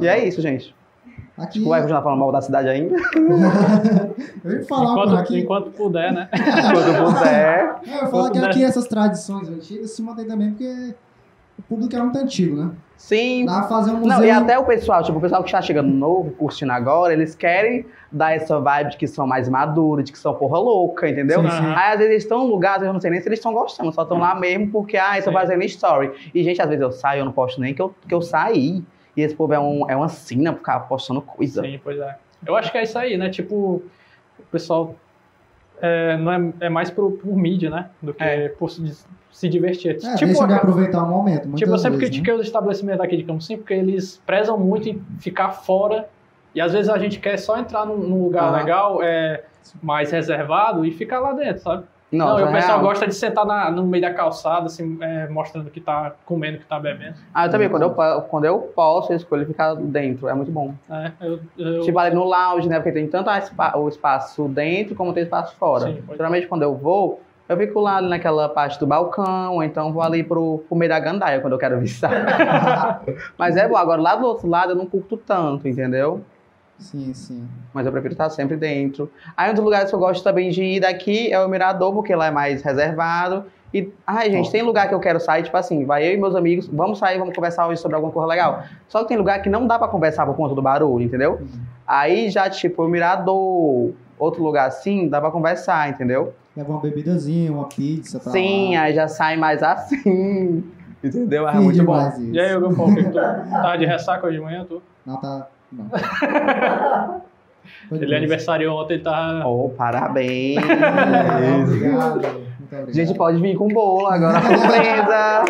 E 0.00 0.06
é 0.06 0.24
isso, 0.24 0.40
gente. 0.40 0.74
Aqui, 1.38 1.62
Vai 1.62 1.80
continuar 1.82 2.02
falando 2.02 2.20
mal 2.20 2.32
da 2.32 2.40
cidade 2.40 2.68
ainda? 2.68 2.96
eu 4.42 4.52
ia 4.52 4.64
falar 4.64 4.92
Enquanto, 4.92 5.08
mano, 5.08 5.18
aqui. 5.18 5.38
enquanto 5.38 5.70
puder, 5.70 6.12
né? 6.12 6.28
Quando 6.32 7.14
puder. 7.14 7.76
É, 7.86 7.90
eu 7.90 7.94
ia 7.94 8.06
falar 8.06 8.30
que 8.30 8.38
aqui 8.38 8.64
essas 8.64 8.86
tradições 8.86 9.48
antigas 9.48 9.90
se 9.90 10.02
mantêm 10.02 10.26
também 10.26 10.50
porque 10.50 10.94
o 11.58 11.62
público 11.62 11.94
é 11.94 12.00
muito 12.00 12.18
antigo, 12.18 12.56
né? 12.56 12.70
Sim, 12.96 13.44
Dá 13.44 13.64
fazer 13.64 13.90
um 13.90 13.98
museu. 13.98 14.08
Não, 14.08 14.24
e 14.24 14.30
até 14.30 14.58
o 14.58 14.64
pessoal, 14.64 15.02
tipo, 15.02 15.18
o 15.18 15.20
pessoal 15.20 15.42
que 15.42 15.48
está 15.48 15.60
chegando 15.60 15.88
novo, 15.88 16.30
curtindo 16.30 16.72
agora, 16.72 17.12
eles 17.12 17.34
querem 17.34 17.84
dar 18.10 18.34
essa 18.34 18.58
vibe 18.58 18.92
de 18.92 18.96
que 18.96 19.06
são 19.06 19.26
mais 19.26 19.48
maduros, 19.48 20.04
de 20.06 20.12
que 20.12 20.18
são 20.18 20.34
porra 20.34 20.58
louca, 20.58 21.08
entendeu? 21.08 21.42
Sim, 21.42 21.50
sim. 21.50 21.66
Aí 21.76 21.92
às 21.92 21.98
vezes 21.98 22.10
eles 22.12 22.22
estão 22.22 22.46
em 22.46 22.48
lugares, 22.48 22.86
eu 22.86 22.92
não 22.92 23.00
sei 23.00 23.10
nem 23.10 23.20
se 23.20 23.28
eles 23.28 23.38
estão 23.38 23.52
gostando, 23.52 23.92
só 23.92 24.02
estão 24.02 24.18
lá 24.18 24.34
mesmo 24.34 24.70
porque, 24.70 24.96
ah, 24.96 25.18
eu 25.18 25.24
tô 25.24 25.32
fazendo 25.32 25.62
story. 25.64 26.12
E, 26.34 26.42
gente, 26.42 26.60
às 26.62 26.68
vezes 26.68 26.82
eu 26.82 26.90
saio, 26.90 27.20
eu 27.20 27.24
não 27.26 27.32
posto 27.32 27.60
nem 27.60 27.74
que 27.74 27.82
eu, 27.82 27.94
que 28.08 28.14
eu 28.14 28.22
saí. 28.22 28.82
E 29.16 29.22
esse 29.22 29.34
povo 29.34 29.54
é, 29.54 29.58
um, 29.58 29.88
é 29.90 29.96
uma 29.96 30.08
sina 30.08 30.52
por 30.52 30.58
ficar 30.58 30.80
postando 30.80 31.22
coisa. 31.22 31.62
Sim, 31.62 31.80
pois 31.82 31.98
é. 31.98 32.16
Eu 32.46 32.54
acho 32.54 32.70
que 32.70 32.78
é 32.78 32.82
isso 32.82 32.98
aí, 32.98 33.16
né? 33.16 33.30
Tipo, 33.30 33.82
o 34.38 34.42
pessoal 34.52 34.94
é, 35.80 36.16
não 36.16 36.32
é, 36.32 36.52
é 36.60 36.68
mais 36.68 36.90
por, 36.90 37.12
por 37.12 37.36
mídia, 37.36 37.70
né? 37.70 37.90
Do 38.02 38.12
que 38.12 38.22
É. 38.22 38.48
por 38.50 38.70
se, 38.70 38.82
se 39.32 39.48
divertir. 39.48 39.92
É, 39.92 40.14
tipo, 40.16 40.26
deixa 40.26 40.46
de 40.46 40.54
aproveitar 40.54 41.02
o 41.02 41.08
momento. 41.08 41.50
tipo, 41.54 41.70
eu 41.70 41.78
sempre 41.78 41.98
vezes, 41.98 42.10
né? 42.10 42.22
critiquei 42.22 42.34
os 42.34 42.46
estabelecimentos 42.46 43.00
aqui 43.00 43.16
de 43.16 43.24
Camusim 43.24 43.56
porque 43.56 43.74
eles 43.74 44.20
prezam 44.26 44.58
muito 44.58 44.88
em 44.88 45.02
ficar 45.18 45.50
fora. 45.50 46.08
E 46.54 46.60
às 46.60 46.72
vezes 46.72 46.88
a 46.88 46.98
gente 46.98 47.18
quer 47.18 47.36
só 47.38 47.58
entrar 47.58 47.84
num, 47.84 47.98
num 47.98 48.24
lugar 48.24 48.44
Aham. 48.44 48.56
legal, 48.56 49.02
é, 49.02 49.44
mais 49.82 50.10
reservado, 50.10 50.84
e 50.86 50.90
ficar 50.90 51.20
lá 51.20 51.32
dentro, 51.32 51.62
sabe? 51.62 51.84
Não, 52.12 52.38
e 52.38 52.42
o 52.44 52.52
pessoal 52.52 52.78
real. 52.78 52.88
gosta 52.88 53.06
de 53.06 53.14
sentar 53.14 53.44
na- 53.44 53.68
no 53.70 53.84
meio 53.84 54.00
da 54.02 54.14
calçada, 54.14 54.66
assim, 54.66 54.96
é, 55.00 55.26
mostrando 55.28 55.70
que 55.70 55.80
tá 55.80 56.12
comendo, 56.24 56.58
que 56.58 56.64
tá 56.64 56.78
bebendo. 56.78 57.14
Ah, 57.34 57.46
eu 57.46 57.50
também, 57.50 57.68
quando 57.68 57.82
eu, 57.82 57.90
quando 58.22 58.44
eu 58.44 58.58
posso, 58.74 59.12
eu 59.12 59.16
escolho 59.16 59.44
ficar 59.44 59.74
dentro, 59.74 60.28
é 60.28 60.34
muito 60.34 60.50
bom. 60.52 60.72
É, 60.88 61.10
eu, 61.20 61.40
eu- 61.58 61.80
Tipo 61.82 61.98
ali 61.98 62.14
no 62.14 62.22
lounge, 62.24 62.68
né? 62.68 62.76
Porque 62.76 62.92
tem 62.92 63.08
tanto 63.08 63.28
a 63.28 63.76
o 63.78 63.88
espaço 63.88 64.46
dentro 64.48 64.94
como 64.94 65.12
tem 65.12 65.24
espaço 65.24 65.56
fora. 65.56 65.86
Sim, 65.86 66.02
Geralmente 66.16 66.46
quando 66.46 66.62
eu 66.62 66.76
vou, 66.76 67.20
eu 67.48 67.56
fico 67.56 67.80
lá 67.80 68.00
naquela 68.00 68.48
parte 68.48 68.78
do 68.78 68.86
balcão, 68.86 69.54
ou 69.54 69.62
então 69.64 69.92
vou 69.92 70.02
ali 70.02 70.22
pro, 70.22 70.58
pro 70.68 70.76
meio 70.76 70.88
da 70.88 71.00
gandaia 71.00 71.40
quando 71.40 71.54
eu 71.54 71.58
quero 71.58 71.78
visitar. 71.80 73.02
Mas 73.36 73.56
é 73.56 73.68
bom, 73.68 73.76
agora 73.76 74.00
lá 74.00 74.14
do 74.16 74.26
outro 74.26 74.48
lado 74.48 74.70
eu 74.72 74.76
não 74.76 74.86
curto 74.86 75.16
tanto, 75.16 75.66
entendeu? 75.66 76.20
Sim, 76.78 77.12
sim. 77.14 77.48
Mas 77.72 77.86
eu 77.86 77.92
prefiro 77.92 78.12
estar 78.12 78.28
sempre 78.30 78.56
dentro. 78.56 79.10
Aí 79.36 79.50
um 79.50 79.54
dos 79.54 79.64
lugares 79.64 79.88
que 79.90 79.94
eu 79.94 79.98
gosto 80.00 80.22
também 80.22 80.50
de 80.50 80.62
ir 80.62 80.80
daqui 80.80 81.32
é 81.32 81.40
o 81.40 81.48
Mirador, 81.48 81.92
porque 81.92 82.14
lá 82.14 82.26
é 82.26 82.30
mais 82.30 82.62
reservado. 82.62 83.44
E, 83.74 83.92
ai, 84.06 84.30
gente, 84.30 84.50
tem 84.50 84.62
lugar 84.62 84.88
que 84.88 84.94
eu 84.94 85.00
quero 85.00 85.18
sair, 85.18 85.42
tipo 85.42 85.56
assim, 85.56 85.84
vai 85.84 86.06
eu 86.06 86.14
e 86.14 86.16
meus 86.16 86.34
amigos, 86.34 86.66
vamos 86.68 86.98
sair, 86.98 87.18
vamos 87.18 87.34
conversar 87.34 87.66
hoje 87.66 87.80
sobre 87.80 87.94
alguma 87.96 88.12
coisa 88.12 88.28
legal. 88.28 88.62
Só 88.88 89.02
que 89.02 89.08
tem 89.08 89.16
lugar 89.16 89.42
que 89.42 89.48
não 89.50 89.66
dá 89.66 89.78
pra 89.78 89.88
conversar 89.88 90.24
por 90.24 90.34
conta 90.36 90.54
do 90.54 90.62
barulho, 90.62 91.04
entendeu? 91.04 91.38
Uhum. 91.40 91.60
Aí 91.86 92.30
já, 92.30 92.48
tipo, 92.48 92.84
o 92.84 92.88
Mirador, 92.88 93.92
outro 94.18 94.42
lugar 94.42 94.68
assim, 94.68 95.08
dá 95.08 95.20
pra 95.20 95.30
conversar, 95.30 95.90
entendeu? 95.90 96.32
Leva 96.56 96.70
uma 96.72 96.80
bebidazinha, 96.80 97.52
uma 97.52 97.68
pizza 97.68 98.18
pra 98.18 98.32
Sim, 98.32 98.76
lá. 98.76 98.82
aí 98.82 98.94
já 98.94 99.08
sai 99.08 99.36
mais 99.36 99.62
assim. 99.62 100.64
Entendeu? 101.04 101.46
É 101.46 101.54
muito 101.54 101.84
bom. 101.84 102.08
isso. 102.08 102.22
E 102.32 102.40
aí, 102.40 102.56
Hugo, 102.56 102.74
Paulo, 102.74 102.92
o 102.92 102.94
que 102.96 103.04
que 103.04 103.10
tu 103.10 103.14
tá 103.50 103.76
de 103.76 103.84
ressaca 103.84 104.26
hoje 104.26 104.38
de 104.38 104.42
manhã, 104.42 104.64
tu? 104.66 104.82
Não, 105.04 105.20
tá... 105.20 105.46
Não. 105.76 107.22
Ele 107.90 108.06
bom. 108.06 108.16
aniversariou 108.16 108.80
ontem, 108.82 108.94
ele 108.94 109.02
tá... 109.02 109.42
Oh, 109.46 109.68
parabéns! 109.70 110.56
É, 110.58 111.62
Obrigado. 111.62 112.14
Obrigado. 112.16 112.92
Gente, 112.92 113.14
pode 113.14 113.40
vir 113.40 113.56
com 113.56 113.68
bolo 113.68 114.06
agora, 114.08 114.40
surpresa! 114.40 115.44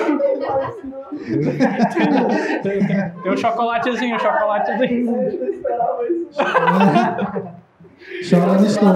Tem, 2.62 3.32
um 3.32 3.36
chocolatezinho, 3.36 4.16
um 4.16 4.18
chocolatezinho. 4.18 5.16
Chorando 8.22 8.66
estou. 8.66 8.92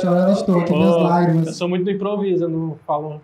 Chorando 0.00 0.32
estou 0.32 0.60
aqui, 0.60 0.72
minhas 0.72 0.94
Pô, 0.94 1.00
Eu 1.00 1.02
lágrimas. 1.02 1.56
sou 1.56 1.68
muito 1.68 1.84
do 1.84 1.90
improviso, 1.90 2.44
eu 2.44 2.48
não 2.48 2.78
falo. 2.86 3.20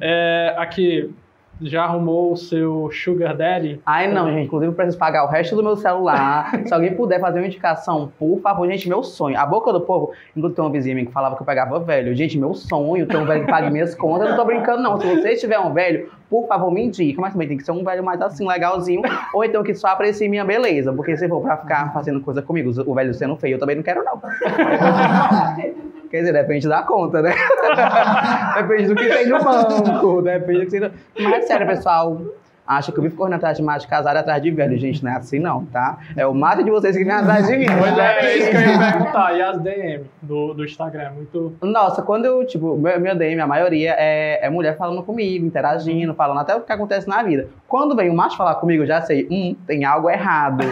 É, 0.00 0.54
aqui, 0.58 1.14
já 1.60 1.84
arrumou 1.84 2.32
o 2.32 2.36
seu 2.36 2.90
Sugar 2.92 3.36
Daddy? 3.36 3.80
Ai, 3.84 4.12
não, 4.12 4.30
gente. 4.30 4.46
Inclusive, 4.46 4.70
eu 4.70 4.74
preciso 4.74 4.98
pagar 4.98 5.24
o 5.24 5.28
resto 5.28 5.56
do 5.56 5.62
meu 5.62 5.76
celular. 5.76 6.50
Se 6.66 6.74
alguém 6.74 6.94
puder 6.94 7.20
fazer 7.20 7.38
uma 7.38 7.46
indicação, 7.46 8.12
por 8.18 8.40
favor, 8.40 8.68
gente, 8.68 8.88
meu 8.88 9.02
sonho. 9.02 9.38
A 9.38 9.46
boca 9.46 9.72
do 9.72 9.80
povo. 9.80 10.12
Inclusive, 10.36 10.54
tem 10.54 10.64
uma 10.64 10.70
vizinha 10.70 10.94
minha 10.94 11.06
que 11.06 11.12
falava 11.12 11.36
que 11.36 11.42
eu 11.42 11.46
pegava 11.46 11.78
velho. 11.78 12.14
Gente, 12.14 12.38
meu 12.38 12.54
sonho, 12.54 13.06
ter 13.06 13.16
um 13.16 13.26
velho 13.26 13.44
que 13.44 13.50
pague 13.50 13.70
minhas 13.70 13.94
contas. 13.94 14.28
Eu 14.28 14.30
não 14.30 14.36
tô 14.36 14.44
brincando, 14.44 14.82
não. 14.82 15.00
Se 15.00 15.06
você 15.06 15.36
tiver 15.36 15.58
um 15.58 15.72
velho, 15.72 16.10
por 16.34 16.48
favor, 16.48 16.72
me 16.72 16.84
indica. 16.84 17.20
Mas 17.20 17.32
também 17.32 17.46
tem 17.46 17.56
que 17.56 17.62
ser 17.62 17.70
um 17.70 17.84
velho 17.84 18.02
mais 18.02 18.20
assim, 18.20 18.44
legalzinho. 18.46 19.02
Ou 19.32 19.44
então 19.44 19.62
que 19.62 19.72
só 19.72 19.88
aprecie 19.88 20.28
minha 20.28 20.44
beleza. 20.44 20.92
Porque 20.92 21.16
se 21.16 21.28
for 21.28 21.40
pra 21.40 21.56
ficar 21.58 21.92
fazendo 21.92 22.20
coisa 22.20 22.42
comigo, 22.42 22.72
o 22.84 22.94
velho 22.94 23.14
sendo 23.14 23.36
feio, 23.36 23.54
eu 23.54 23.58
também 23.60 23.76
não 23.76 23.84
quero, 23.84 24.02
não. 24.02 24.20
Quer 26.10 26.20
dizer, 26.20 26.32
depende 26.32 26.68
da 26.68 26.82
conta, 26.82 27.22
né? 27.22 27.34
depende 28.56 28.88
do 28.88 28.96
que 28.96 29.08
tem 29.08 29.28
no 29.28 29.42
banco, 29.42 30.22
depende 30.22 30.60
do 30.60 30.64
que 30.66 30.70
tem 30.72 30.80
no... 30.80 30.90
Mas 31.20 31.46
sério, 31.46 31.66
pessoal, 31.66 32.20
acha 32.66 32.90
que 32.90 32.98
eu 32.98 33.02
vivo 33.02 33.16
correndo 33.16 33.34
atrás 33.34 33.56
de 33.56 33.62
macho 33.62 33.86
casado 33.88 34.16
atrás 34.16 34.42
de 34.42 34.50
velho. 34.50 34.78
Gente, 34.78 35.02
não 35.04 35.12
é 35.12 35.16
assim 35.16 35.38
não, 35.38 35.64
tá? 35.66 35.98
É 36.16 36.26
o 36.26 36.34
mato 36.34 36.64
de 36.64 36.70
vocês 36.70 36.96
que 36.96 37.04
vem 37.04 37.12
atrás 37.12 37.46
de 37.46 37.56
mim. 37.56 37.66
Pois 37.66 37.98
é, 37.98 38.18
é 38.18 38.38
isso 38.38 38.50
que 38.50 38.56
eu 38.56 38.60
ia 38.60 38.78
perguntar. 38.92 39.36
E 39.36 39.42
as 39.42 39.60
DM 39.60 40.04
do, 40.22 40.54
do 40.54 40.64
Instagram? 40.64 41.10
Muito. 41.12 41.56
Nossa, 41.62 42.02
quando 42.02 42.24
eu, 42.24 42.46
tipo, 42.46 42.76
meu, 42.76 42.98
meu 42.98 43.14
DM, 43.14 43.40
a 43.40 43.46
maioria 43.46 43.94
é, 43.98 44.46
é 44.46 44.50
mulher 44.50 44.76
falando 44.76 45.02
comigo, 45.02 45.44
interagindo, 45.44 46.14
falando 46.14 46.40
até 46.40 46.54
o 46.54 46.60
que 46.60 46.72
acontece 46.72 47.08
na 47.08 47.22
vida. 47.22 47.48
Quando 47.68 47.94
vem 47.94 48.10
um 48.10 48.14
macho 48.14 48.36
falar 48.36 48.54
comigo, 48.56 48.82
eu 48.82 48.86
já 48.86 49.02
sei, 49.02 49.26
hum, 49.30 49.54
tem 49.66 49.84
algo 49.84 50.08
errado. 50.08 50.64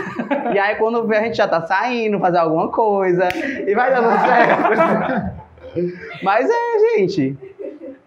e 0.55 0.59
aí 0.59 0.77
quando 0.77 1.07
vê, 1.07 1.17
a 1.17 1.23
gente 1.25 1.37
já 1.37 1.49
tá 1.49 1.61
saindo, 1.63 2.19
fazer 2.19 2.39
alguma 2.39 2.69
coisa, 2.69 3.29
e 3.35 3.75
vai 3.75 3.93
dando 3.93 4.11
certo. 4.21 5.43
Mas 6.23 6.49
é, 6.51 6.99
gente, 6.99 7.37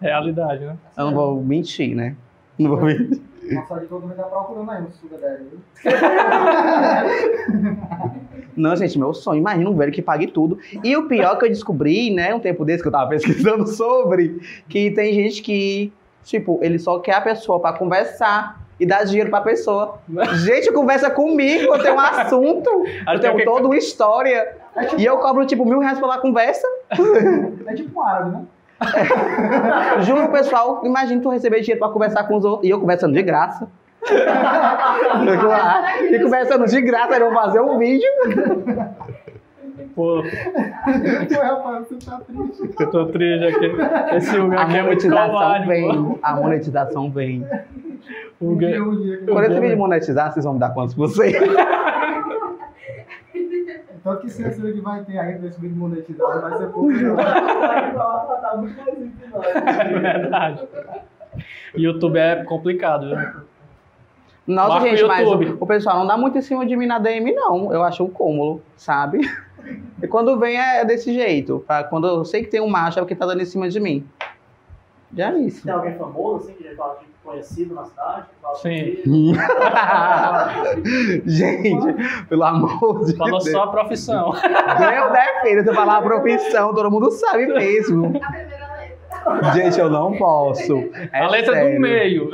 Realidade, 0.00 0.64
né? 0.64 0.76
eu 0.96 1.06
não 1.06 1.14
vou 1.14 1.42
mentir, 1.42 1.94
né? 1.94 2.14
Não 2.58 2.70
vou 2.70 2.82
mentir. 2.82 3.20
Nossa, 3.50 3.80
de 3.80 3.86
todo 3.86 4.02
mundo 4.02 4.14
tá 4.16 4.22
procurando 4.24 4.70
aí 4.70 4.82
um 4.82 4.90
sugar 4.90 5.20
daddy, 5.20 5.44
viu? 5.44 5.58
Não, 8.56 8.74
gente, 8.74 8.98
meu 8.98 9.12
sonho. 9.12 9.38
Imagina 9.38 9.68
um 9.68 9.76
velho 9.76 9.92
que 9.92 10.00
pague 10.02 10.26
tudo. 10.26 10.58
E 10.82 10.96
o 10.96 11.06
pior 11.06 11.38
que 11.38 11.44
eu 11.44 11.48
descobri, 11.50 12.10
né, 12.10 12.34
um 12.34 12.40
tempo 12.40 12.64
desse 12.64 12.82
que 12.82 12.88
eu 12.88 12.92
tava 12.92 13.08
pesquisando 13.10 13.66
sobre, 13.66 14.40
que 14.68 14.90
tem 14.92 15.12
gente 15.12 15.42
que, 15.42 15.92
tipo, 16.24 16.58
ele 16.62 16.78
só 16.78 16.98
quer 16.98 17.14
a 17.16 17.20
pessoa 17.20 17.60
pra 17.60 17.72
conversar 17.74 18.58
e 18.80 18.86
dar 18.86 19.04
dinheiro 19.04 19.28
pra 19.30 19.40
pessoa. 19.42 19.98
Gente, 20.44 20.70
conversa 20.72 21.10
comigo, 21.10 21.74
eu 21.74 21.82
tenho 21.82 21.94
um 21.94 22.00
assunto, 22.00 22.70
eu 23.10 23.20
tenho 23.20 23.36
que- 23.36 23.44
toda 23.44 23.66
uma 23.66 23.76
história. 23.76 24.56
E 24.98 25.04
eu 25.04 25.16
cobro, 25.18 25.46
tipo, 25.46 25.64
mil 25.64 25.78
reais 25.78 25.98
pela 25.98 26.18
conversa. 26.18 26.66
É 27.66 27.74
tipo 27.74 27.98
um 27.98 28.02
árabe, 28.02 28.30
né? 28.32 28.44
Juro, 30.02 30.28
pessoal, 30.30 30.82
imagina 30.84 31.20
tu 31.22 31.30
receber 31.30 31.60
dinheiro 31.60 31.80
pra 31.80 31.88
conversar 31.88 32.24
com 32.24 32.36
os 32.36 32.44
outros. 32.44 32.66
E 32.66 32.70
eu 32.70 32.80
conversando 32.80 33.14
de 33.14 33.22
graça. 33.22 33.68
Lá, 34.06 35.84
E 36.10 36.18
conversando 36.20 36.66
de 36.66 36.80
graça, 36.82 37.16
eu 37.16 37.30
vou 37.32 37.42
fazer 37.42 37.60
um 37.60 37.78
vídeo. 37.78 38.08
Pô, 39.94 40.20
rapaz, 40.20 41.88
você 41.88 41.96
tá 42.10 42.20
triste. 42.20 42.74
eu 42.78 42.90
tô 42.90 43.06
triste 43.06 43.44
aqui. 43.46 44.16
Esse 44.16 44.38
Hugo 44.38 44.54
A 44.54 44.62
aqui 44.62 44.76
é 44.76 44.82
muito 44.82 45.08
pô. 45.08 45.66
vem. 45.66 46.18
A 46.22 46.34
monetização 46.36 47.10
vem. 47.10 47.44
É- 47.50 47.64
que 48.38 48.64
eu- 48.64 49.24
Quando 49.26 49.44
esse 49.46 49.58
vídeo 49.60 49.78
monetizar, 49.78 50.30
vocês 50.32 50.44
vão 50.44 50.54
me 50.54 50.60
dar 50.60 50.70
quantos 50.74 50.94
por 50.94 51.08
cento? 51.08 51.38
Tanto 54.06 54.20
que 54.20 54.30
censura 54.30 54.72
que 54.72 54.80
vai 54.80 55.04
ter 55.04 55.18
aí 55.18 55.36
desse 55.36 55.60
vídeo 55.60 55.76
monetizado 55.76 56.40
vai 56.40 56.56
ser 56.58 56.68
pouco. 56.68 56.92
que 56.92 57.02
nós. 57.02 57.26
É 59.66 59.98
verdade. 59.98 60.68
YouTube 61.74 62.16
é 62.16 62.44
complicado, 62.44 63.06
né? 63.06 63.34
Nossa, 64.46 64.74
Marca 64.74 64.90
gente, 64.90 65.04
mas 65.08 65.28
o, 65.28 65.56
o 65.58 65.66
pessoal 65.66 65.98
não 65.98 66.06
dá 66.06 66.16
muito 66.16 66.38
em 66.38 66.40
cima 66.40 66.64
de 66.64 66.76
mim 66.76 66.86
na 66.86 67.00
DM, 67.00 67.32
não. 67.32 67.72
Eu 67.72 67.82
acho 67.82 68.04
um 68.04 68.08
cúmulo, 68.08 68.62
sabe? 68.76 69.22
E 70.00 70.06
quando 70.06 70.38
vem 70.38 70.56
é 70.56 70.84
desse 70.84 71.12
jeito. 71.12 71.64
Pra 71.66 71.82
quando 71.82 72.06
eu 72.06 72.24
sei 72.24 72.44
que 72.44 72.48
tem 72.48 72.60
um 72.60 72.68
macho, 72.68 73.00
é 73.00 73.02
o 73.02 73.06
que 73.06 73.16
tá 73.16 73.26
dando 73.26 73.42
em 73.42 73.46
cima 73.46 73.68
de 73.68 73.80
mim. 73.80 74.06
Já 75.12 75.32
é 75.32 75.38
isso. 75.38 75.64
Tem 75.64 75.72
alguém 75.72 75.96
famoso, 75.98 76.44
assim, 76.44 76.52
que 76.52 76.62
já 76.62 76.76
fala 76.76 77.00
de 77.00 77.06
conhecido 77.26 77.74
na 77.74 77.84
cidade? 77.84 78.26
Sim. 78.62 79.34
gente, 81.26 82.26
pelo 82.28 82.44
amor 82.44 83.04
de 83.04 83.16
Falou 83.16 83.38
Deus. 83.40 83.50
só 83.50 83.64
a 83.64 83.68
profissão. 83.68 84.32
Meu 84.32 85.10
defeito, 85.12 85.62
se 85.64 85.68
eu 85.68 85.74
falar 85.74 85.98
a 85.98 86.02
profissão, 86.02 86.72
todo 86.74 86.90
mundo 86.90 87.10
sabe 87.10 87.46
mesmo. 87.46 88.06
A 88.06 88.10
primeira 88.30 88.68
letra. 88.72 89.52
Gente, 89.54 89.80
eu 89.80 89.90
não 89.90 90.12
posso. 90.16 90.76
É 91.12 91.24
a 91.24 91.28
letra 91.28 91.54
sério. 91.54 91.74
do 91.74 91.80
meio. 91.80 92.30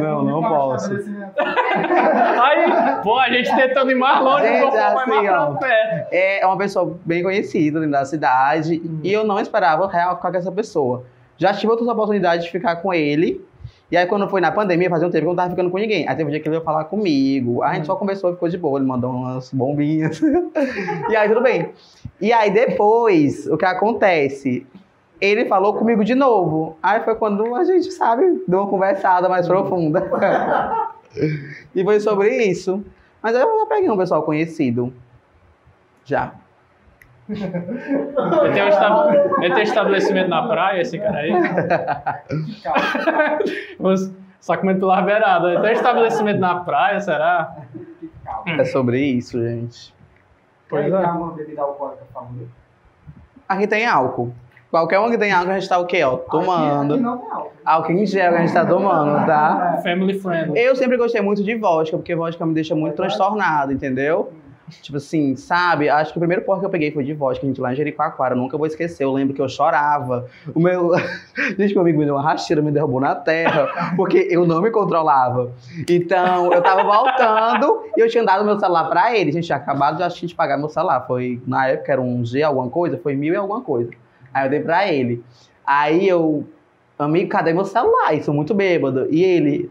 Não, 0.00 0.24
não 0.24 0.42
posso. 0.42 0.92
Aí, 0.94 3.02
pô, 3.02 3.18
a 3.18 3.28
gente 3.28 3.54
tentando 3.54 3.90
ir 3.90 3.94
mais 3.96 4.20
longe, 4.22 4.46
Gente, 4.46 4.62
o 4.62 4.70
povo 4.70 4.76
vai 4.76 4.94
assim, 5.18 5.28
ó. 5.28 5.46
perto. 5.54 6.08
É 6.10 6.40
uma 6.46 6.56
pessoa 6.56 6.96
bem 7.04 7.22
conhecida 7.22 7.80
dentro 7.80 7.92
da 7.92 8.04
cidade 8.06 8.80
e 9.02 9.12
eu 9.12 9.24
não 9.24 9.38
esperava 9.38 9.86
real 9.88 10.16
ficar 10.16 10.30
com 10.30 10.36
essa 10.38 10.52
pessoa. 10.52 11.04
Já 11.38 11.52
tive 11.52 11.70
outras 11.70 11.88
oportunidades 11.88 12.44
de 12.46 12.50
ficar 12.50 12.76
com 12.76 12.92
ele. 12.92 13.44
E 13.90 13.96
aí, 13.96 14.06
quando 14.06 14.28
foi 14.28 14.40
na 14.40 14.50
pandemia, 14.50 14.90
fazia 14.90 15.06
um 15.06 15.10
tempo 15.10 15.22
que 15.22 15.26
eu 15.26 15.30
não 15.30 15.36
tava 15.36 15.50
ficando 15.50 15.70
com 15.70 15.78
ninguém. 15.78 16.08
Aí 16.08 16.16
teve 16.16 16.28
um 16.28 16.30
dia 16.30 16.40
que 16.40 16.48
ele 16.48 16.56
veio 16.56 16.64
falar 16.64 16.84
comigo. 16.84 17.62
A 17.62 17.74
gente 17.74 17.86
só 17.86 17.94
conversou 17.94 18.30
e 18.30 18.32
ficou 18.34 18.48
de 18.48 18.58
boa. 18.58 18.78
Ele 18.78 18.86
mandou 18.86 19.10
umas 19.10 19.52
bombinhas. 19.52 20.20
e 21.08 21.16
aí, 21.16 21.28
tudo 21.28 21.40
bem. 21.40 21.70
E 22.20 22.32
aí, 22.32 22.50
depois, 22.50 23.46
o 23.46 23.56
que 23.56 23.64
acontece? 23.64 24.66
Ele 25.20 25.44
falou 25.44 25.74
comigo 25.74 26.04
de 26.04 26.14
novo. 26.14 26.76
Aí 26.82 27.00
foi 27.04 27.14
quando 27.14 27.54
a 27.54 27.62
gente, 27.62 27.92
sabe, 27.92 28.42
deu 28.48 28.60
uma 28.60 28.68
conversada 28.68 29.28
mais 29.28 29.46
profunda. 29.46 30.10
e 31.74 31.84
foi 31.84 32.00
sobre 32.00 32.44
isso. 32.44 32.84
Mas 33.22 33.34
eu 33.34 33.40
já 33.40 33.66
peguei 33.66 33.88
um 33.88 33.96
pessoal 33.96 34.22
conhecido. 34.22 34.92
Já. 36.04 36.34
Ele 37.28 38.52
tem, 38.54 38.62
um 38.64 38.68
estab- 38.68 39.14
ele 39.42 39.54
tem 39.54 39.62
estabelecimento 39.64 40.28
na 40.28 40.46
praia, 40.46 40.80
esse 40.82 40.98
cara 40.98 41.18
aí. 41.18 41.32
Os- 43.78 44.12
Só 44.40 44.56
comendo 44.56 44.78
pelas 44.80 45.04
beiradas. 45.04 45.50
Ele 45.52 45.60
tem 45.60 45.70
um 45.70 45.72
estabelecimento 45.72 46.38
na 46.38 46.56
praia, 46.60 47.00
será? 47.00 47.56
É 48.46 48.64
sobre 48.64 49.00
isso, 49.00 49.40
gente. 49.42 49.92
Pois 50.68 50.92
é. 50.92 50.96
é. 50.96 51.06
uma 51.06 51.32
bebida 51.32 51.62
alcoólica. 51.62 52.04
Aqui 53.48 53.66
tem 53.66 53.86
álcool. 53.86 54.32
Qualquer 54.70 54.98
um 55.00 55.10
que 55.10 55.16
tem 55.18 55.32
álcool, 55.32 55.50
a 55.52 55.58
gente 55.58 55.68
tá 55.68 55.78
o 55.78 55.86
quê, 55.86 56.02
ó? 56.04 56.16
Tomando. 56.16 56.94
Aqui, 56.94 57.02
aqui 57.02 57.02
não 57.02 57.18
tem 57.18 57.30
álcool. 57.30 57.52
Álcool 57.64 57.92
em 57.92 58.06
gel 58.06 58.30
que 58.32 58.36
a 58.36 58.40
gente 58.40 58.52
tá 58.52 58.66
tomando, 58.66 59.26
tá? 59.26 59.80
Family 59.82 60.18
friendly. 60.18 60.60
Eu 60.60 60.76
sempre 60.76 60.96
gostei 60.96 61.20
muito 61.20 61.42
de 61.42 61.54
vodka, 61.56 61.96
porque 61.96 62.14
vodka 62.14 62.44
me 62.46 62.52
deixa 62.54 62.74
muito 62.74 62.94
transtornado, 62.94 63.72
entendeu? 63.72 64.32
Tipo 64.68 64.96
assim, 64.96 65.36
sabe? 65.36 65.88
Acho 65.88 66.12
que 66.12 66.18
o 66.18 66.20
primeiro 66.20 66.42
porco 66.42 66.60
que 66.60 66.66
eu 66.66 66.70
peguei 66.70 66.90
foi 66.90 67.04
de 67.04 67.14
vodka, 67.14 67.46
gente, 67.46 67.60
lá 67.60 67.72
em 67.72 67.76
Jericoacoara. 67.76 68.34
Eu 68.34 68.38
nunca 68.38 68.58
vou 68.58 68.66
esquecer. 68.66 69.04
Eu 69.04 69.12
lembro 69.12 69.34
que 69.34 69.40
eu 69.40 69.48
chorava. 69.48 70.26
O 70.54 70.60
meu. 70.60 70.92
Gente, 71.58 71.74
meu 71.74 71.82
amigo 71.82 71.98
me 71.98 72.04
deu 72.04 72.14
uma 72.14 72.22
rasteira, 72.22 72.62
me 72.62 72.70
derrubou 72.70 73.00
na 73.00 73.14
terra, 73.14 73.92
porque 73.96 74.26
eu 74.30 74.46
não 74.46 74.60
me 74.60 74.70
controlava. 74.70 75.52
Então, 75.88 76.52
eu 76.52 76.62
tava 76.62 76.82
voltando 76.82 77.84
e 77.96 78.00
eu 78.00 78.08
tinha 78.08 78.24
dado 78.24 78.44
meu 78.44 78.58
celular 78.58 78.88
pra 78.88 79.16
ele. 79.16 79.30
A 79.30 79.32
gente 79.32 79.46
tinha 79.46 79.56
acabado 79.56 80.02
acho 80.02 80.20
que, 80.20 80.26
de 80.26 80.34
pagar 80.34 80.56
meu 80.56 80.68
celular. 80.68 81.06
Foi, 81.06 81.40
na 81.46 81.68
época, 81.68 81.92
era 81.92 82.00
um 82.00 82.24
G 82.24 82.42
alguma 82.42 82.68
coisa, 82.68 82.98
foi 82.98 83.14
mil 83.14 83.32
e 83.34 83.36
alguma 83.36 83.60
coisa. 83.60 83.90
Aí 84.32 84.46
eu 84.46 84.50
dei 84.50 84.60
pra 84.60 84.90
ele. 84.92 85.22
Aí 85.64 86.08
eu. 86.08 86.44
Amigo, 86.98 87.28
cadê 87.28 87.52
meu 87.52 87.64
celular? 87.64 88.14
Isso 88.14 88.32
muito 88.32 88.54
bêbado. 88.54 89.06
E 89.10 89.22
ele, 89.22 89.70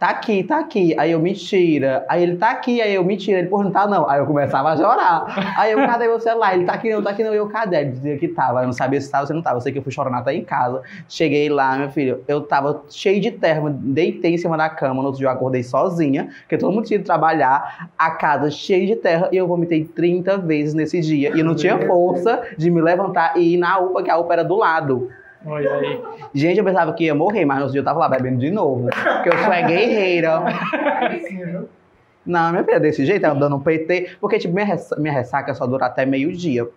tá 0.00 0.08
aqui, 0.08 0.42
tá 0.42 0.58
aqui. 0.58 0.98
Aí 0.98 1.12
eu, 1.12 1.20
mentira. 1.20 2.06
Aí 2.08 2.22
ele, 2.22 2.36
tá 2.38 2.50
aqui. 2.50 2.80
Aí 2.80 2.94
eu, 2.94 3.04
mentira. 3.04 3.38
Ele, 3.38 3.48
porra, 3.48 3.64
não 3.64 3.70
tá 3.70 3.86
não. 3.86 4.08
Aí 4.08 4.18
eu 4.18 4.24
começava 4.24 4.70
a 4.70 4.76
chorar. 4.76 5.54
Aí 5.58 5.72
eu, 5.72 5.78
cadê 5.86 6.08
meu 6.08 6.18
celular? 6.18 6.54
Ele, 6.54 6.64
tá 6.64 6.72
aqui 6.72 6.90
não, 6.90 7.02
tá 7.02 7.10
aqui 7.10 7.22
não. 7.22 7.34
Eu, 7.34 7.46
cadê? 7.48 7.80
Ele 7.80 7.90
dizia 7.90 8.18
que 8.18 8.28
tava. 8.28 8.62
Eu 8.62 8.66
não 8.66 8.72
sabia 8.72 8.98
se 8.98 9.10
tava 9.10 9.24
ou 9.24 9.26
se 9.26 9.34
não 9.34 9.42
tava. 9.42 9.58
Eu 9.58 9.60
sei 9.60 9.72
que 9.72 9.78
eu 9.78 9.82
fui 9.82 9.92
chorando 9.92 10.16
até 10.16 10.34
em 10.34 10.42
casa. 10.42 10.80
Cheguei 11.06 11.50
lá, 11.50 11.76
meu 11.76 11.90
filho, 11.90 12.24
eu 12.26 12.40
tava 12.40 12.82
cheio 12.88 13.20
de 13.20 13.30
terra, 13.30 13.68
deitei 13.70 14.32
em 14.32 14.38
cima 14.38 14.56
da 14.56 14.70
cama. 14.70 15.02
No 15.02 15.08
outro 15.08 15.18
dia 15.18 15.28
eu 15.28 15.32
acordei 15.32 15.62
sozinha, 15.62 16.30
porque 16.40 16.56
todo 16.56 16.72
mundo 16.72 16.86
tinha 16.86 16.98
ido 16.98 17.04
trabalhar. 17.04 17.90
A 17.98 18.10
casa 18.12 18.50
cheia 18.50 18.86
de 18.86 18.96
terra. 18.96 19.28
E 19.30 19.36
eu 19.36 19.46
vomitei 19.46 19.84
30 19.84 20.38
vezes 20.38 20.72
nesse 20.72 20.98
dia. 21.02 21.36
E 21.36 21.40
eu 21.40 21.44
não 21.44 21.54
tinha 21.54 21.78
força 21.86 22.40
de 22.56 22.70
me 22.70 22.80
levantar 22.80 23.36
e 23.36 23.52
ir 23.54 23.56
na 23.58 23.78
UPA, 23.78 24.02
que 24.02 24.10
a 24.10 24.16
UPA 24.16 24.32
era 24.32 24.44
do 24.44 24.56
lado. 24.56 25.10
Aí. 25.46 26.00
Gente, 26.34 26.58
eu 26.58 26.64
pensava 26.64 26.92
que 26.92 27.04
ia 27.04 27.14
morrer, 27.14 27.44
mas 27.44 27.60
no 27.60 27.70
dia 27.70 27.80
eu 27.80 27.84
tava 27.84 27.98
lá 27.98 28.08
bebendo 28.08 28.38
de 28.38 28.50
novo. 28.50 28.88
Porque 28.90 29.28
eu 29.30 29.38
sou 29.38 29.52
é 29.52 29.62
guerreira. 29.62 30.42
Não, 32.24 32.50
minha 32.50 32.64
filha, 32.64 32.78
desse 32.78 33.04
jeito, 33.06 33.24
ela 33.24 33.34
dando 33.34 33.56
um 33.56 33.60
PT. 33.60 34.16
Porque, 34.20 34.38
tipo, 34.38 34.52
minha, 34.54 34.66
ressa- 34.66 34.96
minha 34.96 35.12
ressaca 35.12 35.54
só 35.54 35.66
dura 35.66 35.86
até 35.86 36.04
meio-dia. 36.04 36.68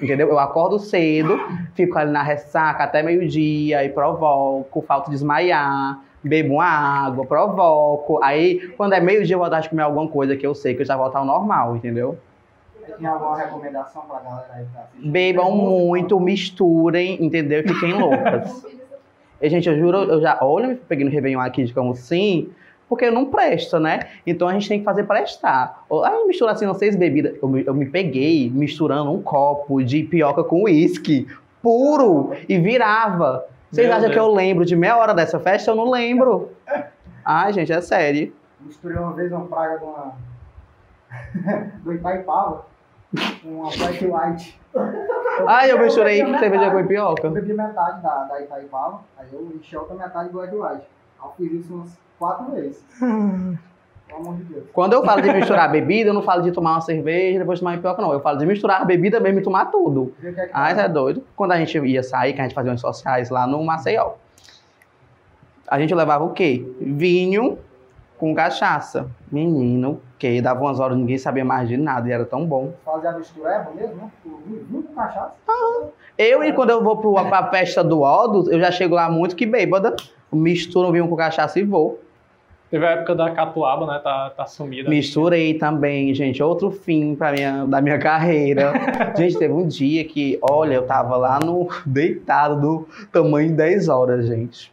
Entendeu? 0.00 0.28
Eu 0.28 0.38
acordo 0.38 0.78
cedo, 0.78 1.38
fico 1.74 1.98
ali 1.98 2.10
na 2.10 2.22
ressaca 2.22 2.84
até 2.84 3.02
meio-dia, 3.02 3.80
aí 3.80 3.90
provoco, 3.90 4.80
falta 4.80 5.06
de 5.06 5.16
desmaiar, 5.16 5.98
bebo 6.22 6.54
uma 6.54 6.64
água, 6.64 7.26
provoco. 7.26 8.22
Aí, 8.22 8.72
quando 8.78 8.94
é 8.94 9.00
meio-dia, 9.00 9.34
eu 9.34 9.38
vou 9.40 9.50
dar 9.50 9.60
de 9.60 9.68
comer 9.68 9.82
alguma 9.82 10.08
coisa 10.08 10.34
que 10.36 10.46
eu 10.46 10.54
sei 10.54 10.74
que 10.74 10.80
eu 10.80 10.86
já 10.86 10.96
volto 10.96 11.16
ao 11.16 11.24
normal, 11.26 11.76
entendeu? 11.76 12.16
Tem 12.98 13.06
alguma 13.06 13.36
recomendação 13.36 14.02
pra 14.02 14.18
galera 14.20 14.46
aí 14.54 14.64
que 14.64 14.72
tá 14.72 14.80
assistindo? 14.80 15.10
Bebam 15.12 15.50
muito, 15.56 16.18
misturem, 16.20 17.24
entendeu? 17.24 17.62
Fiquem 17.62 17.92
loucas. 17.92 18.64
E, 19.40 19.48
gente, 19.48 19.68
eu 19.68 19.78
juro, 19.78 19.98
eu 19.98 20.20
já. 20.20 20.38
Olha, 20.42 20.64
eu 20.64 20.68
me 20.70 20.76
peguei 20.76 21.04
no 21.04 21.10
Réveillon 21.10 21.40
aqui 21.40 21.64
de 21.64 21.72
como 21.72 21.94
sim, 21.94 22.50
porque 22.88 23.10
não 23.10 23.26
presta, 23.26 23.80
né? 23.80 24.00
Então 24.26 24.46
a 24.48 24.52
gente 24.52 24.68
tem 24.68 24.78
que 24.80 24.84
fazer 24.84 25.04
prestar. 25.04 25.84
Ou, 25.88 26.04
Aí 26.04 26.26
mistura 26.26 26.52
assim, 26.52 26.66
não 26.66 26.74
seis 26.74 26.94
bebidas. 26.96 27.36
Eu, 27.42 27.48
me- 27.48 27.64
eu 27.66 27.72
me 27.74 27.86
peguei 27.86 28.50
misturando 28.50 29.10
um 29.12 29.22
copo 29.22 29.82
de 29.82 30.02
pioca 30.02 30.44
com 30.44 30.64
uísque 30.64 31.26
puro 31.62 32.32
e 32.48 32.58
virava. 32.58 33.46
Vocês 33.70 33.86
Meu 33.86 33.96
acham 33.96 34.08
que 34.10 34.14
Deus. 34.16 34.26
eu 34.26 34.34
lembro 34.34 34.64
de 34.66 34.74
meia 34.76 34.96
hora 34.98 35.14
dessa 35.14 35.38
festa? 35.38 35.70
Eu 35.70 35.74
não 35.76 35.88
lembro. 35.90 36.50
Ai, 37.24 37.52
gente, 37.52 37.72
é 37.72 37.80
sério. 37.80 38.32
Misturei 38.60 38.98
uma 38.98 39.12
vez 39.14 39.30
uma 39.32 39.46
praga 39.46 39.78
de 39.78 39.84
uma. 39.84 40.12
do 41.82 41.92
Itaipava. 41.94 42.66
Com 43.42 43.48
Uma 43.48 43.70
Black 43.76 44.04
White. 44.06 44.60
Ai, 45.46 45.70
eu 45.72 45.78
misturei 45.80 46.18
cerveja 46.38 46.70
com 46.70 46.78
Eu 46.78 46.86
pioca. 46.86 47.28
bebi 47.30 47.52
metade 47.52 48.02
da, 48.02 48.24
da 48.24 48.40
Itaipava, 48.40 49.00
aí 49.18 49.26
eu 49.32 49.52
enchi 49.54 49.76
outra 49.76 49.96
metade 49.96 50.28
de 50.28 50.34
Black 50.34 50.54
White. 50.54 50.86
Eu 51.22 51.32
fiz 51.36 51.52
isso 51.64 51.74
umas 51.74 51.98
quatro 52.18 52.52
vezes. 52.52 52.84
Pelo 52.98 54.20
amor 54.20 54.36
de 54.36 54.44
Deus. 54.44 54.64
Quando 54.72 54.92
eu 54.92 55.04
falo 55.04 55.22
de 55.22 55.32
misturar 55.32 55.70
bebida, 55.72 56.10
eu 56.10 56.14
não 56.14 56.22
falo 56.22 56.42
de 56.42 56.52
tomar 56.52 56.72
uma 56.72 56.80
cerveja 56.80 57.36
e 57.36 57.38
depois 57.38 57.58
tomar 57.60 57.72
uma 57.72 57.78
pioca, 57.80 58.00
não. 58.02 58.12
Eu 58.12 58.20
falo 58.20 58.38
de 58.38 58.46
misturar 58.46 58.84
bebida 58.86 59.18
mesmo 59.20 59.40
e 59.40 59.42
tomar 59.42 59.66
tudo. 59.66 60.14
Que 60.20 60.28
é 60.28 60.32
que 60.32 60.50
Ah, 60.52 60.74
você 60.74 60.80
é 60.82 60.88
doido. 60.88 61.24
Quando 61.36 61.52
a 61.52 61.56
gente 61.58 61.78
ia 61.78 62.02
sair, 62.02 62.32
que 62.32 62.40
a 62.40 62.44
gente 62.44 62.54
fazia 62.54 62.72
uns 62.72 62.80
sociais 62.80 63.30
lá 63.30 63.46
no 63.46 63.62
Maceió, 63.64 64.12
a 65.68 65.78
gente 65.78 65.94
levava 65.94 66.24
o 66.24 66.30
quê? 66.32 66.66
Vinho 66.80 67.58
com 68.18 68.34
cachaça. 68.34 69.08
Menino, 69.30 70.00
que 70.20 70.42
dava 70.42 70.60
umas 70.60 70.78
horas, 70.78 70.98
ninguém 70.98 71.16
sabia 71.16 71.44
mais 71.44 71.66
de 71.66 71.78
nada 71.78 72.06
e 72.06 72.12
era 72.12 72.26
tão 72.26 72.44
bom. 72.44 72.74
Fazer 72.84 73.08
a 73.08 73.12
mistureba 73.12 73.70
mesmo, 73.74 73.96
né? 73.96 74.10
O 74.26 74.36
vinho 74.36 74.82
com 74.82 74.92
cachaça. 74.92 75.34
Eu, 76.18 76.44
e 76.44 76.52
quando 76.52 76.68
eu 76.68 76.84
vou 76.84 76.98
pro, 76.98 77.14
pra 77.14 77.48
festa 77.48 77.82
do 77.82 78.02
Odos, 78.02 78.46
eu 78.48 78.60
já 78.60 78.70
chego 78.70 78.94
lá 78.94 79.10
muito 79.10 79.34
que 79.34 79.46
bêbada, 79.46 79.96
misturo 80.30 80.88
um 80.88 80.92
vinho 80.92 81.08
com 81.08 81.16
cachaça 81.16 81.58
e 81.58 81.64
vou. 81.64 81.98
Teve 82.70 82.86
a 82.86 82.90
época 82.90 83.14
da 83.14 83.30
catuaba, 83.30 83.86
né? 83.86 83.98
Tá, 83.98 84.30
tá 84.36 84.44
sumida. 84.44 84.90
Misturei 84.90 85.54
também, 85.54 86.14
gente. 86.14 86.42
Outro 86.42 86.70
fim 86.70 87.16
pra 87.16 87.32
minha, 87.32 87.64
da 87.64 87.80
minha 87.80 87.98
carreira. 87.98 88.74
gente, 89.16 89.38
teve 89.38 89.54
um 89.54 89.66
dia 89.66 90.04
que, 90.04 90.38
olha, 90.42 90.74
eu 90.74 90.86
tava 90.86 91.16
lá 91.16 91.40
no. 91.40 91.66
deitado 91.86 92.60
do 92.60 92.88
tamanho 93.10 93.48
de 93.48 93.54
10 93.54 93.88
horas, 93.88 94.26
gente. 94.26 94.70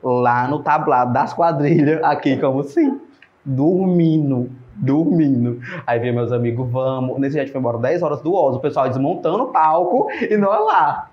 Lá 0.00 0.46
no 0.46 0.62
tablado 0.62 1.12
das 1.12 1.34
quadrilhas, 1.34 2.02
aqui 2.04 2.36
como 2.36 2.60
assim. 2.60 3.00
Dormindo. 3.44 4.48
Dormindo. 4.76 5.60
Aí 5.86 5.98
veio 5.98 6.14
meus 6.14 6.32
amigos, 6.32 6.68
vamos. 6.70 7.18
Nesse 7.18 7.32
dia 7.32 7.42
a 7.42 7.44
gente 7.44 7.52
foi 7.52 7.60
embora 7.60 7.78
10 7.78 8.02
horas 8.02 8.20
do 8.20 8.34
Oz, 8.34 8.56
o 8.56 8.60
pessoal 8.60 8.88
desmontando 8.88 9.44
o 9.44 9.46
palco 9.48 10.08
e 10.10 10.36
nós 10.36 10.64
lá. 10.64 11.10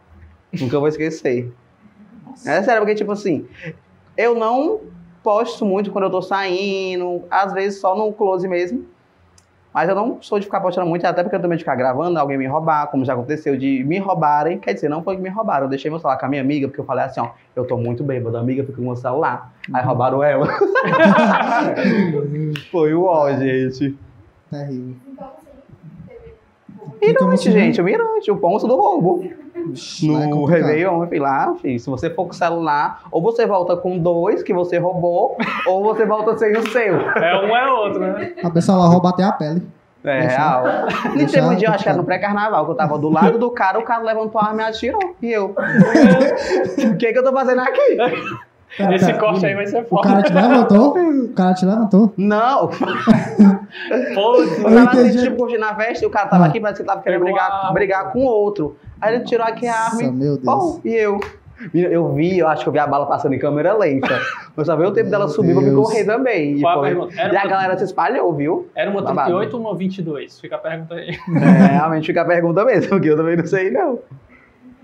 Nunca 0.59 0.80
vou 0.80 0.88
esquecer. 0.88 1.51
É 2.45 2.64
sério, 2.64 2.82
porque, 2.82 2.95
tipo 2.95 3.12
assim, 3.12 3.45
eu 4.18 4.36
não 4.36 4.80
posto 5.24 5.66
muito 5.66 5.91
quando 5.91 6.05
eu 6.05 6.09
tô 6.09 6.22
saindo, 6.22 7.24
às 7.30 7.53
vezes 7.53 7.80
só 7.80 7.95
no 7.95 8.12
close 8.14 8.47
mesmo. 8.47 8.86
Mas 9.74 9.88
eu 9.88 9.95
não 9.95 10.22
sou 10.22 10.38
de 10.38 10.45
ficar 10.45 10.59
postando 10.59 10.86
muito, 10.88 11.05
até 11.05 11.24
porque 11.24 11.36
eu 11.36 11.39
também 11.41 11.57
de 11.57 11.63
ficar 11.63 11.76
gravando, 11.76 12.19
alguém 12.19 12.38
me 12.38 12.45
roubar, 12.45 12.88
como 12.88 13.05
já 13.05 13.13
aconteceu, 13.13 13.55
de 13.57 13.84
me 13.86 13.99
roubarem. 13.99 14.59
Quer 14.59 14.74
dizer, 14.74 14.89
não 14.89 15.01
foi 15.01 15.15
que 15.15 15.22
me 15.22 15.30
roubaram, 15.30 15.65
eu 15.65 15.69
deixei 15.69 15.89
meu 15.89 15.99
celular 15.99 16.17
com 16.17 16.26
a 16.26 16.30
minha 16.30 16.41
amiga, 16.41 16.67
porque 16.67 16.82
eu 16.82 16.86
falei 16.86 17.05
assim, 17.05 17.22
ó, 17.22 17.30
eu 17.55 17.63
tô 17.65 17.78
muito 17.78 18.03
bêbado, 18.03 18.36
a 18.36 18.41
amiga 18.41 18.63
fica 18.63 18.76
com 18.76 18.82
o 18.82 18.86
meu 18.88 18.95
celular. 18.97 19.53
Aí 19.74 19.84
roubaram 19.84 20.22
ela. 20.22 20.45
foi 22.72 22.93
o 22.93 23.05
ó, 23.05 23.32
gente. 23.34 23.97
Terrível. 24.49 24.95
Então, 27.03 27.28
Mirante, 27.28 27.28
muito- 27.28 27.51
gente, 27.51 27.82
o 27.82 27.84
Mirante, 27.84 28.32
o 28.32 28.38
ponto 28.38 28.67
do 28.67 28.76
roubo. 28.76 29.24
Lá 30.03 30.24
é 30.24 30.26
No 30.28 30.30
complicado. 30.32 30.68
Réveillon, 30.68 31.03
eu 31.03 31.07
fui 31.09 31.20
lá, 31.20 31.53
filho, 31.62 31.80
se 31.80 31.89
você 31.89 32.09
for 32.09 32.26
com 32.26 32.32
o 32.32 32.36
celular, 32.36 33.01
ou 33.12 33.22
você 33.22 33.45
volta 33.45 33.76
com 33.78 33.97
dois 33.97 34.41
que 34.43 34.53
você 34.53 34.78
roubou, 34.78 35.38
ou 35.68 35.84
você 35.84 36.05
volta 36.05 36.38
sem 36.38 36.51
o 36.57 36.68
seu. 36.70 36.99
É 36.99 37.45
um 37.45 37.55
é 37.55 37.72
outro, 37.72 37.99
né? 37.99 38.34
A 38.43 38.49
pessoa 38.49 38.78
lá 38.78 38.86
rouba 38.88 39.09
até 39.09 39.24
a 39.24 39.32
pele. 39.32 39.62
É 40.03 40.22
Deixa- 40.22 40.36
real. 40.38 40.64
E 41.16 41.26
teve 41.28 41.41
um 41.47 41.55
dia, 41.55 41.68
eu 41.68 41.74
acho 41.74 41.84
que 41.84 41.89
era 41.89 41.97
no 41.97 42.03
pré-carnaval, 42.03 42.66
que 42.66 42.72
eu 42.72 42.76
tava 42.76 42.97
do 42.97 43.07
lado 43.09 43.38
do 43.38 43.51
cara, 43.51 43.78
o 43.78 43.84
cara 43.84 44.01
levantou 44.03 44.41
a 44.41 44.45
arma 44.47 44.64
e 44.64 44.66
atirou. 44.66 45.16
E 45.22 45.32
eu. 45.32 45.53
O 46.91 46.97
que 46.97 47.14
que 47.14 47.20
eu 47.20 47.24
tô 47.24 47.32
fazendo 47.32 47.62
aqui? 47.62 47.97
Pera, 48.78 48.95
Esse 48.95 49.05
pera. 49.07 49.20
corte 49.20 49.45
aí 49.45 49.53
vai 49.53 49.68
ser 49.68 49.82
O 49.84 49.86
foda. 49.86 50.07
cara 50.07 50.24
te 50.24 50.34
levantou? 50.34 50.97
O 50.97 51.34
cara 51.34 51.53
te 51.53 51.66
levantou? 51.66 52.14
Não! 52.18 52.70
Putz, 54.16 54.57
Eu 54.59 54.64
tava 54.64 54.91
assim, 54.91 55.18
tipo, 55.24 55.38
curtindo 55.38 55.66
a 55.66 55.76
festa 55.76 56.03
e 56.03 56.07
o 56.07 56.12
cara 56.12 56.28
tava 56.28 56.45
Ah. 56.45 56.47
aqui, 56.47 56.59
parece 56.59 56.82
que 56.82 56.88
tava 56.88 57.01
querendo 57.01 57.22
brigar, 57.24 57.74
brigar 57.74 58.12
com 58.12 58.22
outro. 58.26 58.76
Aí 59.01 59.15
ele 59.15 59.23
tirou 59.25 59.45
aqui 59.45 59.67
a 59.67 59.73
arma 59.75 59.91
Nossa, 60.01 60.03
e. 60.03 60.11
meu 60.11 60.37
Deus. 60.37 60.43
Pô, 60.45 60.81
e 60.85 60.93
eu. 60.95 61.19
Eu 61.75 62.11
vi, 62.15 62.39
eu 62.39 62.47
acho 62.47 62.63
que 62.63 62.69
eu 62.69 62.73
vi 62.73 62.79
a 62.79 62.87
bala 62.87 63.05
passando 63.05 63.33
em 63.35 63.39
câmera 63.39 63.77
lenta. 63.77 64.07
Eu 64.57 64.65
só 64.65 64.75
vi 64.75 64.81
o 64.83 64.91
tempo 64.91 65.09
Meu 65.09 65.19
dela 65.19 65.27
subir 65.29 65.53
pra 65.53 65.61
me 65.61 65.69
Deus. 65.69 65.85
correr 65.87 66.03
também. 66.05 66.53
E, 66.57 66.61
foi- 66.61 66.97
e 67.15 67.37
a 67.37 67.45
galera 67.47 67.77
se 67.77 67.83
espalhou, 67.83 68.33
viu? 68.33 68.67
Era 68.75 68.89
uma 68.89 68.99
Babado. 68.99 69.29
38 69.29 69.53
ou 69.53 69.61
uma 69.61 69.75
22? 69.75 70.39
Fica 70.39 70.55
a 70.55 70.57
pergunta 70.57 70.95
aí. 70.95 71.09
É, 71.09 71.67
realmente 71.75 72.07
fica 72.07 72.23
a 72.23 72.25
pergunta 72.25 72.65
mesmo, 72.65 72.89
porque 72.89 73.09
eu 73.09 73.15
também 73.15 73.37
não 73.37 73.45
sei, 73.45 73.69
não. 73.69 73.99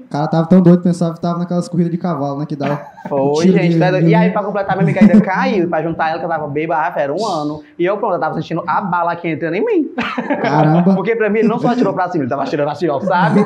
O 0.08 0.10
cara 0.10 0.26
tava 0.28 0.48
tão 0.48 0.62
doido, 0.62 0.82
pensava 0.82 1.14
que 1.14 1.20
tava 1.20 1.38
naquelas 1.40 1.68
corridas 1.68 1.92
de 1.92 1.98
cavalo, 1.98 2.40
né? 2.40 2.46
Que 2.46 2.56
dava. 2.56 2.80
Foi, 3.10 3.50
gente. 3.50 3.74
de- 3.74 3.78
tá 3.80 3.92
de- 3.92 4.06
E 4.08 4.16
aí, 4.16 4.32
pra 4.32 4.42
completar, 4.42 4.78
minha 4.78 4.84
amiga 4.86 5.02
ainda 5.02 5.20
caiu. 5.22 5.68
Pra 5.68 5.84
juntar 5.84 6.10
ela, 6.12 6.20
que 6.20 6.24
eu 6.26 6.30
tava 6.30 6.48
bêbada, 6.48 6.98
era 7.02 7.14
um 7.14 7.26
ano. 7.26 7.62
E 7.78 7.84
eu, 7.84 7.98
pronto, 7.98 8.14
eu 8.16 8.20
tava 8.20 8.34
sentindo 8.36 8.64
a 8.66 8.80
bala 8.80 9.12
aqui 9.12 9.28
entrando 9.28 9.56
em 9.56 9.66
mim. 9.66 9.90
Caramba. 10.42 10.96
Porque 10.96 11.14
pra 11.14 11.30
mim, 11.30 11.40
ele 11.40 11.50
não 11.50 11.60
só 11.60 11.70
atirou 11.72 11.94
pra 11.94 12.08
cima, 12.08 12.24
ele 12.24 12.30
tava 12.30 12.44
atirando 12.44 12.70
assim, 12.70 12.88
ó, 12.88 13.02
sabe? 13.02 13.46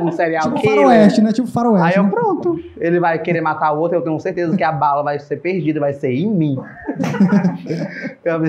Um 0.00 0.12
serial 0.12 0.44
Tipo 0.44 0.60
killer. 0.60 0.76
faroeste, 0.76 1.20
né? 1.22 1.32
Tipo 1.32 1.48
faroeste. 1.48 1.88
Aí 1.88 1.94
eu, 1.96 2.04
né? 2.04 2.10
pronto. 2.10 2.60
Ele 2.78 3.00
vai 3.00 3.18
querer 3.18 3.40
matar 3.40 3.72
o 3.72 3.80
outro, 3.80 3.98
eu 3.98 4.02
tenho 4.02 4.18
certeza 4.20 4.56
que 4.56 4.62
a 4.62 4.70
bala 4.70 5.02
vai 5.02 5.18
ser 5.18 5.36
perdida, 5.38 5.80
vai 5.80 5.92
ser 5.92 6.12
em 6.12 6.28
mim. 6.28 6.56
Eu 8.24 8.40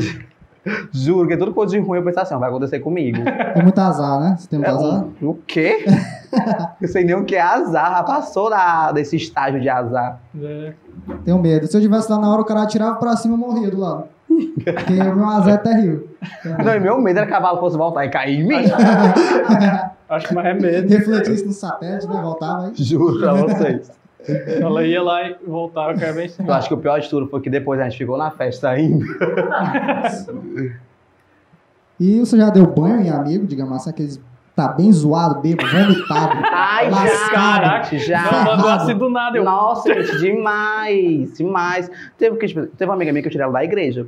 Juro 0.92 1.28
que 1.28 1.38
tudo 1.38 1.54
coisa 1.54 1.72
de 1.74 1.80
ruim 1.80 2.00
eu 2.00 2.04
pensava 2.04 2.24
assim, 2.24 2.36
ó, 2.36 2.40
vai 2.40 2.50
acontecer 2.50 2.80
comigo. 2.80 3.20
Tem 3.54 3.64
muito 3.64 3.80
azar, 3.80 4.20
né? 4.20 4.36
Você 4.38 4.48
tem 4.48 4.60
muito 4.60 4.70
É 4.70 4.74
azar? 4.74 5.06
um- 5.22 5.30
o 5.30 5.34
quê? 5.48 5.86
Eu 6.82 6.88
sei 6.90 7.04
nem 7.06 7.16
o 7.16 7.24
que 7.24 7.36
é 7.36 7.42
azar, 7.42 7.90
já 7.92 8.04
passou 8.04 8.50
da, 8.50 8.92
desse 8.92 9.16
estágio 9.16 9.62
de 9.62 9.70
azar. 9.70 10.20
É. 10.42 10.74
Tenho 11.24 11.40
medo. 11.40 11.66
Se 11.68 11.78
eu 11.78 11.82
tivesse 11.82 12.12
lá 12.12 12.20
na 12.20 12.30
hora, 12.30 12.42
o 12.42 12.46
cara 12.46 12.64
atirava 12.64 12.96
pra 12.98 13.16
cima 13.16 13.34
e 13.36 13.40
eu 13.42 13.48
morria 13.48 13.72
do 13.72 13.80
lado. 13.80 14.04
Porque 14.28 14.94
o 15.02 15.16
meu 15.16 15.26
azar 15.30 15.54
é 15.54 15.58
terrível. 15.58 16.06
Não, 16.64 16.76
e 16.76 16.80
meu 16.82 17.00
medo 17.02 17.18
era 17.20 17.26
que 17.26 17.32
o 17.32 17.36
cavalo 17.36 17.60
fosse 17.62 17.78
voltar 17.78 18.06
e 18.06 18.10
cair 18.10 18.42
em 18.42 18.48
mim. 18.48 18.56
Acho 20.10 20.28
que 20.28 20.34
mais 20.36 20.48
é 20.48 20.54
medo. 20.54 20.90
Refletisse 20.90 21.46
no 21.46 21.54
satélite, 21.54 22.08
né? 22.08 22.20
Voltava 22.22 22.66
aí. 22.68 22.72
Juro 22.76 23.20
pra 23.20 23.34
vocês. 23.34 23.90
Ela 24.62 24.84
ia 24.86 25.02
lá 25.02 25.30
e 25.30 25.36
voltava, 25.46 25.94
que 25.94 26.04
era 26.04 26.14
bem. 26.14 26.30
Eu 26.46 26.54
acho 26.54 26.68
que 26.68 26.74
o 26.74 26.78
pior 26.78 27.00
de 27.00 27.10
tudo 27.10 27.28
foi 27.28 27.42
que 27.42 27.50
depois 27.50 27.80
a 27.80 27.84
gente 27.84 27.98
ficou 27.98 28.18
na 28.18 28.32
festa 28.32 28.70
ainda. 28.70 29.06
E 32.00 32.20
você 32.20 32.38
já 32.38 32.50
deu 32.50 32.66
banho 32.68 33.02
em 33.02 33.10
amigo, 33.10 33.46
digamos 33.48 33.76
assim, 33.76 33.90
aqueles. 33.90 34.22
Tá 34.56 34.70
bem 34.70 34.92
zoado, 34.92 35.40
bêbado, 35.40 35.70
vomitado. 35.70 36.42
Ai, 36.52 36.90
já, 36.90 36.96
Lascado. 37.04 37.32
Caraca, 37.32 37.98
já. 38.00 38.32
Não 38.32 38.44
mandou 38.46 38.70
assim 38.70 38.96
do 38.96 39.10
nada. 39.10 39.38
Eu... 39.38 39.44
Nossa, 39.44 39.94
gente, 39.94 40.18
demais, 40.20 41.38
demais. 41.38 41.92
Teve, 42.18 42.38
que, 42.38 42.48
tipo, 42.48 42.66
teve 42.66 42.90
uma 42.90 42.96
amiga 42.96 43.12
minha 43.12 43.22
que 43.22 43.28
eu 43.28 43.32
tirei 43.32 43.44
ela 43.44 43.54
da 43.54 43.64
igreja. 43.64 44.08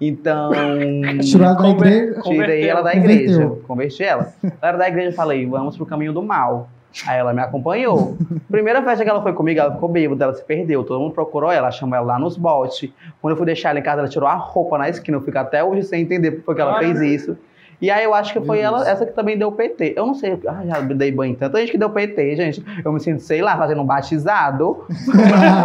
Então. 0.00 0.52
Tirou 1.20 1.46
ela 1.46 1.54
da 1.54 1.68
igreja. 1.68 2.20
Tirei 2.22 2.22
Converteu. 2.22 2.70
ela 2.70 2.82
da 2.82 2.92
Converteu. 2.92 3.14
igreja. 3.14 3.48
Converti 3.66 4.02
ela. 4.02 4.32
Ela 4.42 4.52
era 4.62 4.78
da 4.78 4.88
igreja 4.88 5.08
e 5.10 5.12
falei, 5.12 5.46
vamos 5.46 5.76
pro 5.76 5.84
caminho 5.84 6.14
do 6.14 6.22
mal. 6.22 6.70
Aí 7.06 7.18
ela 7.18 7.32
me 7.32 7.40
acompanhou. 7.40 8.16
Primeira 8.50 8.82
festa 8.82 9.04
que 9.04 9.10
ela 9.10 9.22
foi 9.22 9.32
comigo, 9.32 9.60
ela 9.60 9.72
ficou 9.72 9.88
bêbada, 9.88 10.24
ela 10.24 10.34
se 10.34 10.44
perdeu. 10.44 10.82
Todo 10.84 11.00
mundo 11.00 11.12
procurou 11.12 11.50
ela, 11.50 11.70
chamou 11.70 11.96
ela 11.96 12.06
lá 12.06 12.18
nos 12.18 12.36
botes. 12.36 12.90
Quando 13.20 13.32
eu 13.32 13.36
fui 13.36 13.46
deixar 13.46 13.70
ela 13.70 13.78
em 13.78 13.82
casa, 13.82 14.00
ela 14.00 14.08
tirou 14.08 14.28
a 14.28 14.34
roupa 14.34 14.76
na 14.76 14.88
esquina. 14.88 15.16
Eu 15.16 15.22
fico 15.22 15.38
até 15.38 15.62
hoje 15.62 15.84
sem 15.84 16.02
entender 16.02 16.32
por 16.32 16.54
que 16.54 16.60
ela 16.60 16.78
fez 16.78 17.00
isso. 17.00 17.36
E 17.80 17.90
aí 17.90 18.04
eu 18.04 18.12
acho 18.12 18.34
que 18.34 18.40
foi 18.40 18.58
Deus. 18.58 18.66
ela, 18.66 18.90
essa 18.90 19.06
que 19.06 19.12
também 19.12 19.38
deu 19.38 19.50
PT. 19.50 19.94
Eu 19.96 20.06
não 20.06 20.14
sei, 20.14 20.38
ah, 20.46 20.62
já 20.66 20.80
dei 20.80 21.10
banho 21.10 21.32
em 21.32 21.34
tanta 21.34 21.58
gente 21.58 21.72
que 21.72 21.78
deu 21.78 21.88
PT, 21.88 22.36
gente. 22.36 22.64
Eu 22.84 22.92
me 22.92 23.00
sinto, 23.00 23.22
sei 23.22 23.40
lá, 23.40 23.56
fazendo 23.56 23.80
um 23.80 23.86
batizado. 23.86 24.84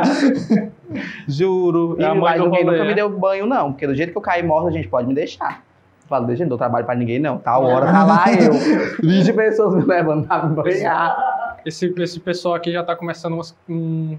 Juro. 1.27 1.97
É 1.99 2.05
E 2.05 2.13
mais 2.13 2.41
ninguém 2.41 2.63
nunca 2.63 2.85
me 2.85 2.95
deu 2.95 3.09
banho, 3.09 3.45
não. 3.45 3.73
Porque 3.73 3.85
do 3.85 3.93
jeito 3.93 4.11
que 4.11 4.17
eu 4.17 4.21
caí 4.21 4.41
morto, 4.41 4.69
a 4.69 4.71
gente 4.71 4.87
pode 4.87 5.07
me 5.07 5.13
deixar. 5.13 5.61
Eu 6.05 6.09
Falo, 6.09 6.27
gente, 6.29 6.41
não 6.41 6.49
dou 6.49 6.57
trabalho 6.57 6.85
pra 6.85 6.93
ninguém, 6.93 7.17
não. 7.17 7.39
Tá 7.39 7.57
hora, 7.57 7.87
tá 7.91 8.03
lá 8.03 8.25
eu. 8.31 8.53
20 9.01 9.33
pessoas 9.33 9.75
me 9.75 9.83
levando 9.83 10.27
pra 10.27 10.39
banhar. 10.39 11.57
Esse, 11.65 11.91
esse 11.97 12.19
pessoal 12.19 12.53
aqui 12.53 12.71
já 12.71 12.83
tá 12.83 12.95
começando 12.95 13.33
umas, 13.33 13.57
um, 13.67 14.15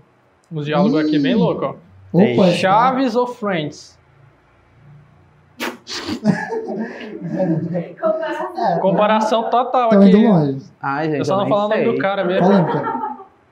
uns 0.51 0.67
diálogos 0.67 0.99
aqui 0.99 1.17
bem 1.19 1.37
loucos, 1.37 1.69
ó. 1.69 1.75
Opa, 2.13 2.51
Chaves 2.51 3.15
ou 3.15 3.27
Friends? 3.27 3.97
Comparação. 8.01 8.81
Comparação 8.81 9.43
total 9.51 9.85
Estão 9.91 10.03
aqui. 10.03 10.09
indo 10.17 10.29
longe. 10.29 10.67
Ai, 10.83 11.05
gente, 11.07 11.19
Eu 11.19 11.25
só 11.25 11.35
eu 11.35 11.39
não 11.39 11.49
falo 11.49 11.67
o 11.67 11.69
nome 11.69 11.85
do 11.85 11.99
cara 11.99 12.25
mesmo. 12.25 12.49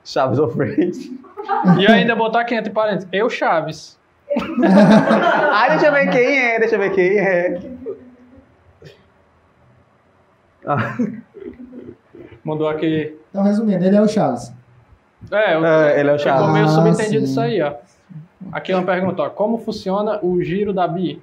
Chaves 0.04 0.38
ou 0.38 0.48
Friends. 0.48 1.10
E 1.78 1.86
ainda 1.86 2.16
botar 2.16 2.40
aqui 2.40 2.54
entre 2.54 2.72
parênteses. 2.72 3.08
Eu, 3.12 3.30
Chaves. 3.30 3.98
Ai, 5.52 5.70
deixa 5.70 5.86
eu 5.86 5.92
ver 5.92 6.10
quem 6.10 6.38
é, 6.38 6.58
deixa 6.58 6.74
eu 6.74 6.78
ver 6.80 6.90
quem 6.92 7.18
é. 7.18 7.60
Ah, 10.66 10.96
Mandou 12.44 12.68
aqui. 12.68 13.16
Então, 13.30 13.42
resumindo, 13.42 13.84
ele 13.84 13.96
é 13.96 14.00
o 14.00 14.08
Chaves. 14.08 14.52
É, 15.30 15.54
eu, 15.54 15.64
É, 15.64 16.00
ele 16.00 16.10
é 16.10 16.14
o 16.14 16.18
ficou 16.18 16.32
Chaves. 16.32 16.52
meio 16.52 16.64
Ah, 16.66 16.68
subentendido 16.68 17.26
sim. 17.26 17.32
isso 17.32 17.40
aí, 17.40 17.60
ó. 17.62 17.72
Aqui 18.52 18.72
uma 18.74 18.82
pergunta, 18.82 19.22
ó. 19.22 19.30
Como 19.30 19.58
funciona 19.58 20.18
o 20.22 20.42
giro 20.42 20.72
da 20.72 20.86
Bi? 20.86 21.20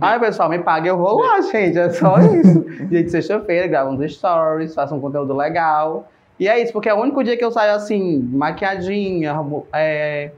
Ai, 0.00 0.18
pessoal, 0.20 0.48
me 0.48 0.58
paga, 0.58 0.88
eu 0.88 0.98
vou 0.98 1.20
lá, 1.20 1.40
gente. 1.40 1.78
É 1.78 1.88
só 1.90 2.18
isso. 2.18 2.60
Dia 2.90 3.02
de 3.02 3.10
sexta-feira, 3.10 3.66
gravo 3.66 3.90
uns 3.90 4.12
stories, 4.14 4.74
faço 4.74 4.94
um 4.94 5.00
conteúdo 5.00 5.34
legal. 5.34 6.08
E 6.38 6.48
é 6.48 6.60
isso, 6.60 6.72
porque 6.72 6.88
é 6.88 6.94
o 6.94 7.00
único 7.00 7.22
dia 7.22 7.36
que 7.36 7.44
eu 7.44 7.50
saio 7.52 7.74
assim, 7.74 8.18
maquiadinha, 8.32 9.34
é, 9.72 10.32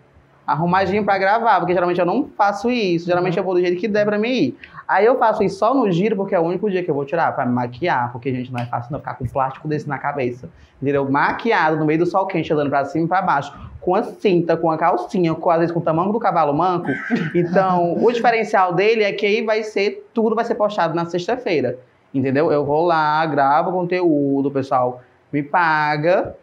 arrumadinho 0.46 1.02
pra 1.04 1.16
gravar, 1.16 1.58
porque 1.58 1.72
geralmente 1.72 1.98
eu 1.98 2.04
não 2.04 2.28
faço 2.36 2.70
isso. 2.70 3.06
Geralmente 3.06 3.38
eu 3.38 3.42
vou 3.42 3.54
do 3.54 3.60
jeito 3.60 3.80
que 3.80 3.88
der 3.88 4.04
pra 4.04 4.18
mim 4.18 4.28
ir. 4.28 4.58
Aí 4.88 5.04
eu 5.04 5.18
faço 5.18 5.42
isso 5.42 5.58
só 5.58 5.74
no 5.74 5.90
giro, 5.90 6.14
porque 6.14 6.34
é 6.34 6.38
o 6.38 6.42
único 6.42 6.70
dia 6.70 6.82
que 6.82 6.90
eu 6.90 6.94
vou 6.94 7.04
tirar 7.04 7.34
pra 7.34 7.44
me 7.44 7.52
maquiar, 7.52 8.12
porque, 8.12 8.32
gente, 8.32 8.52
não 8.52 8.60
é 8.60 8.66
fácil 8.66 8.92
não 8.92 9.00
ficar 9.00 9.14
com 9.14 9.26
plástico 9.26 9.66
desse 9.66 9.88
na 9.88 9.98
cabeça. 9.98 10.48
Entendeu? 10.80 11.10
Maquiado 11.10 11.76
no 11.76 11.84
meio 11.84 11.98
do 11.98 12.06
sol 12.06 12.26
quente, 12.26 12.52
andando 12.52 12.70
pra 12.70 12.84
cima 12.84 13.04
e 13.04 13.08
pra 13.08 13.22
baixo, 13.22 13.52
com 13.80 13.94
a 13.94 14.02
cinta, 14.02 14.56
com 14.56 14.70
a 14.70 14.76
calcinha, 14.76 15.34
com, 15.34 15.50
às 15.50 15.58
vezes 15.58 15.72
com 15.72 15.80
o 15.80 15.82
tamanho 15.82 16.12
do 16.12 16.20
cavalo 16.20 16.52
manco. 16.54 16.88
Então, 17.34 17.96
o 18.02 18.12
diferencial 18.12 18.74
dele 18.74 19.02
é 19.02 19.12
que 19.12 19.26
aí 19.26 19.42
vai 19.44 19.62
ser, 19.62 20.08
tudo 20.14 20.36
vai 20.36 20.44
ser 20.44 20.54
postado 20.54 20.94
na 20.94 21.04
sexta-feira. 21.06 21.78
Entendeu? 22.14 22.52
Eu 22.52 22.64
vou 22.64 22.84
lá, 22.84 23.24
gravo 23.26 23.72
conteúdo, 23.72 24.46
o 24.46 24.50
pessoal 24.50 25.02
me 25.32 25.42
paga. 25.42 26.34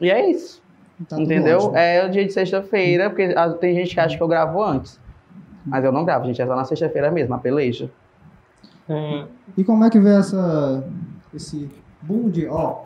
E 0.00 0.10
é 0.10 0.30
isso. 0.30 0.62
Tá 1.08 1.20
entendeu? 1.20 1.58
ótimo. 1.58 1.76
É 1.76 2.04
o 2.04 2.10
dia 2.10 2.24
de 2.24 2.32
sexta-feira, 2.32 3.10
porque 3.10 3.34
tem 3.60 3.74
gente 3.74 3.94
que 3.94 4.00
acha 4.00 4.16
que 4.16 4.22
eu 4.22 4.28
gravo 4.28 4.62
antes. 4.62 4.98
Mas 5.68 5.84
eu 5.84 5.92
não 5.92 6.04
gravo, 6.04 6.26
gente. 6.26 6.40
É 6.40 6.46
só 6.46 6.56
na 6.56 6.64
sexta-feira 6.64 7.10
mesmo, 7.10 7.34
a 7.34 7.38
peleja. 7.38 7.90
Hum, 8.88 9.26
E 9.56 9.64
como 9.64 9.84
é 9.84 9.90
que 9.90 9.98
veio 10.00 10.16
essa, 10.16 10.84
esse 11.34 11.68
boom 12.02 12.30
de, 12.30 12.46
ó, 12.46 12.84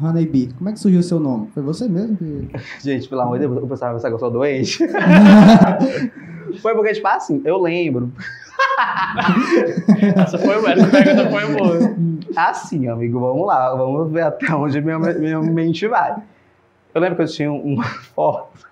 Honeybee? 0.00 0.52
Como 0.56 0.68
é 0.68 0.72
que 0.72 0.78
surgiu 0.78 1.00
o 1.00 1.02
seu 1.02 1.18
nome? 1.18 1.48
Foi 1.54 1.62
você 1.62 1.88
mesmo 1.88 2.16
que... 2.16 2.50
Gente, 2.82 3.08
pelo 3.08 3.22
amor 3.22 3.38
de 3.38 3.46
Deus, 3.46 3.62
o 3.62 3.66
pessoal 3.66 3.90
vai 3.90 3.94
pensar 3.94 4.08
que 4.08 4.14
eu 4.14 4.18
sou 4.18 4.30
doente. 4.30 4.78
Foi 6.62 6.74
porque, 6.74 6.94
tipo 6.94 7.06
assim, 7.06 7.42
eu 7.44 7.60
lembro. 7.60 8.10
essa 10.16 10.38
foi 10.38 10.54
essa 10.56 10.86
pergunta 10.88 11.30
foi 11.30 11.54
boa. 11.54 11.96
Assim, 12.34 12.88
amigo, 12.88 13.20
vamos 13.20 13.46
lá, 13.46 13.74
vamos 13.74 14.10
ver 14.10 14.22
até 14.22 14.54
onde 14.54 14.80
minha, 14.80 14.98
minha 14.98 15.42
mente 15.42 15.86
vai. 15.86 16.16
Eu 16.94 17.00
lembro 17.02 17.16
que 17.16 17.22
eu 17.22 17.26
tinha 17.26 17.52
uma 17.52 17.84
foto 17.84 18.66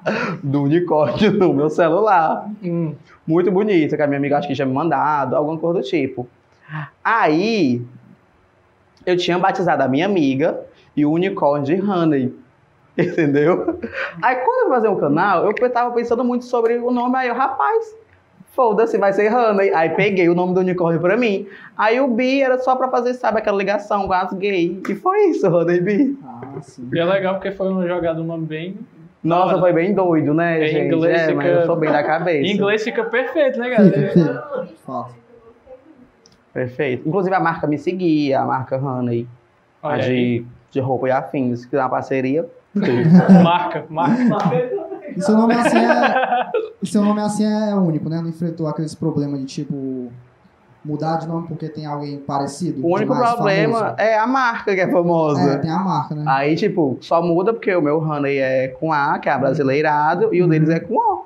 do 0.42 0.62
unicórnio 0.64 1.32
no 1.32 1.52
meu 1.52 1.70
celular. 1.70 2.48
Hum, 2.62 2.94
Muito 3.26 3.50
bonita, 3.50 3.96
que 3.96 4.02
a 4.02 4.06
minha 4.06 4.18
amiga 4.18 4.38
acho 4.38 4.48
que 4.48 4.54
tinha 4.54 4.66
me 4.66 4.72
mandado, 4.72 5.36
alguma 5.36 5.58
coisa 5.58 5.80
do 5.80 5.84
tipo. 5.84 6.28
Aí, 7.04 7.82
eu 9.04 9.16
tinha 9.16 9.38
batizado 9.38 9.82
a 9.82 9.88
minha 9.88 10.06
amiga 10.06 10.60
e 10.96 11.04
o 11.04 11.10
unicórnio 11.12 11.64
de 11.66 11.80
Honey. 11.82 12.34
Entendeu? 12.98 13.78
Aí, 14.20 14.36
quando 14.36 14.66
eu 14.66 14.74
fazer 14.74 14.88
um 14.88 14.96
canal, 14.96 15.44
eu 15.46 15.70
tava 15.70 15.94
pensando 15.94 16.24
muito 16.24 16.44
sobre 16.44 16.76
o 16.78 16.90
nome. 16.90 17.16
Aí, 17.16 17.28
eu, 17.28 17.34
rapaz, 17.34 17.94
foda-se, 18.52 18.98
vai 18.98 19.12
ser 19.12 19.32
Honey. 19.34 19.72
Aí, 19.74 19.90
peguei 19.90 20.28
o 20.28 20.34
nome 20.34 20.54
do 20.54 20.60
unicórnio 20.60 21.00
pra 21.00 21.16
mim. 21.16 21.46
Aí, 21.76 22.00
o 22.00 22.08
Bi 22.08 22.42
era 22.42 22.58
só 22.58 22.76
pra 22.76 22.88
fazer, 22.88 23.14
sabe, 23.14 23.38
aquela 23.38 23.56
ligação 23.56 24.06
com 24.06 24.12
as 24.12 24.32
gays. 24.34 24.78
E 24.88 24.94
foi 24.94 25.26
isso, 25.26 25.46
Honey 25.48 25.80
Bi. 25.80 26.18
Ah, 26.24 26.60
sim. 26.60 26.88
e 26.92 26.98
é 26.98 27.04
legal 27.04 27.34
porque 27.34 27.50
foi 27.52 27.68
uma 27.68 27.86
jogada 27.86 28.20
um 28.20 28.24
nome 28.24 28.46
bem. 28.46 28.78
Nossa, 29.22 29.58
foi 29.58 29.72
bem 29.72 29.94
doido, 29.94 30.34
né, 30.34 30.64
Em 30.64 30.68
gente? 30.68 30.86
inglês 30.94 31.20
é, 31.22 31.32
mas 31.32 31.46
fica- 31.46 31.60
eu 31.60 31.66
sou 31.66 31.76
bem 31.76 31.90
da 31.92 32.02
cabeça. 32.02 32.38
Em 32.46 32.52
inglês 32.54 32.82
fica 32.82 33.04
perfeito, 33.04 33.58
né, 33.58 33.70
galera? 33.70 34.72
Perfeito. 36.52 37.08
Inclusive 37.08 37.34
a 37.34 37.40
marca 37.40 37.66
me 37.66 37.78
seguia, 37.78 38.40
a 38.40 38.44
marca 38.46 38.76
Honey, 38.76 39.26
a 39.82 39.88
Olha 39.88 40.04
aí. 40.04 40.40
de, 40.40 40.46
de 40.72 40.80
roupa 40.80 41.08
e 41.08 41.10
afins. 41.10 41.60
Se 41.60 41.66
quiser 41.68 41.82
uma 41.82 41.88
parceria, 41.88 42.46
Marca, 43.42 43.84
marca. 43.88 44.22
E 45.14 45.20
seu 45.20 45.36
nome 45.36 45.54
assim 45.54 45.76
é. 45.78 46.50
E 46.82 46.86
seu 46.86 47.02
nome 47.02 47.20
assim 47.20 47.44
é 47.44 47.74
único, 47.74 48.08
né? 48.08 48.20
Não 48.22 48.28
enfrentou 48.30 48.66
aqueles 48.66 48.94
problemas 48.94 49.40
de 49.40 49.46
tipo. 49.46 49.74
Mudar 50.84 51.16
de 51.18 51.28
nome 51.28 51.46
porque 51.46 51.68
tem 51.68 51.86
alguém 51.86 52.18
parecido. 52.18 52.84
o 52.84 52.92
único 52.94 53.14
problema 53.14 53.78
famoso. 53.78 53.94
é 53.98 54.18
a 54.18 54.26
marca 54.26 54.74
que 54.74 54.80
é 54.80 54.90
famosa. 54.90 55.52
É, 55.52 55.58
tem 55.58 55.70
a 55.70 55.78
marca, 55.78 56.14
né? 56.14 56.24
Aí, 56.26 56.56
tipo, 56.56 56.98
só 57.00 57.22
muda 57.22 57.52
porque 57.52 57.72
o 57.74 57.80
meu 57.80 57.98
Honey 58.00 58.38
é 58.38 58.68
com 58.68 58.92
A, 58.92 59.18
que 59.20 59.28
é 59.28 59.38
brasileirado, 59.38 60.34
e 60.34 60.42
o 60.42 60.48
deles 60.48 60.68
é 60.70 60.80
com 60.80 60.94
O, 60.96 61.24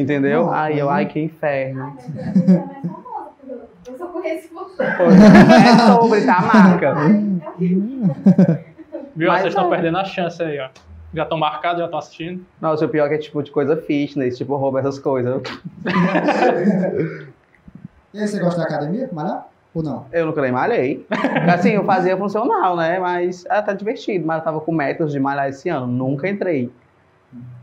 entendeu? 0.00 0.46
Não, 0.46 0.52
Aí 0.54 0.78
eu, 0.78 0.88
aí- 0.88 1.04
ai, 1.04 1.06
que 1.12 1.20
inferno. 1.20 1.94
Eu 2.06 2.16
sou 2.46 2.54
famosa, 2.88 3.30
porque 3.38 3.90
eu- 3.92 3.98
só 3.98 4.06
conheço 4.06 4.48
você. 4.54 4.82
É 4.82 5.94
sobre, 5.94 6.24
tá, 6.24 6.36
a 6.38 6.42
marca? 6.42 6.94
Viu? 7.58 9.28
Mas 9.28 9.40
Vocês 9.42 9.46
estão 9.54 9.66
é. 9.66 9.70
perdendo 9.70 9.98
a 9.98 10.04
chance 10.04 10.42
aí, 10.42 10.58
ó. 10.60 10.68
Já 11.14 11.22
estão 11.24 11.38
marcados, 11.38 11.78
já 11.78 11.84
estão 11.84 11.98
assistindo. 11.98 12.44
Nossa, 12.60 12.84
o 12.84 12.88
pior 12.88 13.04
é 13.06 13.08
que 13.10 13.14
é 13.14 13.18
tipo 13.18 13.42
de 13.42 13.50
coisa 13.50 13.76
fitness, 13.76 14.36
tipo 14.38 14.56
rouba 14.56 14.80
essas 14.80 14.98
coisas. 14.98 15.42
E 18.16 18.20
aí, 18.20 18.26
você 18.26 18.40
gosta 18.40 18.60
da 18.60 18.64
academia? 18.66 19.10
Malhar? 19.12 19.46
Ou 19.74 19.82
não? 19.82 20.06
Eu 20.10 20.24
nunca 20.24 20.40
nem 20.40 20.50
malhei. 20.50 21.06
Assim, 21.52 21.72
eu 21.72 21.84
fazia 21.84 22.16
funcional, 22.16 22.74
né? 22.74 22.98
Mas 22.98 23.44
era 23.44 23.58
até 23.58 23.74
divertido, 23.74 24.26
mas 24.26 24.38
eu 24.38 24.44
tava 24.44 24.58
com 24.58 24.72
metas 24.72 25.12
de 25.12 25.20
malhar 25.20 25.50
esse 25.50 25.68
ano. 25.68 25.86
Nunca 25.86 26.26
entrei. 26.26 26.72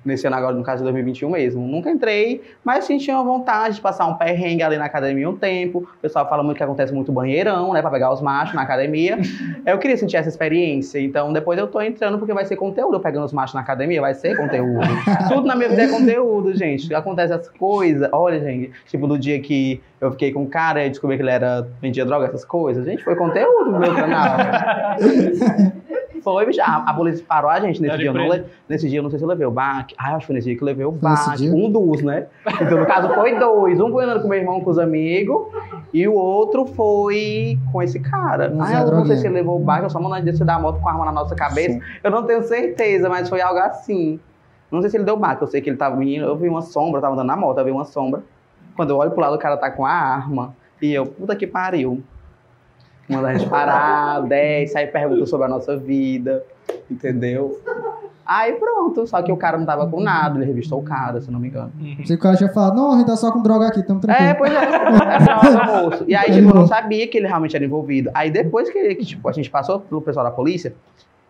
Nesse 0.05 0.27
ano 0.27 0.35
agora, 0.35 0.55
no 0.55 0.63
caso 0.63 0.79
de 0.79 0.83
2021 0.83 1.29
mesmo. 1.29 1.67
Nunca 1.67 1.89
entrei, 1.89 2.41
mas 2.63 2.85
sim 2.85 2.97
tinha 2.97 3.21
vontade 3.21 3.75
de 3.75 3.81
passar 3.81 4.05
um 4.05 4.15
perrengue 4.15 4.63
ali 4.63 4.77
na 4.77 4.85
academia 4.85 5.29
um 5.29 5.35
tempo. 5.35 5.79
O 5.79 6.01
pessoal 6.01 6.27
fala 6.27 6.43
muito 6.43 6.57
que 6.57 6.63
acontece 6.63 6.93
muito 6.93 7.11
banheirão, 7.11 7.73
né? 7.73 7.81
Pra 7.81 7.89
pegar 7.89 8.11
os 8.11 8.21
machos 8.21 8.53
na 8.53 8.61
academia. 8.61 9.17
Eu 9.65 9.77
queria 9.77 9.95
sentir 9.97 10.17
essa 10.17 10.29
experiência. 10.29 10.99
Então, 10.99 11.31
depois 11.31 11.57
eu 11.57 11.67
tô 11.67 11.81
entrando 11.81 12.17
porque 12.17 12.33
vai 12.33 12.45
ser 12.45 12.55
conteúdo. 12.55 12.95
Eu 12.95 12.99
pegando 12.99 13.25
os 13.25 13.33
machos 13.33 13.55
na 13.55 13.61
academia, 13.61 14.01
vai 14.01 14.13
ser 14.13 14.35
conteúdo. 14.35 14.85
Tudo 15.29 15.47
na 15.47 15.55
minha 15.55 15.69
vida 15.69 15.83
é 15.83 15.87
conteúdo, 15.87 16.53
gente. 16.53 16.93
Acontece 16.93 17.33
as 17.33 17.47
coisas. 17.47 18.09
Olha, 18.11 18.39
gente, 18.39 18.71
tipo, 18.87 19.07
no 19.07 19.17
dia 19.17 19.39
que 19.39 19.81
eu 20.01 20.11
fiquei 20.11 20.31
com 20.33 20.43
um 20.43 20.49
cara 20.49 20.85
e 20.85 20.89
descobri 20.89 21.15
que 21.15 21.23
ele 21.23 21.31
era 21.31 21.65
vendia 21.81 22.05
droga, 22.05 22.25
essas 22.25 22.43
coisas. 22.43 22.85
Gente, 22.85 23.03
foi 23.03 23.15
conteúdo 23.15 23.71
no 23.71 23.79
meu 23.79 23.93
canal. 23.95 24.37
Foi, 26.23 26.45
bicho. 26.45 26.61
A, 26.61 26.89
a 26.89 26.93
polícia 26.93 27.23
parou 27.27 27.51
a 27.51 27.59
gente 27.59 27.81
nesse 27.81 27.97
dia. 27.97 28.13
Não 28.13 28.29
nesse 28.67 28.89
dia 28.89 28.99
eu 28.99 29.03
não 29.03 29.09
sei 29.09 29.19
se 29.19 29.25
eu 29.25 29.29
levei 29.29 29.45
o 29.45 29.51
baque. 29.51 29.92
Ah, 29.97 30.11
eu 30.11 30.17
acho 30.17 30.27
que 30.27 30.33
nesse 30.33 30.47
dia 30.47 30.57
que 30.57 30.63
eu 30.63 30.65
levei 30.65 30.85
o 30.85 30.91
dia? 31.35 31.53
Um 31.53 31.71
dos, 31.71 32.01
né? 32.01 32.27
Então, 32.61 32.79
no 32.79 32.85
caso, 32.85 33.13
foi 33.13 33.37
dois. 33.37 33.79
Um 33.79 33.91
foi 33.91 34.03
andando 34.03 34.21
com 34.21 34.27
meu 34.27 34.37
irmão, 34.37 34.61
com 34.61 34.69
os 34.69 34.79
amigos. 34.79 35.47
E 35.93 36.07
o 36.07 36.13
outro 36.13 36.65
foi 36.65 37.57
com 37.71 37.81
esse 37.81 37.99
cara. 37.99 38.53
Ah, 38.59 38.81
eu 38.81 38.91
não 38.91 39.05
sei 39.05 39.17
se 39.17 39.27
ele 39.27 39.35
levou 39.35 39.57
o 39.57 39.63
baque. 39.63 39.85
Eu 39.85 39.89
só 39.89 39.99
mandando 39.99 40.25
descer 40.25 40.45
da 40.45 40.59
moto 40.59 40.79
com 40.79 40.89
a 40.89 40.91
arma 40.91 41.05
na 41.05 41.11
nossa 41.11 41.35
cabeça. 41.35 41.79
Eu 42.03 42.11
não 42.11 42.23
tenho 42.23 42.43
certeza, 42.43 43.09
mas 43.09 43.29
foi 43.29 43.41
algo 43.41 43.59
assim. 43.59 44.19
Não 44.71 44.81
sei 44.81 44.89
se 44.89 44.97
ele 44.97 45.03
deu 45.03 45.15
baque. 45.15 45.43
Eu 45.43 45.47
sei 45.47 45.61
que 45.61 45.69
ele 45.69 45.77
tava 45.77 45.95
vindo. 45.97 46.25
Eu 46.25 46.35
vi 46.35 46.49
uma 46.49 46.61
sombra, 46.61 46.97
eu 46.97 47.01
tava 47.01 47.13
andando 47.13 47.27
na 47.27 47.35
moto, 47.35 47.59
eu 47.59 47.65
vi 47.65 47.71
uma 47.71 47.85
sombra. 47.85 48.23
Quando 48.75 48.89
eu 48.89 48.97
olho 48.97 49.11
pro 49.11 49.21
lado, 49.21 49.35
o 49.35 49.39
cara 49.39 49.55
tá 49.57 49.69
com 49.69 49.85
a 49.85 49.91
arma. 49.91 50.55
E 50.81 50.91
eu, 50.93 51.05
puta 51.05 51.35
que 51.35 51.45
pariu. 51.45 52.03
Manda 53.07 53.27
a 53.29 53.33
gente 53.33 53.49
parar, 53.49 54.21
desce, 54.27 54.77
aí 54.77 54.87
pergunta 54.87 55.25
sobre 55.25 55.45
a 55.45 55.49
nossa 55.49 55.77
vida, 55.77 56.43
entendeu? 56.89 57.59
Aí 58.25 58.53
pronto, 58.53 59.05
só 59.05 59.21
que 59.21 59.31
o 59.31 59.37
cara 59.37 59.57
não 59.57 59.65
tava 59.65 59.85
com 59.87 59.99
nada, 59.99 60.37
ele 60.37 60.45
revistou 60.45 60.79
o 60.79 60.83
cara, 60.83 61.19
se 61.19 61.29
não 61.29 61.39
me 61.39 61.49
engano. 61.49 61.71
Uhum. 61.79 61.97
Que 61.97 62.13
o 62.13 62.17
cara 62.17 62.37
já 62.37 62.47
fala, 62.47 62.73
não, 62.73 62.93
a 62.93 62.97
gente 62.97 63.07
tá 63.07 63.17
só 63.17 63.31
com 63.31 63.41
droga 63.41 63.67
aqui, 63.67 63.83
tamo 63.83 63.99
tranquilo. 63.99 64.29
É, 64.29 64.33
pois 64.33 64.51
é, 64.51 64.63
é 64.63 65.19
do 65.19 65.71
almoço. 65.71 66.05
E 66.07 66.15
aí, 66.15 66.31
tipo, 66.31 66.49
eu 66.49 66.55
não 66.55 66.67
sabia 66.67 67.05
que 67.07 67.17
ele 67.17 67.27
realmente 67.27 67.55
era 67.55 67.65
envolvido. 67.65 68.09
Aí 68.13 68.31
depois 68.31 68.69
que, 68.69 68.95
que, 68.95 69.05
tipo, 69.05 69.27
a 69.27 69.31
gente 69.33 69.49
passou 69.49 69.81
pelo 69.81 70.01
pessoal 70.01 70.25
da 70.25 70.31
polícia, 70.31 70.73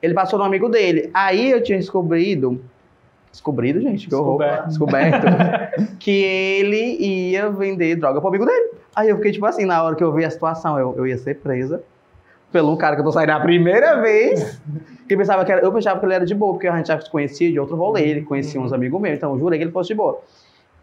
ele 0.02 0.14
passou 0.14 0.38
no 0.38 0.46
amigo 0.46 0.70
dele. 0.70 1.10
Aí 1.14 1.50
eu 1.50 1.64
tinha 1.64 1.80
descobrido. 1.80 2.62
Descobrido, 3.32 3.82
gente, 3.82 4.08
que 4.08 4.14
horror. 4.14 4.38
Descoberto. 4.68 5.26
Descoberto. 5.26 5.98
que 5.98 6.12
ele 6.12 7.32
ia 7.32 7.50
vender 7.50 7.96
droga 7.96 8.20
pro 8.20 8.30
amigo 8.30 8.46
dele. 8.46 8.72
Aí 8.96 9.10
eu 9.10 9.16
fiquei, 9.16 9.32
tipo 9.32 9.46
assim, 9.48 9.66
na 9.66 9.82
hora 9.82 9.96
que 9.96 10.04
eu 10.04 10.14
vi 10.14 10.24
a 10.24 10.30
situação, 10.30 10.78
eu, 10.78 10.94
eu 10.96 11.08
ia 11.08 11.18
ser 11.18 11.40
presa 11.40 11.82
pelo 12.54 12.78
cara 12.78 12.96
que 12.96 13.02
eu 13.02 13.06
tô 13.06 13.12
saindo 13.12 13.32
a 13.32 13.40
primeira 13.40 14.00
vez. 14.00 14.62
Que 15.10 15.18
pensava 15.18 15.44
que 15.44 15.52
era, 15.52 15.62
eu 15.62 15.74
pensava 15.74 16.00
que 16.00 16.06
ele 16.06 16.14
era 16.14 16.26
de 16.26 16.34
boa, 16.34 16.54
porque 16.54 16.68
a 16.68 16.78
gente 16.78 16.88
já 16.88 17.02
se 17.02 17.12
conhecia 17.12 17.52
de 17.52 17.60
outro 17.60 17.76
rolê, 17.76 18.04
ele 18.04 18.22
conhecia 18.22 18.62
uns 18.62 18.72
amigos 18.72 19.02
meus, 19.02 19.18
então 19.18 19.34
eu 19.34 19.40
jurei 19.40 19.60
que 19.60 19.66
ele 19.66 19.72
fosse 19.72 19.90
de 19.90 19.96
boa. 19.96 20.22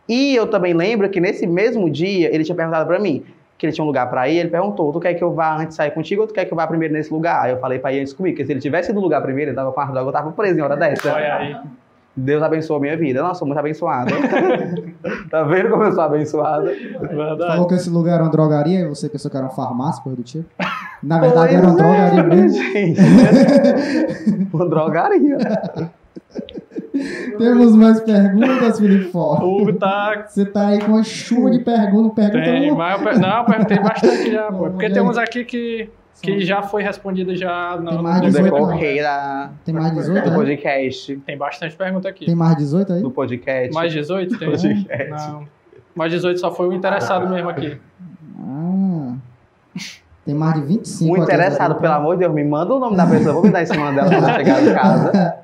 E 0.06 0.34
eu 0.34 0.46
também 0.46 0.74
lembro 0.74 1.08
que 1.08 1.20
nesse 1.20 1.46
mesmo 1.46 1.88
dia 1.88 2.34
ele 2.34 2.44
tinha 2.44 2.54
perguntado 2.54 2.86
pra 2.86 2.98
mim 2.98 3.24
que 3.56 3.66
ele 3.66 3.72
tinha 3.72 3.84
um 3.84 3.86
lugar 3.86 4.10
pra 4.10 4.28
ir, 4.28 4.38
ele 4.38 4.48
perguntou: 4.48 4.92
Tu 4.92 5.00
quer 5.00 5.14
que 5.14 5.22
eu 5.22 5.32
vá 5.32 5.56
antes 5.56 5.76
sair 5.76 5.90
contigo 5.92 6.22
ou 6.22 6.26
tu 6.26 6.34
quer 6.34 6.44
que 6.44 6.52
eu 6.52 6.56
vá 6.56 6.66
primeiro 6.66 6.92
nesse 6.92 7.12
lugar? 7.12 7.44
Aí 7.44 7.52
eu 7.52 7.58
falei 7.58 7.78
pra 7.78 7.92
ir 7.92 8.00
antes 8.00 8.12
comigo, 8.12 8.34
porque 8.34 8.44
se 8.44 8.52
ele 8.52 8.60
tivesse 8.60 8.90
ido 8.90 8.96
no 8.96 9.04
lugar 9.04 9.22
primeiro, 9.22 9.50
ele 9.50 9.56
tava 9.56 9.70
com 9.70 9.80
a 9.80 10.00
eu 10.00 10.12
tava 10.12 10.32
preso 10.32 10.58
em 10.58 10.62
hora 10.62 10.76
dessa. 10.76 11.14
Olha 11.14 11.34
aí. 11.36 11.56
Deus 12.20 12.42
abençoou 12.42 12.78
a 12.78 12.80
minha 12.80 12.96
vida. 12.96 13.22
Nossa, 13.22 13.38
sou 13.40 13.46
muito 13.48 13.58
abençoada. 13.58 14.10
tá 15.30 15.42
vendo 15.44 15.70
como 15.70 15.84
eu 15.84 15.92
sou 15.92 16.02
abençoada? 16.02 16.64
Verdade. 16.64 17.52
Falou 17.52 17.66
que 17.66 17.74
esse 17.74 17.88
lugar 17.90 18.14
era 18.14 18.22
uma 18.24 18.30
drogaria 18.30 18.80
e 18.80 18.88
você 18.88 19.08
pensou 19.08 19.30
que 19.30 19.36
era 19.36 19.46
uma 19.46 19.52
farmácia, 19.52 20.02
coisa 20.02 20.16
do 20.16 20.22
tipo. 20.22 20.44
Na 21.02 21.18
verdade 21.18 21.54
era 21.54 21.66
uma 21.66 21.76
drogaria 21.76 22.22
mesmo. 22.24 22.62
Gente, 22.62 23.00
uma 24.52 24.68
drogaria. 24.68 25.38
Temos 27.38 27.74
mais 27.76 28.00
perguntas, 28.00 28.78
Felipe 28.78 29.04
Ford. 29.10 29.42
O 29.42 29.62
Hugo 29.62 29.72
tá. 29.74 30.24
Você 30.28 30.44
tá 30.44 30.68
aí 30.68 30.80
com 30.80 30.92
uma 30.92 31.02
chuva 31.02 31.50
de 31.50 31.60
perguntas, 31.60 32.12
pergunta 32.14 32.44
Tem, 32.44 32.70
mas 32.74 32.98
eu 32.98 33.04
per- 33.06 33.18
não, 33.18 33.38
eu 33.38 33.44
perguntei 33.44 33.78
bastante 33.78 34.30
já, 34.32 34.52
pô. 34.52 34.70
Porque 34.70 34.90
tem 34.90 35.02
uns 35.02 35.16
aqui 35.16 35.44
que, 35.44 35.88
que 36.20 36.40
já 36.40 36.62
foi 36.62 36.82
respondido 36.82 37.34
já 37.36 37.76
Tem 37.76 37.84
no, 37.96 38.02
mais 38.02 38.16
No 38.16 38.22
no 38.22 38.26
18 38.28 38.44
decorrer. 38.44 38.66
decorrer 38.78 39.02
da, 39.02 39.50
Tem 39.64 39.74
mais 39.74 39.92
18, 39.94 40.24
do 40.24 40.30
né? 40.30 40.36
podcast. 40.36 41.16
Tem 41.26 41.36
bastante 41.38 41.76
pergunta 41.76 42.08
aqui. 42.08 42.26
Tem 42.26 42.34
mais 42.34 42.56
18 42.56 42.92
aí? 42.92 43.02
Do 43.02 43.10
podcast. 43.10 43.72
Mais 43.74 43.92
18 43.92 44.38
tem? 44.38 44.48
Podcast. 44.50 45.08
Não. 45.10 45.48
Mais 45.94 46.12
18 46.12 46.38
só 46.40 46.52
foi 46.52 46.68
o 46.68 46.72
interessado 46.72 47.28
mesmo 47.28 47.48
aqui. 47.48 47.78
Ah. 48.38 49.14
Tem 50.24 50.34
mais 50.34 50.54
de 50.54 50.60
25 50.62 51.08
Muito 51.08 51.22
aqui, 51.24 51.32
interessado, 51.32 51.74
né? 51.74 51.80
pelo 51.80 51.94
amor 51.94 52.14
de 52.14 52.20
Deus, 52.20 52.34
me 52.34 52.44
manda 52.44 52.74
o 52.74 52.78
nome 52.78 52.96
da 52.96 53.06
pessoa. 53.06 53.34
Vou 53.34 53.42
me 53.44 53.50
dar 53.50 53.62
em 53.62 53.66
cima 53.66 53.92
dela 53.92 54.08
quando 54.08 54.34
chegar 54.34 54.62
em 54.62 54.74
casa. 54.74 55.34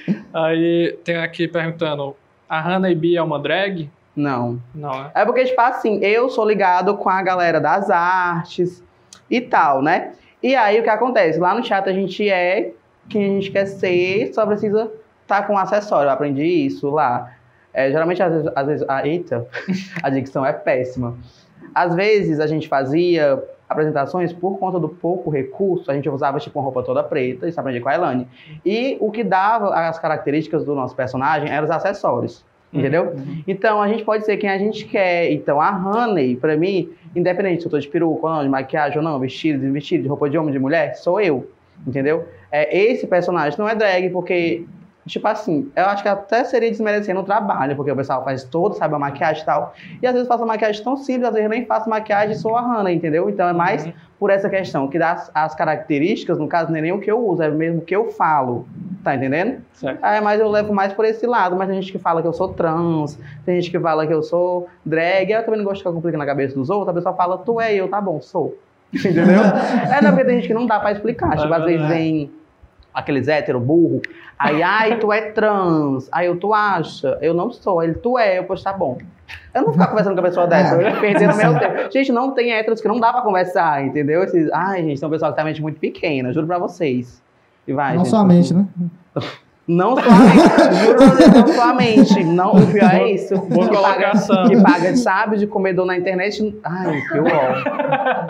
Aí 0.32 0.98
tem 1.04 1.16
aqui 1.18 1.46
perguntando: 1.46 2.16
a 2.48 2.60
Hannah 2.60 2.90
e 2.90 2.94
Bia 2.94 3.20
é 3.20 3.22
uma 3.22 3.38
drag? 3.38 3.90
Não. 4.16 4.60
Não, 4.74 4.90
né? 4.90 5.10
É 5.14 5.24
porque, 5.24 5.44
tipo 5.44 5.60
assim, 5.60 5.98
eu 5.98 6.28
sou 6.30 6.46
ligado 6.46 6.96
com 6.96 7.08
a 7.08 7.20
galera 7.22 7.60
das 7.60 7.90
artes 7.90 8.82
e 9.30 9.40
tal, 9.40 9.82
né? 9.82 10.12
E 10.42 10.54
aí 10.54 10.78
o 10.78 10.82
que 10.82 10.90
acontece? 10.90 11.38
Lá 11.38 11.54
no 11.54 11.64
chat 11.64 11.88
a 11.88 11.92
gente 11.92 12.28
é 12.28 12.72
quem 13.08 13.24
a 13.24 13.28
gente 13.28 13.50
quer 13.50 13.66
ser, 13.66 14.32
só 14.32 14.46
precisa 14.46 14.90
estar 15.22 15.46
com 15.46 15.54
um 15.54 15.58
acessório. 15.58 16.08
Eu 16.08 16.12
aprendi 16.12 16.44
isso 16.44 16.90
lá. 16.90 17.32
É, 17.72 17.90
geralmente, 17.90 18.22
às 18.22 18.32
vezes, 18.32 18.52
às 18.54 18.66
vezes 18.66 18.88
a, 18.88 19.06
eita, 19.06 19.46
a 20.02 20.10
dicção 20.10 20.46
é 20.46 20.52
péssima. 20.52 21.16
Às 21.74 21.94
vezes 21.94 22.40
a 22.40 22.46
gente 22.46 22.68
fazia 22.68 23.42
apresentações 23.68 24.32
por 24.32 24.58
conta 24.58 24.78
do 24.78 24.88
pouco 24.88 25.30
recurso, 25.30 25.90
a 25.90 25.94
gente 25.94 26.08
usava 26.08 26.38
tipo 26.38 26.58
uma 26.58 26.64
roupa 26.64 26.82
toda 26.82 27.02
preta, 27.02 27.48
isso 27.48 27.58
aprendi 27.58 27.80
com 27.80 27.88
a 27.88 27.94
Elaine. 27.94 28.28
E 28.64 28.96
o 29.00 29.10
que 29.10 29.24
dava 29.24 29.74
as 29.74 29.98
características 29.98 30.64
do 30.64 30.74
nosso 30.74 30.94
personagem 30.94 31.50
eram 31.50 31.64
os 31.64 31.70
acessórios. 31.70 32.44
Entendeu? 32.74 33.14
Então 33.46 33.80
a 33.80 33.86
gente 33.86 34.02
pode 34.02 34.24
ser 34.24 34.36
quem 34.36 34.50
a 34.50 34.58
gente 34.58 34.84
quer. 34.84 35.30
Então 35.30 35.60
a 35.60 35.70
Honey, 35.70 36.34
pra 36.34 36.56
mim, 36.56 36.90
independente 37.14 37.62
se 37.62 37.66
eu 37.68 37.70
tô 37.70 37.78
de 37.78 37.86
peruca 37.86 38.26
ou 38.26 38.32
não, 38.34 38.42
de 38.42 38.48
maquiagem 38.48 38.98
ou 38.98 39.04
não, 39.04 39.18
vestido, 39.20 39.60
de 39.60 39.70
vestido, 39.70 40.02
de 40.02 40.08
roupa 40.08 40.28
de 40.28 40.36
homem, 40.36 40.52
de 40.52 40.58
mulher, 40.58 40.96
sou 40.96 41.20
eu. 41.20 41.48
Entendeu? 41.86 42.24
É, 42.50 42.76
esse 42.76 43.06
personagem 43.06 43.58
não 43.58 43.68
é 43.68 43.74
drag, 43.74 44.10
porque, 44.10 44.64
tipo 45.06 45.26
assim, 45.28 45.70
eu 45.76 45.84
acho 45.86 46.02
que 46.02 46.08
até 46.08 46.44
seria 46.44 46.70
desmerecendo 46.70 47.20
o 47.20 47.24
trabalho, 47.24 47.76
porque 47.76 47.90
o 47.90 47.96
pessoal 47.96 48.24
faz 48.24 48.44
todo, 48.44 48.74
sabe, 48.74 48.94
a 48.94 48.98
maquiagem 48.98 49.42
e 49.42 49.46
tal. 49.46 49.74
E 50.02 50.06
às 50.06 50.12
vezes 50.12 50.28
faço 50.28 50.46
maquiagem 50.46 50.82
tão 50.82 50.96
simples, 50.96 51.24
às 51.28 51.34
vezes 51.34 51.44
eu 51.44 51.50
nem 51.50 51.66
faço 51.66 51.88
maquiagem 51.88 52.34
e 52.34 52.38
sou 52.38 52.56
a 52.56 52.60
Hannah, 52.60 52.92
entendeu? 52.92 53.28
Então 53.28 53.48
é 53.48 53.52
mais 53.52 53.84
Uhum. 53.84 53.92
por 54.18 54.30
essa 54.30 54.48
questão, 54.48 54.88
que 54.88 54.98
dá 54.98 55.12
as, 55.12 55.30
as 55.34 55.54
características, 55.54 56.38
no 56.38 56.48
caso, 56.48 56.70
não 56.70 56.78
é 56.78 56.80
nem 56.80 56.92
o 56.92 57.00
que 57.00 57.10
eu 57.10 57.18
uso, 57.26 57.42
é 57.42 57.50
mesmo 57.50 57.78
o 57.78 57.84
que 57.84 57.94
eu 57.94 58.10
falo. 58.12 58.66
Tá 59.02 59.14
entendendo? 59.14 59.60
Certo. 59.74 60.02
É, 60.02 60.18
mas 60.22 60.40
eu 60.40 60.48
levo 60.48 60.72
mais 60.72 60.94
por 60.94 61.04
esse 61.04 61.26
lado. 61.26 61.54
Mas 61.56 61.68
tem 61.68 61.82
gente 61.82 61.92
que 61.92 61.98
fala 61.98 62.22
que 62.22 62.28
eu 62.28 62.32
sou 62.32 62.48
trans, 62.48 63.18
tem 63.44 63.60
gente 63.60 63.70
que 63.70 63.78
fala 63.78 64.06
que 64.06 64.14
eu 64.14 64.22
sou 64.22 64.66
drag. 64.82 65.30
Eu 65.30 65.44
também 65.44 65.58
não 65.58 65.64
gosto 65.64 65.76
de 65.76 65.80
ficar 65.82 65.92
complicando 65.92 66.20
na 66.24 66.26
cabeça 66.26 66.54
dos 66.54 66.70
outros. 66.70 66.88
A 66.88 66.94
pessoa 66.94 67.14
fala, 67.14 67.36
tu 67.36 67.60
é 67.60 67.74
eu, 67.74 67.86
tá 67.88 68.00
bom, 68.00 68.18
sou. 68.22 68.56
Entendeu? 68.94 69.24
é, 69.94 70.00
não, 70.00 70.12
porque 70.12 70.24
tem 70.24 70.36
gente 70.36 70.46
que 70.48 70.54
não 70.54 70.64
dá 70.66 70.80
pra 70.80 70.92
explicar. 70.92 71.36
Tipo, 71.36 71.52
às 71.52 71.64
vezes 71.64 71.80
verdade. 71.80 71.92
vem 71.92 72.30
aqueles 72.94 73.28
hétero 73.28 73.58
burro. 73.58 74.00
Aí, 74.38 74.62
ai, 74.62 74.98
tu 74.98 75.12
é 75.12 75.32
trans. 75.32 76.08
Aí 76.12 76.26
eu, 76.26 76.38
tu 76.38 76.54
acha? 76.54 77.18
Eu 77.20 77.34
não 77.34 77.50
sou. 77.50 77.82
Ele, 77.82 77.94
tu 77.94 78.18
é. 78.18 78.38
Eu, 78.38 78.44
pois 78.44 78.62
tá 78.62 78.72
bom. 78.72 78.98
Eu 79.52 79.60
não 79.60 79.64
vou 79.64 79.72
ficar 79.72 79.86
conversando 79.88 80.14
com 80.14 80.20
a 80.20 80.24
pessoa 80.24 80.46
dessa, 80.46 80.74
eu 80.74 80.82
ia 80.82 81.00
perdendo 81.00 81.36
meu 81.36 81.56
tempo. 81.58 81.92
Gente, 81.92 82.12
não 82.12 82.32
tem 82.32 82.52
héteros 82.52 82.80
que 82.80 82.88
não 82.88 83.00
dá 83.00 83.12
pra 83.12 83.22
conversar, 83.22 83.84
entendeu? 83.84 84.22
Esses, 84.22 84.50
ai, 84.52 84.82
gente, 84.82 85.00
tem 85.00 85.08
um 85.08 85.12
pessoal 85.12 85.32
que 85.32 85.36
tem 85.36 85.42
a 85.42 85.46
mente 85.46 85.62
muito 85.62 85.80
pequena, 85.80 86.32
juro 86.32 86.46
pra 86.46 86.58
vocês. 86.58 87.22
E 87.66 87.72
vai, 87.72 87.96
Não 87.96 88.04
gente, 88.04 88.24
mente, 88.24 88.54
né? 88.54 88.66
Não 89.66 89.96
somente, 89.96 90.84
juro 90.84 90.96
pra 90.96 91.06
Deus, 91.06 91.34
não 91.34 91.46
somente. 91.54 92.24
Não, 92.24 92.52
o 92.52 92.66
pior 92.66 92.94
é 92.94 93.10
isso. 93.12 93.34
Boa 93.38 93.68
que, 93.68 93.76
paga, 93.78 94.12
que 94.48 94.62
paga, 94.62 94.96
sabe, 94.96 95.38
de 95.38 95.46
comedor 95.46 95.86
na 95.86 95.96
internet. 95.96 96.54
Ai, 96.62 97.00
que 97.00 97.18
uó. 97.18 97.28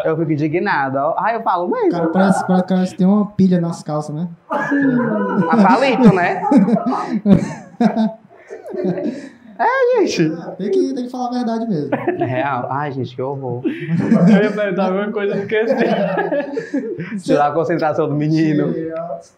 Eu 0.05 0.16
fico 0.16 0.31
indignada. 0.31 1.09
ó. 1.09 1.15
Ai, 1.19 1.35
eu 1.36 1.43
falo 1.43 1.69
Cara, 1.70 1.86
mesmo. 2.05 2.12
parece, 2.12 2.47
parece 2.47 2.93
que 2.93 2.98
tem 2.98 3.06
uma 3.06 3.27
pilha 3.27 3.61
nas 3.61 3.82
calças, 3.82 4.15
né? 4.15 4.28
A 4.48 5.56
palito, 5.56 6.15
né? 6.15 6.40
É, 9.59 10.07
gente. 10.07 10.31
Tem 10.57 10.71
que, 10.71 10.95
tem 10.95 11.05
que 11.05 11.11
falar 11.11 11.29
a 11.29 11.33
verdade 11.33 11.69
mesmo. 11.69 11.91
É 11.95 12.25
real. 12.25 12.69
Ai, 12.71 12.93
gente, 12.93 13.15
que 13.15 13.23
horror. 13.23 13.63
Eu 13.65 14.43
ia 14.43 14.51
perguntar 14.51 14.87
a 14.87 14.91
mesma 14.91 15.13
coisa 15.13 15.35
do 15.35 15.47
que 15.47 15.55
esse. 15.55 17.23
Tirar 17.25 17.49
a 17.49 17.53
concentração 17.53 18.09
do 18.09 18.15
menino. 18.15 18.75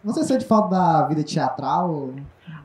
Você 0.04 0.24
sente 0.24 0.44
falta 0.44 0.70
da 0.70 1.02
vida 1.06 1.22
teatral? 1.22 2.10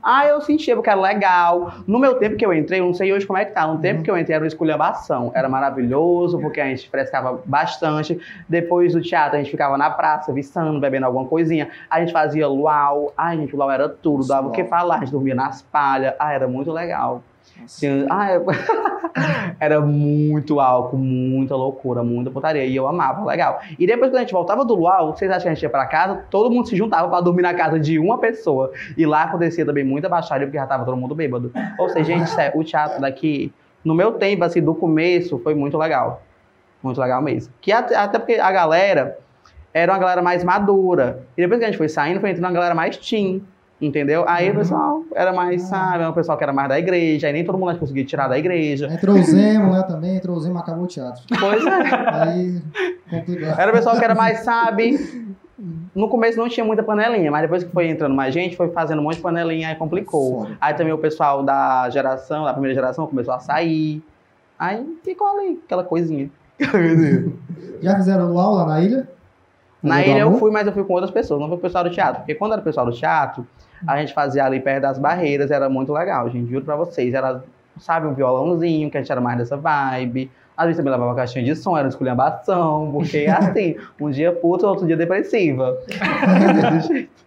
Ah, 0.02 0.26
eu 0.26 0.40
sentia, 0.40 0.74
porque 0.74 0.90
era 0.90 1.00
legal. 1.00 1.74
No 1.86 1.96
meu 1.98 2.14
tempo 2.16 2.36
que 2.36 2.44
eu 2.44 2.52
entrei, 2.52 2.80
eu 2.80 2.86
não 2.86 2.94
sei 2.94 3.12
hoje 3.12 3.24
como 3.24 3.38
é 3.38 3.44
que 3.44 3.52
tá. 3.52 3.66
No 3.68 3.78
tempo 3.78 4.02
que 4.02 4.10
eu 4.10 4.18
entrei 4.18 4.34
era 4.34 4.42
uma 4.42 4.48
esculhambação. 4.48 5.30
Era 5.32 5.48
maravilhoso, 5.48 6.40
porque 6.40 6.60
a 6.60 6.66
gente 6.66 6.90
frescava 6.90 7.40
bastante. 7.44 8.18
Depois 8.48 8.94
do 8.94 9.00
teatro, 9.00 9.36
a 9.36 9.38
gente 9.38 9.50
ficava 9.50 9.78
na 9.78 9.90
praça, 9.90 10.32
viçando, 10.32 10.80
bebendo 10.80 11.06
alguma 11.06 11.26
coisinha. 11.26 11.68
A 11.88 12.00
gente 12.00 12.12
fazia 12.12 12.48
luau. 12.48 13.12
Ai, 13.16 13.36
gente, 13.36 13.54
o 13.54 13.56
luau 13.56 13.70
era 13.70 13.88
tudo. 13.88 14.26
Dava 14.26 14.48
o 14.48 14.50
que 14.50 14.64
falar. 14.64 14.96
A 14.96 15.00
gente 15.00 15.12
dormia 15.12 15.36
nas 15.36 15.62
palhas. 15.62 16.14
Ah, 16.18 16.32
era 16.32 16.48
muito 16.48 16.72
legal. 16.72 17.22
Ah, 18.10 18.30
é- 18.32 18.40
era 19.60 19.80
muito 19.80 20.58
álcool, 20.60 20.96
muita 20.96 21.54
loucura, 21.54 22.02
muita 22.02 22.30
putaria. 22.30 22.64
E 22.64 22.74
eu 22.74 22.88
amava, 22.88 23.24
legal. 23.24 23.60
E 23.78 23.86
depois, 23.86 24.10
quando 24.10 24.16
a 24.16 24.20
gente 24.20 24.32
voltava 24.32 24.64
do 24.64 24.74
luau, 24.74 25.14
vocês 25.14 25.30
acham 25.30 25.42
que 25.42 25.48
a 25.48 25.54
gente 25.54 25.62
ia 25.62 25.70
pra 25.70 25.86
casa? 25.86 26.24
Todo 26.30 26.50
mundo 26.50 26.68
se 26.68 26.76
juntava 26.76 27.08
pra 27.08 27.20
dormir 27.20 27.42
na 27.42 27.54
casa 27.54 27.78
de 27.78 27.98
uma 27.98 28.18
pessoa. 28.18 28.72
E 28.96 29.04
lá 29.06 29.22
acontecia 29.24 29.64
também 29.66 29.84
muita 29.84 30.08
baixaria, 30.08 30.46
porque 30.46 30.58
já 30.58 30.66
tava 30.66 30.84
todo 30.84 30.96
mundo 30.96 31.14
bêbado. 31.14 31.52
Ou 31.78 31.88
seja, 31.88 32.04
gente, 32.04 32.30
sério, 32.30 32.58
o 32.58 32.64
teatro 32.64 33.00
daqui, 33.00 33.52
no 33.84 33.94
meu 33.94 34.12
tempo, 34.12 34.44
assim, 34.44 34.60
do 34.62 34.74
começo, 34.74 35.38
foi 35.38 35.54
muito 35.54 35.76
legal. 35.76 36.22
Muito 36.82 37.00
legal 37.00 37.22
mesmo. 37.22 37.52
Que 37.60 37.70
até, 37.72 37.94
até 37.96 38.18
porque 38.18 38.34
a 38.34 38.50
galera 38.50 39.18
era 39.72 39.92
uma 39.92 39.98
galera 39.98 40.22
mais 40.22 40.42
madura. 40.44 41.22
E 41.36 41.40
depois 41.42 41.58
que 41.58 41.64
a 41.64 41.68
gente 41.68 41.78
foi 41.78 41.88
saindo, 41.88 42.20
foi 42.20 42.30
entrando 42.30 42.44
uma 42.46 42.52
galera 42.52 42.74
mais 42.74 42.96
teen. 42.96 43.42
Entendeu? 43.82 44.24
Aí 44.28 44.48
o 44.48 44.54
pessoal 44.54 45.02
era 45.12 45.32
mais, 45.32 45.62
sabe, 45.62 45.96
era 45.96 46.08
um 46.08 46.12
pessoal 46.12 46.38
que 46.38 46.44
era 46.44 46.52
mais 46.52 46.68
da 46.68 46.78
igreja, 46.78 47.26
aí 47.26 47.32
nem 47.32 47.44
todo 47.44 47.58
mundo 47.58 47.76
conseguia 47.76 48.04
tirar 48.04 48.28
da 48.28 48.38
igreja. 48.38 48.86
Entrou 48.86 49.16
o 49.16 49.22
Zemo, 49.24 49.72
né, 49.72 49.82
também. 49.82 50.16
Entrou 50.16 50.36
o 50.36 50.40
Zemo, 50.40 50.56
acabou 50.56 50.84
o 50.84 50.86
teatro. 50.86 51.24
Pois 51.28 51.66
é. 51.66 51.70
Aí, 52.12 52.62
complicado. 53.10 53.58
Era 53.58 53.72
o 53.72 53.74
pessoal 53.74 53.98
que 53.98 54.04
era 54.04 54.14
mais, 54.14 54.38
sabe? 54.44 55.32
No 55.92 56.08
começo 56.08 56.38
não 56.38 56.48
tinha 56.48 56.64
muita 56.64 56.84
panelinha, 56.84 57.28
mas 57.28 57.42
depois 57.42 57.64
que 57.64 57.72
foi 57.72 57.88
entrando 57.88 58.14
mais 58.14 58.32
gente, 58.32 58.56
foi 58.56 58.70
fazendo 58.70 59.00
um 59.00 59.02
monte 59.02 59.16
de 59.16 59.22
panelinha, 59.22 59.68
aí 59.70 59.74
complicou. 59.74 60.42
Foda. 60.42 60.56
Aí 60.60 60.74
também 60.74 60.92
o 60.92 60.98
pessoal 60.98 61.42
da 61.42 61.90
geração, 61.90 62.44
da 62.44 62.52
primeira 62.52 62.76
geração, 62.76 63.08
começou 63.08 63.34
a 63.34 63.40
sair. 63.40 64.00
Aí 64.56 64.96
ficou 65.02 65.26
ali, 65.26 65.60
aquela 65.64 65.82
coisinha. 65.82 66.30
Já 67.82 67.96
fizeram 67.96 68.30
luau 68.30 68.54
lá 68.54 68.64
na 68.66 68.80
ilha? 68.80 69.08
Na 69.82 70.00
Ilha 70.04 70.20
eu 70.20 70.34
fui, 70.38 70.50
mas 70.50 70.66
eu 70.66 70.72
fui 70.72 70.84
com 70.84 70.92
outras 70.92 71.10
pessoas, 71.10 71.40
não 71.40 71.48
foi 71.48 71.56
com 71.56 71.60
o 71.60 71.62
pessoal 71.62 71.84
do 71.84 71.90
teatro. 71.90 72.20
Porque 72.20 72.34
quando 72.34 72.52
era 72.52 72.60
o 72.60 72.64
pessoal 72.64 72.86
do 72.86 72.92
teatro, 72.92 73.46
a 73.86 73.98
gente 73.98 74.14
fazia 74.14 74.44
ali 74.44 74.60
perto 74.60 74.82
das 74.82 74.98
barreiras, 74.98 75.50
era 75.50 75.68
muito 75.68 75.92
legal, 75.92 76.28
gente. 76.30 76.50
Juro 76.50 76.64
pra 76.64 76.76
vocês. 76.76 77.12
Era, 77.12 77.42
sabe, 77.78 78.06
um 78.06 78.14
violãozinho, 78.14 78.90
que 78.90 78.96
a 78.96 79.00
gente 79.00 79.10
era 79.10 79.20
mais 79.20 79.38
dessa 79.38 79.56
vibe. 79.56 80.30
Às 80.56 80.66
vezes 80.66 80.76
também 80.76 80.92
levava 80.92 81.10
uma 81.10 81.16
caixinha 81.16 81.44
de 81.44 81.56
som, 81.56 81.76
era 81.76 81.88
esculhambação, 81.88 82.90
porque 82.92 83.26
assim, 83.36 83.76
um 84.00 84.10
dia 84.10 84.32
puto, 84.32 84.66
outro 84.66 84.86
dia 84.86 84.96
depressiva. 84.96 85.76
Desse 86.72 86.88
jeito. 86.92 87.22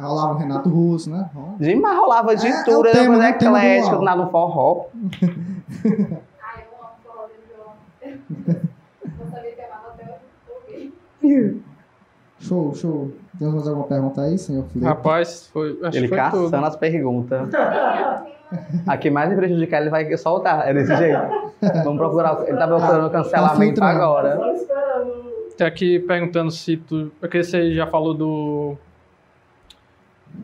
Rolava 0.00 0.34
o 0.34 0.36
Renato 0.36 0.68
Russo, 0.68 1.10
né? 1.10 1.28
Demais, 1.58 1.98
rolava 1.98 2.36
de 2.36 2.46
É, 2.46 2.50
é 2.50 2.60
o 2.60 2.64
tudo, 2.64 2.88
era 2.88 2.98
tema, 2.98 3.06
coisa 3.16 3.22
né? 3.22 3.30
Eclética, 3.30 3.96
do 3.96 4.02
nada 4.02 4.22
um 4.22 4.30
forró. 4.30 4.86
Ai, 5.20 6.64
eu 6.64 6.78
amo 6.78 6.94
forró 7.04 7.26
de 7.26 7.34
violão. 7.48 7.74
Não 9.18 9.26
sabia 9.28 9.50
que 9.50 9.60
amava 9.60 9.88
até 9.88 10.04
eu 10.04 10.54
ouvir. 10.54 10.94
Show, 12.40 12.74
show. 12.74 13.12
Temos 13.38 13.54
mais 13.54 13.68
alguma 13.68 13.86
pergunta 13.86 14.20
aí, 14.22 14.38
senhor 14.38 14.64
Felipe? 14.68 14.86
Rapaz, 14.86 15.48
foi, 15.52 15.78
acho 15.82 15.96
Ele 15.98 16.08
que 16.08 16.14
foi 16.14 16.30
tudo. 16.30 16.44
caçando 16.50 16.66
as 16.66 16.76
perguntas. 16.76 17.48
A 18.86 18.96
que 18.96 19.10
mais 19.10 19.28
me 19.30 19.36
prejudicar, 19.36 19.80
ele 19.80 19.90
vai 19.90 20.16
soltar. 20.16 20.68
É 20.68 20.72
desse 20.72 20.94
jeito. 20.96 21.18
Vamos 21.84 21.98
procurar. 21.98 22.44
Ele 22.46 22.56
tá 22.56 22.66
procurando 22.66 23.10
cancelamento 23.10 23.60
filtrando. 23.60 24.02
agora. 24.02 24.36
Só 24.36 24.52
esperando. 24.52 25.28
Tem 25.56 25.66
aqui 25.66 25.98
perguntando 25.98 26.50
se 26.50 26.76
tu. 26.76 27.10
Porque 27.20 27.42
você 27.42 27.74
já 27.74 27.86
falou 27.86 28.14
do. 28.14 28.76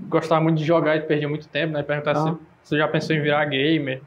Gostava 0.09 0.41
muito 0.41 0.59
de 0.59 0.65
jogar 0.65 0.97
e 0.97 1.01
perdia 1.03 1.29
muito 1.29 1.47
tempo, 1.49 1.73
né? 1.73 1.83
Perguntar 1.83 2.13
Ah. 2.17 2.35
se 2.63 2.69
você 2.71 2.79
já 2.79 2.89
pensou 2.89 3.15
em 3.15 3.23
virar 3.23 3.45
gamer. 3.47 4.03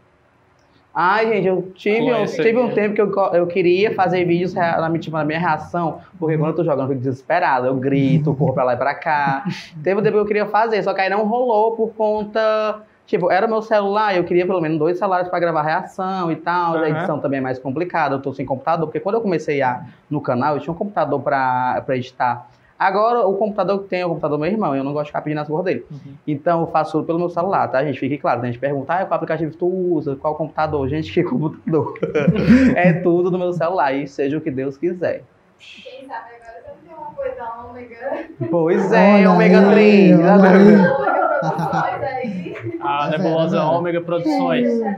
Ai, 1.00 1.28
gente, 1.28 1.46
eu 1.48 1.72
tive, 1.76 2.12
um, 2.12 2.26
tive 2.26 2.58
um 2.58 2.74
tempo 2.74 2.96
que 2.96 3.02
eu, 3.02 3.12
eu 3.34 3.46
queria 3.46 3.94
fazer 3.94 4.26
vídeos 4.26 4.56
na, 4.56 4.90
minha- 4.90 5.00
tipo, 5.00 5.16
na 5.16 5.24
minha 5.24 5.38
reação, 5.38 6.00
porque 6.18 6.36
quando 6.36 6.50
eu 6.50 6.56
tô 6.56 6.64
jogando 6.64 6.86
eu 6.86 6.88
fico 6.98 7.00
desesperado, 7.02 7.68
eu 7.68 7.76
grito, 7.76 8.34
corro 8.34 8.52
pra 8.54 8.64
lá 8.64 8.74
e 8.74 8.78
pra 8.78 8.96
cá. 8.96 9.44
Teve 9.84 10.00
um 10.00 10.04
tempo 10.04 10.16
que 10.16 10.22
eu 10.22 10.26
queria 10.26 10.48
fazer, 10.48 10.82
só 10.82 10.96
que 10.96 11.02
aí 11.02 11.08
não 11.08 11.28
rolou 11.28 11.76
por 11.76 11.94
conta. 11.94 12.82
Tipo, 13.06 13.30
era 13.32 13.46
o 13.46 13.50
meu 13.50 13.62
celular, 13.62 14.18
eu 14.18 14.24
queria 14.24 14.48
pelo 14.48 14.60
menos 14.60 14.80
dois 14.80 14.98
celulares 14.98 15.30
pra 15.30 15.40
gravar 15.40 15.62
reação 15.62 16.32
e 16.32 16.36
tal. 16.36 16.74
A 16.74 16.80
Aham. 16.80 16.88
edição 16.90 17.20
também 17.20 17.38
é 17.38 17.42
mais 17.44 17.60
complicada, 17.60 18.16
eu 18.16 18.20
tô 18.20 18.34
sem 18.34 18.44
computador, 18.44 18.88
porque 18.88 19.00
quando 19.00 19.16
eu 19.16 19.22
comecei 19.22 19.62
a, 19.62 19.82
no 20.10 20.20
canal, 20.20 20.56
eu 20.56 20.62
tinha 20.62 20.74
um 20.74 20.78
computador 20.78 21.22
pra 21.22 21.84
editar. 21.90 22.48
Agora, 22.80 23.26
o 23.26 23.36
computador 23.36 23.82
que 23.84 23.90
tem 23.90 24.02
é 24.02 24.06
o 24.06 24.10
computador 24.10 24.38
do 24.38 24.42
meu 24.42 24.52
irmão, 24.52 24.76
eu 24.76 24.84
não 24.84 24.94
gosto 24.94 25.06
de 25.06 25.10
ficar 25.10 25.22
pedindo 25.22 25.42
as 25.42 25.48
coisas 25.48 25.66
dele. 25.66 25.86
Então, 26.28 26.62
eu 26.62 26.68
faço 26.68 26.92
tudo 26.92 27.06
pelo 27.06 27.20
meu 27.20 27.30
celular, 27.30 27.68
tá, 27.68 27.84
gente? 27.84 28.00
Fique 28.00 28.18
claro, 28.18 28.42
né? 28.42 28.50
a 28.50 28.52
gente 28.52 28.60
pergunta, 28.60 28.94
ah, 28.94 29.06
qual 29.06 29.16
aplicativo 29.16 29.56
tu 29.56 29.68
usa, 29.68 30.16
qual 30.16 30.36
computador? 30.36 30.88
Gente, 30.88 31.12
que 31.12 31.24
computador? 31.24 31.98
é 32.76 32.94
tudo 32.94 33.32
no 33.32 33.40
meu 33.40 33.52
celular, 33.54 33.94
e 33.94 34.08
seja 34.08 34.38
o 34.38 34.42
que 34.42 34.52
Deus 34.52 34.78
quiser. 34.78 35.24
Quem 35.60 36.08
sabe 36.08 36.36
agora 36.36 36.62
você 36.62 36.70
não 36.70 36.78
tem 36.86 36.96
uma 36.96 37.12
coisa 37.16 37.44
ômega. 37.68 38.28
Pois 38.52 38.92
é, 38.92 39.28
ômega 39.28 39.60
aí, 39.60 40.16
3. 40.16 40.20
olha 40.20 40.38
né? 40.38 40.48
aí. 40.48 40.78
Ômega 40.78 41.28
produções 41.40 42.04
aí. 42.04 42.58
A 42.80 43.08
É 43.08 43.18
nebulosa 43.18 43.58
é. 43.58 43.62
Ômega 43.62 44.02
Produções. 44.02 44.68
Tá 44.68 44.86
fazendo 44.86 44.96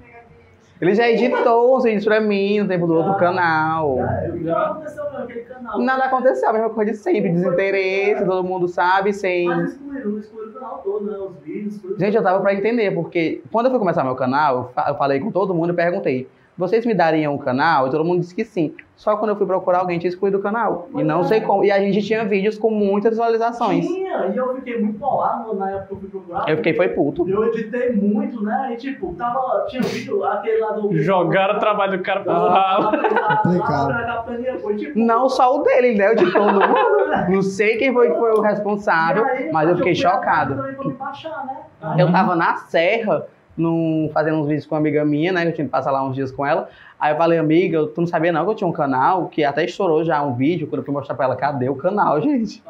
mega 0.00 0.24
vídeo. 0.28 0.67
Ele 0.80 0.94
já 0.94 1.08
editou 1.08 1.76
uns 1.76 1.82
vídeos 1.82 2.04
pra 2.04 2.20
mim 2.20 2.60
no 2.60 2.68
tempo 2.68 2.86
do 2.86 2.94
outro 2.94 3.14
canal. 3.16 3.94
O 3.94 4.38
que 4.38 4.48
aconteceu 4.48 5.04
com 5.06 5.16
aquele 5.16 5.40
canal? 5.40 5.80
Nada 5.80 6.04
aconteceu, 6.04 6.48
a 6.48 6.52
mesma 6.52 6.70
coisa 6.70 6.92
de 6.92 6.96
sempre, 6.98 7.30
desinteresse, 7.30 8.24
todo 8.24 8.46
mundo 8.46 8.68
sabe, 8.68 9.12
sem... 9.12 9.48
Mas 9.48 9.72
excluíram, 9.72 10.18
excluíram 10.18 10.50
o 10.50 10.54
canal 10.54 10.78
todo, 10.84 11.04
né? 11.04 11.16
Os 11.18 11.36
vídeos. 11.42 11.98
Gente, 11.98 12.16
eu 12.16 12.22
tava 12.22 12.40
pra 12.40 12.54
entender, 12.54 12.94
porque 12.94 13.42
quando 13.50 13.66
eu 13.66 13.70
fui 13.70 13.80
começar 13.80 14.04
meu 14.04 14.14
canal, 14.14 14.72
eu 14.86 14.94
falei 14.94 15.18
com 15.18 15.32
todo 15.32 15.52
mundo 15.52 15.72
e 15.72 15.76
perguntei: 15.76 16.28
vocês 16.58 16.84
me 16.84 16.92
dariam 16.92 17.34
um 17.34 17.38
canal? 17.38 17.86
E 17.86 17.90
todo 17.90 18.04
mundo 18.04 18.20
disse 18.20 18.34
que 18.34 18.44
sim. 18.44 18.74
Só 18.96 19.16
quando 19.16 19.30
eu 19.30 19.36
fui 19.36 19.46
procurar, 19.46 19.78
alguém 19.78 19.96
tinha 19.96 20.08
excluído 20.08 20.38
o 20.38 20.42
canal. 20.42 20.88
E 20.96 21.04
não 21.04 21.22
sei 21.22 21.40
como. 21.40 21.64
E 21.64 21.70
a 21.70 21.78
gente 21.78 22.04
tinha 22.04 22.24
vídeos 22.24 22.58
com 22.58 22.68
muitas 22.68 23.12
visualizações. 23.12 23.86
Tinha, 23.86 24.26
e 24.26 24.36
eu 24.36 24.56
fiquei 24.56 24.82
muito 24.82 24.98
bolado 24.98 25.54
na 25.54 25.70
época 25.70 25.86
que 25.86 25.92
eu 25.92 25.98
fui 25.98 26.08
procurar. 26.08 26.48
Eu 26.48 26.56
fiquei 26.56 26.74
foi 26.74 26.88
puto. 26.88 27.28
Eu 27.28 27.44
editei 27.44 27.92
muito, 27.92 28.42
né? 28.42 28.70
E 28.72 28.76
tipo, 28.76 29.14
tava, 29.14 29.66
tinha 29.68 29.82
vídeo, 29.82 30.24
aquele 30.24 30.58
lá 30.58 30.72
do... 30.72 30.98
Jogaram 30.98 31.54
o 31.54 31.60
trabalho 31.60 31.96
do 31.96 32.02
cara 32.02 32.24
ralo. 32.24 32.90
Complicado. 33.44 34.76
Tipo... 34.76 34.98
Não 34.98 35.28
só 35.28 35.56
o 35.56 35.62
dele, 35.62 35.96
né? 35.96 36.10
O 36.10 36.16
de 36.16 36.32
todo 36.32 36.52
mundo. 36.52 36.88
Não 37.30 37.42
sei 37.42 37.76
quem 37.76 37.92
foi 37.92 38.10
que 38.10 38.18
foi 38.18 38.32
o 38.32 38.40
responsável, 38.40 39.24
aí, 39.24 39.52
mas 39.52 39.68
eu 39.68 39.76
fiquei 39.76 39.92
atrás 39.92 40.14
chocado. 40.14 40.54
pra 40.54 40.90
baixar, 40.90 41.46
né? 41.46 41.56
Eu 41.96 42.10
tava 42.10 42.34
na 42.34 42.56
serra, 42.56 43.26
num, 43.58 44.10
fazendo 44.14 44.38
uns 44.38 44.46
vídeos 44.46 44.66
com 44.66 44.74
uma 44.74 44.80
amiga 44.80 45.04
minha, 45.04 45.32
né? 45.32 45.42
Que 45.42 45.48
eu 45.48 45.54
tinha 45.54 45.64
que 45.66 45.70
passar 45.70 45.90
lá 45.90 46.02
uns 46.04 46.14
dias 46.14 46.30
com 46.30 46.46
ela. 46.46 46.68
Aí 47.00 47.12
eu 47.12 47.16
falei, 47.16 47.38
amiga, 47.38 47.86
tu 47.86 48.00
não 48.00 48.08
sabia 48.08 48.32
não 48.32 48.44
que 48.44 48.50
eu 48.50 48.54
tinha 48.56 48.66
um 48.66 48.72
canal, 48.72 49.26
que 49.28 49.44
até 49.44 49.64
estourou 49.64 50.02
já 50.04 50.20
um 50.20 50.34
vídeo, 50.34 50.66
quando 50.66 50.80
eu 50.80 50.84
fui 50.84 50.92
mostrar 50.92 51.14
pra 51.14 51.26
ela, 51.26 51.36
cadê 51.36 51.68
o 51.68 51.76
canal, 51.76 52.18
gente? 52.22 52.60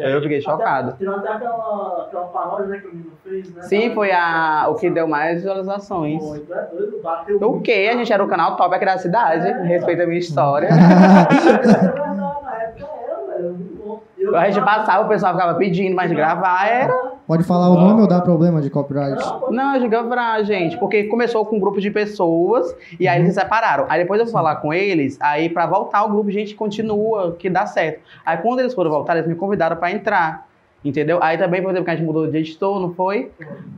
É. 0.00 0.06
Aí 0.06 0.12
eu 0.12 0.20
fiquei 0.20 0.40
chocado. 0.40 0.90
Até, 0.90 1.06
até 1.06 1.28
aquela, 1.28 2.04
aquela 2.06 2.24
paródia 2.26 2.66
né, 2.66 2.78
que 2.78 2.86
o 2.88 2.90
menino 2.90 3.12
fez, 3.22 3.54
né? 3.54 3.62
Sim, 3.62 3.94
foi 3.94 4.10
a, 4.10 4.66
o 4.68 4.74
que 4.74 4.90
deu 4.90 5.06
mais 5.06 5.36
visualizações. 5.38 6.20
Foi, 6.20 6.38
é 6.50 6.62
doido, 6.74 7.00
bateu 7.02 7.36
O 7.36 7.50
muito. 7.50 7.62
quê? 7.62 7.88
A 7.92 7.96
gente 7.96 8.12
era 8.12 8.24
o 8.24 8.28
canal 8.28 8.56
top 8.56 8.74
aqui 8.74 8.84
da 8.84 8.98
cidade, 8.98 9.46
respeita 9.68 10.02
a 10.02 10.06
minha 10.06 10.18
história. 10.18 10.68
É 10.78 12.14
na 12.14 12.62
época 12.62 12.88
era, 13.04 13.38
velho, 13.38 13.77
A 14.34 14.50
gente 14.50 14.64
passava, 14.64 15.04
o 15.04 15.08
pessoal 15.08 15.32
ficava 15.32 15.54
pedindo, 15.54 15.94
mas 15.94 16.08
de 16.08 16.16
gravar 16.16 16.66
era. 16.66 17.18
Pode 17.26 17.44
falar 17.44 17.68
o 17.68 17.74
nome 17.74 18.00
ou 18.00 18.08
dá 18.08 18.20
problema 18.20 18.60
de 18.60 18.70
copyright? 18.70 19.22
Não, 19.50 19.78
de 19.78 19.86
gravar, 19.86 20.42
gente, 20.44 20.78
porque 20.78 21.04
começou 21.04 21.44
com 21.44 21.56
um 21.56 21.60
grupo 21.60 21.80
de 21.80 21.90
pessoas 21.90 22.74
e 22.98 23.06
aí 23.06 23.20
eles 23.20 23.34
se 23.34 23.40
separaram. 23.40 23.86
Aí 23.88 24.00
depois 24.00 24.18
eu 24.18 24.26
fui 24.26 24.32
falar 24.32 24.56
com 24.56 24.72
eles, 24.72 25.18
aí 25.20 25.48
pra 25.48 25.66
voltar 25.66 26.04
o 26.04 26.08
grupo, 26.08 26.30
gente, 26.30 26.54
continua, 26.54 27.36
que 27.38 27.50
dá 27.50 27.66
certo. 27.66 28.00
Aí 28.24 28.38
quando 28.38 28.60
eles 28.60 28.74
foram 28.74 28.90
voltar, 28.90 29.16
eles 29.16 29.28
me 29.28 29.34
convidaram 29.34 29.76
pra 29.76 29.90
entrar. 29.90 30.48
Entendeu? 30.84 31.18
Aí 31.20 31.36
também, 31.36 31.60
por 31.60 31.70
exemplo, 31.70 31.84
que 31.86 31.90
a 31.90 31.96
gente 31.96 32.06
mudou 32.06 32.30
de 32.30 32.38
editor, 32.38 32.78
não 32.78 32.94
foi? 32.94 33.32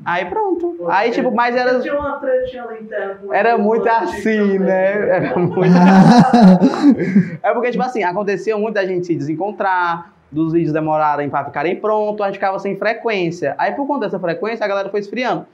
Aí 0.05 0.27
pronto. 0.27 0.77
Aí, 0.87 1.11
tipo, 1.11 1.31
mas 1.31 1.57
era. 1.57 1.81
Tinha 1.81 1.99
uma 1.99 2.19
tretinha 2.19 2.67
interna. 2.79 3.17
Era 3.33 3.57
muito 3.57 3.89
assim, 3.89 4.59
né? 4.59 5.09
Era 5.09 5.39
muito 5.39 5.61
É 7.43 7.55
porque, 7.55 7.71
tipo 7.71 7.83
assim, 7.83 8.03
aconteceu 8.03 8.59
muito 8.59 8.75
da 8.75 8.85
gente 8.85 9.07
se 9.07 9.15
desencontrar, 9.17 10.13
dos 10.31 10.53
vídeos 10.53 10.73
demorarem 10.73 11.29
pra 11.29 11.45
ficarem 11.45 11.77
prontos, 11.77 12.21
a 12.21 12.27
gente 12.27 12.35
ficava 12.35 12.59
sem 12.59 12.77
frequência. 12.77 13.55
Aí, 13.59 13.73
por 13.73 13.87
conta 13.87 14.07
dessa 14.07 14.19
frequência, 14.19 14.65
a 14.65 14.69
galera 14.69 14.89
foi 14.89 15.01
esfriando. 15.01 15.47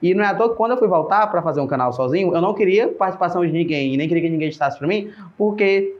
E 0.00 0.14
não 0.14 0.24
é 0.24 0.26
à 0.26 0.34
toa 0.34 0.50
que 0.50 0.56
quando 0.56 0.72
eu 0.72 0.76
fui 0.78 0.88
voltar 0.88 1.26
pra 1.28 1.40
fazer 1.42 1.60
um 1.60 1.66
canal 1.66 1.92
sozinho, 1.92 2.34
eu 2.34 2.40
não 2.40 2.54
queria 2.54 2.88
participação 2.88 3.46
de 3.46 3.52
ninguém, 3.52 3.94
e 3.94 3.96
nem 3.96 4.08
queria 4.08 4.22
que 4.22 4.30
ninguém 4.30 4.48
editasse 4.48 4.76
pra 4.76 4.88
mim, 4.88 5.10
porque, 5.38 5.96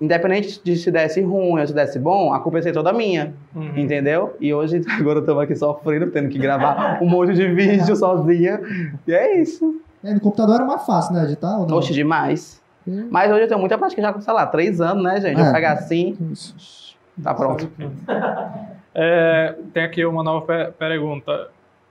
independente 0.00 0.60
de 0.62 0.76
se 0.76 0.90
desse 0.90 1.20
ruim 1.20 1.60
ou 1.60 1.66
se 1.66 1.74
desse 1.74 1.98
bom, 1.98 2.32
a 2.32 2.38
culpa 2.38 2.58
ia 2.58 2.62
ser 2.62 2.72
toda 2.72 2.92
minha. 2.92 3.34
Uhum. 3.56 3.76
Entendeu? 3.76 4.36
E 4.40 4.54
hoje, 4.54 4.82
agora 5.00 5.18
eu 5.18 5.24
tô 5.24 5.38
aqui 5.40 5.56
sofrendo, 5.56 6.10
tendo 6.10 6.28
que 6.28 6.38
gravar 6.38 7.02
um 7.02 7.08
monte 7.08 7.34
de 7.34 7.48
vídeo 7.48 7.94
sozinha. 7.96 8.60
E 9.06 9.12
é 9.12 9.40
isso. 9.40 9.80
É, 10.04 10.14
no 10.14 10.20
computador 10.20 10.56
era 10.56 10.64
mais 10.64 10.86
fácil, 10.86 11.14
né? 11.14 11.24
Editar? 11.24 11.60
Oxe, 11.72 11.92
demais. 11.92 12.62
É. 12.86 13.04
Mas 13.10 13.32
hoje 13.32 13.42
eu 13.42 13.48
tenho 13.48 13.58
muita 13.58 13.76
prática 13.76 14.00
já 14.00 14.12
com, 14.12 14.20
sei 14.20 14.32
lá, 14.32 14.46
três 14.46 14.80
anos, 14.80 15.02
né, 15.02 15.20
gente? 15.20 15.40
É. 15.40 15.48
Eu 15.48 15.52
pego 15.52 15.66
assim, 15.66 16.16
Isso. 16.30 16.87
Tá 17.22 17.34
pronto. 17.34 17.68
É, 19.00 19.54
tem 19.72 19.84
aqui 19.84 20.04
uma 20.04 20.24
nova 20.24 20.44
pe- 20.44 20.72
pergunta. 20.72 21.50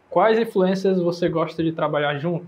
Quais 0.10 0.38
influências 0.38 1.00
você 1.00 1.30
gosta 1.30 1.64
de 1.64 1.72
trabalhar 1.72 2.18
junto? 2.18 2.48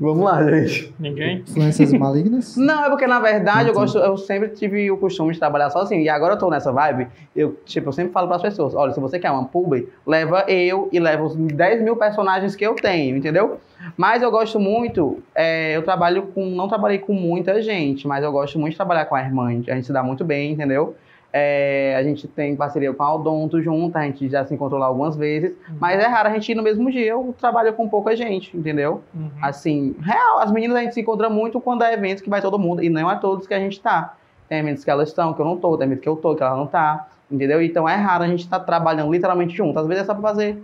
Vamos 0.00 0.24
lá, 0.24 0.42
gente. 0.50 0.92
Ninguém? 0.98 1.38
Influências 1.38 1.92
malignas? 1.94 2.56
Não, 2.56 2.84
é 2.86 2.90
porque 2.90 3.06
na 3.06 3.20
verdade 3.20 3.68
eu 3.68 3.74
gosto, 3.74 3.98
eu 3.98 4.16
sempre 4.16 4.48
tive 4.48 4.90
o 4.90 4.96
costume 4.96 5.32
de 5.32 5.38
trabalhar 5.38 5.70
sozinho. 5.70 6.02
E 6.02 6.08
agora 6.08 6.34
eu 6.34 6.38
tô 6.38 6.50
nessa 6.50 6.72
vibe, 6.72 7.06
eu, 7.36 7.56
tipo, 7.64 7.88
eu 7.88 7.92
sempre 7.92 8.10
falo 8.12 8.26
pras 8.26 8.42
pessoas: 8.42 8.74
olha, 8.74 8.92
se 8.92 8.98
você 8.98 9.16
quer 9.20 9.30
uma 9.30 9.44
publi, 9.44 9.88
leva 10.04 10.44
eu 10.48 10.88
e 10.90 10.98
leva 10.98 11.22
os 11.22 11.36
10 11.36 11.80
mil 11.82 11.94
personagens 11.94 12.56
que 12.56 12.66
eu 12.66 12.74
tenho, 12.74 13.16
entendeu? 13.16 13.60
Mas 13.96 14.22
eu 14.22 14.30
gosto 14.32 14.58
muito, 14.58 15.22
é, 15.32 15.76
eu 15.76 15.82
trabalho 15.82 16.22
com. 16.34 16.44
Não 16.46 16.66
trabalhei 16.66 16.98
com 16.98 17.12
muita 17.12 17.62
gente, 17.62 18.08
mas 18.08 18.24
eu 18.24 18.32
gosto 18.32 18.58
muito 18.58 18.72
de 18.72 18.76
trabalhar 18.76 19.04
com 19.04 19.14
a 19.14 19.20
irmã. 19.22 19.46
A 19.50 19.52
gente 19.52 19.84
se 19.84 19.92
dá 19.92 20.02
muito 20.02 20.24
bem, 20.24 20.50
entendeu? 20.52 20.96
É, 21.30 21.94
a 21.98 22.02
gente 22.02 22.26
tem 22.26 22.56
parceria 22.56 22.92
com 22.92 23.02
a 23.02 23.14
Odonto 23.14 23.60
junto, 23.60 23.96
a 23.96 24.02
gente 24.02 24.28
já 24.28 24.46
se 24.46 24.54
encontrou 24.54 24.80
lá 24.80 24.86
algumas 24.86 25.14
vezes, 25.14 25.54
mas 25.78 26.02
é 26.02 26.06
raro 26.06 26.28
a 26.30 26.32
gente 26.32 26.50
ir 26.50 26.54
no 26.54 26.62
mesmo 26.62 26.90
dia, 26.90 27.10
eu 27.10 27.34
trabalho 27.38 27.72
com 27.74 27.86
pouca 27.86 28.16
gente, 28.16 28.56
entendeu? 28.56 29.02
Uhum. 29.14 29.30
Assim, 29.42 29.94
real, 30.00 30.38
as 30.38 30.50
meninas 30.50 30.78
a 30.78 30.80
gente 30.80 30.94
se 30.94 31.00
encontra 31.02 31.28
muito 31.28 31.60
quando 31.60 31.84
é 31.84 31.92
eventos 31.92 32.22
que 32.22 32.30
vai 32.30 32.40
todo 32.40 32.58
mundo, 32.58 32.82
e 32.82 32.88
não 32.88 33.10
é 33.10 33.16
todos 33.16 33.46
que 33.46 33.52
a 33.52 33.58
gente 33.58 33.78
tá. 33.78 34.16
Tem 34.48 34.58
eventos 34.60 34.82
que 34.82 34.90
elas 34.90 35.10
estão, 35.10 35.34
que 35.34 35.40
eu 35.40 35.44
não 35.44 35.58
tô, 35.58 35.76
tem 35.76 35.86
eventos 35.86 36.02
que 36.02 36.08
eu 36.08 36.16
tô, 36.16 36.34
que 36.34 36.42
ela 36.42 36.56
não 36.56 36.66
tá, 36.66 37.08
entendeu? 37.30 37.60
Então 37.60 37.86
é 37.86 37.94
raro 37.94 38.24
a 38.24 38.26
gente 38.26 38.40
estar 38.40 38.60
trabalhando 38.60 39.12
literalmente 39.12 39.54
junto. 39.54 39.78
Às 39.78 39.86
vezes 39.86 40.04
é 40.04 40.06
só 40.06 40.14
pra 40.14 40.22
fazer 40.22 40.62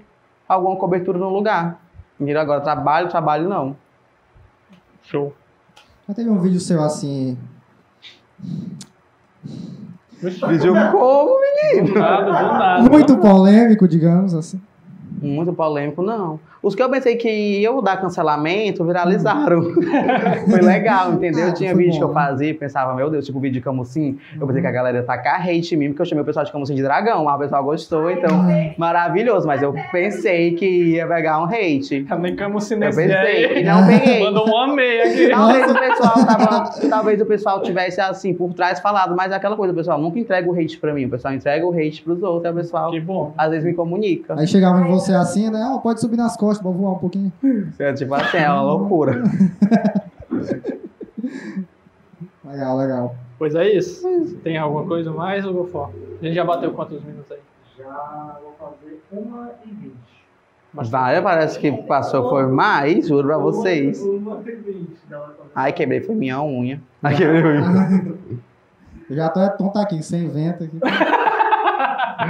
alguma 0.48 0.76
cobertura 0.76 1.18
no 1.18 1.28
lugar. 1.28 1.78
Entendeu? 2.18 2.40
Agora, 2.40 2.60
trabalho, 2.60 3.08
trabalho 3.08 3.48
não. 3.48 3.76
Show. 5.02 5.34
Já 6.08 6.14
teve 6.14 6.30
um 6.30 6.40
vídeo 6.40 6.60
seu 6.60 6.82
assim. 6.82 7.36
Vídeo 10.30 10.74
como, 10.92 11.34
Do 11.86 11.94
nada, 11.94 12.24
do 12.24 12.32
nada. 12.32 12.82
Muito 12.90 13.16
polêmico, 13.18 13.86
digamos 13.88 14.34
assim. 14.34 14.60
Muito 15.22 15.52
polêmico, 15.52 16.02
não. 16.02 16.38
Os 16.62 16.74
que 16.74 16.82
eu 16.82 16.88
pensei 16.90 17.16
que 17.16 17.28
iam 17.60 17.82
dar 17.82 17.98
cancelamento 18.00 18.84
viralizaram. 18.84 19.62
foi 20.48 20.60
legal, 20.62 21.12
entendeu? 21.12 21.48
Ah, 21.48 21.52
Tinha 21.52 21.74
vídeo 21.74 21.92
que 21.92 21.98
bom, 22.00 22.04
eu 22.06 22.08
né? 22.08 22.14
fazia 22.14 22.48
e 22.50 22.54
pensava, 22.54 22.94
meu 22.94 23.10
Deus, 23.10 23.26
tipo 23.26 23.38
vídeo 23.38 23.54
de 23.54 23.60
Camusim. 23.60 24.18
Eu 24.40 24.46
pensei 24.46 24.62
que 24.62 24.66
a 24.68 24.70
galera 24.70 24.98
ia 24.98 25.02
tacar 25.02 25.46
hate 25.46 25.74
em 25.74 25.78
mim, 25.78 25.88
porque 25.88 26.02
eu 26.02 26.06
chamei 26.06 26.22
o 26.22 26.24
pessoal 26.24 26.44
de 26.44 26.50
Camusim 26.52 26.74
de 26.74 26.82
dragão. 26.82 27.24
Mas 27.24 27.34
o 27.36 27.38
pessoal 27.38 27.64
gostou, 27.64 28.10
então 28.10 28.30
maravilhoso. 28.78 29.46
Mas 29.46 29.62
eu 29.62 29.74
pensei 29.92 30.54
que 30.54 30.66
ia 30.66 31.06
pegar 31.06 31.40
um 31.42 31.44
hate. 31.44 32.06
Nem 32.18 32.36
como 32.36 32.60
se 32.60 32.74
Eu 32.74 32.78
nesse 32.78 32.98
pensei, 33.02 33.44
aí. 33.46 33.60
e 33.60 33.64
não 33.64 33.86
peguei. 33.86 34.24
Mandou 34.24 34.48
um 34.48 34.56
amei 34.56 35.02
aqui. 35.02 35.28
Talvez 35.28 35.70
o 35.70 35.74
pessoal 35.78 36.26
tava, 36.26 36.88
talvez 36.88 37.20
o 37.20 37.26
pessoal 37.26 37.62
tivesse 37.62 38.00
assim 38.00 38.32
por 38.32 38.52
trás 38.54 38.80
falado, 38.80 39.14
mas 39.14 39.32
é 39.32 39.34
aquela 39.34 39.56
coisa, 39.56 39.72
o 39.72 39.76
pessoal 39.76 39.98
nunca 40.00 40.18
entrega 40.18 40.50
o 40.50 40.54
hate 40.58 40.78
pra 40.78 40.92
mim, 40.94 41.04
o 41.04 41.10
pessoal 41.10 41.34
entrega 41.34 41.66
o 41.66 41.72
hate 41.72 42.02
pros 42.02 42.22
outros, 42.22 42.46
aí 42.46 42.52
o 42.52 42.54
pessoal 42.54 42.90
Que 42.90 43.00
bom. 43.00 43.34
às 43.36 43.50
vezes 43.50 43.64
me 43.64 43.74
comunica. 43.74 44.34
Aí 44.38 44.46
chegava 44.46 44.80
em 44.80 44.84
você 44.94 45.12
assim, 45.12 45.50
né? 45.50 45.70
Ó, 45.72 45.78
pode 45.78 46.00
subir 46.00 46.16
nas 46.16 46.36
costas, 46.36 46.62
vou 46.62 46.72
voar 46.72 46.92
um 46.92 46.98
pouquinho. 46.98 47.32
É, 47.78 47.92
tipo 47.92 48.14
assim, 48.14 48.38
é 48.38 48.50
uma 48.50 48.62
loucura. 48.62 49.22
Legal, 52.44 52.76
legal. 52.76 53.16
Pois 53.36 53.54
é 53.56 53.68
isso. 53.72 54.06
Tem 54.44 54.56
alguma 54.56 54.86
coisa 54.86 55.10
mais, 55.10 55.44
ou 55.44 55.66
for? 55.66 55.90
A 56.20 56.24
gente 56.24 56.34
já 56.34 56.44
bateu 56.44 56.72
quantos 56.72 57.02
minutos 57.02 57.32
aí? 57.32 57.38
Já 57.76 58.38
vou 58.40 58.52
fazer 58.52 59.02
uma 59.10 59.50
e 59.64 59.70
vinte. 59.70 59.94
Vai, 60.72 61.20
parece 61.20 61.58
que 61.58 61.72
passou 61.82 62.28
foi 62.28 62.46
mais, 62.46 63.08
juro 63.08 63.26
pra 63.26 63.38
vocês. 63.38 64.00
Uma, 64.00 64.40
e 64.46 64.54
vinte. 64.54 64.96
Ai, 65.54 65.72
quebrei, 65.72 66.00
foi 66.00 66.14
minha 66.14 66.40
unha. 66.42 66.80
Ai, 67.02 67.16
quebrei 67.16 67.42
foi 67.42 67.52
minha. 67.60 68.14
Eu 69.10 69.16
já 69.16 69.28
tô 69.28 69.40
é 69.40 69.48
tonto 69.50 69.78
aqui, 69.78 70.02
sem 70.02 70.28
vento 70.28 70.64
aqui. 70.64 70.78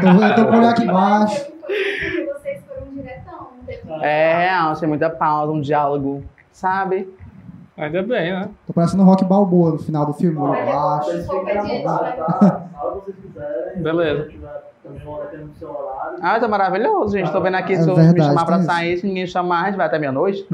Tô, 0.01 0.09
eu 0.09 0.35
tô 0.35 0.47
com 0.47 0.53
o 0.55 0.59
olho 0.59 0.69
aqui 0.69 0.83
embaixo. 0.83 1.53
Porque 1.53 2.33
vocês 2.33 2.65
foram 2.65 2.93
diretão, 2.93 3.51
não 3.57 3.65
teve 3.65 3.83
É 4.03 4.35
real, 4.47 4.75
tem 4.77 4.89
muita 4.89 5.11
pausa, 5.11 5.53
um 5.53 5.61
diálogo, 5.61 6.23
sabe? 6.53 7.09
Ainda 7.77 8.03
bem, 8.03 8.33
né? 8.33 8.49
Tô 8.67 8.73
parecendo 8.73 9.03
Rock 9.03 9.25
Balboa 9.25 9.73
no 9.73 9.79
final 9.79 10.07
do 10.07 10.13
filme, 10.13 10.39
olho 10.39 10.65
baixo. 10.65 11.13
Né? 11.13 11.25
tá? 11.83 12.69
Vocês 12.95 13.17
quiserem. 13.17 13.83
Beleza. 13.83 14.31
Ah, 16.21 16.39
tá 16.39 16.47
maravilhoso, 16.47 17.17
gente. 17.17 17.33
Tô 17.33 17.41
vendo 17.41 17.55
aqui, 17.57 17.73
É 17.73 17.77
se 17.83 17.89
eu 17.89 17.95
verdade, 17.97 18.19
me 18.19 18.25
chamar 18.25 18.45
pra 18.45 18.63
sair, 18.63 18.99
se 18.99 19.07
ninguém 19.07 19.27
chamar, 19.27 19.63
a 19.63 19.67
gente 19.67 19.77
vai 19.77 19.87
até 19.87 19.99
meia-noite. 19.99 20.47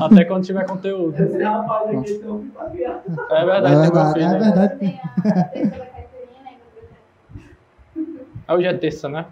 Até 0.00 0.24
quando 0.24 0.44
tiver 0.44 0.66
conteúdo. 0.66 1.22
Esse 1.22 1.42
rapaz 1.42 1.96
aqui 1.96 2.14
tem 2.14 2.28
um 2.30 2.50
aqui. 2.58 2.84
É 2.84 3.00
É 3.30 3.44
verdade, 3.44 3.76
verdade, 3.76 4.20
é 4.20 4.38
verdade. 4.38 4.76
Tem 4.78 5.00
a 5.00 5.14
terça 5.22 5.78
da 5.78 5.86
Catarina 5.86 6.50
e 8.46 8.48
a 8.48 8.54
Hoje 8.54 8.66
é 8.66 8.74
terça, 8.74 9.08
né? 9.08 9.26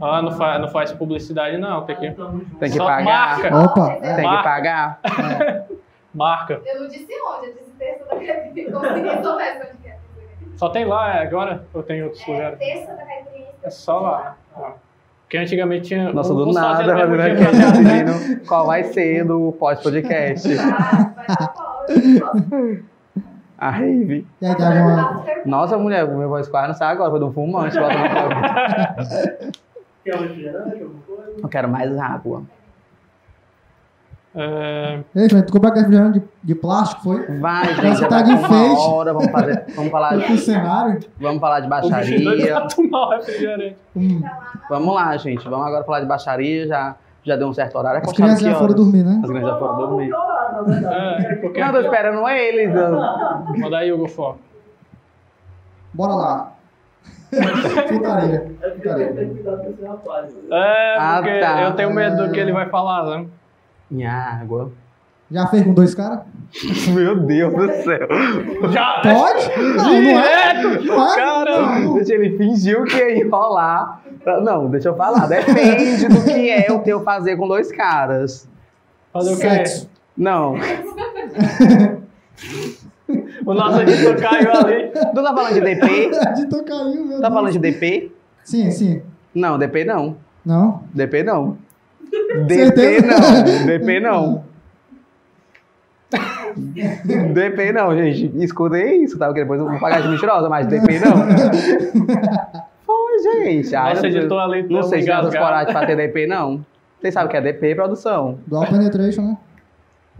Ah, 0.00 0.22
não 0.22 0.32
faz, 0.32 0.60
não 0.60 0.68
faz 0.68 0.92
publicidade 0.92 1.56
não, 1.58 1.84
tem 1.84 1.96
que... 1.96 2.10
Tamo 2.10 2.40
junto. 2.40 2.56
Tem 2.56 2.70
que 2.70 2.76
Só 2.76 2.86
pagar. 2.86 3.04
marca. 3.04 3.56
Opa, 3.64 3.88
Tem 3.96 4.28
que 4.28 4.42
pagar. 4.42 5.00
Marca. 6.14 6.60
Eu 6.66 6.82
não 6.82 6.88
disse 6.88 7.08
onde, 7.22 7.46
eu 7.48 7.54
disse 7.54 7.70
terça 7.78 8.04
da 8.04 8.16
Catarina. 8.16 8.70
Consegui 8.72 9.22
souber 9.22 9.72
onde 9.74 9.88
é. 9.88 9.96
Só 10.56 10.68
tem 10.68 10.84
lá 10.84 11.16
é, 11.16 11.22
agora? 11.22 11.64
Ou 11.72 11.82
tem 11.82 12.00
em 12.00 12.02
outros 12.02 12.22
É 12.28 12.32
lugares? 12.32 12.58
terça 12.58 12.92
da 12.92 13.02
Catarina. 13.02 13.46
É 13.62 13.70
só 13.70 13.98
lá. 14.00 14.36
Ah. 14.54 14.72
Porque 15.22 15.38
antigamente 15.38 15.88
tinha... 15.88 16.12
Nossa, 16.12 16.34
uns 16.34 16.44
do 16.44 16.52
nada, 16.52 16.84
fazendo 16.84 17.16
né? 17.16 18.40
qual 18.46 18.66
vai 18.66 18.84
ser 18.84 19.24
do 19.24 19.52
pós-podcast. 19.52 20.48
Ah, 20.58 21.12
vai 21.16 21.26
dar 21.26 21.48
posso. 21.48 22.82
A 23.62 23.70
rave. 23.70 24.26
Nossa, 25.46 25.78
mulher, 25.78 26.04
meu 26.08 26.28
voz 26.28 26.48
quase 26.48 26.66
não 26.66 26.74
sai 26.74 26.92
agora, 26.92 27.12
foi 27.12 27.22
um 27.22 27.32
fumante. 27.32 27.78
bota 27.78 27.94
na 27.94 29.52
Quer 30.04 30.16
um 30.16 30.22
refrigerante, 30.22 30.82
alguma 30.82 31.02
coisa? 31.02 31.32
Eu 31.42 31.48
quero 31.48 31.68
mais 31.68 31.96
água. 31.98 32.42
É, 34.34 35.00
Ei, 35.14 35.28
gente, 35.28 35.44
tu 35.44 35.52
comprou 35.52 35.70
aquele 35.70 35.84
refrigerante 35.84 36.20
de, 36.20 36.26
de 36.42 36.54
plástico, 36.54 37.02
foi? 37.02 37.38
Vai, 37.38 37.74
gente, 37.74 38.00
já 38.00 38.08
tá 38.08 38.22
de 38.22 38.32
enfeite. 38.32 38.80
hora, 38.80 39.12
vamos, 39.12 39.30
fazer, 39.30 39.64
vamos, 39.76 39.90
falar, 39.90 40.16
pro 40.24 40.38
cenário. 40.38 41.00
vamos 41.20 41.40
falar 41.40 41.60
de 41.60 41.66
o 41.66 41.70
baixaria. 41.70 42.66
o. 43.94 43.98
Hum. 43.98 44.22
Vamos 44.70 44.94
lá, 44.94 45.16
gente, 45.18 45.46
vamos 45.46 45.66
agora 45.66 45.84
falar 45.84 46.00
de 46.00 46.06
baixaria, 46.06 46.66
já, 46.66 46.96
já 47.22 47.36
deu 47.36 47.46
um 47.46 47.52
certo 47.52 47.76
horário. 47.76 47.98
É 47.98 48.02
As 48.02 48.12
crianças 48.12 48.40
já 48.40 48.54
foram 48.54 48.74
dormir, 48.74 49.04
né? 49.04 49.20
As 49.22 49.28
crianças 49.28 49.50
já 49.50 49.58
foram 49.58 49.76
dormir. 49.76 50.10
É, 50.10 51.34
porque... 51.36 51.60
Não, 51.60 51.72
tô 51.72 51.80
esperando 51.80 52.28
eles. 52.28 52.74
Manda 53.58 53.78
aí, 53.78 53.92
Hugo 53.92 54.08
Fó. 54.08 54.38
Bora 55.92 56.14
lá. 56.14 56.51
Putaria. 57.88 58.52
É 58.60 58.68
porque 58.70 58.88
tem 58.88 59.06
que 59.08 59.14
ter 59.14 59.26
cuidado 59.28 59.62
com 59.64 59.70
esse 59.70 59.84
rapaz. 59.84 60.34
É, 60.50 60.96
Ah, 60.98 61.20
porque 61.22 61.40
tá. 61.40 61.62
eu 61.62 61.72
tenho 61.72 61.94
medo 61.94 62.26
do 62.26 62.32
que 62.32 62.40
ele 62.40 62.52
vai 62.52 62.68
falar, 62.68 63.04
né? 63.04 63.26
Minha 63.90 64.12
água. 64.12 64.70
Já 65.30 65.46
fez 65.46 65.62
com 65.64 65.72
dois 65.72 65.94
caras? 65.94 66.20
Meu 66.92 67.18
Deus 67.20 67.54
do 67.54 67.66
céu. 67.84 68.08
Já! 68.70 69.00
Pode? 69.02 69.48
Não, 69.78 70.02
não 70.02 70.20
é. 70.20 70.52
Direto! 70.52 70.84
Não 70.84 71.12
é? 71.12 71.16
Caramba! 71.16 71.78
Não. 71.78 71.98
Gente, 71.98 72.12
ele 72.12 72.36
fingiu 72.36 72.84
que 72.84 72.96
ia 72.96 73.24
enrolar. 73.24 74.02
Não, 74.42 74.68
deixa 74.68 74.90
eu 74.90 74.96
falar. 74.96 75.26
Depende 75.26 76.06
do 76.08 76.22
que 76.24 76.50
é 76.50 76.70
o 76.70 76.80
teu 76.80 77.02
fazer 77.02 77.36
com 77.36 77.48
dois 77.48 77.72
caras. 77.72 78.46
Fazer 79.12 79.32
o 79.32 79.36
quê? 79.38 79.48
Sexo. 79.48 79.90
Não. 80.16 80.54
O 83.44 83.54
nosso 83.54 83.80
editor 83.82 84.16
caiu 84.16 84.52
ali. 84.52 84.88
Tu 84.92 85.14
tá 85.22 85.34
falando 85.34 85.54
de 85.54 85.60
DP? 85.60 86.10
De 86.36 86.46
tocaiu, 86.48 87.04
meu 87.04 87.20
Tá 87.20 87.28
Deus. 87.28 87.34
falando 87.34 87.52
de 87.52 87.58
DP? 87.58 88.12
Sim, 88.44 88.70
sim. 88.70 89.02
Não, 89.34 89.58
DP 89.58 89.84
não. 89.84 90.16
Não? 90.44 90.82
DP 90.94 91.22
não. 91.22 91.56
DP 92.46 93.00
não. 93.02 93.66
DP 93.66 94.00
não. 94.00 94.44
DP 97.32 97.72
não, 97.72 97.96
gente. 97.96 98.30
Escutem 98.44 99.04
isso, 99.04 99.18
tá? 99.18 99.26
Porque 99.26 99.40
depois 99.42 99.58
eu 99.60 99.68
vou 99.68 99.78
pagar 99.78 100.02
de 100.02 100.08
mentirosa, 100.08 100.48
mas 100.48 100.66
DP 100.66 100.98
não. 100.98 101.12
Foi, 102.84 103.18
gente. 103.22 103.72
Não- 103.72 104.04
editor 104.04 104.40
ali 104.40 104.66
Não 104.68 104.82
sei 104.82 105.00
se 105.00 105.06
tem 105.06 105.14
essas 105.16 105.34
coragem 105.34 105.72
pra 105.72 105.86
ter 105.86 105.96
DP, 105.96 106.26
não. 106.26 106.64
Vocês 107.00 107.14
sabem 107.14 107.28
o 107.28 107.30
que 107.30 107.36
é 107.36 107.40
DP, 107.40 107.74
produção? 107.74 108.38
Dual 108.46 108.66
penetration, 108.66 109.22
né? 109.22 109.36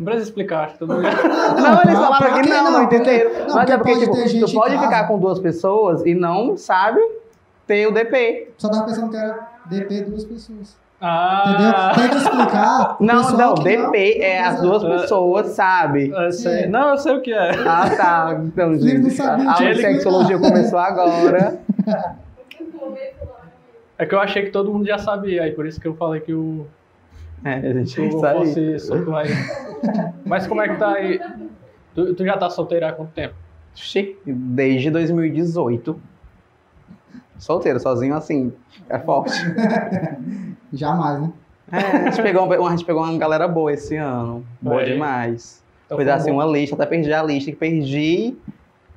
Não 0.02 0.04
precisa 0.04 0.28
explicar, 0.28 0.64
acho 0.64 0.72
que 0.74 0.78
todo 0.80 0.94
mundo... 0.94 1.02
Não, 1.06 1.10
eles 1.12 1.82
pra- 1.82 1.92
falaram 1.94 2.18
pra 2.32 2.42
que 2.42 2.48
não, 2.48 2.64
não? 2.64 2.70
não 2.72 2.82
entenderam. 2.82 3.30
Porque- 3.30 3.46
não, 3.48 3.54
Mas 3.54 3.70
é 3.70 3.76
porque, 3.78 3.98
tipo, 3.98 4.46
tu 4.46 4.52
pode 4.54 4.74
em 4.74 4.78
ficar 4.80 5.06
com 5.06 5.18
duas 5.18 5.38
pessoas 5.38 6.04
e 6.04 6.14
não 6.14 6.56
sabe 6.56 7.00
ter 7.66 7.86
o 7.86 7.92
DP. 7.92 8.48
Só 8.58 8.68
tava 8.68 8.84
pensando 8.84 9.10
que 9.10 9.16
era 9.16 9.38
DP 9.66 10.00
duas 10.02 10.24
pessoas. 10.24 10.76
Ah, 11.00 11.94
Entendeu? 11.94 11.94
Tem 11.94 12.08
que 12.18 12.24
explicar. 12.24 12.96
Não, 13.00 13.30
não, 13.36 13.54
DP 13.54 14.18
é 14.20 14.40
as 14.42 14.60
duas 14.60 14.84
Ah. 14.84 14.88
pessoas, 14.90 15.46
sabe? 15.48 16.10
eu 16.10 16.32
sei. 16.32 16.66
Não, 16.68 16.90
eu 16.90 16.96
sei 16.98 17.16
o 17.16 17.20
que 17.20 17.32
é. 17.32 17.50
Ah, 17.66 17.90
tá. 17.96 18.40
Então, 18.44 18.70
não 18.70 18.80
gente, 18.80 19.20
a 19.22 19.32
aula 19.54 19.72
de 19.74 19.80
sexologia 19.80 20.38
começou 20.38 20.78
agora. 20.78 21.58
É 23.98 24.06
que 24.06 24.14
eu 24.14 24.20
achei 24.20 24.42
que 24.42 24.50
todo 24.50 24.72
mundo 24.72 24.84
já 24.86 24.98
sabia, 24.98 25.42
aí 25.44 25.52
por 25.52 25.64
isso 25.66 25.80
que 25.80 25.86
eu 25.86 25.94
falei 25.94 26.20
que 26.20 26.32
o 26.34 26.66
É, 27.44 27.54
a 27.54 27.72
gente 27.72 28.06
isso 28.08 28.24
aí. 28.26 28.34
fosse 28.36 28.78
solto 28.78 29.14
aí. 29.16 29.28
Mas 30.24 30.46
como 30.46 30.60
é 30.62 30.68
que 30.68 30.76
tá 30.76 30.92
aí? 30.92 31.20
Tu, 31.94 32.14
tu 32.14 32.24
já 32.24 32.36
tá 32.36 32.48
solteira 32.48 32.88
há 32.88 32.92
quanto 32.92 33.10
tempo? 33.12 33.34
Xi, 33.74 34.16
Desde 34.24 34.90
2018. 34.90 36.00
Solteiro, 37.38 37.80
sozinho 37.80 38.14
assim. 38.14 38.52
É 38.88 38.98
forte. 38.98 39.32
Jamais, 40.72 41.20
né? 41.22 41.32
É, 41.72 41.76
a 41.78 42.10
gente 42.10 42.22
pegou, 42.22 42.44
uma- 42.44 42.68
a 42.68 42.70
gente 42.70 42.84
pegou 42.84 43.02
uma 43.02 43.16
galera 43.18 43.48
boa 43.48 43.72
esse 43.72 43.96
ano. 43.96 44.44
Boa 44.60 44.84
demais. 44.84 45.62
Então 45.86 45.96
foi 45.98 46.08
assim 46.10 46.30
bom. 46.30 46.36
uma 46.36 46.46
lista, 46.46 46.74
até 46.76 46.86
perdi 46.86 47.12
a 47.12 47.22
lista, 47.22 47.50
que 47.50 47.56
perdi 47.56 48.36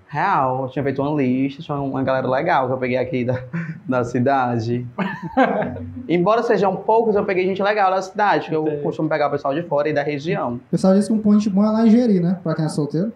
real. 0.07 0.64
Eu 0.64 0.69
tinha 0.69 0.84
feito 0.84 1.02
uma 1.02 1.22
lista, 1.22 1.61
tinha 1.61 1.77
uma 1.77 2.03
galera 2.03 2.27
legal 2.27 2.68
que 2.68 2.73
eu 2.73 2.77
peguei 2.77 2.98
aqui 2.98 3.26
da, 3.26 3.40
da 3.88 4.03
cidade. 4.03 4.86
Embora 6.07 6.44
sejam 6.44 6.76
poucos, 6.76 7.15
eu 7.15 7.26
peguei 7.26 7.45
gente 7.45 7.61
legal 7.61 7.91
da 7.91 8.02
cidade, 8.02 8.49
que 8.49 8.56
eu 8.56 8.65
Entendi. 8.68 8.84
costumo 8.84 9.10
pegar 9.10 9.27
o 9.27 9.32
pessoal 9.32 9.53
de 9.53 9.64
fora 9.64 9.90
e 9.90 9.94
da 9.94 10.03
região. 10.03 10.56
O 10.56 10.72
pessoal 10.72 10.94
disse 10.94 11.07
que 11.07 11.14
um 11.14 11.19
point 11.19 11.49
bom 11.49 11.64
é 11.64 11.69
lá 11.69 11.86
em 11.86 11.90
Jeri, 11.90 12.19
né? 12.19 12.40
Pra 12.44 12.56
quem 12.56 12.65
é 12.65 12.69
solteiro. 12.69 13.11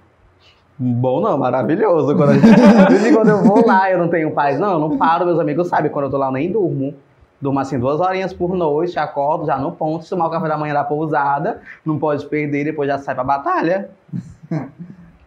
Bom 0.77 1.19
não, 1.19 1.37
maravilhoso. 1.37 2.15
Quando, 2.15 2.29
a 2.29 2.33
gente, 2.35 2.47
quando 3.13 3.29
eu 3.29 3.43
vou 3.43 3.65
lá, 3.65 3.91
eu 3.91 3.97
não 3.97 4.07
tenho 4.07 4.31
paz, 4.31 4.57
não, 4.57 4.73
eu 4.73 4.79
não 4.79 4.97
paro, 4.97 5.25
meus 5.25 5.37
amigos 5.39 5.67
sabem, 5.67 5.91
quando 5.91 6.05
eu 6.05 6.11
tô 6.11 6.17
lá 6.17 6.27
eu 6.27 6.31
nem 6.31 6.51
durmo. 6.51 6.93
Durmo 7.41 7.59
assim 7.59 7.79
duas 7.79 7.99
horinhas 7.99 8.33
por 8.33 8.53
noite, 8.55 8.97
acordo 8.99 9.45
já 9.45 9.57
no 9.57 9.71
ponto, 9.71 10.07
tomar 10.07 10.27
o 10.27 10.29
café 10.29 10.47
da 10.47 10.57
manhã 10.57 10.73
da 10.73 10.83
pousada, 10.83 11.61
não 11.85 11.97
pode 11.97 12.25
perder, 12.25 12.65
depois 12.65 12.87
já 12.87 12.97
sai 12.97 13.15
pra 13.15 13.23
batalha. 13.23 13.89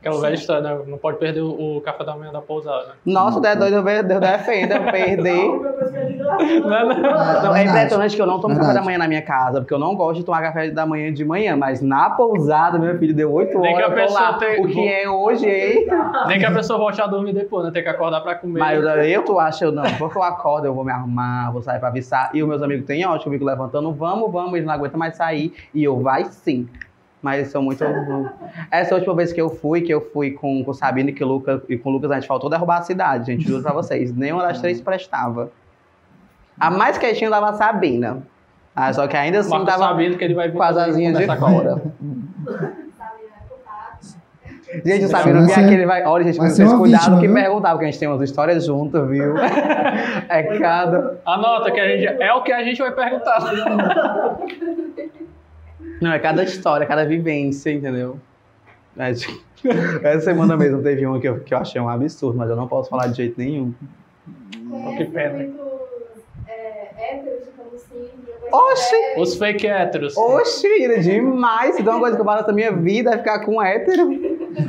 Aquela 0.03 0.21
velha 0.21 0.35
história, 0.35 0.63
né? 0.63 0.79
Não 0.89 0.99
pode 0.99 1.19
perder 1.19 1.43
o, 1.43 1.77
o 1.77 1.81
café 1.81 2.03
da 2.05 2.17
manhã 2.17 2.33
da 2.33 2.41
pousada. 2.41 2.89
né? 2.89 2.93
Nossa, 3.07 3.41
tu 3.41 3.47
é 3.47 3.55
doido, 3.55 3.77
eu 3.77 4.21
defendo, 4.21 4.73
eu 4.73 4.83
perder. 4.91 5.23
que 5.23 5.29
é. 5.29 6.61
Não, 6.61 6.89
não. 6.89 7.43
Não, 7.43 7.57
é 7.57 7.65
impressionante 7.65 8.17
que 8.17 8.21
eu 8.21 8.27
não 8.27 8.41
tomo 8.41 8.55
café 8.55 8.67
Verdade. 8.67 8.79
da 8.81 8.85
manhã 8.85 8.99
na 8.99 9.07
minha 9.07 9.23
casa, 9.23 9.61
porque 9.61 9.73
eu 9.73 9.79
não 9.79 9.95
gosto 9.95 10.19
de 10.19 10.25
tomar 10.25 10.43
café 10.43 10.71
da 10.73 10.85
manhã 10.85 11.13
de 11.13 11.25
manhã, 11.25 11.57
mas 11.57 11.81
na 11.81 12.11
pousada, 12.11 12.81
meu 12.81 12.99
filho, 12.99 13.15
deu 13.15 13.33
8 13.33 13.57
Nem 13.61 13.77
que 13.77 13.83
horas, 13.83 14.17
a 14.17 14.21
lá. 14.21 14.33
pessoa 14.33 14.51
tem- 14.51 14.65
O 14.65 14.69
que 14.69 14.89
é 14.89 15.09
hoje, 15.09 15.49
hein? 15.49 15.87
Nem 16.27 16.39
que 16.41 16.47
a 16.47 16.51
pessoa 16.53 16.79
volte 16.81 17.01
a 17.01 17.07
dormir 17.07 17.33
depois, 17.33 17.65
né? 17.65 17.71
Tem 17.71 17.83
que 17.85 17.89
acordar 17.89 18.23
pra 18.23 18.35
comer. 18.35 18.59
Mas 18.59 18.83
eu, 18.83 18.89
eu 19.05 19.25
tu 19.25 19.39
acha, 19.39 19.65
eu 19.67 19.71
não, 19.71 19.85
porque 19.99 20.19
eu 20.19 20.23
acordo, 20.25 20.67
eu 20.67 20.75
vou 20.75 20.85
me 20.85 20.91
arrumar, 20.91 21.53
vou 21.53 21.63
sair 21.63 21.79
pra 21.79 21.89
avisar. 21.91 22.31
E 22.35 22.43
os 22.43 22.49
meus 22.49 22.61
amigos 22.61 22.87
têm 22.87 23.07
ótimo, 23.07 23.33
eu 23.33 23.39
fico 23.39 23.45
levantando, 23.49 23.93
vamos, 23.93 24.33
vamos, 24.33 24.55
eles 24.55 24.67
não 24.67 24.75
aguentam 24.75 24.99
mais 24.99 25.15
sair. 25.17 25.55
E 25.73 25.85
eu 25.85 26.01
vai 26.01 26.25
sim. 26.25 26.69
Mas 27.23 27.49
são 27.49 27.63
muito. 27.63 27.83
Essa 28.71 28.97
última 28.97 29.15
vez 29.15 29.33
que 29.33 29.41
eu 29.41 29.49
fui, 29.49 29.81
que 29.81 29.95
eu 29.95 30.01
fui 30.01 30.33
com, 30.33 30.65
com 30.65 30.71
o 30.73 30.75
Sabino 30.75 31.11
e, 31.11 31.13
que 31.13 31.23
o 31.23 31.27
Lucas, 31.29 31.63
e 31.69 31.79
com 31.79 31.89
o 31.89 31.93
Lucas, 31.93 32.11
a 32.11 32.15
gente 32.17 32.27
faltou 32.27 32.51
derrubar 32.51 32.79
a 32.79 32.83
cidade, 32.83 33.27
gente, 33.27 33.47
juro 33.47 33.63
pra 33.63 33.73
vocês. 33.73 34.13
Nenhuma 34.17 34.43
das 34.43 34.61
três 34.61 34.81
prestava. 34.81 35.51
A 36.59 36.71
mais 36.71 36.99
quietinha 36.99 37.31
dava 37.31 37.51
a 37.51 37.53
Sabina. 37.55 38.23
Ah, 38.75 38.93
só 38.93 39.07
que 39.07 39.17
ainda 39.17 39.41
assim 39.41 39.51
tava 39.65 39.79
sabendo 39.79 40.17
que 40.19 40.25
ele 40.25 40.35
vai 40.35 40.49
vir 40.49 40.57
com 40.57 40.63
as 40.63 40.77
asinhas 40.77 41.17
de 41.17 41.27
fora. 41.37 41.81
Gente, 44.85 45.05
o 45.05 45.09
Sabino 45.09 45.41
Vai 45.41 45.49
que 45.49 45.53
ser- 45.55 45.61
aquele 45.67 45.85
vai. 45.85 46.03
Olha, 46.05 46.25
gente, 46.25 46.39
vocês 46.39 46.73
cuidado 46.73 47.01
vítima, 47.01 47.21
que 47.21 47.27
viu? 47.27 47.35
perguntar, 47.35 47.71
porque 47.73 47.85
a 47.85 47.91
gente 47.91 47.99
tem 48.01 48.09
umas 48.09 48.23
histórias 48.23 48.65
juntas, 48.65 49.07
viu? 49.07 49.37
É 49.37 50.59
cada. 50.59 51.21
Anota 51.27 51.71
que 51.71 51.79
a 51.79 51.89
gente, 51.89 52.07
é 52.07 52.33
o 52.33 52.43
que 52.43 52.53
a 52.53 52.65
gente 52.65 52.81
vai 52.81 52.91
perguntar. 52.93 53.39
Não, 56.03 56.13
é 56.13 56.19
cada 56.19 56.43
história, 56.43 56.87
cada 56.87 57.05
vivência, 57.05 57.71
entendeu? 57.71 58.19
É, 58.99 59.15
tipo, 59.15 59.41
Essa 60.03 60.21
semana 60.21 60.57
mesmo 60.57 60.83
teve 60.83 61.07
uma 61.07 61.21
que 61.21 61.29
eu, 61.29 61.41
que 61.41 61.55
eu 61.55 61.59
achei 61.59 61.81
um 61.81 61.89
absurdo, 61.89 62.37
mas 62.37 62.51
eu 62.51 62.57
não 62.57 62.67
posso 62.67 62.91
falar 62.91 63.07
de 63.07 63.17
jeito 63.17 63.39
nenhum. 63.39 63.73
Conhece 64.69 65.05
pena. 65.07 65.49
é, 66.49 66.91
héteros 66.99 67.45
de 67.45 67.51
Camusim, 67.53 68.11
Oxi! 68.53 69.21
Os 69.21 69.37
fake 69.37 69.67
héteros. 69.67 70.17
Oxi, 70.17 70.67
é 70.67 70.99
demais! 70.99 71.79
Então, 71.79 71.95
uma 71.95 72.01
coisa 72.01 72.17
que 72.17 72.21
eu 72.21 72.27
faço 72.27 72.47
da 72.47 72.53
minha 72.53 72.73
vida 72.73 73.13
é 73.13 73.19
ficar 73.19 73.45
com 73.45 73.57
um 73.57 73.63
hétero. 73.63 74.11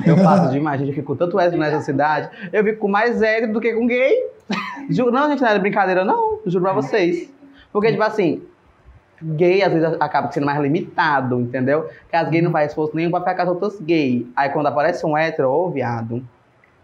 Eu 0.06 0.18
faço 0.18 0.52
demais, 0.52 0.80
gente. 0.80 0.90
Eu 0.90 0.96
fico 0.96 1.08
com 1.08 1.16
tanto 1.16 1.40
hétero 1.40 1.60
nessa 1.60 1.82
cidade. 1.82 2.30
Eu 2.52 2.64
fico 2.64 2.80
com 2.80 2.88
mais 2.88 3.22
hétero 3.22 3.52
do 3.52 3.60
que 3.60 3.74
com 3.74 3.88
gay. 3.88 4.14
Juro, 4.90 5.12
não, 5.12 5.30
gente, 5.30 5.42
não 5.42 5.50
era 5.50 5.60
brincadeira, 5.60 6.06
não. 6.06 6.40
Juro 6.46 6.64
pra 6.64 6.74
vocês. 6.74 7.30
Porque, 7.72 7.92
tipo 7.92 8.04
assim, 8.04 8.44
gay 9.24 9.64
às 9.64 9.72
vezes 9.72 9.98
acaba 10.00 10.32
sendo 10.32 10.46
mais 10.46 10.60
limitado, 10.62 11.40
entendeu? 11.40 11.84
Porque 12.02 12.16
as 12.16 12.30
gays 12.30 12.44
não 12.44 12.52
fazem 12.52 12.68
esforço 12.68 12.96
nenhum 12.96 13.10
pra 13.10 13.20
ficar 13.22 13.36
com 13.36 13.42
as 13.42 13.48
outras 13.48 13.80
gays. 13.80 14.26
Aí 14.36 14.50
quando 14.50 14.68
aparece 14.68 15.06
um 15.06 15.18
hétero, 15.18 15.50
ô 15.50 15.70
viado. 15.70 16.24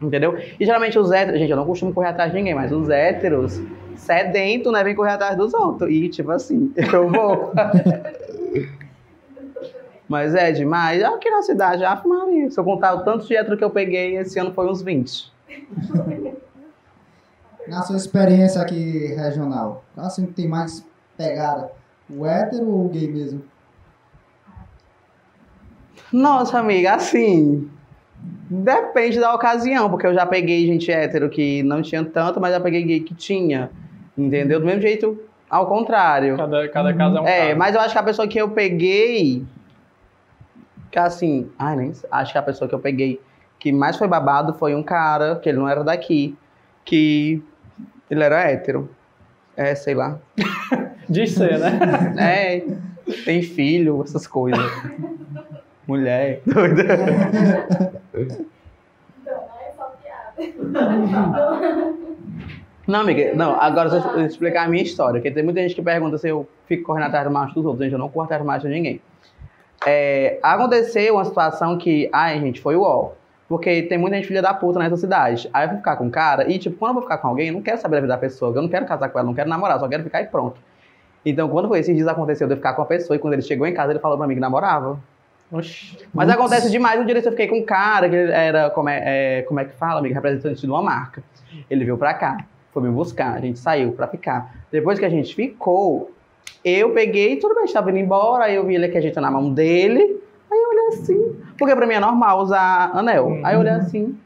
Entendeu? 0.01 0.37
E 0.57 0.65
geralmente 0.65 0.97
os 0.97 1.11
héteros, 1.11 1.39
gente, 1.39 1.51
eu 1.51 1.57
não 1.57 1.65
costumo 1.65 1.93
correr 1.93 2.07
atrás 2.07 2.31
de 2.31 2.37
ninguém, 2.37 2.55
mas 2.55 2.71
os 2.71 2.89
héteros, 2.89 3.61
sedento, 3.97 4.71
né, 4.71 4.81
vem 4.83 4.95
correr 4.95 5.11
atrás 5.11 5.35
dos 5.35 5.53
outros. 5.53 5.91
E 5.91 6.07
tipo 6.07 6.31
assim, 6.31 6.73
eu 6.93 7.09
vou. 7.09 7.51
Mas 10.07 10.33
é 10.33 10.51
demais. 10.51 11.03
Aqui 11.03 11.29
na 11.29 11.43
cidade, 11.43 11.85
Ave 11.85 12.07
Maria. 12.07 12.49
Se 12.49 12.59
eu 12.59 12.63
contar 12.63 12.95
o 12.95 13.03
tanto 13.03 13.27
de 13.27 13.35
hétero 13.35 13.55
que 13.55 13.63
eu 13.63 13.69
peguei, 13.69 14.17
esse 14.17 14.39
ano 14.39 14.51
foi 14.51 14.67
uns 14.67 14.81
20. 14.81 15.31
Na 17.67 17.83
sua 17.83 17.95
experiência 17.95 18.59
aqui 18.59 19.13
regional, 19.13 19.83
qual 19.93 20.07
assim 20.07 20.25
que 20.25 20.33
tem 20.33 20.47
mais 20.47 20.83
pegada? 21.15 21.71
O 22.09 22.25
hétero 22.25 22.67
ou 22.67 22.85
o 22.85 22.89
gay 22.89 23.07
mesmo? 23.07 23.43
Nossa, 26.11 26.59
amiga, 26.59 26.93
assim. 26.95 27.69
Depende 28.49 29.19
da 29.19 29.33
ocasião, 29.33 29.89
porque 29.89 30.07
eu 30.07 30.13
já 30.13 30.25
peguei 30.25 30.65
gente 30.65 30.91
hétero 30.91 31.29
que 31.29 31.61
não 31.63 31.81
tinha 31.81 32.03
tanto, 32.03 32.39
mas 32.41 32.51
já 32.53 32.59
peguei 32.59 32.83
gay 32.83 32.99
que 33.01 33.13
tinha. 33.13 33.69
Entendeu? 34.17 34.59
Do 34.59 34.65
mesmo 34.65 34.81
jeito, 34.81 35.21
ao 35.49 35.67
contrário. 35.67 36.35
Cada, 36.35 36.67
cada 36.69 36.93
caso 36.93 37.17
é 37.17 37.21
um 37.21 37.27
É, 37.27 37.45
caso. 37.47 37.59
mas 37.59 37.75
eu 37.75 37.81
acho 37.81 37.93
que 37.93 37.99
a 37.99 38.03
pessoa 38.03 38.27
que 38.27 38.41
eu 38.41 38.49
peguei. 38.49 39.45
Que 40.91 40.97
assim. 40.99 41.49
Ai, 41.59 41.75
nem 41.75 41.93
sei, 41.93 42.09
Acho 42.11 42.31
que 42.31 42.37
a 42.37 42.41
pessoa 42.43 42.67
que 42.67 42.73
eu 42.75 42.79
peguei 42.79 43.21
que 43.59 43.71
mais 43.71 43.97
foi 43.97 44.07
babado 44.07 44.53
foi 44.53 44.73
um 44.73 44.81
cara, 44.81 45.35
que 45.35 45.47
ele 45.49 45.57
não 45.59 45.67
era 45.69 45.83
daqui, 45.83 46.35
que 46.83 47.43
ele 48.09 48.23
era 48.23 48.41
hétero. 48.49 48.89
É, 49.55 49.75
sei 49.75 49.93
lá. 49.93 50.17
Diz 51.09 51.31
ser, 51.31 51.57
né? 51.57 51.79
É, 52.17 52.63
tem 53.25 53.41
filho, 53.41 54.01
essas 54.03 54.27
coisas. 54.27 54.59
Mulher, 55.87 56.41
doida. 56.45 56.83
Não 62.87 63.01
amiga, 63.01 63.33
não, 63.35 63.59
agora 63.59 63.89
eu 63.89 64.25
explicar 64.25 64.65
a 64.65 64.67
minha 64.67 64.83
história, 64.83 65.19
porque 65.19 65.31
tem 65.31 65.43
muita 65.43 65.61
gente 65.61 65.75
que 65.75 65.81
pergunta 65.81 66.17
se 66.17 66.27
eu 66.27 66.47
fico 66.65 66.83
correndo 66.83 67.07
atrás 67.07 67.25
do 67.25 67.31
macho 67.31 67.53
dos 67.53 67.65
outros. 67.65 67.83
Gente, 67.83 67.93
eu 67.93 67.99
não 67.99 68.09
corro 68.09 68.25
atrás 68.25 68.41
do 68.41 68.45
macho 68.45 68.67
de 68.67 68.73
ninguém. 68.73 69.01
É, 69.85 70.39
aconteceu 70.41 71.15
uma 71.15 71.25
situação 71.25 71.77
que, 71.77 72.09
ai, 72.11 72.39
gente, 72.39 72.59
foi 72.61 72.75
o 72.75 72.81
ó. 72.81 73.11
Porque 73.47 73.83
tem 73.83 73.97
muita 73.97 74.15
gente 74.15 74.27
filha 74.27 74.41
da 74.41 74.53
puta 74.53 74.77
nessa 74.77 74.97
cidade. 74.97 75.49
Aí 75.51 75.65
eu 75.65 75.69
vou 75.69 75.77
ficar 75.77 75.95
com 75.97 76.05
um 76.05 76.09
cara, 76.09 76.49
e 76.49 76.59
tipo, 76.59 76.77
quando 76.77 76.89
eu 76.89 76.93
vou 76.95 77.03
ficar 77.03 77.17
com 77.17 77.27
alguém, 77.27 77.47
eu 77.47 77.53
não 77.53 77.61
quero 77.61 77.79
saber 77.79 77.95
da 77.95 78.01
vida 78.01 78.13
da 78.13 78.19
pessoa, 78.19 78.55
eu 78.55 78.61
não 78.61 78.69
quero 78.69 78.85
casar 78.85 79.09
com 79.09 79.17
ela, 79.17 79.27
não 79.27 79.33
quero 79.33 79.49
namorar, 79.49 79.79
só 79.79 79.87
quero 79.87 80.03
ficar 80.03 80.21
e 80.21 80.27
pronto. 80.27 80.59
Então, 81.25 81.49
quando 81.49 81.67
foi 81.67 81.79
esses 81.79 81.95
dias 81.95 82.07
aconteceu 82.07 82.47
de 82.47 82.53
eu 82.53 82.57
ficar 82.57 82.73
com 82.73 82.81
uma 82.81 82.87
pessoa, 82.87 83.15
e 83.15 83.19
quando 83.19 83.33
ele 83.33 83.41
chegou 83.41 83.67
em 83.67 83.73
casa, 83.73 83.91
ele 83.91 83.99
falou 83.99 84.17
pra 84.17 84.27
mim 84.27 84.35
que 84.35 84.39
namorava. 84.39 84.99
Oxi. 85.51 85.97
Mas 86.13 86.27
Putz. 86.27 86.39
acontece 86.39 86.71
demais. 86.71 86.99
Um 86.99 87.05
dia 87.05 87.17
eu 87.17 87.31
fiquei 87.31 87.47
com 87.47 87.57
um 87.57 87.65
cara 87.65 88.07
que 88.07 88.15
era, 88.15 88.69
como 88.69 88.87
é, 88.89 89.39
é, 89.39 89.41
como 89.43 89.59
é 89.59 89.65
que 89.65 89.75
fala, 89.75 89.99
amigo? 89.99 90.13
Representante 90.13 90.61
de 90.61 90.67
uma 90.67 90.81
marca. 90.81 91.23
Ele 91.69 91.83
veio 91.83 91.97
pra 91.97 92.13
cá, 92.13 92.45
foi 92.71 92.83
me 92.83 92.89
buscar, 92.89 93.33
a 93.33 93.39
gente 93.39 93.57
saiu 93.57 93.91
pra 93.91 94.07
ficar. 94.07 94.53
Depois 94.71 94.99
que 94.99 95.05
a 95.05 95.09
gente 95.09 95.33
ficou, 95.33 96.11
eu 96.63 96.91
peguei, 96.91 97.37
tudo 97.37 97.55
bem, 97.55 97.63
estava 97.65 97.89
indo 97.89 97.99
embora, 97.99 98.45
aí 98.45 98.55
eu 98.55 98.65
vi 98.65 98.75
ele 98.75 98.89
que 98.89 98.97
a 98.97 99.01
gente 99.01 99.13
tá 99.13 99.21
na 99.21 99.31
mão 99.31 99.51
dele. 99.51 100.21
Aí 100.51 100.57
eu 100.57 100.69
olhei 100.69 100.87
assim, 100.89 101.35
porque 101.57 101.75
pra 101.75 101.87
mim 101.87 101.95
é 101.95 101.99
normal 101.99 102.39
usar 102.41 102.91
anel. 102.93 103.39
Aí 103.43 103.55
eu 103.55 103.61
olhei 103.61 103.73
assim, 103.73 104.17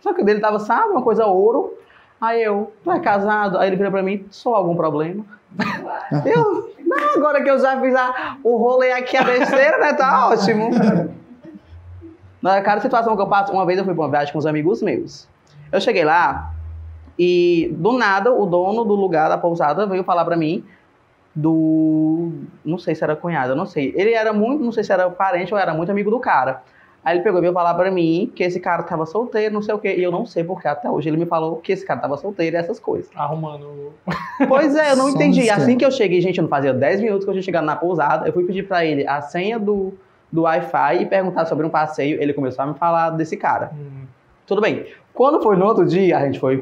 só 0.00 0.12
que 0.12 0.22
o 0.22 0.24
dele 0.24 0.40
tava, 0.40 0.58
sabe, 0.58 0.90
uma 0.90 1.02
coisa 1.02 1.26
ouro. 1.26 1.75
Aí 2.20 2.42
eu, 2.42 2.72
tu 2.82 2.90
é 2.90 3.00
casado? 3.00 3.58
Aí 3.58 3.68
ele 3.68 3.76
virou 3.76 3.92
pra 3.92 4.02
mim, 4.02 4.24
sou 4.30 4.54
algum 4.54 4.74
problema? 4.74 5.24
Eu, 6.24 6.74
não, 6.84 7.14
agora 7.16 7.42
que 7.42 7.50
eu 7.50 7.58
já 7.58 7.80
fiz 7.80 7.94
a, 7.94 8.36
o 8.44 8.56
rolê 8.56 8.92
aqui, 8.92 9.16
a 9.16 9.22
besteira, 9.24 9.78
né? 9.78 9.94
Tá 9.94 10.28
ótimo. 10.28 10.70
Na 12.42 12.60
cada 12.62 12.80
situação 12.80 13.16
que 13.16 13.22
eu 13.22 13.26
passo, 13.26 13.52
uma 13.52 13.66
vez 13.66 13.78
eu 13.78 13.84
fui 13.84 13.94
pra 13.94 14.04
uma 14.04 14.10
viagem 14.10 14.32
com 14.32 14.38
os 14.38 14.46
amigos 14.46 14.82
meus. 14.82 15.26
Eu 15.72 15.80
cheguei 15.80 16.04
lá 16.04 16.52
e, 17.18 17.74
do 17.76 17.92
nada, 17.92 18.32
o 18.32 18.46
dono 18.46 18.84
do 18.84 18.94
lugar 18.94 19.28
da 19.28 19.38
pousada 19.38 19.86
veio 19.86 20.04
falar 20.04 20.24
pra 20.24 20.36
mim 20.36 20.64
do. 21.34 22.30
Não 22.64 22.78
sei 22.78 22.94
se 22.94 23.02
era 23.02 23.16
cunhado, 23.16 23.56
não 23.56 23.66
sei. 23.66 23.92
Ele 23.96 24.12
era 24.12 24.32
muito, 24.32 24.62
não 24.62 24.72
sei 24.72 24.84
se 24.84 24.92
era 24.92 25.10
parente 25.10 25.52
ou 25.52 25.58
era 25.58 25.74
muito 25.74 25.90
amigo 25.90 26.10
do 26.10 26.20
cara. 26.20 26.62
Aí 27.06 27.18
ele 27.18 27.22
pegou 27.22 27.38
e 27.38 27.42
veio 27.42 27.52
falar 27.52 27.72
pra 27.74 27.88
mim 27.88 28.32
que 28.34 28.42
esse 28.42 28.58
cara 28.58 28.82
tava 28.82 29.06
solteiro, 29.06 29.54
não 29.54 29.62
sei 29.62 29.72
o 29.72 29.78
quê. 29.78 29.94
E 29.96 30.02
eu 30.02 30.10
não 30.10 30.26
sei 30.26 30.42
porque 30.42 30.66
até 30.66 30.90
hoje 30.90 31.08
ele 31.08 31.16
me 31.16 31.24
falou 31.24 31.58
que 31.58 31.70
esse 31.70 31.86
cara 31.86 32.00
tava 32.00 32.16
solteiro 32.16 32.56
e 32.56 32.58
essas 32.58 32.80
coisas. 32.80 33.08
Arrumando. 33.14 33.92
Pois 34.48 34.74
é, 34.74 34.90
eu 34.90 34.96
não 34.96 35.08
entendi. 35.08 35.48
Assim 35.48 35.78
que 35.78 35.84
eu 35.84 35.90
cheguei, 35.92 36.20
gente, 36.20 36.38
eu 36.38 36.42
não 36.42 36.48
fazia 36.48 36.74
10 36.74 37.00
minutos 37.00 37.24
que 37.24 37.30
eu 37.30 37.34
tinha 37.34 37.44
chegado 37.44 37.64
na 37.64 37.76
pousada, 37.76 38.26
eu 38.26 38.32
fui 38.32 38.42
pedir 38.42 38.66
pra 38.66 38.84
ele 38.84 39.06
a 39.06 39.20
senha 39.20 39.56
do, 39.56 39.94
do 40.32 40.42
Wi-Fi 40.42 41.02
e 41.02 41.06
perguntar 41.06 41.46
sobre 41.46 41.64
um 41.64 41.70
passeio. 41.70 42.20
Ele 42.20 42.34
começou 42.34 42.64
a 42.64 42.66
me 42.66 42.74
falar 42.74 43.10
desse 43.10 43.36
cara. 43.36 43.70
Hum. 43.72 44.06
Tudo 44.44 44.60
bem. 44.60 44.86
Quando 45.14 45.40
foi 45.40 45.56
no 45.56 45.64
outro 45.64 45.86
dia, 45.86 46.18
a 46.18 46.24
gente 46.24 46.40
foi 46.40 46.58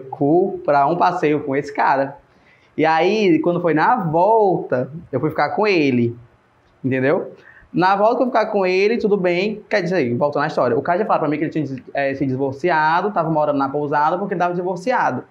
pra 0.62 0.86
um 0.86 0.96
passeio 0.96 1.40
com 1.40 1.56
esse 1.56 1.72
cara. 1.72 2.18
E 2.76 2.84
aí, 2.84 3.38
quando 3.38 3.62
foi 3.62 3.72
na 3.72 3.96
volta, 3.96 4.92
eu 5.10 5.18
fui 5.18 5.30
ficar 5.30 5.56
com 5.56 5.66
ele. 5.66 6.14
Entendeu? 6.84 7.32
Na 7.74 7.96
volta 7.96 8.18
que 8.18 8.22
eu 8.22 8.26
ficar 8.26 8.46
com 8.46 8.64
ele, 8.64 8.98
tudo 8.98 9.16
bem. 9.16 9.60
Quer 9.68 9.82
dizer, 9.82 10.14
voltando 10.14 10.42
na 10.42 10.46
história. 10.46 10.78
O 10.78 10.82
cara 10.82 11.00
já 11.00 11.04
falou 11.04 11.18
pra 11.18 11.28
mim 11.28 11.36
que 11.36 11.44
ele 11.44 11.50
tinha 11.50 11.82
eh, 11.92 12.14
se 12.14 12.24
divorciado, 12.24 13.10
tava 13.10 13.28
morando 13.28 13.58
na 13.58 13.68
pousada 13.68 14.16
porque 14.16 14.34
ele 14.34 14.38
tava 14.38 14.54
divorciado. 14.54 15.24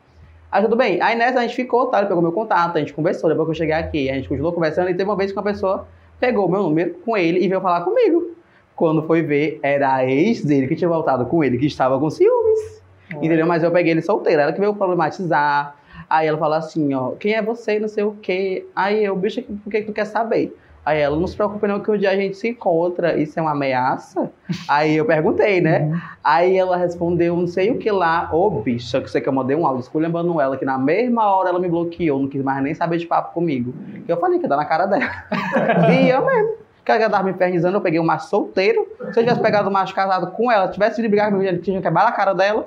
Aí 0.52 0.61
tudo 0.61 0.76
bem. 0.76 1.02
Aí 1.02 1.15
nessa 1.15 1.40
a 1.40 1.41
gente 1.44 1.56
ficou, 1.56 1.86
tá? 1.86 1.99
Ele 1.99 2.07
pegou 2.07 2.22
meu 2.22 2.34
contato, 2.34 2.76
a 2.76 2.80
gente 2.80 2.94
conversou. 2.94 3.30
Depois 3.30 3.48
que 3.48 3.52
eu 3.52 3.56
cheguei 3.56 3.74
aqui, 3.74 4.10
a 4.10 4.15
gente 4.15 4.28
continuou 4.28 4.52
conversando 4.52 4.90
e 4.90 4.94
teve 4.94 5.10
uma 5.10 5.15
vez 5.15 5.32
que 5.32 5.38
uma 5.38 5.44
pessoa 5.44 5.88
pegou 6.20 6.49
meu 6.49 6.64
número 6.64 6.95
com 7.06 7.15
ele 7.15 7.40
e 7.40 7.48
veio 7.48 7.61
falar 7.61 7.82
comigo. 7.82 8.36
Quando 8.76 9.02
foi 9.03 9.22
ver, 9.22 9.60
era 9.64 9.95
a 9.95 10.06
ex 10.06 10.44
dele 10.44 10.68
que 10.68 10.76
tinha 10.76 10.90
voltado 10.90 11.26
com 11.28 11.44
ele, 11.45 11.57
que 11.57 11.65
estava 11.65 11.98
com 11.98 12.10
ciúmes. 12.10 12.84
Entendeu? 13.22 13.48
Mas 13.48 13.64
eu 13.64 13.72
peguei 13.72 13.94
ele 13.94 14.02
solteiro. 14.02 14.41
Ela 14.41 14.52
que 14.52 14.60
veio 14.60 14.76
problematizar. 14.76 15.76
Aí 16.10 16.28
ela 16.28 16.38
falou 16.38 16.57
assim, 16.57 16.94
ó, 16.94 17.11
quem 17.11 17.36
é 17.36 17.41
você, 17.41 17.80
não 17.80 17.88
sei 17.88 18.03
o 18.03 18.11
quê. 18.22 18.65
Aí 18.76 19.06
eu, 19.06 19.15
bicho, 19.15 19.41
por 19.64 19.72
que 19.72 19.84
tu 19.84 19.94
quer 19.94 20.06
saber? 20.06 20.53
Aí 20.86 21.00
ela, 21.00 21.16
não 21.16 21.28
se 21.28 21.36
preocupe 21.36 21.66
não 21.66 21.80
que 21.80 21.90
um 21.90 21.98
dia 21.98 22.12
a 22.12 22.16
gente 22.16 22.36
se 22.36 22.50
encontra, 22.50 23.18
isso 23.18 23.40
é 23.40 23.42
uma 23.42 23.52
ameaça? 23.52 24.30
Aí 24.68 24.98
eu 24.98 25.06
perguntei, 25.06 25.62
né? 25.62 26.02
Aí 26.22 26.58
ela 26.58 26.76
respondeu, 26.76 27.36
não 27.38 27.48
sei 27.48 27.72
o 27.72 27.78
que 27.78 27.90
lá, 27.90 28.30
ô 28.34 28.50
bicha, 28.50 29.00
que 29.00 29.10
sei 29.10 29.22
que 29.22 29.30
eu 29.30 29.34
mandei 29.34 29.56
um 29.56 29.66
áudio 29.66 29.82
esculhambando 29.82 30.42
ela, 30.42 30.58
que 30.58 30.66
na 30.66 30.78
mesma 30.78 31.26
hora 31.34 31.50
ela 31.50 31.60
me 31.60 31.70
bloqueou, 31.70 32.20
não 32.20 32.28
quis 32.28 32.44
mais 32.44 32.62
nem 32.62 32.74
saber 32.74 32.98
de 32.98 33.08
papo 33.08 33.34
comigo. 33.34 33.74
Que 34.06 34.12
eu 34.12 34.18
falei 34.18 34.40
que 34.40 34.48
dá 34.48 34.58
na 34.58 34.66
cara 34.66 34.86
dela. 34.86 35.10
e 35.92 36.10
eu 36.10 36.26
mesmo. 36.26 36.64
Que 36.86 36.92
ela 36.92 37.10
tava 37.10 37.24
me 37.24 37.32
infernizando, 37.32 37.78
eu 37.78 37.82
peguei 37.82 37.98
um 37.98 38.04
macho 38.04 38.28
solteiro. 38.28 38.86
Se 39.14 39.20
eu 39.20 39.24
tivesse 39.24 39.40
pegado 39.40 39.70
um 39.70 39.72
macho 39.72 39.96
casado 39.96 40.28
com 40.32 40.52
ela, 40.52 40.68
tivesse 40.68 41.02
de 41.02 41.08
brigar 41.08 41.32
comigo, 41.32 41.48
ele 41.48 41.60
tinha 41.60 41.82
quebrado 41.82 42.10
a 42.10 42.12
cara 42.12 42.34
dela. 42.34 42.66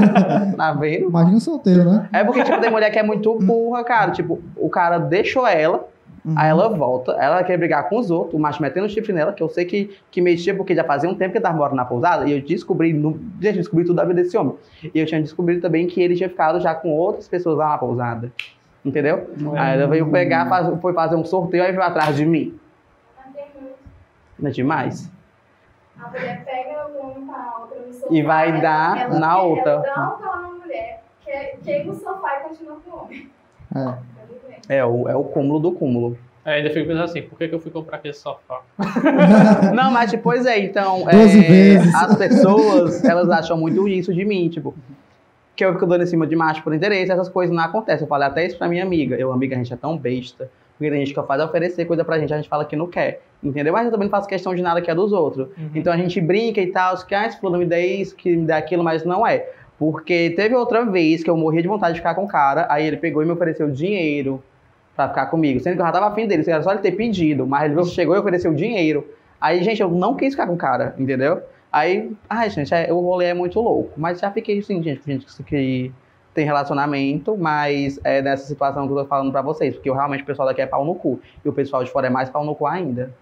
tá 0.56 0.72
vendo? 0.72 1.10
Imagina 1.10 1.38
solteiro, 1.38 1.84
né? 1.84 2.08
É 2.14 2.24
porque, 2.24 2.42
tipo, 2.42 2.58
tem 2.62 2.70
mulher 2.70 2.90
que 2.90 2.98
é 2.98 3.02
muito 3.02 3.34
burra, 3.38 3.84
cara. 3.84 4.10
Tipo, 4.12 4.40
o 4.56 4.70
cara 4.70 4.96
deixou 4.96 5.46
ela, 5.46 5.86
Uhum. 6.24 6.34
aí 6.36 6.48
ela 6.50 6.68
volta, 6.68 7.12
ela 7.12 7.42
quer 7.44 7.56
brigar 7.56 7.88
com 7.88 7.96
os 7.98 8.10
outros, 8.10 8.34
o 8.34 8.38
macho 8.38 8.60
metendo 8.60 8.86
o 8.86 8.88
chifre 8.88 9.12
nela, 9.12 9.32
que 9.32 9.42
eu 9.42 9.48
sei 9.48 9.64
que, 9.64 9.96
que 10.10 10.20
mexia 10.20 10.54
porque 10.54 10.74
já 10.74 10.84
fazia 10.84 11.08
um 11.08 11.14
tempo 11.14 11.32
que 11.32 11.38
ele 11.38 11.42
tava 11.44 11.56
morando 11.56 11.76
na 11.76 11.84
pousada, 11.84 12.28
e 12.28 12.32
eu 12.32 12.40
descobri, 12.42 12.92
no, 12.92 13.12
gente, 13.40 13.56
eu 13.56 13.62
descobri 13.62 13.84
tudo 13.84 13.96
da 13.96 14.04
vida 14.04 14.22
desse 14.22 14.36
homem. 14.36 14.54
E 14.94 14.98
eu 14.98 15.06
tinha 15.06 15.20
descobrido 15.22 15.60
também 15.60 15.86
que 15.86 16.02
ele 16.02 16.16
tinha 16.16 16.28
ficado 16.28 16.60
já 16.60 16.74
com 16.74 16.90
outras 16.90 17.28
pessoas 17.28 17.56
lá 17.56 17.68
na 17.70 17.78
pousada. 17.78 18.32
Entendeu? 18.84 19.30
Aí 19.56 19.78
ela 19.78 19.86
veio 19.88 20.10
pegar, 20.10 20.48
faz- 20.48 20.80
foi 20.80 20.92
fazer 20.92 21.16
um 21.16 21.24
sorteio, 21.24 21.62
aí 21.64 21.70
veio 21.72 21.82
atrás 21.82 22.16
de 22.16 22.24
mim. 22.24 22.58
Não 23.26 23.32
tem 23.32 23.44
muito. 23.60 23.76
Não 24.38 24.48
é 24.48 24.52
demais? 24.52 25.10
A 26.00 26.08
mulher 26.08 26.44
pega 26.44 26.86
o 26.88 27.00
homem 27.10 27.26
com 27.26 27.32
a 27.32 27.58
outra 27.60 27.80
no 27.86 27.92
sofá. 27.92 28.06
E 28.14 28.22
vai 28.22 28.60
dar 28.60 29.00
ela- 29.00 29.18
na 29.18 29.42
outra. 29.42 29.70
Ela 29.72 29.82
dá 29.82 30.14
um 30.14 30.18
pau 30.22 30.42
na 30.42 30.48
mulher, 30.48 31.02
que 31.24 31.56
queima 31.64 31.92
o 31.92 31.96
sofá 31.96 32.38
e 32.40 32.48
continua 32.48 32.76
com 32.84 32.90
o 32.96 33.02
homem. 33.04 33.30
É. 33.76 34.17
É 34.68 34.84
o, 34.84 35.08
é 35.08 35.16
o 35.16 35.24
cúmulo 35.24 35.58
do 35.58 35.72
cúmulo. 35.72 36.18
É, 36.44 36.54
ainda 36.54 36.70
fico 36.70 36.86
pensando 36.86 37.04
assim, 37.04 37.22
por 37.22 37.36
que, 37.36 37.46
que 37.46 37.54
eu 37.54 37.60
fui 37.60 37.70
comprar 37.70 37.98
aquele 37.98 38.14
sofá? 38.14 38.62
Não, 39.74 39.90
mas 39.90 40.10
tipo, 40.10 40.22
pois 40.22 40.46
é, 40.46 40.58
então. 40.58 41.08
É, 41.08 41.14
vezes. 41.14 41.94
As 41.94 42.16
pessoas, 42.16 43.04
elas 43.04 43.28
acham 43.28 43.58
muito 43.58 43.86
isso 43.86 44.14
de 44.14 44.24
mim, 44.24 44.48
tipo. 44.48 44.74
Que 45.54 45.64
eu 45.64 45.74
fico 45.74 45.86
dando 45.86 46.04
em 46.04 46.06
cima 46.06 46.26
de 46.26 46.34
macho 46.34 46.62
por 46.62 46.72
interesse, 46.72 47.12
essas 47.12 47.28
coisas 47.28 47.54
não 47.54 47.62
acontecem. 47.62 48.04
Eu 48.04 48.08
falei 48.08 48.28
até 48.28 48.46
isso 48.46 48.56
pra 48.56 48.66
minha 48.66 48.82
amiga. 48.82 49.16
Eu, 49.16 49.30
amiga, 49.30 49.56
a 49.56 49.58
gente 49.58 49.74
é 49.74 49.76
tão 49.76 49.98
besta. 49.98 50.50
Porque 50.78 50.90
tem 50.90 51.04
gente 51.04 51.12
que 51.12 51.22
faz 51.26 51.42
oferecer 51.42 51.84
coisa 51.84 52.04
pra 52.04 52.18
gente, 52.18 52.32
a 52.32 52.36
gente 52.36 52.48
fala 52.48 52.64
que 52.64 52.76
não 52.76 52.86
quer. 52.86 53.20
Entendeu? 53.42 53.72
Mas 53.72 53.86
eu 53.86 53.90
também 53.90 54.06
não 54.06 54.10
faço 54.10 54.28
questão 54.28 54.54
de 54.54 54.62
nada 54.62 54.80
que 54.80 54.90
é 54.90 54.94
dos 54.94 55.12
outros. 55.12 55.48
Uhum. 55.48 55.70
Então 55.74 55.92
a 55.92 55.96
gente 55.96 56.18
brinca 56.20 56.60
e 56.60 56.68
tal, 56.68 56.96
que 57.04 57.14
ah, 57.14 57.26
esse 57.26 57.38
fulano 57.40 57.58
me 57.58 57.66
dá 57.66 57.78
isso, 57.78 58.14
que 58.16 58.36
me 58.36 58.46
dá 58.46 58.56
aquilo, 58.56 58.82
mas 58.82 59.04
não 59.04 59.26
é. 59.26 59.50
Porque 59.78 60.30
teve 60.30 60.54
outra 60.54 60.84
vez 60.86 61.22
que 61.22 61.28
eu 61.28 61.36
morria 61.36 61.60
de 61.60 61.68
vontade 61.68 61.94
de 61.94 62.00
ficar 62.00 62.14
com 62.14 62.24
o 62.24 62.28
cara, 62.28 62.66
aí 62.70 62.86
ele 62.86 62.96
pegou 62.96 63.22
e 63.22 63.26
me 63.26 63.32
ofereceu 63.32 63.70
dinheiro 63.70 64.42
pra 64.98 65.08
ficar 65.08 65.26
comigo. 65.26 65.60
Sendo 65.60 65.76
que 65.76 65.80
eu 65.80 65.86
já 65.86 65.92
tava 65.92 66.08
afim 66.08 66.26
dele, 66.26 66.42
era 66.50 66.60
só 66.60 66.72
ele 66.72 66.80
ter 66.80 66.90
pedido, 66.90 67.46
mas 67.46 67.70
ele 67.70 67.84
chegou 67.84 68.16
e 68.16 68.18
ofereceu 68.18 68.52
dinheiro. 68.52 69.06
Aí, 69.40 69.62
gente, 69.62 69.80
eu 69.80 69.88
não 69.88 70.16
quis 70.16 70.34
ficar 70.34 70.48
com 70.48 70.54
o 70.54 70.56
cara, 70.56 70.92
entendeu? 70.98 71.40
Aí, 71.72 72.10
ai, 72.28 72.50
gente, 72.50 72.74
é- 72.74 72.92
o 72.92 72.98
rolê 72.98 73.26
é 73.26 73.34
muito 73.34 73.60
louco. 73.60 73.90
Mas 73.96 74.18
já 74.18 74.28
fiquei 74.32 74.58
assim, 74.58 74.82
gente, 74.82 74.98
com 75.00 75.06
gente 75.12 75.24
que- 75.24 75.42
que 75.44 75.92
tem 76.34 76.44
relacionamento, 76.44 77.36
mas 77.36 78.00
é 78.02 78.20
nessa 78.20 78.44
situação 78.46 78.86
que 78.88 78.92
eu 78.92 78.96
tô 78.96 79.04
falando 79.04 79.30
pra 79.30 79.40
vocês, 79.40 79.74
porque 79.74 79.88
eu, 79.88 79.94
realmente 79.94 80.24
o 80.24 80.26
pessoal 80.26 80.48
daqui 80.48 80.60
é 80.62 80.66
pau 80.66 80.84
no 80.84 80.96
cu. 80.96 81.20
E 81.44 81.48
o 81.48 81.52
pessoal 81.52 81.84
de 81.84 81.90
fora 81.92 82.08
é 82.08 82.10
mais 82.10 82.28
pau 82.28 82.44
no 82.44 82.56
cu 82.56 82.66
ainda. 82.66 83.12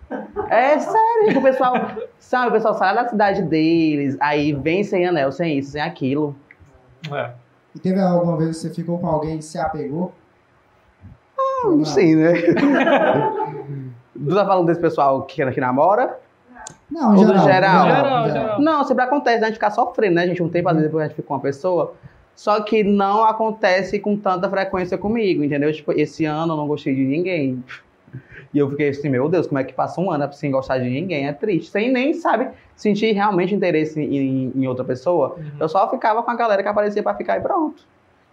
É 0.49 0.79
sério, 0.79 1.39
o 1.39 1.43
pessoal, 1.43 1.75
sabe, 2.19 2.49
o 2.49 2.53
pessoal 2.53 2.73
sai 2.75 2.95
da 2.95 3.07
cidade 3.07 3.43
deles, 3.43 4.17
aí 4.19 4.55
vem 4.55 4.83
sem 4.83 5.07
anel, 5.07 5.31
sem 5.31 5.59
isso, 5.59 5.73
sem 5.73 5.83
aquilo. 5.83 6.35
É. 7.13 7.33
E 7.75 7.79
teve 7.79 8.01
alguma 8.01 8.39
vez 8.39 8.57
que 8.57 8.69
você 8.69 8.75
ficou 8.75 8.99
com 8.99 9.07
alguém 9.07 9.39
e 9.39 9.43
se 9.43 9.59
apegou? 9.59 10.13
Ou 11.65 11.77
não? 11.77 11.85
Sim, 11.85 12.17
né? 12.17 12.33
tu 14.15 14.35
tá 14.35 14.47
falando 14.47 14.67
desse 14.67 14.81
pessoal 14.81 15.23
que, 15.23 15.45
que 15.51 15.61
namora? 15.61 16.19
Não, 16.91 17.17
Ou 17.17 17.19
geral. 17.19 17.45
geral? 17.45 17.87
Geral, 17.87 18.31
geral. 18.31 18.61
Não, 18.61 18.85
sempre 18.85 19.05
acontece, 19.05 19.39
né? 19.39 19.45
A 19.45 19.47
gente 19.49 19.55
ficar 19.55 19.71
sofrendo, 19.71 20.15
né, 20.15 20.27
gente? 20.27 20.43
Um 20.43 20.49
tempo, 20.49 20.69
às 20.69 20.75
vezes, 20.75 20.89
depois 20.89 21.05
a 21.05 21.09
gente 21.09 21.17
fica 21.17 21.29
com 21.29 21.35
uma 21.35 21.41
pessoa. 21.41 21.95
Só 22.35 22.61
que 22.61 22.85
não 22.85 23.25
acontece 23.25 23.99
com 23.99 24.17
tanta 24.17 24.49
frequência 24.49 24.97
comigo, 24.99 25.43
entendeu? 25.43 25.73
Tipo, 25.73 25.93
esse 25.93 26.25
ano 26.25 26.53
eu 26.53 26.57
não 26.57 26.69
gostei 26.69 26.95
de 26.95 27.03
ninguém. 27.03 27.65
E 28.53 28.59
eu 28.59 28.71
fiquei 28.71 28.91
assim, 28.91 29.09
meu 29.09 29.29
Deus, 29.29 29.47
como 29.47 29.59
é 29.59 29.65
que 29.65 29.73
passa 29.73 30.01
um 30.01 30.11
ano 30.11 30.31
sem 30.33 30.51
gostar 30.51 30.79
de 30.79 30.89
ninguém? 30.89 31.27
É 31.27 31.33
triste. 31.33 31.71
Sem 31.71 31.91
nem, 31.91 32.15
sabe, 32.15 32.49
sentir 32.75 33.13
realmente 33.13 33.55
interesse 33.55 34.01
em, 34.01 34.53
em 34.55 34.67
outra 34.67 34.85
pessoa. 34.85 35.35
Uhum. 35.37 35.45
Eu 35.59 35.69
só 35.69 35.91
ficava 35.91 36.23
com 36.23 36.31
a 36.31 36.35
galera 36.35 36.63
que 36.63 36.69
aparecia 36.69 37.03
pra 37.03 37.15
ficar 37.15 37.39
e 37.39 37.41
pronto. 37.41 37.83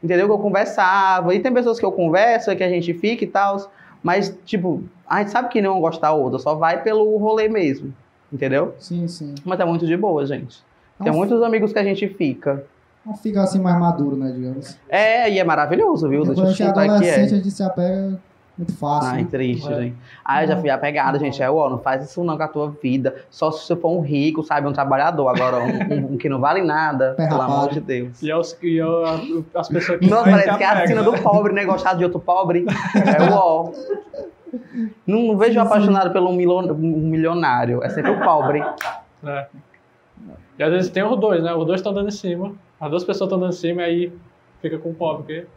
Entendeu? 0.04 0.28
Que 0.28 0.34
eu 0.34 0.40
conversava. 0.40 1.34
E 1.34 1.40
tem 1.40 1.54
pessoas 1.54 1.80
que 1.80 1.86
eu 1.86 1.92
converso, 1.92 2.54
que 2.56 2.64
a 2.64 2.70
gente 2.70 2.94
fica 2.94 3.24
e 3.24 3.28
tal. 3.28 3.72
Mas, 4.04 4.38
tipo, 4.44 4.84
a 5.08 5.20
gente 5.20 5.32
sabe 5.32 5.48
que 5.48 5.62
não 5.62 5.80
gostar 5.80 6.08
da 6.10 6.14
outra, 6.14 6.38
só 6.40 6.56
vai 6.56 6.82
pelo 6.84 7.16
rolê 7.18 7.48
mesmo. 7.48 7.94
Entendeu? 8.32 8.76
Sim, 8.80 9.08
sim. 9.08 9.34
Mas 9.46 9.60
é 9.60 9.66
muito 9.66 9.86
de 9.86 9.96
boa, 9.96 10.26
gente. 10.26 10.58
Tem 10.98 11.08
Então, 11.08 11.14
muitos 11.14 11.42
amigos 11.42 11.72
que 11.72 11.80
a 11.80 11.84
gente 11.84 12.08
fica. 12.10 12.66
Não 13.06 13.16
fica 13.16 13.42
assim 13.44 13.60
mais 13.60 13.80
maduro, 13.80 14.16
né, 14.16 14.32
digamos. 14.32 14.78
É, 14.90 15.30
e 15.30 15.40
é 15.40 15.44
maravilhoso, 15.44 16.10
viu? 16.10 16.22
Quando 16.26 16.36
Deixa 16.36 16.42
a 16.44 16.50
eu 16.50 16.54
te 16.54 16.58
gente 16.58 16.68
contar 16.68 17.00
que 17.00 17.06
é. 17.06 17.16
a 17.16 17.28
gente 17.28 17.52
se 17.52 17.64
apega 17.64 18.20
muito 18.58 18.78
fácil. 18.78 19.10
Ai, 19.10 19.22
né? 19.24 19.28
triste, 19.32 19.72
É. 19.72 19.76
gente. 19.82 19.96
Ai, 20.24 20.44
eu 20.44 20.48
já 20.50 20.58
fui 20.58 20.70
apegada, 20.70 21.18
gente. 21.20 21.42
É, 21.42 21.50
ó, 21.50 21.70
não 21.70 21.80
faz 21.80 22.04
isso 22.04 22.24
não 22.24 22.38
com 22.38 22.44
a 22.44 22.48
tua 22.48 22.70
vida. 22.82 23.16
Só 23.30 23.52
se 23.52 23.66
você 23.66 23.76
for 23.76 23.90
um 23.90 24.02
rico, 24.02 24.44
sabe? 24.44 24.68
Um 24.68 24.74
trabalhador. 24.74 25.28
Agora, 25.30 25.58
um, 25.64 25.94
um- 25.94 26.14
um 26.14 26.18
que 26.18 26.30
não 26.30 26.40
vale 26.40 26.62
nada. 26.62 27.14
Pé 27.18 27.26
pelo 27.30 27.40
rapado. 27.40 27.60
amor 27.60 27.70
de 27.74 27.80
Deus. 27.82 28.22
E, 28.22 28.30
é 28.30 28.38
os, 28.38 28.58
e 28.62 28.80
é 28.80 28.84
as 29.56 29.68
pessoas 29.70 30.00
que 30.00 30.08
Nossa, 30.10 30.30
parece 30.30 30.58
que 30.58 30.64
é 30.64 30.68
a 30.68 30.88
sina 30.88 31.02
do 31.04 31.14
pobre, 31.22 31.52
né? 31.54 31.66
Gostar 31.66 31.96
de 31.96 32.04
outro 32.04 32.20
pobre. 32.20 32.66
É 32.96 33.30
o 33.32 33.34
ó. 33.34 33.72
Não, 35.06 35.24
não 35.24 35.38
vejo 35.38 35.60
apaixonado 35.60 36.12
pelo 36.12 36.32
milio- 36.32 36.76
milionário. 36.76 37.84
É 37.84 37.90
sempre 37.90 38.12
o 38.12 38.20
pobre. 38.22 38.64
É. 39.26 39.48
E 40.60 40.64
às 40.64 40.70
vezes 40.72 40.92
tem 40.92 41.04
os 41.04 41.20
dois, 41.20 41.42
né? 41.44 41.54
Os 41.54 41.66
dois 41.66 41.80
estão 41.80 41.94
dando 41.94 42.10
em 42.10 42.12
cima. 42.12 42.54
As 42.80 42.90
duas 42.90 43.04
pessoas 43.04 43.28
estão 43.28 43.40
dando 43.40 43.50
em 43.50 43.58
cima 43.58 43.82
e 43.82 43.86
aí 43.86 44.14
fica 44.62 44.78
com 44.78 44.90
o 44.92 44.94
pobre, 44.94 45.18
porque 45.24 45.48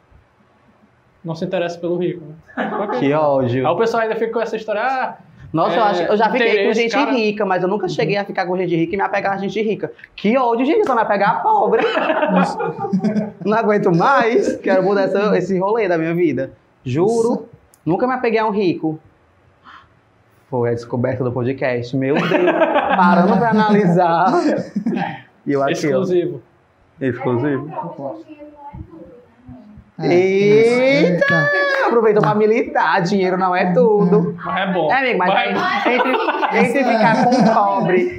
não 1.26 1.34
se 1.34 1.44
interessa 1.44 1.78
pelo 1.78 1.96
rico, 1.98 2.22
né? 2.24 2.34
Que 2.98 3.12
ódio. 3.12 3.66
Aí 3.66 3.72
o 3.72 3.76
pessoal 3.76 4.02
ainda 4.04 4.14
fica 4.16 4.32
com 4.32 4.40
essa 4.40 4.56
história, 4.56 4.80
ah, 4.82 5.16
Nossa, 5.52 5.76
eu, 5.76 5.80
É, 5.82 5.84
acho, 5.86 6.02
eu 6.02 6.16
já 6.16 6.30
fiquei 6.30 6.66
com 6.66 6.72
gente 6.72 6.92
cara. 6.92 7.10
rica, 7.12 7.44
mas 7.44 7.62
eu 7.62 7.68
nunca 7.68 7.88
cheguei 7.88 8.16
a 8.16 8.24
ficar 8.24 8.46
com 8.46 8.56
gente 8.56 8.74
rica 8.76 8.94
e 8.94 8.96
me 8.96 9.02
apegar 9.02 9.32
a 9.34 9.36
gente 9.36 9.60
rica. 9.60 9.92
Que 10.14 10.36
ódio, 10.38 10.64
gente, 10.64 10.86
só 10.86 10.94
me 10.94 11.00
apegar 11.02 11.30
a 11.30 11.34
pobre. 11.40 11.82
Não 13.44 13.56
aguento 13.58 13.94
mais. 13.94 14.56
Quero 14.56 14.82
mudar 14.82 15.02
essa- 15.02 15.36
esse 15.36 15.58
rolê 15.58 15.88
da 15.88 15.98
minha 15.98 16.14
vida. 16.14 16.52
Juro. 16.84 17.48
Nunca 17.84 18.06
me 18.06 18.14
apeguei 18.14 18.38
a 18.40 18.46
um 18.46 18.50
rico. 18.50 18.98
Foi 20.50 20.70
a 20.70 20.74
descoberta 20.74 21.24
do 21.24 21.32
podcast. 21.32 21.96
Meu 21.96 22.14
Deus. 22.14 22.28
Parando 22.96 23.36
pra 23.36 23.50
analisar. 23.50 24.26
E 25.46 25.52
eu 25.52 25.62
aqui, 25.62 25.74
exclusivo. 25.74 26.42
Exclusivo. 27.00 27.68
É, 27.68 27.70
então, 27.70 28.16
o 28.18 28.24
dinheiro 28.24 28.48
não 28.52 28.66
é 28.68 28.72
tudo, 28.82 29.06
né? 29.06 29.54
É, 29.98 30.06
Eita! 30.06 31.22
Eita! 31.22 31.50
Aproveita 31.86 32.20
pra 32.20 32.34
militar. 32.34 33.00
Dinheiro 33.02 33.38
não 33.38 33.54
é 33.54 33.72
tudo. 33.72 34.34
Mas 34.44 34.68
é 34.68 34.72
bom. 34.72 34.90
É, 34.92 34.98
amigo, 34.98 35.18
mas 35.18 35.28
Mas 35.54 35.86
entre, 35.86 36.12
entre 36.58 36.84
ficar 36.84 37.24
com 37.24 37.54
pobre. 37.54 38.16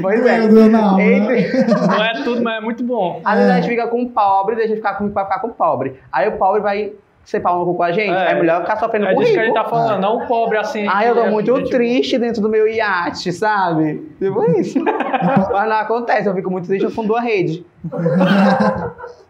Pois 0.00 0.26
é. 0.26 0.38
Meu 0.38 0.48
Deus, 0.48 0.68
não, 0.68 0.96
né? 0.96 1.12
Entre, 1.12 1.66
não 1.86 2.04
é 2.04 2.12
tudo, 2.24 2.42
mas 2.42 2.56
é 2.56 2.60
muito 2.60 2.82
bom. 2.82 3.20
às 3.24 3.34
vezes 3.36 3.50
a 3.50 3.54
É. 3.58 3.62
gente 3.62 3.70
fica 3.70 3.86
com 3.88 4.08
pobre, 4.08 4.56
deixa 4.56 4.70
de 4.70 4.76
ficar 4.76 4.94
comigo 4.94 5.12
pra 5.14 5.24
ficar 5.24 5.38
com 5.40 5.48
o 5.48 5.52
pobre. 5.54 6.00
Aí 6.10 6.28
o 6.28 6.32
pobre 6.38 6.60
vai 6.62 6.92
ser 7.22 7.40
pau 7.40 7.58
no 7.60 7.64
cu 7.66 7.74
com 7.76 7.82
a 7.82 7.92
gente. 7.92 8.10
É. 8.10 8.32
É, 8.32 8.34
melhor 8.34 8.62
ficar 8.62 8.76
sofrendo 8.78 9.06
É 9.06 9.14
com 9.14 9.20
disso 9.20 9.32
que 9.34 9.38
a 9.38 9.42
rico. 9.42 9.54
gente 9.54 9.62
tá 9.64 9.70
falando, 9.70 10.00
não 10.00 10.16
o 10.16 10.26
pobre 10.26 10.56
assim. 10.58 10.86
Ai, 10.88 11.10
eu 11.10 11.14
tô 11.14 11.20
é 11.24 11.30
muito 11.30 11.54
gente- 11.58 11.70
triste 11.70 12.18
dentro 12.18 12.40
do 12.40 12.48
meu 12.48 12.66
iate, 12.66 13.30
sabe? 13.32 13.96
Tipo 14.18 14.50
isso. 14.58 14.78
Mas 14.82 15.68
não 15.68 15.76
acontece, 15.76 16.26
eu 16.28 16.34
fico 16.34 16.50
muito 16.50 16.66
triste 16.66 16.84
no 16.84 16.90
fundo 16.90 17.12
da 17.14 17.20
rede. 17.20 17.64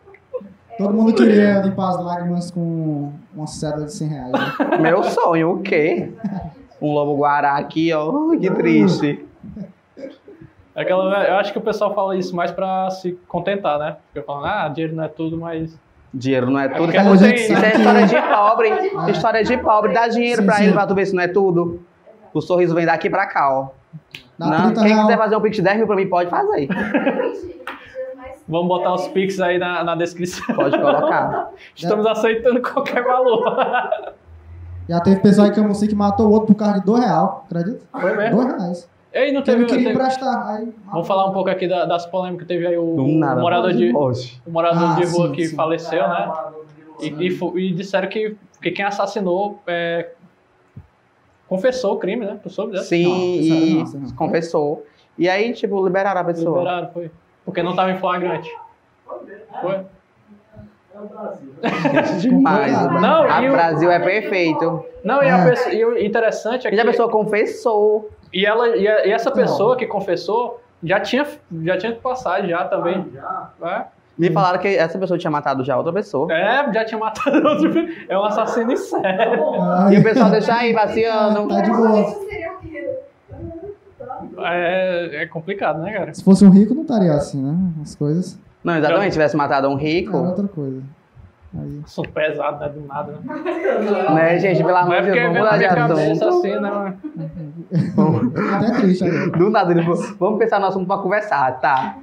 Todo 0.80 0.94
mundo 0.94 1.14
queria 1.14 1.60
limpar 1.60 1.90
as 1.90 2.02
lágrimas 2.04 2.50
com 2.50 3.12
uma 3.34 3.46
cédula 3.46 3.86
de 3.86 3.92
100 3.92 4.08
reais. 4.08 4.32
Né? 4.32 4.78
Meu 4.80 5.02
sonho, 5.02 5.52
o 5.52 5.62
quê? 5.62 6.10
Um 6.80 6.92
lobo 6.92 7.16
guará 7.16 7.56
aqui, 7.56 7.92
ó. 7.92 8.30
Que 8.38 8.50
triste. 8.50 9.26
É 10.74 10.82
Aquela, 10.82 11.24
eu 11.24 11.34
acho 11.36 11.52
que 11.52 11.58
o 11.58 11.62
pessoal 11.62 11.94
fala 11.94 12.16
isso 12.16 12.34
mais 12.34 12.50
pra 12.50 12.88
se 12.90 13.12
contentar, 13.28 13.78
né? 13.78 13.96
Fica 14.14 14.24
falando, 14.24 14.46
ah, 14.46 14.68
dinheiro 14.68 14.96
não 14.96 15.04
é 15.04 15.08
tudo, 15.08 15.36
mas. 15.36 15.78
Dinheiro 16.14 16.50
não 16.50 16.58
é 16.58 16.68
tudo. 16.68 16.78
porque 16.78 16.92
que 16.92 16.98
é 16.98 17.04
coisa- 17.04 17.24
tem- 17.26 17.34
Isso 17.34 17.52
é 17.52 17.68
história 17.76 18.06
de 18.06 18.16
pobre. 18.22 19.10
História 19.10 19.44
de 19.44 19.58
pobre. 19.58 19.92
Dá 19.92 20.08
dinheiro 20.08 20.40
Sim, 20.40 20.46
pra 20.46 20.54
sim. 20.56 20.62
ele 20.64 20.72
pra 20.72 20.86
tu 20.86 20.94
ver 20.94 21.06
se 21.06 21.14
não 21.14 21.22
é 21.22 21.28
tudo. 21.28 21.82
O 22.32 22.40
sorriso 22.40 22.74
vem 22.74 22.86
daqui 22.86 23.10
pra 23.10 23.26
cá, 23.26 23.52
ó. 23.52 23.68
Dá 24.38 24.46
Não, 24.46 24.56
30 24.66 24.80
quem 24.80 24.88
reais. 24.90 25.02
quiser 25.02 25.18
fazer 25.18 25.36
um 25.36 25.40
pix 25.40 25.56
de 25.56 25.62
10 25.62 25.76
mil 25.76 25.86
pra 25.86 25.96
mim, 25.96 26.06
pode 26.08 26.30
fazer. 26.30 26.68
Vamos 28.50 28.66
botar 28.68 28.92
os 28.94 29.06
pics 29.08 29.40
aí 29.40 29.58
na, 29.58 29.84
na 29.84 29.94
descrição. 29.94 30.44
Pode 30.54 30.76
colocar. 30.76 31.50
Estamos 31.74 32.04
aceitando 32.04 32.60
qualquer 32.60 33.04
valor. 33.04 33.44
Já 34.88 35.00
teve 35.00 35.20
pessoal 35.20 35.46
em 35.46 35.52
Camusim 35.54 35.86
que 35.86 35.94
matou 35.94 36.26
o 36.26 36.32
outro 36.32 36.48
por 36.48 36.56
causa 36.56 36.80
de 36.80 36.84
2 36.86 37.00
reais. 37.04 37.30
Acredita? 37.46 37.80
Foi 37.92 38.16
mesmo? 38.16 38.42
2 38.44 38.56
reais. 38.58 38.90
Ei, 39.12 39.32
não 39.32 39.42
teve. 39.42 39.64
queria 39.66 39.84
teve- 39.84 39.90
emprestar. 39.94 40.48
Aí, 40.48 40.72
Vamos 40.90 41.06
falar 41.06 41.26
um 41.28 41.32
pouco 41.32 41.48
aqui 41.48 41.68
da- 41.68 41.84
das 41.84 42.06
polêmicas 42.06 42.46
que 42.46 42.52
teve 42.52 42.66
aí 42.66 42.76
o, 42.76 42.96
o 42.96 43.08
morador 43.40 43.72
de, 43.72 43.94
Hoje. 43.94 44.40
o 44.46 44.50
morador 44.50 44.82
Ah, 44.90 44.94
de 44.94 45.04
rua 45.06 45.28
sim, 45.28 45.32
que 45.32 45.46
sim. 45.46 45.54
faleceu, 45.56 46.08
né? 46.08 46.32
E, 47.00 47.06
e, 47.08 47.38
e 47.68 47.72
disseram 47.72 48.08
que, 48.08 48.36
que 48.60 48.70
quem 48.72 48.84
assassinou 48.84 49.60
é, 49.66 50.10
confessou 51.48 51.94
o 51.94 51.98
crime, 51.98 52.24
né? 52.26 52.38
Tu 52.42 52.50
soube 52.50 52.72
dessa? 52.72 52.84
Sim, 52.84 53.04
Não, 53.04 53.16
e 53.16 53.84
não, 53.94 54.00
não. 54.00 54.10
confessou. 54.16 54.84
E 55.18 55.28
aí, 55.28 55.52
tipo, 55.52 55.84
liberaram 55.84 56.20
a 56.20 56.24
pessoa. 56.24 56.58
Liberaram, 56.58 56.88
foi. 56.92 57.10
Porque 57.50 57.62
não 57.62 57.76
tava 57.76 57.90
em 57.90 57.98
flagrante. 57.98 58.50
Foi. 59.60 59.80
É. 60.94 63.00
Não, 63.00 63.22
a 63.30 63.40
o- 63.40 63.52
Brasil 63.52 63.90
é 63.90 63.98
perfeito. 64.00 64.84
Não, 65.04 65.22
e, 65.22 65.28
a 65.28 65.38
É. 65.38 65.50
pessoa- 65.50 65.74
e 65.74 65.84
o 65.84 65.98
interessante 65.98 66.66
é 66.66 66.70
que. 66.70 66.76
E 66.76 66.80
a 66.80 66.84
pessoa 66.84 67.10
confessou. 67.10 68.10
E, 68.32 68.44
ela, 68.46 68.76
e, 68.76 68.86
a- 68.86 69.06
e 69.06 69.12
essa 69.12 69.30
pessoa 69.30 69.76
que 69.76 69.86
confessou 69.86 70.60
já 70.82 71.00
tinha, 71.00 71.26
já 71.62 71.76
tinha 71.78 71.92
passado 71.94 72.46
já 72.48 72.64
também. 72.64 73.06
Já. 73.14 73.50
É, 73.62 73.84
Me 74.18 74.30
falaram 74.30 74.58
que 74.58 74.68
essa 74.68 74.98
pessoa 74.98 75.18
tinha 75.18 75.30
matado 75.30 75.64
já 75.64 75.76
outra 75.76 75.92
pessoa. 75.92 76.30
é 76.32 76.72
já 76.72 76.84
tinha 76.84 76.98
matado 76.98 77.36
outro. 77.48 77.72
É 78.08 78.18
um 78.18 78.24
assassino 78.24 78.72
em 78.72 78.76
série. 78.76 79.40
Ai, 79.60 79.94
E 79.94 79.98
o 79.98 80.02
pessoal 80.02 80.30
deixa 80.30 80.54
aí 80.54 80.74
passeando. 80.74 81.48
Tá 81.48 81.60
de 81.62 81.70
boa. 81.70 82.04
É, 84.38 85.22
é 85.22 85.26
complicado, 85.26 85.80
né, 85.82 85.92
cara? 85.92 86.14
Se 86.14 86.22
fosse 86.24 86.44
um 86.44 86.50
rico, 86.50 86.74
não 86.74 86.82
estaria 86.82 87.12
assim, 87.12 87.42
né? 87.42 87.56
As 87.82 87.94
coisas. 87.94 88.38
Não, 88.62 88.76
exatamente, 88.76 89.06
se 89.06 89.12
tivesse 89.12 89.36
matado 89.36 89.68
um 89.68 89.72
Era 89.78 89.82
rico. 89.82 90.16
outra 90.16 90.46
coisa. 90.48 90.82
Aí. 91.58 91.80
Assunto 91.84 92.10
pesado, 92.12 92.60
né? 92.60 92.68
Do 92.68 92.86
nada, 92.86 93.12
né? 93.12 94.14
Né, 94.14 94.38
gente, 94.38 94.58
pelo 94.58 94.70
Não 94.70 94.76
amor 94.76 94.94
é 94.94 95.02
de 95.02 95.10
Deus, 95.10 95.22
vamos 95.22 95.38
mudar 95.38 95.56
de 95.58 95.64
assunto. 95.66 96.28
assim, 96.28 96.60
né? 96.60 96.96
Fico 97.74 98.54
até 98.54 98.80
triste 98.80 99.04
agora. 99.04 99.30
Do 99.30 99.50
nada, 99.50 99.72
ele 99.72 99.82
falou, 99.82 100.16
vamos 100.18 100.38
pensar 100.38 100.60
no 100.60 100.66
assunto 100.66 100.86
pra 100.86 100.98
conversar, 100.98 101.58
tá? 101.60 101.96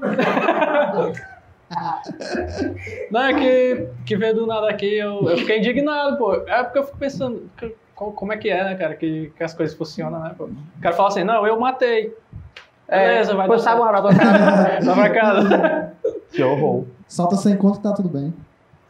Não, 3.12 3.22
é 3.22 3.34
que, 3.34 3.88
que 4.06 4.18
veio 4.18 4.36
do 4.36 4.48
nada 4.48 4.70
aqui, 4.70 4.98
eu, 4.98 5.30
eu 5.30 5.38
fiquei 5.38 5.60
indignado, 5.60 6.18
pô. 6.18 6.34
É 6.48 6.64
porque 6.64 6.80
eu 6.80 6.84
fico 6.86 6.98
pensando, 6.98 7.50
como 8.12 8.32
é 8.34 8.38
que 8.38 8.50
é, 8.50 8.64
né, 8.64 8.76
cara, 8.76 8.96
que, 8.96 9.32
que 9.36 9.44
as 9.44 9.54
coisas 9.54 9.76
funcionam, 9.76 10.20
né, 10.20 10.34
pô. 10.38 10.46
O 10.46 10.82
cara 10.82 10.96
fala 10.96 11.10
assim, 11.10 11.24
não, 11.24 11.46
eu 11.48 11.60
matei. 11.60 12.14
Beleza, 12.90 13.36
vai 13.36 13.48
Pois 13.48 13.64
dar 13.64 13.72
sabe 13.72 13.82
pra 13.82 14.16
cara. 14.16 14.80
Vai 14.82 14.96
pra 14.96 15.10
casa. 15.10 15.94
Que 16.32 16.44
horror. 16.44 16.86
Solta 17.08 17.36
sem 17.36 17.58
conto 17.58 17.78
que 17.78 17.84
tá 17.84 17.94
tudo 17.94 18.08
bem. 18.10 18.34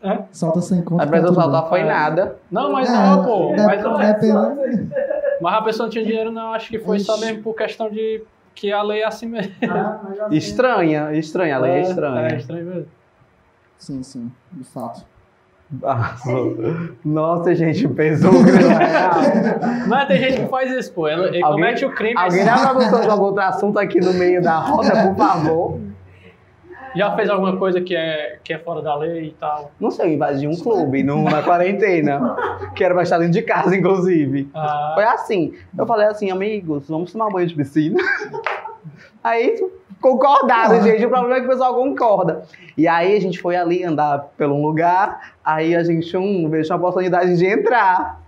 Hã? 0.03 0.19
Solta 0.31 0.61
sem 0.61 0.83
conto 0.83 1.01
A 1.01 1.05
que 1.05 1.11
tá 1.11 1.17
pessoa 1.17 1.33
tudo 1.33 1.41
soltar 1.41 1.61
bem. 1.61 1.69
foi 1.69 1.83
nada. 1.83 2.35
Não, 2.51 2.71
mas 2.71 2.87
É, 2.89 2.91
não, 2.93 3.23
pô. 3.25 3.53
dep- 3.55 3.65
Mas, 3.65 3.81
não- 3.83 3.97
depende- 3.97 4.89
mas 5.41 5.53
a 5.55 5.61
pessoa 5.63 5.85
não 5.85 5.91
tinha 5.91 6.05
dinheiro, 6.05 6.31
não. 6.31 6.53
Acho 6.53 6.69
que 6.69 6.77
foi 6.79 6.99
só 6.99 7.17
mesmo 7.17 7.41
por 7.41 7.55
questão 7.55 7.89
de 7.89 8.23
que 8.53 8.71
a 8.71 8.81
lei 8.83 9.01
é 9.01 9.05
assim 9.05 9.25
mesmo. 9.27 9.53
Ah, 9.67 9.99
tem. 10.29 10.37
Estranha, 10.37 11.13
estranha, 11.13 11.55
a 11.55 11.59
lei 11.59 11.71
é 11.71 11.77
É 11.77 11.81
estranha. 11.81 12.35
estranho 12.37 12.65
mesmo. 12.65 12.87
Sim, 13.79 14.03
sim, 14.03 14.31
de 14.51 14.63
fato. 14.63 15.03
Nossa, 17.03 17.53
gente, 17.55 17.87
pesou 17.89 18.31
grande 18.43 18.67
real. 18.67 19.11
Mas 19.87 20.07
tem 20.07 20.17
gente 20.17 20.41
que 20.41 20.47
faz 20.47 20.71
isso, 20.71 20.93
pô. 20.93 21.07
Ele, 21.07 21.21
ele 21.27 21.43
Alguém- 21.43 21.63
comete 21.65 21.85
o 21.85 21.93
crime. 21.93 22.15
Alguém 22.17 22.41
assim. 22.47 22.63
da 22.63 22.69
produção 22.69 23.03
joga 23.03 23.21
outro 23.23 23.41
assunto 23.41 23.77
aqui 23.79 23.99
no 23.99 24.13
meio 24.13 24.41
da 24.41 24.57
roda, 24.59 25.07
por 25.07 25.15
favor. 25.17 25.79
Já 26.95 27.15
fez 27.15 27.29
alguma 27.29 27.57
coisa 27.57 27.79
que 27.81 27.95
é, 27.95 28.39
que 28.43 28.53
é 28.53 28.57
fora 28.57 28.81
da 28.81 28.95
lei 28.95 29.25
e 29.27 29.31
tal. 29.33 29.71
Não 29.79 29.91
sei, 29.91 30.07
eu 30.09 30.13
invadi 30.13 30.47
um 30.47 30.55
clube 30.55 31.03
no- 31.03 31.25
na 31.25 31.43
quarentena. 31.43 32.35
Que 32.73 32.83
era 32.83 32.93
pra 32.93 33.03
estar 33.03 33.17
dentro 33.17 33.33
de 33.33 33.41
casa, 33.43 33.75
inclusive. 33.75 34.49
Ah, 34.55 34.93
Foi 34.95 35.03
assim. 35.03 35.53
Eu 35.77 35.85
falei 35.85 36.07
assim, 36.07 36.31
amigos, 36.31 36.87
vamos 36.87 37.11
tomar 37.11 37.29
banho 37.29 37.45
de 37.47 37.53
piscina. 37.55 37.97
Aí 39.23 39.63
concordaram, 40.01 40.81
gente. 40.81 41.05
O 41.05 41.09
problema 41.09 41.37
é 41.37 41.39
que 41.39 41.45
o 41.45 41.49
pessoal 41.49 41.75
concorda. 41.75 42.43
E 42.77 42.87
aí 42.87 43.15
a 43.15 43.21
gente 43.21 43.39
foi 43.39 43.55
ali 43.55 43.83
andar 43.83 44.29
pelo 44.37 44.55
um 44.55 44.61
lugar, 44.61 45.33
aí 45.43 45.75
a 45.75 45.83
gente 45.83 46.15
um, 46.15 46.49
veio 46.49 46.65
uma 46.65 46.75
oportunidade 46.75 47.37
de 47.37 47.45
entrar. 47.45 48.21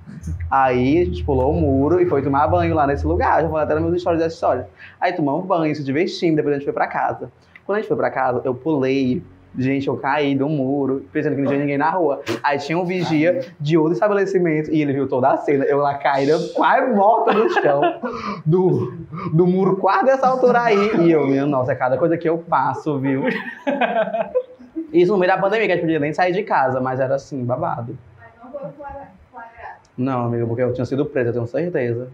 Aí 0.49 1.01
a 1.01 1.05
gente 1.05 1.23
pulou 1.23 1.51
o 1.51 1.61
muro 1.61 2.01
e 2.01 2.05
foi 2.05 2.21
tomar 2.21 2.47
banho 2.47 2.73
lá 2.73 2.87
nesse 2.87 3.05
lugar. 3.05 3.41
Já 3.41 3.49
falei 3.49 3.63
até 3.63 3.75
nos 3.75 3.83
meus 3.83 4.01
stories 4.01 4.21
dessa 4.21 4.33
história. 4.33 4.69
Aí 4.99 5.13
tomamos 5.13 5.45
banho, 5.45 5.73
se 5.75 5.83
divertimos, 5.83 6.35
depois 6.35 6.55
a 6.55 6.57
gente 6.57 6.65
foi 6.65 6.73
pra 6.73 6.87
casa. 6.87 7.31
Quando 7.65 7.77
a 7.77 7.81
gente 7.81 7.87
foi 7.87 7.97
pra 7.97 8.09
casa, 8.09 8.41
eu 8.43 8.55
pulei. 8.55 9.21
Gente, 9.57 9.88
eu 9.88 9.97
caí 9.97 10.35
do 10.35 10.47
muro, 10.47 11.03
pensando 11.11 11.35
que 11.35 11.41
não 11.41 11.47
tinha 11.47 11.59
ninguém 11.59 11.77
na 11.77 11.89
rua. 11.89 12.21
Aí 12.43 12.57
tinha 12.59 12.77
um 12.77 12.85
vigia 12.85 13.41
de 13.59 13.77
outro 13.77 13.93
estabelecimento 13.93 14.71
e 14.71 14.81
ele 14.81 14.93
viu 14.93 15.07
toda 15.07 15.30
a 15.31 15.38
cena. 15.38 15.65
Eu 15.65 15.80
lá 15.80 15.95
caída, 15.95 16.38
quase 16.55 16.93
morta 16.93 17.34
no 17.34 17.49
chão, 17.49 17.81
do, 18.45 18.93
do 19.34 19.47
muro 19.47 19.77
quase 19.77 20.05
dessa 20.05 20.27
altura 20.27 20.61
aí. 20.61 20.77
E 21.01 21.11
eu, 21.11 21.26
minha 21.27 21.45
nossa, 21.47 21.71
é 21.71 21.76
cada 21.76 21.97
coisa 21.97 22.15
que 22.17 22.30
eu 22.30 22.38
passo, 22.38 22.99
viu? 22.99 23.23
Isso 24.93 25.11
no 25.11 25.17
meio 25.17 25.31
da 25.31 25.38
pandemia, 25.39 25.65
que 25.67 25.71
a 25.73 25.76
gente 25.76 25.84
podia 25.84 25.99
nem 25.99 26.13
sair 26.13 26.31
de 26.34 26.43
casa, 26.43 26.80
mas 26.80 26.99
era 26.99 27.15
assim, 27.15 27.43
babado. 27.43 27.97
Mas 28.17 28.27
não 28.43 28.51
foram 28.51 28.71
flagra- 28.73 29.07
flagrados. 29.31 29.89
Não, 29.97 30.26
amigo, 30.26 30.47
porque 30.47 30.61
eu 30.63 30.73
tinha 30.73 30.85
sido 30.85 31.05
presa, 31.05 31.30
eu 31.30 31.34
tenho 31.34 31.47
certeza. 31.47 32.07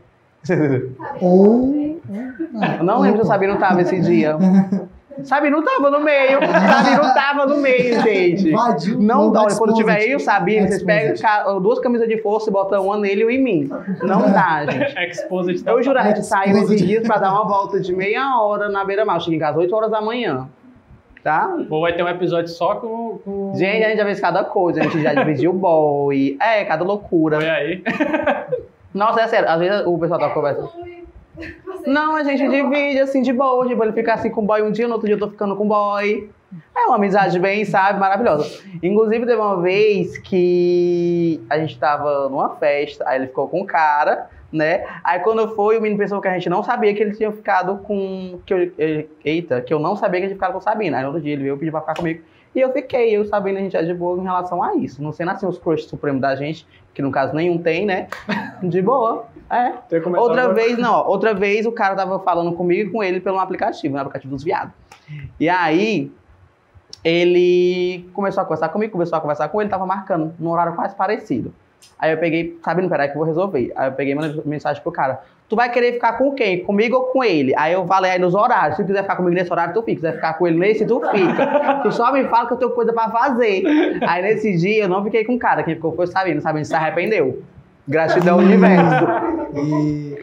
Ou. 1.22 2.00
Eu 2.78 2.84
não 2.84 3.00
lembro 3.00 3.20
se 3.22 3.26
o 3.26 3.28
Sabino 3.28 3.58
tava 3.58 3.82
esse 3.82 4.00
dia. 4.00 4.38
Sabino 5.24 5.64
tava 5.64 5.90
no 5.90 6.00
meio. 6.00 6.40
Sabino 6.42 7.14
tava 7.14 7.46
no 7.46 7.58
meio, 7.58 8.02
gente. 8.04 8.50
Invadiu 8.50 9.00
Não 9.00 9.32
dá. 9.32 9.48
Quando 9.58 9.74
tiver 9.74 10.04
eu 10.04 10.12
e 10.12 10.16
o 10.16 10.20
Sabino, 10.20 10.68
vocês 10.68 10.84
pegam 10.84 11.62
duas 11.62 11.80
camisas 11.80 12.08
de 12.08 12.22
força 12.22 12.50
e 12.50 12.54
botam 12.54 12.86
uma 12.86 12.98
nele 12.98 13.24
e 13.24 13.36
em 13.36 13.44
mim. 13.44 13.70
Não 14.02 14.32
dá, 14.32 14.66
gente. 14.70 14.98
Exposit. 14.98 15.64
Eu 15.66 15.82
juro, 15.82 16.00
a 16.00 16.04
gente 16.04 16.26
saiu 16.26 16.58
esses 16.58 16.82
dias 16.82 17.06
pra 17.08 17.18
dar 17.18 17.32
uma 17.32 17.48
volta 17.48 17.80
de 17.80 17.94
meia 17.94 18.40
hora 18.40 18.70
na 18.70 18.84
beira-mar. 18.84 19.20
Cheguei 19.22 19.38
em 19.38 19.42
casa 19.42 19.60
8 19.60 19.76
horas 19.76 19.92
da 19.92 20.02
manhã. 20.02 20.48
Tá? 21.24 21.58
Ou 21.72 21.82
vai 21.82 21.94
ter 21.94 22.04
um 22.04 22.08
episódio 22.08 22.50
só 22.50 22.76
com. 22.76 23.20
com... 23.26 23.54
Gente, 23.56 23.84
a 23.84 23.90
gente 23.90 23.98
já 23.98 24.06
fez 24.06 24.20
cada 24.20 24.44
coisa. 24.44 24.82
A 24.82 24.84
gente 24.84 25.02
já 25.02 25.12
dividiu 25.14 25.50
o 25.50 25.54
boy. 25.54 26.38
É, 26.40 26.64
cada 26.66 26.84
loucura. 26.84 27.38
Foi 27.38 27.50
aí. 27.50 27.84
Nossa, 28.94 29.22
é 29.22 29.28
sério. 29.28 29.50
Às 29.50 29.60
vezes 29.60 29.88
o 29.88 29.98
pessoal 29.98 30.20
tá 30.20 30.30
conversando. 30.30 30.70
Não, 31.86 32.16
a 32.16 32.24
gente 32.24 32.48
divide 32.48 33.00
assim 33.00 33.22
de 33.22 33.32
boa. 33.34 33.68
Tipo, 33.68 33.84
ele 33.84 33.94
fica 33.94 34.14
assim 34.14 34.30
com 34.30 34.42
o 34.42 34.46
boy 34.46 34.62
um 34.62 34.72
dia, 34.72 34.88
no 34.88 34.94
outro 34.94 35.08
dia 35.08 35.16
eu 35.16 35.20
tô 35.20 35.30
ficando 35.30 35.56
com 35.56 35.64
o 35.64 35.68
boy. 35.68 36.30
É 36.76 36.86
uma 36.86 36.96
amizade 36.96 37.38
bem, 37.40 37.66
sabe, 37.66 38.00
maravilhosa. 38.00 38.62
Inclusive, 38.82 39.26
teve 39.26 39.40
uma 39.42 39.62
vez 39.62 40.18
que 40.18 41.42
a 41.50 41.58
gente 41.58 41.78
tava 41.78 42.30
numa 42.30 42.50
festa, 42.56 43.04
aí 43.08 43.18
ele 43.20 43.28
ficou 43.28 43.48
com 43.50 43.62
o 43.62 43.66
cara, 43.66 44.30
né? 44.52 44.86
Aí 45.04 45.20
quando 45.20 45.54
foi, 45.56 45.78
o 45.78 45.82
menino 45.82 46.00
pensou 46.00 46.22
que 46.22 46.28
a 46.28 46.34
gente 46.34 46.50
não 46.50 46.64
sabia 46.64 46.94
que 46.94 47.02
ele 47.02 47.16
tinha 47.16 47.32
ficado 47.32 47.78
com. 47.80 48.40
Que 48.46 48.54
eu, 48.54 48.72
ele- 48.78 49.10
eita, 49.24 49.60
que 49.62 49.74
eu 49.74 49.80
não 49.80 49.96
sabia 49.96 50.20
que 50.22 50.28
ele 50.28 50.34
tinha 50.34 50.38
ficado 50.38 50.54
com 50.54 50.62
Sabina. 50.62 50.98
Aí 50.98 51.04
no 51.04 51.10
outro 51.10 51.22
dia 51.22 51.34
ele 51.34 51.44
veio 51.44 51.58
pedir 51.58 51.72
pra 51.72 51.82
ficar 51.82 51.96
comigo. 51.96 52.22
E 52.56 52.62
eu 52.62 52.72
fiquei, 52.72 53.10
eu 53.14 53.22
e 53.24 53.26
o 53.26 53.28
Sabina, 53.28 53.60
a 53.60 53.62
gente 53.62 53.76
é 53.76 53.84
de 53.84 53.94
boa 53.94 54.18
em 54.18 54.24
relação 54.24 54.64
a 54.64 54.76
isso. 54.76 55.04
Não 55.04 55.12
sendo 55.12 55.32
assim 55.32 55.46
os 55.46 55.58
crush 55.58 55.84
supremos 55.90 56.22
da 56.22 56.36
gente, 56.38 56.66
que 56.94 57.02
no 57.02 57.12
caso 57.12 57.36
nenhum 57.36 57.58
tem, 57.58 57.86
né? 57.86 58.08
De 58.64 58.82
boa. 58.82 59.26
É. 59.50 59.74
Outra 60.18 60.44
agora. 60.44 60.54
vez, 60.54 60.78
não, 60.78 61.08
outra 61.08 61.34
vez 61.34 61.66
o 61.66 61.72
cara 61.72 61.96
tava 61.96 62.20
falando 62.20 62.54
comigo 62.54 62.90
e 62.90 62.92
com 62.92 63.04
ele 63.04 63.20
pelo 63.20 63.40
aplicativo, 63.40 63.94
no 63.94 64.02
aplicativo 64.02 64.34
dos 64.34 64.44
viados. 64.44 64.74
E 65.40 65.48
aí, 65.48 66.12
ele 67.04 68.10
começou 68.14 68.42
a 68.42 68.46
conversar 68.46 68.70
comigo, 68.70 68.92
começou 68.92 69.18
a 69.18 69.22
conversar 69.22 69.48
com 69.50 69.62
ele, 69.62 69.70
tava 69.70 69.86
marcando 69.86 70.34
num 70.40 70.50
horário 70.50 70.74
quase 70.74 70.96
parecido. 70.96 71.54
Aí 72.00 72.12
eu 72.12 72.18
peguei, 72.18 72.60
sabe, 72.64 72.82
não, 72.82 72.90
peraí 72.90 73.08
que 73.08 73.14
eu 73.14 73.20
vou 73.20 73.28
resolver. 73.28 73.72
Aí 73.76 73.90
eu 73.90 73.94
peguei 73.94 74.16
mandei 74.16 74.42
mensagem 74.46 74.82
pro 74.82 74.92
cara. 74.92 75.22
Tu 75.48 75.56
vai 75.56 75.72
querer 75.72 75.94
ficar 75.94 76.14
com 76.14 76.32
quem? 76.32 76.64
Comigo 76.64 76.96
ou 76.96 77.04
com 77.04 77.24
ele? 77.24 77.54
Aí 77.56 77.74
eu 77.74 77.86
falei 77.86 78.12
aí 78.12 78.20
nos 78.20 78.34
horários. 78.34 78.78
Se 78.78 78.84
tu 78.84 78.88
quiser 78.88 79.04
ficar 79.04 79.16
comigo 79.16 79.36
nesse 79.36 79.52
horário, 79.52 79.76
tu 79.76 79.84
fica. 79.84 79.92
Se 79.92 79.96
quiser 79.98 80.16
ficar 80.16 80.34
com 80.34 80.48
ele 80.48 80.58
nesse, 80.58 80.86
tu 80.88 81.00
fica. 81.12 81.82
Tu 81.84 81.92
só 81.92 82.12
me 82.12 82.24
fala 82.26 82.48
que 82.48 82.54
eu 82.54 82.58
tenho 82.58 82.72
coisa 82.72 82.92
pra 82.92 83.12
fazer. 83.12 83.64
Aí 84.02 84.24
nesse 84.24 84.58
dia 84.58 84.86
eu 84.86 84.90
não 84.90 85.04
fiquei 85.04 85.24
com 85.24 85.36
o 85.36 85.40
cara. 85.40 85.62
Quem 85.62 85.76
ficou 85.76 85.96
foi 85.96 86.06
o 86.06 86.08
Sabino. 86.08 86.42
Sabino 86.42 86.66
se 86.66 86.74
arrependeu. 86.74 87.44
Gratidão, 87.88 88.38
universo. 88.38 89.06
E... 89.56 90.18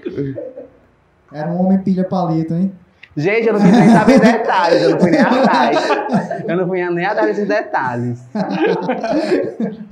Era 1.33 1.49
um 1.49 1.61
homem 1.61 1.79
pilha 1.79 2.05
palito, 2.05 2.55
hein? 2.55 2.73
Gente, 3.17 3.47
eu 3.47 3.53
não 3.53 3.61
quis 3.61 3.73
nem 3.73 3.89
saber 3.91 4.21
detalhes. 4.21 4.83
Eu 4.83 4.91
não 4.91 5.01
fui 5.01 5.11
nem 5.11 5.21
atrás. 5.21 5.79
Eu 6.49 6.57
não 6.57 6.67
fui 6.67 6.91
nem 6.91 7.05
atrás 7.05 7.29
desses 7.29 7.49
detalhes. 7.49 8.29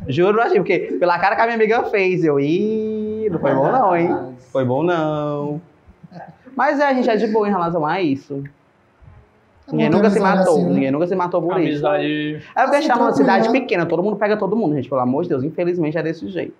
Juro 0.08 0.34
pra 0.34 0.48
ti, 0.48 0.56
porque 0.56 0.96
pela 0.98 1.18
cara 1.18 1.36
que 1.36 1.42
a 1.42 1.44
minha 1.44 1.56
amiga 1.56 1.84
fez, 1.84 2.24
eu, 2.24 2.40
ih, 2.40 3.28
não 3.30 3.38
foi 3.38 3.54
bom 3.54 3.70
não, 3.70 3.96
hein? 3.96 4.16
Foi 4.50 4.64
bom 4.64 4.82
não. 4.82 5.60
Mas 6.56 6.80
é, 6.80 6.86
a 6.86 6.94
gente 6.94 7.08
é 7.08 7.16
de 7.16 7.26
boa 7.26 7.46
em 7.46 7.50
relação 7.50 7.84
a 7.84 8.00
isso. 8.00 8.42
Ninguém 9.70 9.88
Não 9.88 9.98
nunca 9.98 10.10
se 10.10 10.18
matou, 10.18 10.56
assim, 10.56 10.64
né? 10.64 10.72
ninguém 10.72 10.90
nunca 10.90 11.06
se 11.06 11.14
matou 11.14 11.42
por 11.42 11.60
isso. 11.60 11.86
Amizade. 11.86 12.42
É 12.56 12.62
porque 12.62 12.76
a 12.76 12.80
gente 12.80 12.90
tá 12.90 12.96
numa 12.96 13.08
Assim, 13.10 13.18
cidade 13.18 13.50
pequena, 13.52 13.86
todo 13.86 14.02
mundo 14.02 14.16
pega 14.16 14.36
todo 14.36 14.56
mundo, 14.56 14.74
gente, 14.74 14.88
pelo 14.88 15.00
amor 15.00 15.22
de 15.22 15.28
Deus. 15.28 15.44
Infelizmente 15.44 15.96
é 15.96 16.02
desse 16.02 16.26
jeito. 16.28 16.56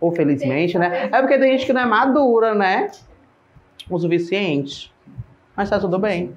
Ou 0.00 0.12
felizmente, 0.12 0.78
né? 0.78 1.08
É 1.12 1.20
porque 1.20 1.38
tem 1.38 1.52
gente 1.52 1.66
que 1.66 1.72
não 1.72 1.82
é 1.82 1.86
madura, 1.86 2.54
né? 2.54 2.90
O 3.88 3.98
suficiente. 3.98 4.92
Mas 5.56 5.68
tá 5.68 5.78
tudo 5.78 5.98
bem. 5.98 6.34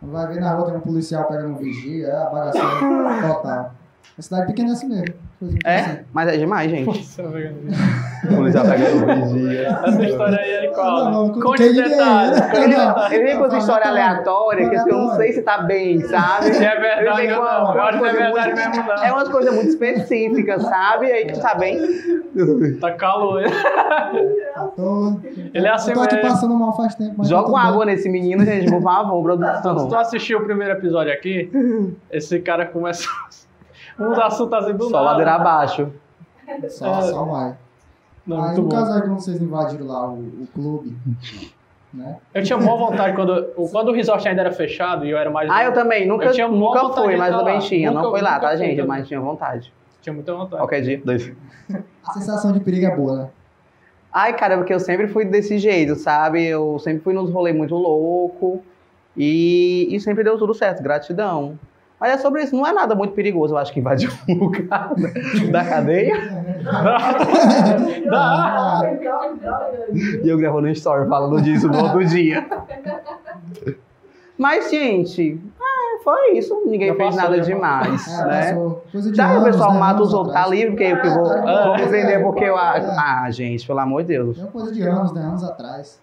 Vai 0.00 0.26
ver 0.28 0.40
na 0.40 0.54
rua 0.54 0.66
tem 0.66 0.76
um 0.76 0.80
policial 0.80 1.24
pegando 1.24 1.48
um 1.48 1.56
vigia, 1.56 2.06
é 2.06 2.16
a 2.16 2.26
bagaceira 2.26 2.68
total. 3.26 3.74
A 4.18 4.22
cidade 4.22 4.46
pequena 4.46 4.70
é 4.70 4.72
assim 4.72 4.88
mesmo. 4.88 5.14
coisa 5.42 5.58
É? 5.64 5.98
Mas 6.12 6.28
é 6.28 6.36
demais, 6.38 6.70
gente. 6.70 6.86
Nossa, 6.86 7.22
policial 8.34 8.64
pegando 8.64 9.34
vigia. 9.34 9.68
Essa 9.84 10.02
história 10.04 10.38
aí 10.38 10.66
Não, 10.68 10.72
cola. 10.72 11.10
não, 11.10 11.32
Conte 11.32 11.62
quem 11.62 11.72
detalhes. 11.74 12.40
conte 12.40 12.52
os 12.52 12.58
Ele, 12.58 12.68
detalhes. 12.68 13.12
ele 13.12 13.24
vem 13.24 13.36
com 13.38 13.44
essa 13.44 13.58
história 13.58 13.86
aleatória, 13.88 14.70
que 14.70 14.74
eu 14.76 14.86
não 14.86 15.16
sei 15.16 15.32
se 15.32 15.42
tá 15.42 15.58
bem, 15.58 16.00
sabe? 16.00 16.54
Se 16.54 16.64
é 16.64 16.80
verdade 16.80 17.32
ou 17.32 17.44
não. 17.44 17.64
uma- 17.64 17.74
Eu 17.74 17.82
acho 17.82 17.98
que 17.98 18.04
é 18.04 18.08
uma 18.08 18.12
coisa 18.12 18.12
verdade 18.18 18.52
muito- 18.54 18.76
mesmo, 18.76 18.86
não. 18.88 19.04
É 19.04 19.12
umas 19.12 19.28
coisas 19.28 19.54
muito 19.54 19.68
específicas, 19.68 20.62
sabe? 20.62 21.12
Aí 21.12 21.26
tu 21.26 21.40
tá 21.40 21.54
bem. 21.54 21.78
Tá 22.80 22.92
calor. 22.92 23.42
Ele 25.52 25.66
é 25.66 25.70
assim 25.70 25.90
eu 25.90 25.96
tô 25.96 26.02
aqui 26.02 26.16
passando 26.18 26.54
mal 26.54 26.74
faz 26.76 26.94
tempo. 26.94 27.22
Joga 27.24 27.44
tá 27.44 27.48
uma 27.50 27.62
água 27.62 27.84
nesse 27.84 28.08
menino, 28.08 28.44
gente, 28.44 28.70
por 28.70 28.82
favor, 28.82 29.32
Se 29.32 29.38
tu 29.38 29.62
produção. 29.62 29.98
assistiu 29.98 30.38
o 30.38 30.44
primeiro 30.44 30.72
episódio 30.72 31.12
aqui, 31.12 31.50
esse 32.10 32.40
cara 32.40 32.64
começa. 32.66 33.06
Um 33.98 34.10
dos 34.10 34.18
assuntos 34.18 34.52
assim 34.54 34.74
do 34.74 34.84
Só 34.84 34.90
nada. 34.98 35.04
ladeira 35.10 35.34
abaixo. 35.34 35.92
Só, 36.68 37.00
só 37.02 37.24
vai. 37.24 37.56
Não, 38.26 38.38
Aí 38.38 38.46
muito 38.46 38.62
no 38.62 38.68
bom. 38.68 38.76
caso 38.76 38.92
aí 38.92 39.00
quando 39.02 39.20
vocês 39.20 39.40
invadiram 39.40 39.86
lá 39.86 40.08
o, 40.08 40.14
o 40.18 40.48
clube, 40.52 40.96
né? 41.94 42.16
Eu 42.34 42.42
tinha 42.42 42.58
maior 42.58 42.76
vontade 42.76 43.14
quando, 43.14 43.52
o- 43.56 43.68
quando 43.68 43.88
o 43.88 43.92
resort 43.92 44.26
ainda 44.28 44.40
era 44.42 44.52
fechado 44.52 45.04
e 45.06 45.10
eu 45.10 45.18
era 45.18 45.30
mais. 45.30 45.48
Ah, 45.50 45.64
eu 45.64 45.72
também, 45.72 46.06
nunca, 46.06 46.26
Eu 46.26 46.32
tinha 46.32 46.48
nunca 46.48 46.82
vontade 46.82 47.06
fui, 47.06 47.16
mas 47.16 47.34
também 47.36 47.58
tinha. 47.60 47.90
Não 47.90 48.02
Nunca- 48.02 48.10
foi 48.10 48.22
lá, 48.22 48.38
tá, 48.40 48.48
fui 48.48 48.56
gente? 48.58 48.70
também. 48.76 48.86
Mas 48.86 49.08
tinha 49.08 49.20
vontade. 49.20 49.72
Tinha 50.02 50.12
muita 50.12 50.32
vontade. 50.34 50.56
Qualquer 50.60 50.80
dia. 50.82 51.00
Dois. 51.04 51.32
A 52.06 52.12
sensação 52.12 52.52
de 52.52 52.60
perigo 52.60 52.86
é 52.86 52.94
boa, 52.96 53.16
né? 53.16 53.28
Ai, 54.12 54.34
cara, 54.36 54.56
porque 54.56 54.72
eu 54.72 54.80
sempre 54.80 55.08
fui 55.08 55.24
desse 55.24 55.58
jeito, 55.58 55.94
sabe? 55.96 56.44
Eu 56.44 56.78
sempre 56.78 57.02
fui 57.02 57.12
nos 57.12 57.30
rolês 57.30 57.54
muito 57.56 57.74
louco 57.74 58.62
e, 59.16 59.88
e 59.90 60.00
sempre 60.00 60.22
deu 60.24 60.38
tudo 60.38 60.54
certo, 60.54 60.82
gratidão. 60.82 61.58
Mas 61.98 62.12
é 62.12 62.18
sobre 62.18 62.42
isso, 62.42 62.54
não 62.54 62.66
é 62.66 62.72
nada 62.72 62.94
muito 62.94 63.14
perigoso, 63.14 63.54
eu 63.54 63.58
acho 63.58 63.72
que 63.72 63.80
invadir 63.80 64.10
um 64.28 64.34
lugar 64.44 64.92
da- 64.94 65.50
da 65.50 65.64
cadeia. 65.64 66.14
Dá. 68.10 68.82
E 70.22 70.28
eu 70.28 70.36
gravando 70.38 70.66
um 70.68 70.70
story 70.70 71.08
falando 71.08 71.40
disso 71.42 71.68
no 71.68 71.82
outro 71.82 72.04
dia. 72.04 72.46
Mas, 74.38 74.70
gente, 74.70 75.40
é, 75.58 76.02
foi 76.04 76.32
isso. 76.36 76.62
Ninguém 76.66 76.88
Já 76.88 76.94
fez 76.94 77.14
passou, 77.16 77.30
nada 77.30 77.40
demais, 77.42 78.06
É, 78.06 78.24
né? 78.26 78.42
passou 78.52 78.84
coisa 78.92 79.10
de 79.10 79.16
Já 79.16 79.38
o 79.38 79.44
pessoal 79.44 79.72
né? 79.72 79.80
mata 79.80 80.02
os 80.02 80.12
outros, 80.12 80.34
tá 80.34 80.46
livre, 80.46 80.70
porque 80.72 80.84
eu 80.84 81.14
vou, 81.14 81.32
Ah, 81.32 81.64
vou 81.68 81.74
é. 81.76 81.78
defender 81.78 82.22
porque 82.22 82.44
eu. 82.44 82.58
É. 82.58 82.94
Ah, 82.98 83.26
gente, 83.30 83.66
pelo 83.66 83.78
amor 83.78 84.02
de 84.02 84.08
Deus. 84.08 84.38
É 84.38 84.42
uma 84.42 84.50
coisa 84.50 84.70
de 84.72 84.82
anos, 84.82 85.12
né? 85.14 85.22
Anos 85.22 85.42
atrás. 85.42 85.98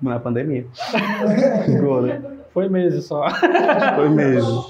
Não 0.00 0.12
é 0.12 0.18
pandemia. 0.20 0.66
Agora. 1.78 2.34
Foi 2.52 2.68
meses 2.68 3.04
só. 3.06 3.24
Foi 3.96 4.08
mesmo. 4.10 4.64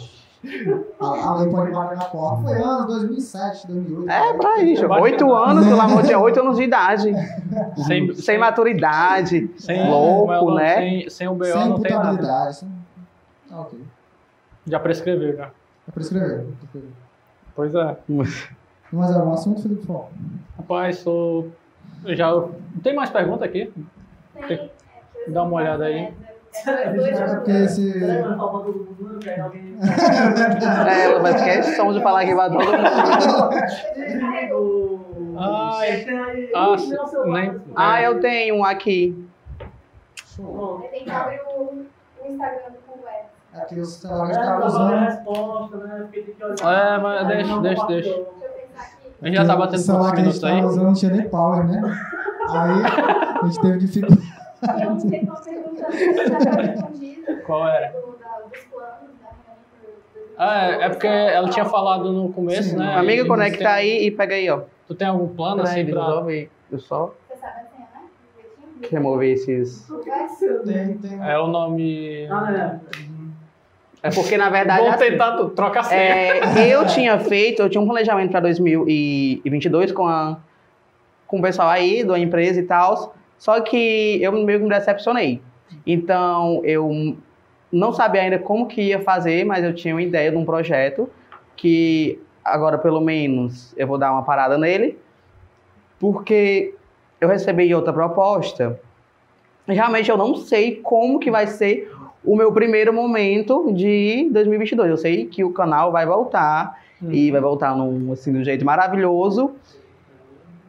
A, 1.00 1.06
a 1.06 1.34
lei 1.40 1.50
pode 1.50 1.70
bater 1.72 1.96
na 1.96 2.04
porta. 2.04 2.42
Foi 2.42 2.52
anos, 2.62 2.86
2007, 2.86 3.66
2008. 3.66 4.10
É, 4.10 4.32
pra 4.34 4.62
isso. 4.62 4.86
Oito 4.86 5.32
anos, 5.32 5.66
pelo 5.66 5.80
amor 5.80 6.02
de 6.02 6.08
Deus, 6.08 6.22
oito 6.22 6.40
anos 6.40 6.56
de 6.56 6.62
idade. 6.64 7.12
Sem, 7.86 8.14
Sem 8.14 8.38
maturidade. 8.38 9.50
sem, 9.58 9.88
louco, 9.90 10.32
sem- 10.46 10.54
né? 10.54 10.74
Sem, 10.76 11.10
sem 11.10 11.28
o 11.28 11.34
BO 11.34 11.44
Sem 11.44 11.68
não 11.68 11.80
tem 11.80 11.92
nada. 11.92 12.52
Sem... 12.52 12.68
Ah, 13.50 13.60
ok. 13.60 13.78
Já 14.66 14.80
prescreveu, 14.80 15.36
já. 15.36 15.50
É 15.88 15.90
prescrever. 15.92 16.46
prescrever. 16.60 16.90
Pois 17.54 17.74
é. 17.74 17.96
Mas 18.92 19.10
é 19.14 19.18
um 19.18 19.32
assunto, 19.32 19.62
Felipe 19.62 19.86
Fó. 19.86 20.08
Rapaz, 20.56 20.98
sou. 20.98 21.50
eu 22.04 22.14
Já. 22.16 22.30
Não 22.30 22.50
tem 22.82 22.94
mais 22.94 23.10
pergunta 23.10 23.44
aqui? 23.44 23.72
Tem. 24.48 24.70
Dá 25.28 25.42
uma 25.42 25.56
olhada 25.56 25.84
aí. 25.84 26.12
É 26.66 26.70
É 26.70 27.34
porque 27.34 27.50
esse. 27.50 27.98
Né? 27.98 28.22
É, 30.88 31.04
ela 31.04 31.20
faz 31.20 31.42
questão 31.42 31.92
de 31.92 32.00
falar 32.02 32.24
que 32.24 32.34
vai 32.34 32.48
todo 32.50 32.64
mundo. 32.64 32.76
O- 34.54 35.36
Ai. 35.38 36.06
Ah, 36.54 36.76
celular. 36.78 37.26
nem- 37.26 37.60
Ah, 37.74 38.00
eu 38.02 38.20
tenho 38.20 38.56
um 38.56 38.64
aqui. 38.64 39.26
Tem 40.90 41.04
que 41.04 41.10
abrir 41.10 41.40
o, 41.46 41.84
Instagram 42.24 42.70
do 42.70 42.78
Conversa. 42.86 43.28
É 43.52 43.56
É, 43.80 43.84
celular 43.84 44.30
tá 44.32 44.54
a 44.54 44.66
usando. 44.66 44.94
resposta, 45.04 45.76
né? 45.78 46.08
É, 46.62 46.98
mas 46.98 47.26
deixa, 47.28 47.60
deixa, 47.60 47.86
deixa. 47.86 48.08
Deixa 48.08 48.10
eu 48.10 48.24
pensar 48.24 48.82
aqui. 48.82 49.12
A 49.22 49.26
gente 49.26 49.36
já 49.36 49.44
tá 49.46 49.54
O 49.54 49.58
batendo 49.58 49.78
celular 49.80 50.12
quantos 50.12 50.14
que 50.14 50.20
a 50.20 50.24
gente 50.24 50.42
minutos 50.42 50.44
aí? 50.44 50.56
tava 50.60 50.66
usando 50.72 50.84
não 50.86 50.94
tinha 50.94 51.12
nem 51.12 51.28
power, 51.28 51.64
né? 51.66 51.82
Aí 52.50 52.82
a 53.42 53.46
gente 53.46 53.60
teve 53.60 53.78
dificuldade. 53.78 54.33
Eu 54.80 54.90
não 54.90 55.00
sei 55.00 55.26
qual 55.26 55.42
pergunta 55.42 55.86
você 55.90 56.14
já 56.26 56.40
foi 56.52 56.62
respondida. 56.64 57.36
Qual 57.46 57.68
era? 57.68 57.88
Do, 57.92 58.18
da, 58.18 58.38
dos 58.48 58.58
planos 58.64 59.10
da 59.20 59.28
Renata. 59.28 59.58
Ah, 60.38 60.66
é, 60.82 60.84
é 60.84 60.88
porque 60.88 61.06
ela 61.06 61.48
tinha 61.50 61.64
falado 61.64 62.12
no 62.12 62.32
começo, 62.32 62.70
Sim. 62.70 62.76
né? 62.76 62.94
Amiga, 62.96 63.26
conecta 63.26 63.58
tem- 63.58 63.66
aí 63.66 64.06
e 64.06 64.10
pega 64.10 64.34
aí, 64.34 64.48
ó. 64.50 64.62
Tu 64.86 64.94
tem 64.94 65.06
algum 65.08 65.28
plano 65.28 65.62
assim 65.62 65.76
Peraí, 65.86 65.92
pra. 65.92 66.06
resolve. 66.06 66.50
Eu 66.72 66.78
só 66.78 67.14
Você 67.28 67.36
sabe 67.40 67.52
a 67.52 67.64
senha, 67.64 67.88
né? 67.94 68.00
Direitinho? 68.80 68.90
remover 68.90 69.32
esses. 69.32 69.86
É 71.26 71.38
o 71.38 71.46
nome. 71.46 72.26
Ah, 72.30 72.50
né? 72.50 72.80
É 74.02 74.10
porque, 74.10 74.36
na 74.36 74.50
verdade. 74.50 74.80
Vamos 74.80 74.94
assim, 74.96 75.10
tentar 75.12 75.36
tu- 75.38 75.48
troca 75.50 75.80
a 75.80 75.82
senha. 75.82 76.00
É, 76.00 76.68
eu 76.74 76.86
tinha 76.86 77.18
feito, 77.18 77.62
eu 77.62 77.70
tinha 77.70 77.80
um 77.80 77.86
planejamento 77.86 78.30
para 78.30 78.40
2022 78.40 79.92
com, 79.92 80.06
a, 80.06 80.36
com 81.26 81.38
o 81.38 81.42
pessoal 81.42 81.68
aí 81.70 82.04
da 82.04 82.18
empresa 82.18 82.60
e 82.60 82.64
tal, 82.64 83.14
só 83.44 83.60
que 83.60 84.22
eu 84.22 84.32
meio 84.32 84.58
que 84.58 84.64
me 84.64 84.70
decepcionei. 84.70 85.38
Então, 85.86 86.62
eu 86.64 87.14
não 87.70 87.92
sabia 87.92 88.22
ainda 88.22 88.38
como 88.38 88.66
que 88.66 88.80
ia 88.80 89.00
fazer, 89.00 89.44
mas 89.44 89.62
eu 89.62 89.74
tinha 89.74 89.94
uma 89.94 90.00
ideia 90.00 90.30
de 90.30 90.36
um 90.38 90.46
projeto 90.46 91.10
que 91.54 92.18
agora, 92.42 92.78
pelo 92.78 93.02
menos, 93.02 93.74
eu 93.76 93.86
vou 93.86 93.98
dar 93.98 94.12
uma 94.12 94.22
parada 94.22 94.56
nele, 94.56 94.98
porque 96.00 96.74
eu 97.20 97.28
recebi 97.28 97.74
outra 97.74 97.92
proposta. 97.92 98.80
Realmente 99.68 100.10
eu 100.10 100.16
não 100.16 100.36
sei 100.36 100.76
como 100.76 101.18
que 101.18 101.30
vai 101.30 101.46
ser 101.46 101.92
o 102.24 102.34
meu 102.34 102.50
primeiro 102.50 102.94
momento 102.94 103.70
de 103.74 104.26
2022. 104.32 104.88
Eu 104.88 104.96
sei 104.96 105.26
que 105.26 105.44
o 105.44 105.52
canal 105.52 105.92
vai 105.92 106.06
voltar 106.06 106.82
e 107.10 107.30
vai 107.30 107.42
voltar 107.42 107.76
num 107.76 108.10
assim 108.10 108.32
de 108.32 108.38
um 108.38 108.44
jeito 108.44 108.64
maravilhoso. 108.64 109.54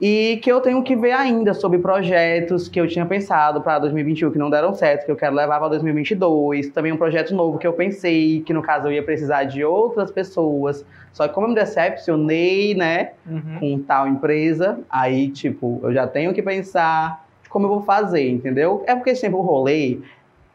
E 0.02 0.38
que 0.44 0.52
eu 0.52 0.60
tenho 0.60 0.84
que 0.84 0.94
ver 0.96 1.14
ainda 1.14 1.54
sobre 1.54 1.80
projetos 1.80 2.68
que 2.68 2.80
eu 2.80 2.86
tinha 2.88 3.06
pensado 3.06 3.62
para 3.62 3.80
2021 3.80 4.30
que 4.30 4.38
não 4.38 4.50
deram 4.50 4.74
certo, 4.74 5.06
que 5.06 5.12
eu 5.12 5.16
quero 5.16 5.34
levar 5.34 5.58
para 5.58 5.70
2022. 5.70 6.70
Também 6.70 6.92
um 6.92 6.98
projeto 6.98 7.34
novo 7.34 7.58
que 7.58 7.66
eu 7.66 7.72
pensei, 7.72 8.42
que 8.42 8.52
no 8.54 8.62
caso 8.62 8.88
eu 8.88 8.92
ia 8.92 9.02
precisar 9.04 9.46
de 9.46 9.64
outras 9.64 10.12
pessoas. 10.12 10.86
Só 11.14 11.28
que 11.28 11.34
como 11.34 11.46
eu 11.48 11.50
me 11.52 11.56
decepcionei, 11.56 12.76
né, 12.76 13.12
Uhum. 13.26 13.58
com 13.60 13.80
tal 13.84 14.06
empresa, 14.08 14.80
aí, 14.90 15.30
tipo, 15.30 15.80
eu 15.82 15.94
já 15.94 16.06
tenho 16.06 16.34
que 16.34 16.42
pensar 16.42 17.26
como 17.50 17.66
eu 17.66 17.70
vou 17.70 17.82
fazer, 17.84 18.30
entendeu? 18.30 18.84
É 18.86 18.94
porque 18.96 19.16
sempre 19.16 19.38
o 19.38 19.42
rolê 19.42 20.00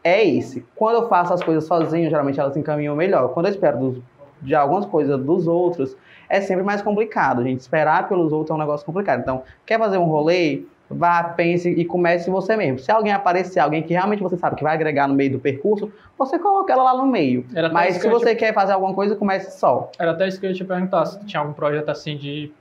é 0.03 0.23
esse. 0.23 0.63
Quando 0.75 0.97
eu 1.03 1.09
faço 1.09 1.33
as 1.33 1.41
coisas 1.41 1.63
sozinho, 1.65 2.07
geralmente 2.09 2.39
elas 2.39 2.53
se 2.53 2.59
encaminham 2.59 2.95
melhor. 2.95 3.29
Quando 3.29 3.47
eu 3.47 3.51
espero 3.51 3.77
dos- 3.79 3.97
de 4.39 4.53
algumas 4.53 4.85
coisas 4.85 5.19
dos 5.19 5.47
outros, 5.47 5.95
é 6.31 6.39
sempre 6.39 6.63
mais 6.63 6.81
complicado. 6.81 7.43
Gente, 7.43 7.59
esperar 7.59 8.07
pelos 8.07 8.31
outros 8.31 8.51
é 8.51 8.53
um 8.53 8.57
negócio 8.57 8.85
complicado. 8.85 9.19
Então, 9.19 9.43
quer 9.65 9.77
fazer 9.77 9.97
um 9.97 10.05
rolê? 10.05 10.61
Vá, 10.89 11.23
pense 11.23 11.69
e 11.69 11.85
comece 11.85 12.29
você 12.29 12.55
mesmo. 12.55 12.79
Se 12.79 12.91
alguém 12.91 13.13
aparecer, 13.13 13.59
alguém 13.59 13.83
que 13.83 13.93
realmente 13.93 14.23
você 14.23 14.37
sabe 14.37 14.55
que 14.55 14.63
vai 14.63 14.73
agregar 14.73 15.07
no 15.07 15.13
meio 15.13 15.33
do 15.33 15.39
percurso, 15.39 15.91
você 16.17 16.39
coloca 16.39 16.71
ela 16.71 16.83
lá 16.83 16.97
no 16.97 17.05
meio. 17.05 17.45
Mas 17.71 17.97
se 17.97 18.09
você 18.09 18.33
quer 18.33 18.53
fazer 18.53 18.73
alguma 18.73 18.93
coisa, 18.93 19.15
comece 19.15 19.57
só. 19.57 19.91
Era 19.99 20.11
até 20.11 20.27
isso 20.27 20.39
que 20.39 20.45
eu 20.45 20.51
ia 20.51 20.55
te 20.55 20.63
perguntar, 20.63 21.05
se 21.05 21.23
tinha 21.25 21.39
algum 21.39 21.53
projeto 21.53 21.89
assim 21.89 22.17
de 22.17 22.51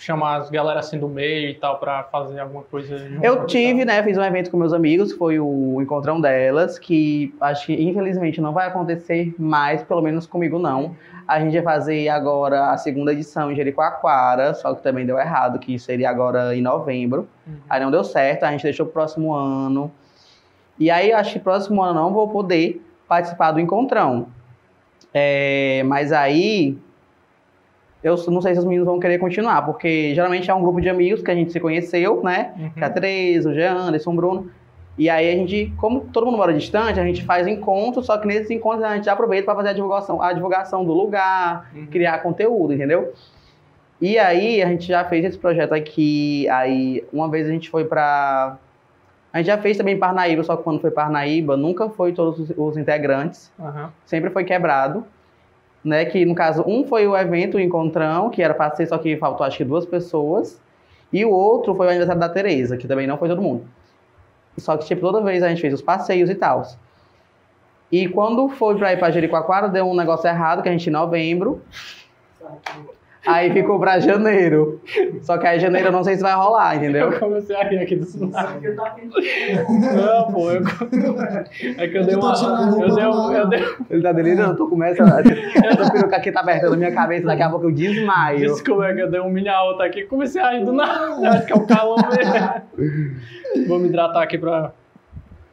chamar 0.00 0.38
as 0.38 0.50
galera 0.50 0.80
assim 0.80 0.98
do 0.98 1.06
meio 1.06 1.50
e 1.50 1.54
tal 1.54 1.78
pra 1.78 2.02
fazer 2.04 2.40
alguma 2.40 2.62
coisa? 2.62 2.96
Eu 3.22 3.46
tive, 3.46 3.84
né, 3.84 4.02
fiz 4.02 4.16
um 4.16 4.22
evento 4.22 4.50
com 4.50 4.56
meus 4.56 4.72
amigos, 4.72 5.12
foi 5.12 5.38
o 5.38 5.80
Encontrão 5.80 6.20
Delas, 6.20 6.78
que 6.78 7.34
acho 7.40 7.66
que 7.66 7.74
infelizmente 7.74 8.40
não 8.40 8.52
vai 8.52 8.66
acontecer 8.66 9.34
mais, 9.38 9.82
pelo 9.82 10.00
menos 10.00 10.26
comigo 10.26 10.58
não. 10.58 10.96
A 11.28 11.38
gente 11.38 11.52
vai 11.60 11.74
fazer 11.74 12.08
agora 12.08 12.70
a 12.70 12.78
segunda 12.78 13.12
edição 13.12 13.52
em 13.52 13.54
Jericoacoara, 13.54 14.54
só 14.54 14.74
que 14.74 14.82
também 14.82 15.04
deu 15.04 15.18
errado, 15.18 15.58
que 15.58 15.78
seria 15.78 16.08
agora 16.08 16.56
em 16.56 16.62
novembro. 16.62 17.28
Uhum. 17.46 17.54
Aí 17.68 17.80
não 17.80 17.90
deu 17.90 18.02
certo, 18.02 18.44
a 18.44 18.50
gente 18.50 18.62
deixou 18.62 18.86
pro 18.86 18.94
próximo 18.94 19.34
ano. 19.34 19.92
E 20.78 20.90
aí 20.90 21.12
acho 21.12 21.34
que 21.34 21.38
próximo 21.38 21.82
ano 21.82 22.00
não 22.00 22.12
vou 22.12 22.26
poder 22.28 22.82
participar 23.06 23.52
do 23.52 23.60
Encontrão. 23.60 24.28
É, 25.12 25.82
mas 25.84 26.10
aí 26.10 26.78
eu 28.02 28.16
não 28.28 28.40
sei 28.40 28.54
se 28.54 28.58
os 28.60 28.64
meninos 28.64 28.86
vão 28.86 28.98
querer 28.98 29.18
continuar, 29.18 29.62
porque 29.62 30.14
geralmente 30.14 30.50
é 30.50 30.54
um 30.54 30.62
grupo 30.62 30.80
de 30.80 30.88
amigos 30.88 31.22
que 31.22 31.30
a 31.30 31.34
gente 31.34 31.52
se 31.52 31.60
conheceu, 31.60 32.22
né? 32.22 32.52
Uhum. 32.58 32.70
Que 32.70 32.80
é 32.82 32.86
a 32.86 32.90
Tereza, 32.90 33.50
o 33.50 33.54
Jean, 33.54 33.74
Anderson, 33.76 34.10
o 34.12 34.14
Bruno. 34.16 34.50
E 34.98 35.08
aí 35.08 35.28
a 35.30 35.32
gente, 35.36 35.72
como 35.78 36.00
todo 36.12 36.26
mundo 36.26 36.36
mora 36.36 36.52
distante, 36.52 37.00
a 37.00 37.04
gente 37.04 37.24
faz 37.24 37.46
encontros, 37.46 38.06
só 38.06 38.18
que 38.18 38.26
nesses 38.26 38.50
encontros 38.50 38.82
a 38.84 38.96
gente 38.96 39.08
aproveita 39.08 39.46
para 39.46 39.54
fazer 39.54 39.68
a 39.70 39.72
divulgação, 39.72 40.20
a 40.22 40.32
divulgação 40.32 40.84
do 40.84 40.92
lugar, 40.92 41.70
Uhum. 41.74 41.86
criar 41.86 42.18
conteúdo, 42.18 42.74
entendeu? 42.74 43.12
E 44.00 44.18
aí 44.18 44.62
a 44.62 44.66
gente 44.66 44.86
já 44.86 45.04
fez 45.04 45.24
esse 45.24 45.38
projeto 45.38 45.72
aqui, 45.74 46.48
aí 46.48 47.04
uma 47.12 47.28
vez 47.30 47.46
a 47.46 47.50
gente 47.50 47.68
foi 47.70 47.84
pra. 47.84 48.56
A 49.32 49.38
gente 49.38 49.46
já 49.46 49.58
fez 49.58 49.76
também 49.76 49.94
em 49.94 49.98
Parnaíba, 49.98 50.42
só 50.42 50.56
que 50.56 50.62
quando 50.64 50.80
foi 50.80 50.90
Parnaíba, 50.90 51.56
nunca 51.56 51.88
foi 51.90 52.12
todos 52.12 52.38
os, 52.40 52.50
os 52.56 52.76
integrantes, 52.76 53.52
Aham. 53.60 53.90
sempre 54.04 54.30
foi 54.30 54.42
quebrado. 54.44 55.04
Né, 55.82 56.04
que 56.04 56.26
no 56.26 56.34
caso, 56.34 56.62
um 56.66 56.84
foi 56.84 57.06
o 57.06 57.16
evento, 57.16 57.56
o 57.56 57.60
encontrão, 57.60 58.28
que 58.28 58.42
era 58.42 58.52
pra 58.52 58.70
ser, 58.74 58.86
só 58.86 58.98
que 58.98 59.16
faltou 59.16 59.46
acho 59.46 59.56
que 59.56 59.64
duas 59.64 59.86
pessoas. 59.86 60.60
E 61.10 61.24
o 61.24 61.30
outro 61.30 61.74
foi 61.74 61.86
o 61.86 61.88
aniversário 61.88 62.20
da 62.20 62.28
Tereza, 62.28 62.76
que 62.76 62.86
também 62.86 63.06
não 63.06 63.16
foi 63.16 63.28
todo 63.28 63.40
mundo. 63.40 63.64
Só 64.58 64.76
que, 64.76 64.84
tipo, 64.84 65.00
toda 65.00 65.22
vez 65.22 65.42
a 65.42 65.48
gente 65.48 65.60
fez 65.60 65.72
os 65.72 65.80
passeios 65.80 66.28
e 66.28 66.34
tal. 66.34 66.66
E 67.90 68.06
quando 68.08 68.48
foi 68.48 68.76
pra 68.76 68.92
ir 68.92 68.98
pra 68.98 69.10
Jericoacoara, 69.10 69.68
deu 69.68 69.86
um 69.86 69.96
negócio 69.96 70.28
errado, 70.28 70.62
que 70.62 70.68
a 70.68 70.72
gente 70.72 70.88
em 70.88 70.92
novembro. 70.92 71.62
Aí 73.26 73.52
ficou 73.52 73.78
pra 73.78 74.00
janeiro. 74.00 74.80
Só 75.20 75.36
que 75.36 75.46
aí 75.46 75.60
janeiro 75.60 75.88
eu 75.88 75.92
não 75.92 76.02
sei 76.02 76.16
se 76.16 76.22
vai 76.22 76.34
rolar, 76.34 76.76
entendeu? 76.76 77.10
Eu 77.12 77.18
comecei 77.18 77.54
a 77.54 77.64
rir 77.64 77.78
aqui 77.78 77.96
do 77.96 78.30
tá 78.30 78.90
quente. 78.94 79.10
Não, 79.94 80.32
pô, 80.32 80.50
eu... 80.50 80.62
é 81.78 81.88
que 81.88 81.98
eu 81.98 82.04
dei 82.04 82.16
uma. 82.16 82.32
Eu 82.80 82.94
dei, 82.94 83.04
um- 83.06 83.32
eu 83.32 83.48
dei 83.48 83.64
Ele 83.90 84.02
tá 84.02 84.12
delirando, 84.12 84.56
tô 84.56 84.68
começando. 84.68 85.08
Essa 85.10 85.92
peruca 85.92 86.16
aqui 86.16 86.32
tá 86.32 86.40
aberta 86.40 86.70
na 86.70 86.76
minha 86.76 86.92
cabeça, 86.92 87.26
daqui 87.26 87.42
a 87.42 87.50
pouco 87.50 87.66
eu 87.66 87.72
desmaio. 87.72 88.38
Desculpa, 88.38 88.86
é 88.86 88.94
que 88.94 89.02
eu 89.02 89.10
dei 89.10 89.20
um 89.20 89.28
milha 89.30 89.54
alta 89.54 89.84
aqui. 89.84 90.04
Comecei 90.04 90.40
a 90.40 90.50
rir 90.52 90.64
do 90.64 90.72
nada. 90.72 91.28
Acho 91.30 91.46
que 91.46 91.52
é 91.52 91.56
o 91.56 91.66
calor 91.66 91.98
mesmo. 92.08 93.66
Vou 93.68 93.78
me 93.78 93.88
hidratar 93.88 94.22
aqui 94.22 94.38
pra. 94.38 94.72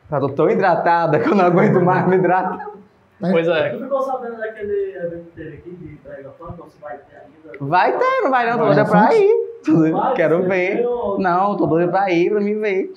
Eu 0.09 0.19
tô 0.21 0.29
tão 0.29 0.49
hidratada 0.49 1.19
que 1.19 1.27
eu 1.29 1.35
não 1.35 1.45
aguento 1.45 1.81
mais 1.81 2.07
me 2.07 2.15
hidratar. 2.15 2.76
Pois 3.19 3.47
é. 3.47 3.69
Tu 3.69 3.83
ficou 3.83 4.01
sabendo 4.01 4.37
daquele 4.37 4.95
evento 4.95 5.25
que 5.25 5.31
teve 5.35 5.57
aqui 5.57 5.69
de 5.71 5.95
Brega 6.03 6.29
Funk, 6.37 6.61
ou 6.61 6.69
se 6.69 6.79
vai 6.79 6.97
ter 6.97 7.15
ainda? 7.15 7.57
Vai 7.59 7.97
ter, 7.97 8.21
não 8.21 8.29
vai 8.29 8.49
não, 8.49 8.57
tô 8.59 8.65
doida 8.65 8.85
pra 8.85 9.15
ir. 9.15 9.47
Vai, 9.91 10.13
Quero 10.15 10.43
ver. 10.43 10.85
Não, 11.17 11.57
tô 11.57 11.65
doida 11.65 11.91
pra 11.91 12.11
ir, 12.11 12.29
pra 12.29 12.39
me 12.39 12.53
ver. 12.55 12.93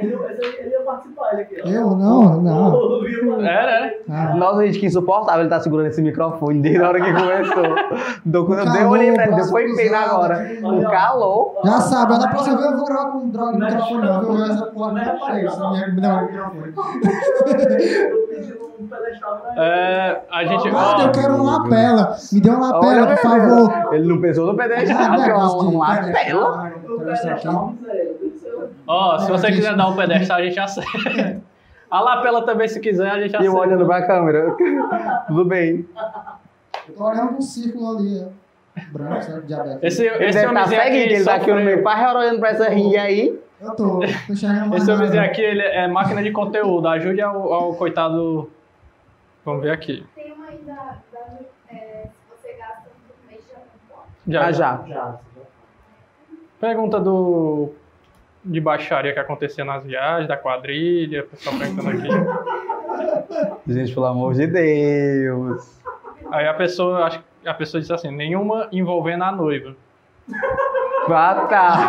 Ele, 0.00 0.16
ele 0.58 0.70
ia 0.70 0.80
participar, 0.80 1.32
ele 1.34 1.42
aqui, 1.42 1.62
ó. 1.64 1.68
Eu 1.68 1.90
não, 1.90 2.40
não. 2.40 3.44
Era, 3.44 3.80
né? 3.80 3.92
Ah, 4.08 4.34
Nossa, 4.34 4.64
gente, 4.66 4.78
que 4.78 4.86
insuportável 4.86 5.42
ele 5.42 5.50
tá 5.50 5.60
segurando 5.60 5.86
esse 5.88 6.00
microfone 6.00 6.60
desde 6.60 6.82
a 6.82 6.88
hora 6.88 7.00
que 7.00 7.12
começou. 7.12 7.74
Do, 8.24 8.46
quando 8.46 8.60
eu 8.60 8.72
dei 8.72 8.84
olhei 8.84 9.12
pra 9.12 9.26
ele, 9.26 9.36
depois 9.36 9.76
pena 9.76 9.98
agora. 9.98 10.34
aqui. 10.40 10.64
O 10.64 10.82
calor. 10.90 11.60
já 11.64 11.80
sabe, 11.80 12.18
da 12.18 12.28
próxima 12.28 12.56
vez 12.56 12.70
eu 12.70 12.76
vou 12.76 12.86
gravar 12.86 13.10
com 13.10 13.28
droga 13.28 13.52
no 13.52 13.58
microfone, 13.66 14.06
não. 14.06 14.20
viu? 14.20 14.44
Essa 14.44 14.66
porra 14.66 14.92
Mas, 14.92 15.06
não 15.06 15.18
chega, 15.26 15.70
minha 15.70 15.88
me 15.88 16.00
dá 16.00 16.16
um 16.16 16.26
microfone. 16.26 16.74
Eu 18.06 18.26
pedi 18.28 18.54
um 18.80 18.86
pedestal 18.86 19.36
pra 19.38 19.50
ele. 19.52 19.60
É, 19.60 20.22
a 20.30 20.44
gente. 20.44 20.68
Ó, 20.74 21.02
eu 21.02 21.12
quero 21.12 21.34
um 21.34 21.42
lapela. 21.44 22.16
Me 22.32 22.40
dê 22.40 22.50
um 22.50 22.60
lapela, 22.60 23.06
por 23.06 23.18
favor. 23.18 23.94
Ele 23.94 24.08
não 24.08 24.20
pensou 24.20 24.46
no 24.46 24.56
pedestal, 24.56 24.96
que 24.96 25.02
é 25.02 25.26
negócio 25.26 25.58
uma, 25.58 25.68
de 25.70 25.74
uma 25.76 25.96
pedestal, 25.96 26.24
tela. 26.24 26.72
O 26.88 26.98
pedestal 26.98 27.32
aqui. 27.32 28.05
Ó, 28.86 29.18
se 29.18 29.30
você 29.30 29.48
quiser 29.52 29.76
dar 29.76 29.88
um 29.88 29.96
pedestal, 29.96 30.38
a 30.38 30.42
gente 30.44 30.58
acerta. 30.58 31.40
A 31.88 32.00
lapela 32.00 32.42
também, 32.44 32.66
se 32.66 32.80
quiser, 32.80 33.08
a 33.08 33.20
gente 33.20 33.32
E 33.32 33.44
eu 33.46 33.52
acerta. 33.52 33.58
olhando 33.58 33.86
pra 33.86 34.04
câmera. 34.06 34.56
Tudo 35.28 35.44
bem. 35.44 35.86
Eu 36.88 36.94
tô 36.94 37.04
olhando 37.04 37.34
pro 37.34 37.42
círculo 37.42 37.96
ali, 37.96 38.24
ó. 38.26 38.80
Branco? 38.92 39.42
Diabetes. 39.46 39.78
Esse, 39.82 40.04
Ele 40.04 40.24
esse 40.24 40.38
estar 40.38 40.50
homenzinho 40.50 40.80
aqui, 40.80 40.90
seguindo, 40.92 41.12
ele 41.12 41.24
tá 41.24 41.34
aqui 41.36 41.52
no 41.52 41.60
meio, 41.64 41.82
quase 41.82 42.16
olhando 42.16 42.40
pra 42.40 42.48
essa 42.50 42.68
rinha 42.68 43.02
aí. 43.02 43.40
Eu 43.60 43.70
tô, 43.76 44.00
tô 44.00 44.02
Esse 44.04 44.90
homenzinho 44.92 45.22
aqui, 45.22 45.40
ele 45.40 45.62
é 45.62 45.86
máquina 45.86 46.22
de 46.22 46.30
conteúdo. 46.32 46.88
Ajude 46.88 47.22
ao, 47.22 47.52
ao 47.52 47.74
coitado. 47.76 48.50
Vamos 49.44 49.62
ver 49.62 49.70
aqui. 49.70 50.04
Tem 50.14 50.32
uma 50.32 50.46
aí 50.48 50.58
da, 50.66 50.74
da 51.12 51.20
é, 51.72 52.02
se 52.02 52.36
você 52.36 52.52
gasta 52.58 52.82
por 53.06 53.30
mês 53.30 53.40
já 53.48 53.58
não 53.58 53.96
pode. 53.96 54.08
Já, 54.26 54.42
Ah, 54.44 54.52
já. 54.52 54.80
Já. 54.88 55.14
Pergunta 56.60 56.98
do. 57.00 57.70
De 58.46 58.60
baixaria 58.60 59.12
que 59.12 59.18
acontecia 59.18 59.64
nas 59.64 59.84
viagens, 59.84 60.28
da 60.28 60.36
quadrilha, 60.36 61.24
o 61.24 61.26
pessoal 61.26 61.56
perguntando 61.58 61.90
aqui. 61.90 62.08
Gente, 63.66 63.92
pelo 63.92 64.06
amor 64.06 64.34
de 64.34 64.46
Deus. 64.46 65.80
Aí 66.30 66.46
a 66.46 66.54
pessoa, 66.54 67.06
acho 67.06 67.18
que 67.18 67.48
a 67.48 67.54
pessoa 67.54 67.80
disse 67.80 67.92
assim, 67.92 68.10
nenhuma 68.10 68.68
envolvendo 68.72 69.24
a 69.24 69.32
noiva. 69.32 69.74
Ah, 71.08 71.46
tá. 71.48 71.88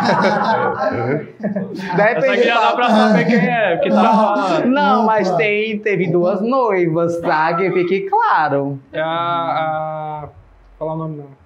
Essa 1.98 2.32
aqui 2.32 2.46
dá 2.46 2.72
pra 2.72 2.88
saber 2.90 3.24
quem 3.24 3.48
é, 3.48 3.76
que 3.78 3.90
tá 3.90 4.02
falando. 4.02 4.66
Não, 4.66 5.04
mas 5.04 5.30
tem, 5.32 5.78
teve 5.80 6.10
duas 6.10 6.40
noivas, 6.40 7.20
tá? 7.20 7.54
Que 7.54 7.70
fique 7.72 8.08
claro. 8.08 8.78
É 8.92 9.00
a. 9.00 9.06
a... 9.06 10.28
Fala 10.78 10.92
o 10.92 10.96
nome 10.96 11.16
não. 11.16 11.37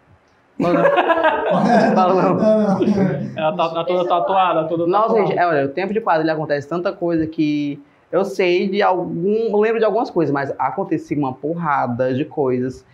Fala 1.94 2.22
não. 2.22 2.34
Não, 2.34 2.60
não. 2.60 3.32
Ela 3.36 3.56
tá, 3.56 3.68
tá 3.70 3.84
toda 3.84 4.09
tatuada, 4.09 4.68
toda 4.68 4.86
Nossa, 4.86 5.09
tatuada. 5.09 5.26
gente, 5.26 5.39
é, 5.39 5.47
olha, 5.47 5.64
o 5.66 5.68
tempo 5.68 5.93
de 5.93 6.01
quadrilha 6.01 6.32
acontece 6.32 6.68
tanta 6.68 6.93
coisa 6.93 7.26
que 7.26 7.80
eu 8.10 8.24
sei 8.24 8.68
de 8.68 8.82
algum. 8.82 9.51
Eu 9.51 9.59
lembro 9.59 9.78
de 9.78 9.84
algumas 9.84 10.10
coisas, 10.10 10.32
mas 10.32 10.55
acontecia 10.59 11.16
uma 11.16 11.32
porrada 11.32 12.12
de 12.14 12.24
coisas. 12.24 12.84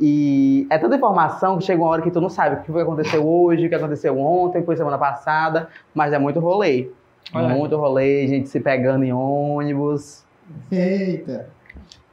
E 0.00 0.66
é 0.70 0.78
tanta 0.78 0.96
informação 0.96 1.58
que 1.58 1.64
chega 1.64 1.80
uma 1.80 1.88
hora 1.88 2.02
que 2.02 2.10
tu 2.10 2.20
não 2.20 2.28
sabe 2.28 2.56
o 2.56 2.62
que 2.62 2.72
que 2.72 2.78
aconteceu 2.78 3.26
hoje, 3.26 3.66
o 3.66 3.68
que 3.68 3.74
aconteceu 3.74 4.18
ontem, 4.18 4.60
que 4.60 4.66
foi 4.66 4.76
semana 4.76 4.98
passada, 4.98 5.68
mas 5.94 6.12
é 6.12 6.18
muito 6.18 6.40
rolê. 6.40 6.88
É. 7.32 7.38
Muito 7.38 7.76
rolê, 7.76 8.26
gente 8.26 8.48
se 8.48 8.60
pegando 8.60 9.04
em 9.04 9.12
ônibus. 9.12 10.24
Eita. 10.70 11.48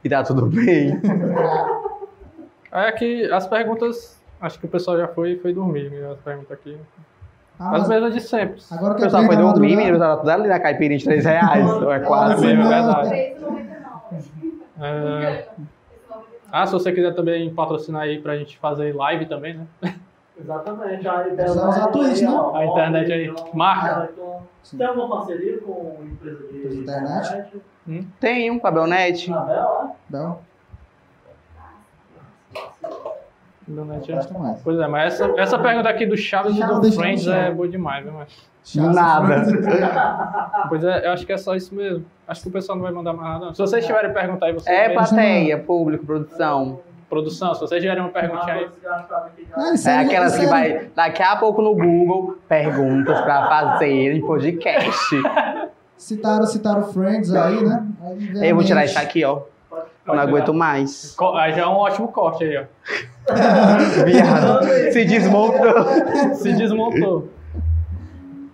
E 0.02 0.08
tá 0.08 0.22
tudo 0.22 0.46
bem. 0.46 1.00
Aí 2.72 2.88
aqui, 2.88 3.24
as 3.30 3.46
perguntas, 3.46 4.18
acho 4.42 4.58
que 4.58 4.66
o 4.66 4.68
pessoal 4.68 4.98
já 4.98 5.08
foi, 5.08 5.36
foi 5.38 5.54
dormir, 5.54 5.90
né, 5.90 6.10
as 6.12 6.18
perguntas 6.20 6.52
aqui. 6.52 6.76
Ah, 7.58 7.70
As 7.76 7.80
mas 7.80 7.88
mesmas 7.88 8.14
de 8.14 8.20
sempre. 8.20 8.60
agora 8.70 8.92
O 8.92 8.96
que 8.96 9.02
eu 9.02 9.06
pessoal 9.06 9.24
foi 9.24 9.36
dormir, 9.36 9.76
menino, 9.76 9.98
tá 9.98 10.16
tudo 10.16 10.28
ali 10.30 10.48
na 10.48 10.58
caipirinha 10.60 10.98
de 10.98 11.04
3 11.04 11.24
reais. 11.24 11.70
Ou 11.82 11.92
é 11.92 11.96
É 11.96 12.00
quase. 12.00 12.44
mesmo, 12.46 12.62
é 12.62 12.64
não. 12.64 12.70
verdade. 12.94 13.08
3,99. 13.10 14.52
É, 14.80 15.48
Ah, 16.50 16.66
se 16.66 16.72
você 16.72 16.92
quiser 16.92 17.14
também 17.14 17.52
patrocinar 17.54 18.02
aí 18.02 18.20
pra 18.20 18.36
gente 18.36 18.58
fazer 18.58 18.94
live 18.94 19.26
também, 19.26 19.54
né? 19.54 19.66
Exatamente. 20.38 21.06
A 21.06 21.26
É 21.28 21.46
só 21.46 21.68
usar 21.68 21.84
a 21.84 21.86
Twitch, 21.88 22.20
né? 22.22 22.28
A 22.54 22.64
internet 22.66 23.12
aí. 23.12 23.34
Marca. 23.54 24.10
Tem 24.76 24.86
alguma 24.86 25.08
parceria 25.16 25.58
com 25.60 25.98
empresa 26.02 26.38
de 26.48 26.56
Empresa 26.58 26.74
de 26.74 26.80
internet? 26.82 27.62
Tem 28.18 28.50
um, 28.50 28.58
Cabelnet. 28.58 29.30
Anabel, 29.30 29.54
né? 29.84 29.92
Bel, 30.08 30.20
Internet 30.20 30.38
é- 30.38 30.51
mais. 33.68 34.60
Pois 34.62 34.78
é, 34.78 34.86
mas 34.86 35.14
essa, 35.14 35.32
essa 35.40 35.58
pergunta 35.58 35.88
aqui 35.88 36.06
do 36.06 36.16
Chaves 36.16 36.56
e 36.56 36.60
do 36.60 36.92
Friends 36.92 37.26
é 37.26 37.50
boa 37.50 37.68
demais, 37.68 38.04
viu? 38.04 38.12
Mas... 38.14 38.28
Chaves, 38.64 38.94
Nada. 38.94 39.44
Pois 40.68 40.84
é, 40.84 41.06
eu 41.06 41.12
acho 41.12 41.26
que 41.26 41.32
é 41.32 41.36
só 41.36 41.54
isso 41.56 41.74
mesmo. 41.74 42.04
Acho 42.26 42.42
que 42.42 42.48
o 42.48 42.52
pessoal 42.52 42.76
não 42.76 42.84
vai 42.84 42.92
mandar 42.92 43.12
mais 43.12 43.28
nada. 43.28 43.46
não. 43.46 43.54
Se 43.54 43.60
vocês 43.60 43.84
tiverem 43.84 44.12
pergunta 44.12 44.46
aí, 44.46 44.52
vocês 44.52 44.74
É 44.76 44.88
mesmo- 44.88 44.94
plateia, 45.04 45.58
público, 45.58 46.06
produção. 46.06 46.80
produção, 47.10 47.54
se 47.54 47.60
vocês 47.60 47.82
tiverem 47.82 48.02
uma 48.02 48.10
perguntinha 48.10 48.54
aí. 48.54 48.68
Isso 49.74 49.88
É 49.88 49.96
aí, 49.98 50.06
aquelas 50.06 50.32
isso 50.32 50.40
que 50.42 50.48
vai 50.48 50.88
daqui 50.94 51.22
a 51.22 51.36
pouco 51.36 51.60
no 51.60 51.74
Google 51.74 52.38
perguntas 52.48 53.20
pra 53.20 53.48
fazer 53.48 54.12
em 54.14 54.20
podcast. 54.20 54.90
Citaram, 55.98 56.46
citaram 56.46 56.82
Friends 56.92 57.32
aí, 57.32 57.62
né? 57.64 57.86
Aí 58.40 58.48
Eu 58.48 58.56
vou 58.56 58.64
tirar 58.64 58.84
isso 58.84 58.98
aqui, 58.98 59.24
ó. 59.24 59.42
Eu 60.06 60.14
não 60.14 60.22
aguento 60.22 60.52
mais. 60.52 61.14
Co- 61.16 61.34
Aí 61.36 61.52
já 61.52 61.62
é 61.62 61.66
um 61.66 61.74
ótimo 61.76 62.08
corte 62.08 62.44
aí, 62.44 62.56
ó. 62.56 62.64
Viado. 64.04 64.64
Se 64.92 65.04
desmontou. 65.04 66.34
Se 66.34 66.52
desmontou. 66.54 67.28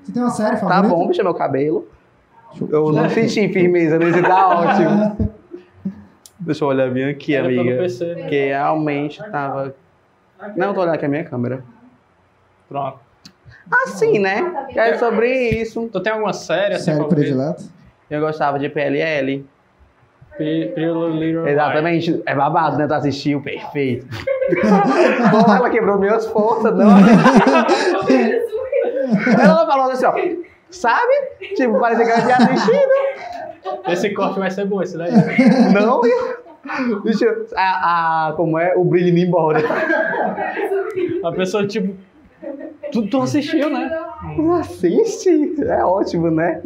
Você 0.02 0.12
tem 0.12 0.22
uma 0.22 0.30
série 0.30 0.56
Tá 0.56 0.68
favorita? 0.68 0.88
bom, 0.94 1.08
bicho, 1.08 1.22
meu 1.22 1.34
cabelo. 1.34 1.88
Eu 2.70 2.92
não 2.92 3.08
senti 3.10 3.48
firmeza 3.48 3.98
nesse, 3.98 4.22
tá 4.22 4.48
ótimo. 4.48 5.30
Deixa 6.40 6.64
eu 6.64 6.68
olhar 6.68 6.90
bem 6.90 7.04
aqui, 7.04 7.34
Era 7.34 7.46
amiga. 7.46 7.78
PC, 7.78 8.04
né? 8.14 8.22
Porque 8.22 8.46
realmente 8.48 9.22
tava. 9.30 9.74
Não, 10.56 10.68
eu 10.68 10.74
tô 10.74 10.80
olhando 10.82 10.94
aqui 10.94 11.04
a 11.04 11.08
minha 11.08 11.24
câmera. 11.24 11.64
Pronto. 12.68 12.98
Assim, 13.84 14.18
né? 14.18 14.66
Que 14.72 14.78
é 14.78 14.96
sobre 14.98 15.30
isso. 15.60 15.88
Tu 15.92 16.00
tem 16.00 16.12
alguma 16.12 16.32
série 16.32 16.74
assim 16.74 16.92
Série 16.94 17.04
predileta? 17.04 17.62
Eu 18.08 18.20
gostava 18.20 18.58
de 18.58 18.68
PLL. 18.68 19.44
P- 20.38 20.72
Pretty 20.74 21.18
Little. 21.18 21.46
Exatamente. 21.48 22.22
É 22.24 22.34
babado, 22.34 22.78
né? 22.78 22.86
Tu 22.86 22.94
assistiu, 22.94 23.42
perfeito. 23.42 24.06
Ela 25.58 25.68
quebrou 25.70 25.98
minhas 25.98 26.26
forças, 26.26 26.74
não. 26.76 26.88
Ela 29.42 29.66
falou 29.66 29.90
assim, 29.90 30.06
ó. 30.06 30.14
Sabe? 30.70 31.12
Tipo, 31.56 31.78
parecia 31.80 32.04
que 32.04 32.10
ela 32.12 32.20
tinha 32.22 32.36
assistido. 32.36 32.88
Esse 33.88 34.10
corte 34.10 34.38
vai 34.38 34.50
ser 34.50 34.66
bom, 34.66 34.82
esse 34.82 34.96
daí. 34.98 35.10
Não. 35.72 36.00
Deixa 37.02 37.24
eu... 37.24 37.46
A, 37.56 38.28
a, 38.28 38.32
como 38.34 38.58
é? 38.58 38.74
O 38.76 38.84
brilho 38.84 39.08
indo 39.08 39.18
embora. 39.18 39.60
A 41.24 41.32
pessoa, 41.32 41.66
tipo. 41.66 41.96
Tu, 42.92 43.06
tu 43.08 43.22
assistiu, 43.22 43.70
né? 43.70 43.90
Assiste. 44.60 45.54
É 45.62 45.82
ótimo, 45.84 46.30
né? 46.30 46.60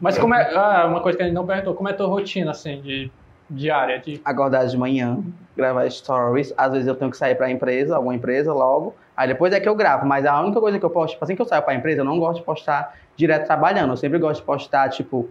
Mas 0.00 0.18
como 0.18 0.34
é. 0.34 0.54
Ah, 0.54 0.86
uma 0.86 1.00
coisa 1.00 1.16
que 1.16 1.22
a 1.22 1.26
gente 1.26 1.34
não 1.34 1.46
perguntou, 1.46 1.74
como 1.74 1.88
é 1.88 1.92
a 1.92 1.94
tua 1.94 2.06
rotina, 2.06 2.50
assim, 2.50 2.80
de 2.80 3.10
diária? 3.50 3.98
De... 3.98 4.20
Acordar 4.24 4.66
de 4.66 4.76
manhã, 4.76 5.18
gravar 5.56 5.90
stories. 5.90 6.52
Às 6.56 6.72
vezes 6.72 6.86
eu 6.86 6.94
tenho 6.94 7.10
que 7.10 7.16
sair 7.16 7.34
pra 7.34 7.50
empresa, 7.50 7.96
alguma 7.96 8.14
empresa 8.14 8.52
logo. 8.52 8.94
Aí 9.16 9.26
depois 9.26 9.52
é 9.52 9.60
que 9.60 9.68
eu 9.68 9.74
gravo. 9.74 10.06
Mas 10.06 10.24
a 10.24 10.40
única 10.40 10.60
coisa 10.60 10.78
que 10.78 10.84
eu 10.84 10.90
posto, 10.90 11.14
tipo, 11.14 11.24
assim 11.24 11.34
que 11.34 11.42
eu 11.42 11.46
saio 11.46 11.62
pra 11.62 11.74
empresa, 11.74 12.00
eu 12.00 12.04
não 12.04 12.18
gosto 12.18 12.38
de 12.38 12.44
postar 12.44 12.94
direto 13.16 13.46
trabalhando. 13.46 13.90
Eu 13.90 13.96
sempre 13.96 14.18
gosto 14.18 14.40
de 14.40 14.46
postar, 14.46 14.88
tipo, 14.90 15.28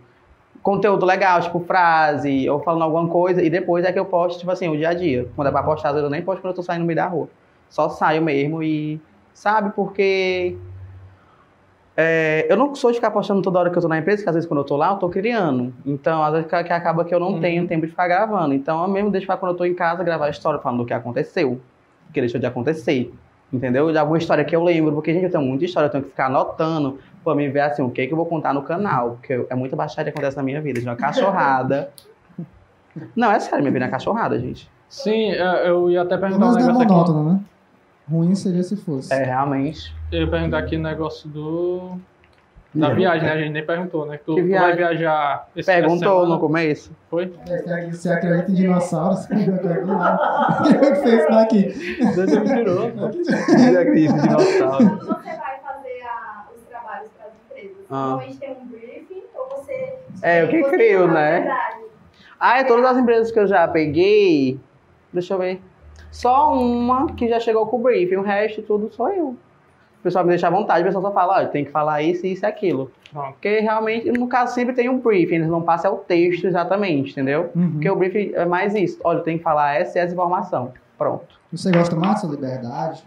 conteúdo 0.61 1.05
legal, 1.05 1.39
tipo 1.39 1.59
frase, 1.61 2.49
ou 2.49 2.59
falando 2.59 2.83
alguma 2.83 3.07
coisa. 3.07 3.41
E 3.41 3.49
depois 3.49 3.85
é 3.85 3.93
que 3.93 3.99
eu 3.99 4.05
posto, 4.05 4.39
tipo 4.39 4.51
assim, 4.51 4.67
o 4.67 4.75
dia 4.75 4.89
a 4.89 4.93
dia. 4.93 5.27
Quando 5.35 5.47
é 5.47 5.51
pra 5.51 5.63
postar, 5.63 5.95
eu 5.95 6.09
nem 6.09 6.21
posto 6.21 6.41
quando 6.41 6.51
eu 6.51 6.55
tô 6.55 6.63
saindo 6.63 6.81
no 6.81 6.87
meio 6.87 6.97
da 6.97 7.07
rua. 7.07 7.29
Só 7.69 7.89
saio 7.89 8.21
mesmo 8.21 8.61
e. 8.61 8.99
Sabe? 9.33 9.71
Porque. 9.75 10.57
É, 11.99 12.45
eu 12.47 12.55
não 12.55 12.75
sou 12.75 12.91
de 12.91 12.97
ficar 12.97 13.09
postando 13.09 13.41
toda 13.41 13.57
hora 13.59 13.69
que 13.71 13.77
eu 13.77 13.81
tô 13.81 13.87
na 13.87 13.97
empresa, 13.97 14.21
que 14.21 14.29
às 14.29 14.35
vezes 14.35 14.47
quando 14.47 14.59
eu 14.59 14.63
tô 14.63 14.77
lá, 14.77 14.91
eu 14.91 14.97
tô 14.97 15.09
criando. 15.09 15.73
Então, 15.83 16.23
às 16.23 16.31
vezes 16.31 16.47
que 16.47 16.55
acaba 16.55 17.03
que 17.03 17.13
eu 17.13 17.19
não 17.19 17.33
Uhum. 17.33 17.39
tenho 17.41 17.67
tempo 17.67 17.85
de 17.85 17.91
ficar 17.91 18.07
gravando. 18.07 18.53
Então, 18.53 18.83
eu 18.83 18.87
mesmo 18.87 19.09
deixo 19.09 19.25
pra 19.25 19.35
quando 19.35 19.53
eu 19.53 19.57
tô 19.57 19.65
em 19.65 19.73
casa 19.73 20.03
gravar 20.03 20.27
a 20.27 20.29
história 20.29 20.59
falando 20.59 20.79
do 20.79 20.85
que 20.85 20.93
aconteceu. 20.93 21.59
Que 22.13 22.21
deixou 22.21 22.39
de 22.39 22.45
acontecer. 22.45 23.11
Entendeu? 23.51 23.91
De 23.91 23.97
alguma 23.97 24.17
história 24.17 24.43
que 24.45 24.55
eu 24.55 24.63
lembro, 24.63 24.91
porque, 24.93 25.11
gente, 25.13 25.23
eu 25.25 25.31
tenho 25.31 25.43
muita 25.43 25.65
história, 25.65 25.87
eu 25.87 25.91
tenho 25.91 26.03
que 26.03 26.09
ficar 26.11 26.27
anotando 26.27 26.99
pra 27.23 27.33
me 27.33 27.49
ver 27.49 27.61
assim, 27.61 27.81
o 27.81 27.89
que 27.89 28.05
que 28.05 28.13
eu 28.13 28.17
vou 28.17 28.25
contar 28.25 28.53
no 28.53 28.61
canal. 28.61 29.11
Porque 29.19 29.45
é 29.49 29.55
muita 29.55 29.75
baixaria 29.75 30.11
que 30.11 30.17
acontece 30.17 30.37
na 30.37 30.43
minha 30.43 30.61
vida. 30.61 30.79
De 30.79 30.85
uma 30.85 30.95
cachorrada. 30.95 31.89
Não, 33.15 33.31
é 33.31 33.39
sério, 33.39 33.59
minha 33.59 33.71
vida 33.71 33.85
é 33.85 33.87
uma 33.87 33.91
cachorrada, 33.91 34.39
gente. 34.39 34.69
Sim, 34.89 35.31
eu 35.31 35.45
eu 35.45 35.89
ia 35.91 36.01
até 36.03 36.17
perguntar 36.17 36.45
um 36.45 36.49
menos 36.55 36.63
não 36.67 36.75
é 36.75 36.77
negócio 36.79 36.83
aqui. 36.83 36.93
monótono, 36.93 37.33
né? 37.33 37.39
Ruim 38.09 38.35
seria 38.35 38.63
se 38.63 38.75
fosse. 38.77 39.13
É, 39.13 39.23
realmente. 39.23 39.93
Eu 40.11 40.21
ia 40.21 40.27
perguntar 40.29 40.59
aqui 40.59 40.75
o 40.77 40.81
negócio 40.81 41.27
do. 41.29 41.97
Da 42.73 42.93
viagem, 42.93 43.23
né? 43.27 43.33
A 43.33 43.37
gente 43.39 43.51
nem 43.53 43.65
perguntou, 43.65 44.05
né? 44.05 44.19
Tu, 44.23 44.35
Que 44.35 44.43
tu 44.43 44.49
vai 44.51 44.75
viajar 44.75 45.47
esse 45.55 45.65
Perguntou 45.71 46.27
no 46.27 46.39
começo. 46.39 46.91
Foi? 47.09 47.33
Você 47.91 48.09
acredita 48.11 48.51
em 48.51 48.53
dinossauros? 48.53 49.25
Foi 49.27 49.35
que 49.37 50.95
fez 51.01 51.13
isso 51.21 51.29
daqui? 51.29 51.63
Deus 52.15 52.31
me 52.37 52.45
tirou. 52.55 52.91
Já 53.73 53.81
acredito, 53.81 54.13
dinossauro. 54.21 54.85
Quando 54.89 55.05
você 55.05 55.29
vai 55.29 55.59
fazer 55.59 56.01
a- 56.03 56.45
os 56.55 56.61
trabalhos 56.69 57.09
para 57.17 57.27
as 57.27 57.33
empresas, 57.45 57.85
Ah. 57.89 57.95
normalmente 57.95 58.37
tem 58.37 58.51
um 58.51 58.65
briefing 58.67 59.23
ou 59.35 59.49
você. 59.57 59.93
É, 60.21 60.43
eu 60.43 60.47
que 60.49 60.61
você 60.63 60.69
crio, 60.77 60.99
fala 60.99 61.11
a 61.11 61.13
né? 61.13 61.31
verdade? 61.39 61.77
Ah, 62.39 62.59
é 62.59 62.63
todas 62.63 62.85
as 62.85 62.97
empresas 62.97 63.31
que 63.31 63.39
eu 63.39 63.47
já 63.47 63.67
peguei. 63.67 64.59
Deixa 65.11 65.33
eu 65.33 65.39
ver. 65.39 65.61
Só 66.11 66.53
uma 66.53 67.07
que 67.13 67.27
já 67.27 67.39
chegou 67.39 67.65
com 67.67 67.77
o 67.77 67.81
briefing, 67.81 68.15
o 68.15 68.21
resto 68.21 68.61
tudo 68.61 68.91
sou 68.91 69.09
eu. 69.09 69.27
O 69.27 70.03
pessoal 70.03 70.23
me 70.23 70.29
deixa 70.29 70.47
à 70.47 70.49
vontade, 70.49 70.81
o 70.81 70.85
pessoal 70.85 71.03
só 71.03 71.11
fala, 71.11 71.41
ó, 71.41 71.45
tem 71.45 71.65
que 71.65 71.71
falar 71.71 72.01
isso, 72.01 72.25
isso 72.25 72.45
e 72.45 72.47
aquilo. 72.47 72.91
Pronto. 73.11 73.33
Porque 73.33 73.59
realmente, 73.59 74.11
no 74.11 74.27
caso, 74.27 74.53
sempre 74.53 74.73
tem 74.73 74.89
um 74.89 74.99
briefing, 74.99 75.35
eles 75.35 75.47
não 75.47 75.61
passam 75.61 75.93
o 75.93 75.97
texto 75.97 76.45
exatamente, 76.45 77.11
entendeu? 77.11 77.49
Uhum. 77.55 77.71
Porque 77.71 77.89
o 77.89 77.95
briefing 77.95 78.31
é 78.35 78.45
mais 78.45 78.75
isso. 78.75 78.99
Olha, 79.03 79.21
tem 79.21 79.37
que 79.37 79.43
falar 79.43 79.75
essa 79.75 79.97
e 79.97 80.01
essa 80.01 80.13
informação. 80.13 80.71
Pronto. 80.97 81.25
Você 81.51 81.71
gosta 81.71 81.95
mais 81.95 82.15
dessa 82.15 82.27
liberdade? 82.27 83.03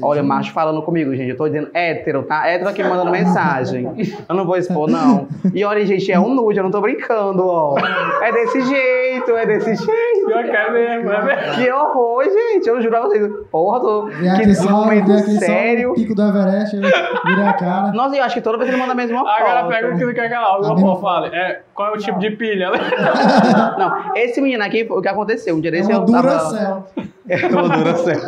Olha, 0.00 0.22
macho 0.22 0.52
falando 0.52 0.80
comigo, 0.82 1.14
gente. 1.14 1.30
Eu 1.30 1.36
tô 1.36 1.48
dizendo 1.48 1.70
hétero, 1.74 2.22
tá? 2.22 2.46
Hétero 2.46 2.70
aqui 2.70 2.82
me 2.82 2.88
mandando 2.88 3.10
mensagem. 3.10 3.88
Eu 4.28 4.34
não 4.34 4.44
vou 4.44 4.56
expor, 4.56 4.88
não. 4.88 5.26
E 5.52 5.64
olha, 5.64 5.84
gente, 5.84 6.10
é 6.12 6.20
um 6.20 6.32
nude, 6.34 6.58
eu 6.58 6.64
não 6.64 6.70
tô 6.70 6.80
brincando, 6.80 7.44
ó. 7.44 7.76
É 8.22 8.30
desse 8.30 8.60
jeito, 8.62 9.30
é 9.32 9.46
desse 9.46 9.74
jeito. 9.74 10.11
Pior 10.26 10.44
que 10.44 10.50
é 10.50 10.70
mesmo, 10.70 11.10
é 11.12 11.22
mesmo. 11.24 11.54
Que 11.54 11.70
horror, 11.70 12.24
gente. 12.24 12.68
Eu 12.68 12.76
juro 12.80 12.90
pra 12.90 13.00
vocês. 13.02 13.30
Porra, 13.50 13.80
tô. 13.80 14.06
Vem 14.06 14.34
Que 14.40 14.54
só, 14.54 14.70
momento 14.70 15.18
sério. 15.38 15.90
o 15.92 15.94
pico 15.94 16.14
do 16.14 16.22
Everest, 16.22 16.76
virei 16.76 17.44
a 17.46 17.52
cara. 17.54 17.92
Nossa, 17.92 18.16
eu 18.16 18.22
acho 18.24 18.34
que 18.34 18.40
toda 18.40 18.58
vez 18.58 18.68
ele 18.70 18.78
manda 18.78 18.92
a 18.92 18.94
mesma 18.96 19.18
foto. 19.18 19.28
Agora 19.30 19.68
pergunta 19.68 19.98
que 19.98 20.04
não 20.04 20.14
quer 20.14 20.30
calar. 20.30 20.46
A 20.50 20.54
Alguma 20.54 20.74
mesma- 20.74 20.90
porra 20.96 21.00
fale. 21.00 21.34
É, 21.36 21.60
qual 21.74 21.88
é 21.88 21.96
o 21.96 21.98
tipo 21.98 22.18
de 22.18 22.30
pilha? 22.30 22.70
Não, 23.78 24.14
esse 24.16 24.40
menino 24.40 24.62
aqui, 24.64 24.86
o 24.90 25.00
que 25.00 25.08
aconteceu? 25.08 25.54
Um 25.56 25.60
dia 25.60 25.70
É 25.70 25.72
desse 25.72 25.90
uma 25.92 26.00
eu 26.00 26.06
tava... 26.06 26.22
Duracell. 26.28 26.86
É 27.28 27.46
uma 27.46 27.68
Duracell. 27.78 28.20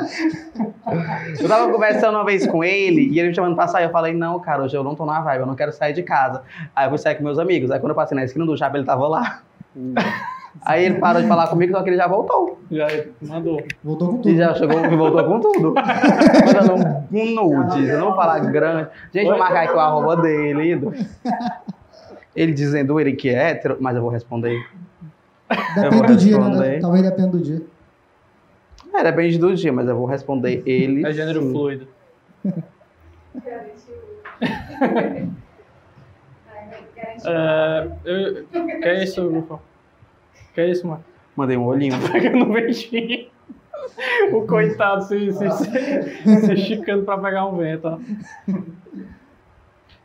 Eu 1.40 1.48
tava 1.48 1.70
conversando 1.70 2.14
uma 2.14 2.24
vez 2.24 2.46
com 2.46 2.62
ele 2.62 3.08
e 3.12 3.18
ele 3.18 3.28
me 3.28 3.34
chamando 3.34 3.56
pra 3.56 3.66
sair. 3.66 3.84
Eu 3.84 3.90
falei, 3.90 4.14
não, 4.14 4.38
cara, 4.38 4.62
hoje 4.62 4.76
eu 4.76 4.84
não 4.84 4.94
tô 4.94 5.04
na 5.04 5.20
vibe, 5.20 5.40
eu 5.40 5.46
não 5.46 5.56
quero 5.56 5.72
sair 5.72 5.92
de 5.92 6.02
casa. 6.04 6.42
Aí 6.74 6.86
eu 6.86 6.90
fui 6.90 6.98
sair 6.98 7.16
com 7.16 7.24
meus 7.24 7.38
amigos. 7.38 7.70
Aí 7.72 7.80
quando 7.80 7.90
eu 7.90 7.96
passei 7.96 8.14
na 8.16 8.24
esquina 8.24 8.46
do 8.46 8.56
shopping, 8.56 8.78
ele 8.78 8.86
tava 8.86 9.06
lá. 9.08 9.40
Aí 10.62 10.84
ele 10.84 10.98
parou 10.98 11.20
de 11.20 11.28
falar 11.28 11.48
comigo, 11.48 11.72
só 11.72 11.82
que 11.82 11.90
ele 11.90 11.96
já 11.96 12.06
voltou. 12.06 12.58
Já 12.70 12.86
mandou. 13.20 13.62
Voltou 13.82 14.08
com 14.08 14.14
E 14.16 14.22
tudo. 14.22 14.36
já 14.36 14.54
chegou 14.54 14.84
e 14.84 14.96
voltou 14.96 15.24
com 15.24 15.40
tudo. 15.40 15.74
Mandando 15.74 17.06
um 17.12 17.34
nudes. 17.34 17.88
Eu 17.88 17.98
não 17.98 18.06
vou 18.08 18.16
falar 18.16 18.38
grande. 18.40 18.88
Gente, 19.12 19.28
vou 19.28 19.38
marcar 19.38 19.64
aqui 19.64 19.74
o 19.74 19.80
arroba 19.80 20.16
dele. 20.22 20.80
Ele 22.34 22.52
dizendo 22.52 22.98
ele 22.98 23.12
que 23.14 23.28
é 23.28 23.50
hétero, 23.50 23.76
mas 23.80 23.96
eu 23.96 24.02
vou 24.02 24.10
responder. 24.10 24.58
Depende 25.74 25.96
vou 25.96 26.06
do 26.06 26.16
dia, 26.16 26.38
né? 26.38 26.78
Talvez 26.80 27.02
dependa 27.02 27.28
do 27.28 27.40
dia. 27.40 27.62
É, 28.94 29.02
depende 29.02 29.38
do 29.38 29.54
dia, 29.54 29.72
mas 29.72 29.88
eu 29.88 29.96
vou 29.96 30.06
responder 30.06 30.62
ele. 30.66 31.06
É 31.06 31.12
gênero 31.12 31.42
sim. 31.42 31.52
fluido. 31.52 31.88
É, 37.26 37.88
eu, 38.04 38.44
que 38.46 38.88
é 38.88 39.04
isso, 39.04 39.28
Gufo? 39.30 39.60
Que 40.54 40.60
é 40.60 40.70
isso, 40.70 40.86
mano? 40.86 41.04
Mandei 41.36 41.56
um 41.56 41.64
olhinho. 41.64 41.94
Pegando 42.12 42.44
o 42.44 42.52
beijinho. 42.52 43.26
O 44.32 44.46
coitado 44.46 45.02
se, 45.04 45.32
se, 45.32 45.50
se, 45.50 46.36
se 46.46 46.52
esticando 46.54 47.04
pra 47.04 47.18
pegar 47.18 47.46
um 47.46 47.56
vento, 47.56 47.86
ó. 47.86 47.98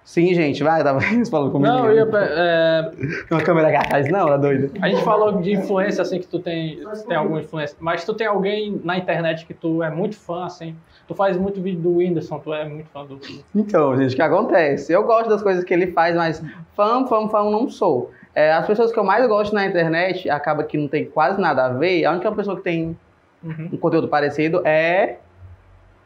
Sim, 0.03 0.33
gente, 0.33 0.63
vai, 0.63 0.83
tava 0.83 0.99
falando 1.29 1.51
comigo. 1.51 1.71
Não, 1.71 1.85
eu 1.85 1.95
ia. 1.95 2.09
é, 2.13 2.91
uma 3.29 3.41
câmera 3.41 3.79
atrás, 3.79 4.09
não, 4.09 4.27
é 4.33 4.39
doido. 4.39 4.71
a 4.81 4.89
gente 4.89 5.03
falou 5.03 5.39
de 5.39 5.53
influência, 5.53 6.01
assim, 6.01 6.19
que 6.19 6.27
tu 6.27 6.39
tem, 6.39 6.79
tem 7.07 7.15
alguma 7.15 7.41
influência. 7.41 7.77
Mas 7.79 8.03
tu 8.03 8.15
tem 8.15 8.25
alguém 8.25 8.81
na 8.83 8.97
internet 8.97 9.45
que 9.45 9.53
tu 9.53 9.83
é 9.83 9.91
muito 9.91 10.17
fã, 10.17 10.45
assim. 10.45 10.75
Tu 11.07 11.13
faz 11.13 11.37
muito 11.37 11.61
vídeo 11.61 11.81
do 11.81 11.97
Whindersson, 11.97 12.39
tu 12.39 12.51
é 12.51 12.67
muito 12.67 12.89
fã 12.89 13.05
do. 13.05 13.19
Então, 13.53 13.95
gente, 13.97 14.13
o 14.13 14.15
que 14.15 14.21
acontece? 14.21 14.91
Eu 14.91 15.03
gosto 15.03 15.29
das 15.29 15.43
coisas 15.43 15.63
que 15.63 15.71
ele 15.71 15.91
faz, 15.91 16.15
mas 16.15 16.43
fã, 16.75 17.05
fã, 17.05 17.29
fã 17.29 17.43
não 17.43 17.69
sou. 17.69 18.11
É, 18.39 18.53
as 18.53 18.65
pessoas 18.65 18.89
que 18.93 18.97
eu 18.97 19.03
mais 19.03 19.27
gosto 19.27 19.53
na 19.53 19.65
internet, 19.65 20.29
acaba 20.29 20.63
que 20.63 20.77
não 20.77 20.87
tem 20.87 21.03
quase 21.03 21.41
nada 21.41 21.65
a 21.65 21.69
ver. 21.69 22.05
A 22.05 22.11
única 22.13 22.31
pessoa 22.31 22.55
que 22.55 22.61
tem 22.63 22.95
Uhum. 23.43 23.69
um 23.73 23.77
conteúdo 23.77 24.07
parecido 24.07 24.61
é 24.65 25.17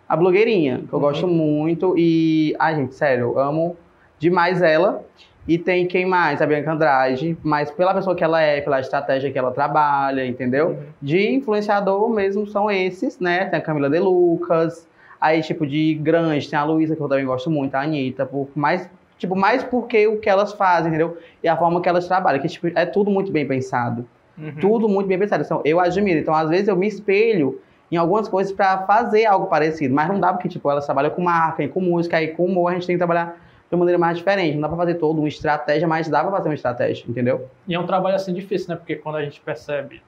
a 0.10 0.16
blogueirinha, 0.18 0.80
que 0.88 0.92
eu 0.92 0.98
Uhum. 0.98 1.06
gosto 1.06 1.28
muito. 1.28 1.94
E, 1.96 2.56
ai, 2.58 2.76
gente, 2.76 2.96
sério, 2.96 3.34
eu 3.36 3.40
amo 3.40 3.78
demais 4.18 4.64
ela. 4.64 5.04
E 5.48 5.60
tem 5.60 5.86
quem 5.86 6.08
mais? 6.08 6.42
A 6.42 6.46
Bianca 6.48 6.72
Andrade, 6.72 7.38
mas 7.44 7.70
pela 7.70 7.94
pessoa 7.94 8.16
que 8.16 8.24
ela 8.24 8.42
é, 8.42 8.62
pela 8.62 8.80
estratégia 8.80 9.30
que 9.30 9.38
ela 9.38 9.52
trabalha, 9.52 10.26
entendeu? 10.26 10.70
Uhum. 10.70 10.78
De 11.02 11.34
influenciador 11.36 12.10
mesmo 12.10 12.48
são 12.48 12.72
esses, 12.72 13.20
né? 13.20 13.46
Tem 13.46 13.60
a 13.60 13.62
Camila 13.62 13.90
De 13.92 14.00
Lucas, 14.00 14.88
aí 15.22 15.44
tipo 15.44 15.68
de 15.68 15.94
grande, 15.96 16.50
tem 16.50 16.58
a 16.58 16.64
Luísa, 16.64 16.96
que 16.96 17.02
eu 17.02 17.08
também 17.10 17.26
gosto 17.26 17.52
muito, 17.52 17.76
a 17.76 17.82
Anitta, 17.82 18.26
por 18.26 18.48
mais, 18.56 18.90
tipo, 19.18 19.36
mais 19.36 19.64
porque 19.64 20.08
o 20.08 20.20
que 20.20 20.30
elas 20.30 20.54
fazem, 20.54 20.90
entendeu? 20.90 21.18
E 21.44 21.48
a 21.48 21.56
forma 21.58 21.82
que 21.82 21.90
elas 21.90 22.08
trabalham, 22.08 22.42
que 22.42 22.48
tipo, 22.48 22.68
é 22.76 22.86
tudo 22.86 23.10
muito 23.12 23.32
bem 23.32 23.48
pensado. 23.48 24.06
Uhum. 24.38 24.56
Tudo 24.60 24.90
muito 24.90 25.08
bem 25.08 25.20
pensado. 25.20 25.44
Então, 25.44 25.62
eu 25.64 25.80
admiro. 25.80 26.20
Então, 26.20 26.34
às 26.34 26.50
vezes, 26.50 26.68
eu 26.68 26.76
me 26.76 26.88
espelho 26.88 27.62
em 27.92 27.98
algumas 27.98 28.28
coisas 28.28 28.52
pra 28.52 28.80
fazer 28.80 29.26
algo 29.26 29.46
parecido. 29.46 29.94
Mas 29.94 30.08
não 30.10 30.20
dá 30.20 30.34
porque, 30.34 30.50
tipo, 30.50 30.70
elas 30.72 30.86
trabalham 30.86 31.12
com 31.12 31.22
marca, 31.22 31.68
com 31.68 31.80
música, 31.80 32.22
e 32.22 32.30
com 32.30 32.46
humor 32.46 32.72
a 32.72 32.74
gente 32.74 32.88
tem 32.88 32.96
que 32.96 33.00
trabalhar 33.00 33.36
de 33.70 33.76
uma 33.76 33.80
maneira 33.80 34.00
mais 34.00 34.18
diferente. 34.18 34.56
Não 34.56 34.62
dá 34.62 34.68
pra 34.70 34.78
fazer 34.78 34.96
toda 34.96 35.20
uma 35.20 35.28
estratégia, 35.28 35.88
mas 35.88 36.08
dá 36.10 36.22
pra 36.24 36.32
fazer 36.32 36.50
uma 36.50 36.56
estratégia, 36.56 37.06
entendeu? 37.08 37.48
E 37.68 37.76
é 37.76 37.80
um 37.80 37.86
trabalho 37.86 38.16
assim 38.16 38.34
difícil, 38.34 38.70
né? 38.70 38.76
Porque 38.76 38.96
quando 38.96 39.18
a 39.18 39.24
gente 39.24 39.40
percebe 39.42 40.02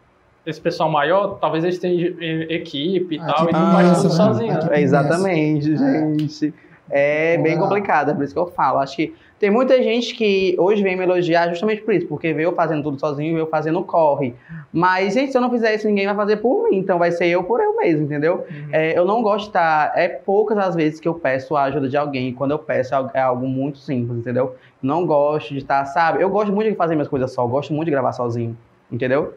esse 0.45 0.59
pessoal 0.61 0.89
maior, 0.89 1.37
talvez 1.39 1.63
eles 1.63 1.77
tenham 1.79 2.15
equipe 2.49 3.15
e 3.15 3.19
Ah, 3.19 3.25
tal, 3.25 3.43
e 3.45 3.47
tipo, 3.47 3.59
não 3.59 3.71
faz 3.71 3.89
ah, 3.89 3.95
tudo 3.95 4.07
essa, 4.07 4.07
né? 4.07 4.33
sozinho. 4.33 4.53
né? 4.53 4.69
É, 4.71 4.81
exatamente, 4.81 5.73
É. 5.73 5.77
gente. 5.77 6.53
É 6.89 7.37
bem 7.39 7.57
complicado, 7.57 8.11
é 8.11 8.13
por 8.13 8.23
isso 8.23 8.33
que 8.33 8.39
eu 8.39 8.47
falo. 8.47 8.77
Acho 8.79 8.95
que 8.95 9.15
Tem 9.39 9.49
muita 9.51 9.81
gente 9.83 10.15
que 10.15 10.55
hoje 10.57 10.81
vem 10.81 10.95
me 10.95 11.03
elogiar 11.03 11.49
justamente 11.49 11.81
por 11.81 11.93
isso, 11.93 12.07
porque 12.07 12.27
eu 12.27 12.53
fazendo 12.53 12.83
tudo 12.83 12.97
sozinho, 12.99 13.37
eu 13.37 13.47
fazendo 13.47 13.83
corre. 13.83 14.33
Mas, 14.71 15.13
gente, 15.13 15.31
se 15.31 15.37
eu 15.37 15.41
não 15.41 15.49
fizer 15.51 15.75
isso, 15.75 15.87
ninguém 15.87 16.05
vai 16.05 16.15
fazer 16.15 16.37
por 16.37 16.69
mim, 16.69 16.77
então 16.77 16.97
vai 16.97 17.11
ser 17.11 17.25
eu 17.27 17.43
por 17.43 17.59
eu 17.59 17.75
mesmo, 17.75 18.05
entendeu? 18.05 18.45
É, 18.71 18.97
eu 18.97 19.03
não 19.03 19.21
gosto 19.21 19.43
de 19.45 19.49
estar. 19.49 19.91
É 19.97 20.07
poucas 20.07 20.57
as 20.57 20.73
vezes 20.73 20.99
que 21.01 21.07
eu 21.07 21.13
peço 21.15 21.55
a 21.55 21.63
ajuda 21.63 21.89
de 21.89 21.97
alguém, 21.97 22.33
quando 22.33 22.51
eu 22.51 22.59
peço 22.59 22.93
é 22.93 22.97
algo- 22.97 23.11
é 23.13 23.19
algo 23.19 23.45
muito 23.47 23.77
simples, 23.77 24.17
entendeu? 24.19 24.55
Não 24.81 25.05
gosto 25.05 25.49
de 25.53 25.57
estar, 25.59 25.83
sabe? 25.85 26.21
Eu 26.23 26.29
gosto 26.29 26.53
muito 26.53 26.69
de 26.69 26.75
fazer 26.75 26.95
minhas 26.95 27.09
coisas 27.09 27.31
só, 27.33 27.45
gosto 27.45 27.73
muito 27.73 27.85
de 27.87 27.91
gravar 27.91 28.13
sozinho, 28.13 28.57
entendeu? 28.91 29.33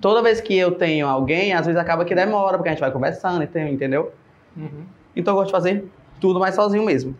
Toda 0.00 0.22
vez 0.22 0.40
que 0.40 0.56
eu 0.56 0.72
tenho 0.72 1.06
alguém, 1.06 1.52
às 1.52 1.66
vezes 1.66 1.80
acaba 1.80 2.04
que 2.04 2.14
demora, 2.14 2.56
porque 2.56 2.68
a 2.68 2.72
gente 2.72 2.80
vai 2.80 2.90
conversando, 2.90 3.42
entendeu? 3.42 4.12
Uhum. 4.56 4.84
Então 5.14 5.32
eu 5.32 5.36
gosto 5.36 5.46
de 5.48 5.52
fazer 5.52 5.84
tudo 6.20 6.40
mais 6.40 6.54
sozinho 6.54 6.84
mesmo. 6.84 7.16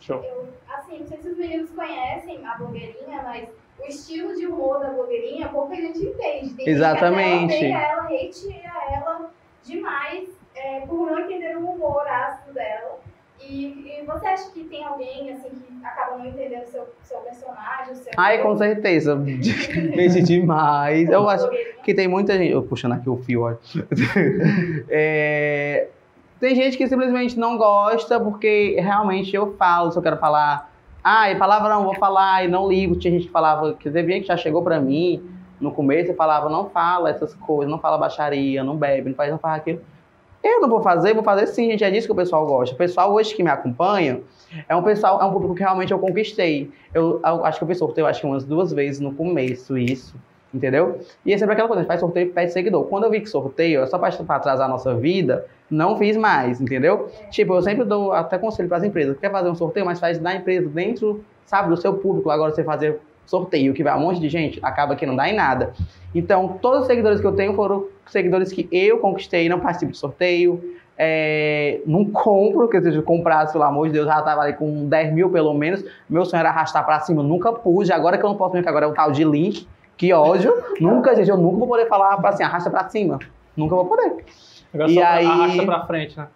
Show. 0.00 0.22
Eu, 0.22 0.48
assim, 0.68 1.00
não 1.00 1.06
sei 1.06 1.18
se 1.18 1.28
os 1.28 1.36
meninos 1.36 1.70
conhecem 1.70 2.46
a 2.46 2.56
blogueirinha, 2.56 3.22
mas 3.22 3.48
o 3.78 3.86
estilo 3.86 4.34
de 4.34 4.46
humor 4.46 4.80
da 4.80 4.90
blogueirinha, 4.90 5.48
pouca 5.48 5.74
gente 5.74 5.98
entende. 5.98 6.54
Tem 6.54 6.68
Exatamente. 6.68 7.58
Que 7.58 7.72
até 7.72 8.00
odeia 8.00 8.20
ela, 8.20 8.30
hateia 8.30 8.94
ela 8.94 9.30
demais 9.64 10.28
é, 10.54 10.80
por 10.80 11.10
não 11.10 11.20
entender 11.20 11.56
o 11.56 11.70
humor 11.70 12.06
ácido 12.06 12.54
dela. 12.54 12.98
E, 13.40 14.00
e 14.00 14.04
você 14.04 14.26
acha 14.26 14.50
que 14.50 14.64
tem 14.64 14.84
alguém, 14.84 15.32
assim, 15.32 15.48
que 15.48 15.84
acaba 15.84 16.18
não 16.18 16.26
entendendo 16.26 16.62
o 16.62 16.66
seu, 16.66 16.86
seu 17.02 17.18
personagem, 17.20 17.92
o 17.92 17.96
seu... 17.96 18.12
Ai, 18.16 18.42
com 18.42 18.56
certeza. 18.56 19.18
Gente, 19.24 20.22
demais. 20.22 21.08
Eu 21.08 21.28
acho 21.28 21.48
que 21.82 21.94
tem 21.94 22.06
muita 22.06 22.36
gente. 22.36 22.52
Eu 22.52 22.62
puxando 22.62 22.92
aqui 22.92 23.08
o 23.08 23.16
fio, 23.16 23.42
olha. 23.42 23.58
É, 24.90 25.88
tem 26.40 26.54
gente 26.54 26.78
que 26.78 26.86
simplesmente 26.88 27.38
não 27.38 27.58
gosta 27.58 28.18
porque 28.18 28.76
realmente 28.80 29.36
eu 29.36 29.54
falo, 29.56 29.92
se 29.92 29.98
eu 29.98 30.02
quero 30.02 30.16
falar. 30.16 30.72
Ai, 31.04 31.36
palavrão, 31.36 31.84
vou 31.84 31.94
falar 31.94 32.44
e 32.44 32.48
não 32.48 32.66
ligo. 32.66 32.96
Tinha 32.96 33.12
gente 33.12 33.26
que 33.26 33.32
falava, 33.32 33.74
que 33.74 33.90
teve 33.90 34.20
que 34.20 34.26
já 34.26 34.36
chegou 34.36 34.62
pra 34.62 34.80
mim 34.80 35.22
no 35.60 35.70
começo 35.70 36.10
e 36.10 36.14
falava, 36.14 36.48
não 36.48 36.70
fala 36.70 37.10
essas 37.10 37.34
coisas, 37.34 37.70
não 37.70 37.78
fala 37.78 37.98
baixaria, 37.98 38.64
não 38.64 38.76
bebe, 38.76 39.10
não 39.10 39.14
faz, 39.14 39.30
não 39.30 39.38
faz 39.38 39.60
aquilo. 39.60 39.80
Eu 40.42 40.62
não 40.62 40.68
vou 40.70 40.80
fazer, 40.80 41.12
vou 41.12 41.22
fazer 41.22 41.46
sim, 41.46 41.70
gente. 41.70 41.84
É 41.84 41.90
disso 41.90 42.06
que 42.06 42.12
o 42.12 42.16
pessoal 42.16 42.46
gosta. 42.46 42.74
O 42.74 42.78
pessoal 42.78 43.12
hoje 43.12 43.34
que 43.34 43.42
me 43.42 43.50
acompanha 43.50 44.22
é 44.66 44.74
um 44.74 44.82
pessoal, 44.82 45.20
é 45.20 45.24
um 45.26 45.32
público 45.32 45.54
que 45.54 45.62
realmente 45.62 45.92
eu 45.92 45.98
conquistei. 45.98 46.70
Eu, 46.94 47.20
eu 47.22 47.44
acho 47.44 47.58
que 47.58 47.64
eu 47.64 47.68
fiz 47.68 47.78
sorteio, 47.78 48.06
acho 48.06 48.22
que 48.22 48.26
umas 48.26 48.44
duas 48.44 48.72
vezes 48.72 48.98
no 48.98 49.12
começo, 49.12 49.76
isso. 49.76 50.16
Entendeu? 50.52 50.98
E 51.24 51.32
é 51.32 51.38
sempre 51.38 51.52
aquela 51.52 51.68
coisa, 51.68 51.80
a 51.80 51.82
gente 51.82 51.88
faz 51.88 52.00
sorteio 52.00 52.26
e 52.26 52.30
pede 52.30 52.52
seguidor. 52.52 52.84
Quando 52.86 53.04
eu 53.04 53.10
vi 53.10 53.20
que 53.20 53.28
sorteio 53.28 53.82
é 53.82 53.86
só 53.86 53.98
pra 53.98 54.08
atrasar 54.08 54.66
a 54.66 54.68
nossa 54.68 54.94
vida, 54.94 55.46
não 55.70 55.96
fiz 55.96 56.16
mais, 56.16 56.60
entendeu? 56.60 57.08
Tipo, 57.30 57.54
eu 57.54 57.62
sempre 57.62 57.84
dou 57.84 58.12
até 58.12 58.36
conselho 58.36 58.68
pras 58.68 58.82
empresas. 58.82 59.16
Quer 59.18 59.30
fazer 59.30 59.48
um 59.48 59.54
sorteio, 59.54 59.86
mas 59.86 60.00
faz 60.00 60.18
da 60.18 60.34
empresa, 60.34 60.68
dentro, 60.68 61.24
sabe, 61.46 61.68
do 61.68 61.76
seu 61.76 61.94
público. 61.94 62.30
Agora 62.30 62.52
você 62.52 62.64
fazer 62.64 62.98
sorteio, 63.24 63.72
que 63.72 63.84
vai 63.84 63.96
um 63.96 64.00
monte 64.00 64.20
de 64.20 64.28
gente, 64.28 64.58
acaba 64.60 64.96
que 64.96 65.06
não 65.06 65.14
dá 65.14 65.28
em 65.28 65.34
nada. 65.34 65.72
Então, 66.12 66.58
todos 66.60 66.80
os 66.80 66.86
seguidores 66.88 67.20
que 67.20 67.26
eu 67.26 67.32
tenho 67.32 67.54
foram 67.54 67.86
seguidores 68.06 68.52
que 68.52 68.68
eu 68.72 68.98
conquistei, 68.98 69.48
não 69.48 69.60
participo 69.60 69.92
de 69.92 69.98
sorteio, 69.98 70.60
é, 70.98 71.80
não 71.86 72.04
compro, 72.04 72.68
quer 72.68 72.82
dizer, 72.82 73.02
comprasse, 73.04 73.52
pelo 73.52 73.64
amor 73.64 73.86
de 73.86 73.94
Deus, 73.94 74.06
já 74.06 74.20
tava 74.20 74.42
ali 74.42 74.52
com 74.52 74.86
10 74.88 75.14
mil 75.14 75.30
pelo 75.30 75.54
menos. 75.54 75.84
Meu 76.08 76.24
sonho 76.24 76.40
era 76.40 76.50
arrastar 76.50 76.84
pra 76.84 76.98
cima, 77.00 77.22
nunca 77.22 77.52
pude. 77.52 77.92
Agora 77.92 78.18
que 78.18 78.24
eu 78.24 78.28
não 78.28 78.36
posso 78.36 78.52
ver 78.52 78.62
que 78.62 78.68
agora 78.68 78.84
é 78.84 78.88
o 78.88 78.92
tal 78.92 79.12
de 79.12 79.24
link, 79.24 79.66
que 80.00 80.12
ódio. 80.14 80.54
nunca, 80.80 81.14
gente, 81.14 81.28
eu 81.28 81.36
nunca 81.36 81.58
vou 81.58 81.68
poder 81.68 81.86
falar 81.86 82.16
pra 82.16 82.30
assim, 82.30 82.42
arrasta 82.42 82.70
pra 82.70 82.88
cima. 82.88 83.18
Nunca 83.54 83.74
vou 83.74 83.84
poder. 83.84 84.24
Agora 84.72 84.90
E 84.90 84.94
só 84.94 85.02
aí- 85.04 85.26
arrasta 85.26 85.64
pra 85.64 85.86
frente, 85.86 86.16
né? 86.16 86.26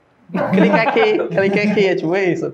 clica 0.53 0.83
aqui, 0.83 1.19
clica 1.29 1.63
aqui, 1.71 1.87
é 1.87 1.95
tipo 1.95 2.15
isso. 2.15 2.53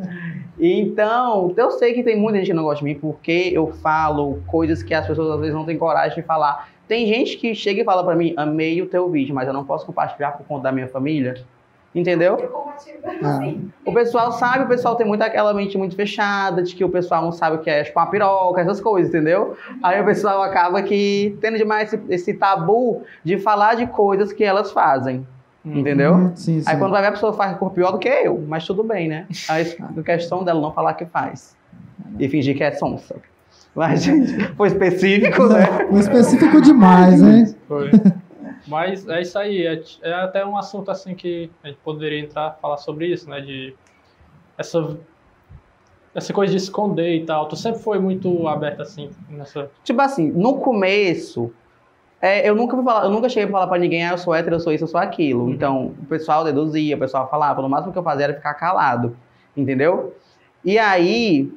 Então, 0.58 1.52
eu 1.56 1.70
sei 1.72 1.94
que 1.94 2.02
tem 2.04 2.16
muita 2.16 2.38
gente 2.38 2.48
que 2.48 2.54
não 2.54 2.62
gosta 2.62 2.78
de 2.78 2.84
mim 2.84 2.94
porque 2.98 3.50
eu 3.52 3.72
falo 3.82 4.40
coisas 4.46 4.82
que 4.82 4.92
as 4.94 5.06
pessoas 5.06 5.30
às 5.34 5.40
vezes 5.40 5.54
não 5.54 5.64
têm 5.64 5.76
coragem 5.78 6.14
de 6.20 6.22
falar. 6.22 6.68
Tem 6.86 7.06
gente 7.06 7.36
que 7.38 7.54
chega 7.54 7.80
e 7.80 7.84
fala 7.84 8.04
pra 8.04 8.14
mim, 8.14 8.34
amei 8.36 8.80
o 8.82 8.86
teu 8.86 9.08
vídeo, 9.10 9.34
mas 9.34 9.48
eu 9.48 9.54
não 9.54 9.64
posso 9.64 9.86
compartilhar 9.86 10.32
por 10.32 10.46
conta 10.46 10.64
da 10.64 10.72
minha 10.72 10.86
família. 10.88 11.42
Entendeu? 11.94 12.70
Ah. 13.22 13.38
sim. 13.38 13.70
O 13.84 13.92
pessoal 13.92 14.30
sabe, 14.32 14.64
o 14.64 14.68
pessoal 14.68 14.94
tem 14.94 15.06
muito 15.06 15.22
aquela 15.22 15.52
mente 15.52 15.76
muito 15.76 15.96
fechada, 15.96 16.62
de 16.62 16.74
que 16.74 16.84
o 16.84 16.88
pessoal 16.88 17.22
não 17.22 17.32
sabe 17.32 17.56
o 17.56 17.58
que 17.58 17.68
é 17.68 17.84
chupar 17.84 18.04
uma 18.04 18.10
piroca, 18.10 18.60
essas 18.60 18.80
coisas, 18.80 19.12
entendeu? 19.12 19.56
Aí 19.82 20.00
o 20.00 20.04
pessoal 20.04 20.42
acaba 20.42 20.80
que 20.82 21.36
tendo 21.40 21.58
demais 21.58 21.92
esse, 21.92 22.02
esse 22.08 22.34
tabu 22.34 23.02
de 23.24 23.38
falar 23.38 23.74
de 23.74 23.86
coisas 23.88 24.32
que 24.32 24.44
elas 24.44 24.70
fazem, 24.70 25.26
entendeu? 25.64 26.14
Hum, 26.14 26.32
Sim, 26.36 26.60
sim. 26.60 26.70
Aí 26.70 26.76
quando 26.76 26.92
vai 26.92 27.02
ver 27.02 27.08
a 27.08 27.12
pessoa 27.12 27.32
faz 27.32 27.56
por 27.56 27.72
pior 27.72 27.90
do 27.90 27.98
que 27.98 28.08
eu, 28.08 28.42
mas 28.46 28.64
tudo 28.64 28.84
bem, 28.84 29.08
né? 29.08 29.26
Aí 29.48 29.76
a 29.98 30.02
questão 30.02 30.44
dela 30.44 30.60
não 30.60 30.72
falar 30.72 30.94
que 30.94 31.04
faz. 31.06 31.56
E 32.18 32.28
fingir 32.28 32.56
que 32.56 32.62
é 32.62 32.72
sonsa. 32.72 33.16
Mas, 33.74 34.02
gente, 34.02 34.36
foi 34.56 34.68
específico, 34.68 35.46
né? 35.46 35.66
Foi 35.88 36.00
específico 36.00 36.60
demais, 36.60 37.20
hein? 37.22 37.54
Foi. 37.66 37.90
Mas 38.70 39.06
é 39.08 39.20
isso 39.20 39.36
aí, 39.36 39.66
é, 39.66 39.82
é 40.02 40.12
até 40.14 40.46
um 40.46 40.56
assunto 40.56 40.92
assim 40.92 41.12
que 41.12 41.50
a 41.62 41.66
gente 41.66 41.78
poderia 41.78 42.20
entrar 42.20 42.56
falar 42.62 42.76
sobre 42.76 43.08
isso, 43.08 43.28
né? 43.28 43.40
De 43.40 43.74
essa, 44.56 44.96
essa 46.14 46.32
coisa 46.32 46.52
de 46.52 46.56
esconder 46.56 47.16
e 47.16 47.26
tal. 47.26 47.48
Tu 47.48 47.56
sempre 47.56 47.80
foi 47.80 47.98
muito 47.98 48.46
aberta 48.46 48.84
assim 48.84 49.10
nessa. 49.28 49.68
Tipo 49.82 50.00
assim, 50.00 50.30
no 50.30 50.60
começo, 50.60 51.52
é, 52.22 52.48
eu 52.48 52.54
nunca 52.54 52.80
falar, 52.80 53.06
eu 53.06 53.10
nunca 53.10 53.28
cheguei 53.28 53.46
pra 53.46 53.54
falar 53.54 53.66
pra 53.66 53.78
ninguém, 53.78 54.06
ah, 54.06 54.12
eu 54.12 54.18
sou 54.18 54.32
hétero, 54.32 54.54
eu 54.54 54.60
sou 54.60 54.72
isso, 54.72 54.84
eu 54.84 54.88
sou 54.88 55.00
aquilo. 55.00 55.46
Uhum. 55.46 55.50
Então, 55.50 55.86
o 56.00 56.06
pessoal 56.06 56.44
deduzia, 56.44 56.94
o 56.94 56.98
pessoal 56.98 57.28
falava, 57.28 57.60
no 57.60 57.68
máximo 57.68 57.92
que 57.92 57.98
eu 57.98 58.04
fazia 58.04 58.26
era 58.26 58.34
ficar 58.34 58.54
calado, 58.54 59.16
entendeu? 59.56 60.14
E 60.64 60.78
aí, 60.78 61.50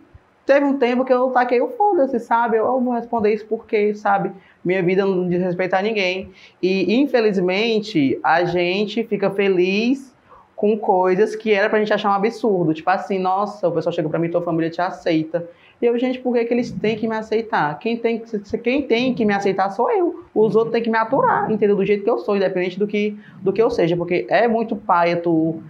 teve 0.46 0.66
um 0.66 0.78
tempo 0.78 1.06
que 1.06 1.14
eu 1.14 1.30
taquei 1.32 1.62
o 1.62 1.70
foda-se, 1.70 2.20
sabe? 2.20 2.58
Eu, 2.58 2.66
eu 2.66 2.80
vou 2.82 2.94
responder 2.94 3.34
isso 3.34 3.46
porque, 3.48 3.94
sabe? 3.96 4.32
Minha 4.64 4.82
vida 4.84 5.06
não 5.06 5.28
diz 5.28 5.42
respeito 5.42 5.74
a 5.74 5.82
ninguém. 5.82 6.32
E, 6.62 6.94
infelizmente, 6.96 8.20
a 8.24 8.44
gente 8.46 9.04
fica 9.04 9.30
feliz 9.30 10.14
com 10.56 10.78
coisas 10.78 11.36
que 11.36 11.52
era 11.52 11.70
pra 11.70 11.80
gente 11.80 11.94
achar 11.94 12.10
um 12.10 12.14
absurdo. 12.14 12.74
Tipo 12.74 12.90
assim, 12.90 13.20
nossa, 13.20 13.68
o 13.68 13.72
pessoal 13.72 13.92
chega 13.94 14.08
pra 14.08 14.20
mim, 14.20 14.30
tua 14.30 14.42
família 14.42 14.70
te 14.70 14.82
aceita. 14.82 15.48
E 15.82 15.86
eu, 15.86 15.98
gente, 16.00 16.20
por 16.20 16.34
que, 16.34 16.46
que 16.46 16.54
eles 16.54 16.72
têm 16.72 16.96
que 16.96 17.06
me 17.08 17.16
aceitar? 17.16 17.78
Quem 17.80 17.98
tem, 17.98 18.20
que- 18.20 18.58
quem 18.60 18.84
tem 18.84 19.14
que 19.14 19.26
me 19.26 19.34
aceitar 19.34 19.70
sou 19.72 19.92
eu. 19.92 20.24
Os 20.34 20.56
outros 20.56 20.72
têm 20.72 20.82
que 20.82 20.90
me 20.90 20.98
aturar, 20.98 21.52
entendeu? 21.52 21.76
Do 21.76 21.86
jeito 21.86 22.04
que 22.06 22.10
eu 22.10 22.20
sou, 22.20 22.38
independente 22.38 22.80
do 22.80 22.88
que, 22.88 23.18
do 23.42 23.52
que 23.52 23.62
eu 23.62 23.70
seja. 23.70 23.98
Porque 23.98 24.26
é 24.30 24.48
muito 24.48 24.76
paia 24.78 25.18
tu 25.18 25.62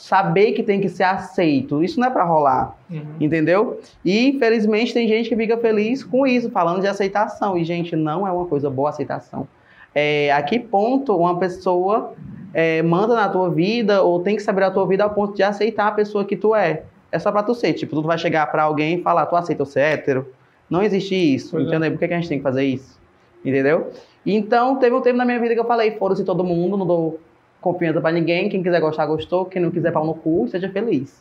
saber 0.00 0.52
que 0.52 0.62
tem 0.62 0.80
que 0.80 0.88
ser 0.88 1.02
aceito. 1.02 1.84
Isso 1.84 2.00
não 2.00 2.08
é 2.08 2.10
pra 2.10 2.24
rolar, 2.24 2.74
entendeu? 3.20 3.78
E, 4.02 4.28
infelizmente, 4.28 4.94
tem 4.94 5.06
gente 5.06 5.28
que 5.28 5.36
fica 5.36 5.58
feliz 5.58 6.02
com 6.02 6.26
isso, 6.26 6.50
falando 6.50 6.80
de 6.80 6.86
aceitação. 6.86 7.56
E, 7.58 7.64
gente, 7.64 7.94
não 7.94 8.26
é 8.26 8.32
uma 8.32 8.46
coisa 8.46 8.70
boa 8.70 8.88
a 8.88 8.90
aceitação. 8.90 9.46
É, 9.94 10.32
a 10.32 10.42
que 10.42 10.58
ponto 10.58 11.14
uma 11.14 11.38
pessoa 11.38 12.14
é, 12.54 12.80
manda 12.80 13.14
na 13.14 13.28
tua 13.28 13.50
vida 13.50 14.02
ou 14.02 14.20
tem 14.20 14.36
que 14.36 14.42
saber 14.42 14.62
da 14.62 14.70
tua 14.70 14.86
vida 14.86 15.04
ao 15.04 15.10
ponto 15.10 15.36
de 15.36 15.42
aceitar 15.42 15.88
a 15.88 15.92
pessoa 15.92 16.24
que 16.24 16.34
tu 16.34 16.54
é? 16.54 16.84
É 17.12 17.18
só 17.18 17.30
pra 17.30 17.42
tu 17.42 17.54
ser. 17.54 17.74
Tipo, 17.74 18.00
tu 18.00 18.02
vai 18.06 18.16
chegar 18.16 18.50
pra 18.50 18.62
alguém 18.62 18.98
e 18.98 19.02
falar, 19.02 19.26
tu 19.26 19.36
aceita 19.36 19.60
eu 19.60 19.66
ser 19.66 19.80
hétero? 19.80 20.28
Não 20.70 20.82
existe 20.82 21.14
isso, 21.14 21.50
Pois 21.50 21.64
é. 21.64 21.68
entendeu? 21.68 21.90
Por 21.90 21.98
que, 21.98 22.08
que 22.08 22.14
a 22.14 22.16
gente 22.16 22.28
tem 22.28 22.38
que 22.38 22.44
fazer 22.44 22.64
isso? 22.64 22.98
Entendeu? 23.44 23.90
Então, 24.24 24.76
teve 24.76 24.96
um 24.96 25.02
tempo 25.02 25.18
na 25.18 25.26
minha 25.26 25.38
vida 25.38 25.52
que 25.52 25.60
eu 25.60 25.64
falei, 25.66 25.90
foda-se 25.92 26.24
todo 26.24 26.42
mundo, 26.42 26.76
não 26.76 26.86
dou 26.86 27.20
confiança 27.60 28.00
pra 28.00 28.10
ninguém, 28.12 28.48
quem 28.48 28.62
quiser 28.62 28.80
gostar, 28.80 29.06
gostou, 29.06 29.44
quem 29.44 29.60
não 29.62 29.70
quiser, 29.70 29.92
pau 29.92 30.04
no 30.06 30.14
cu, 30.14 30.46
seja 30.48 30.68
feliz. 30.70 31.20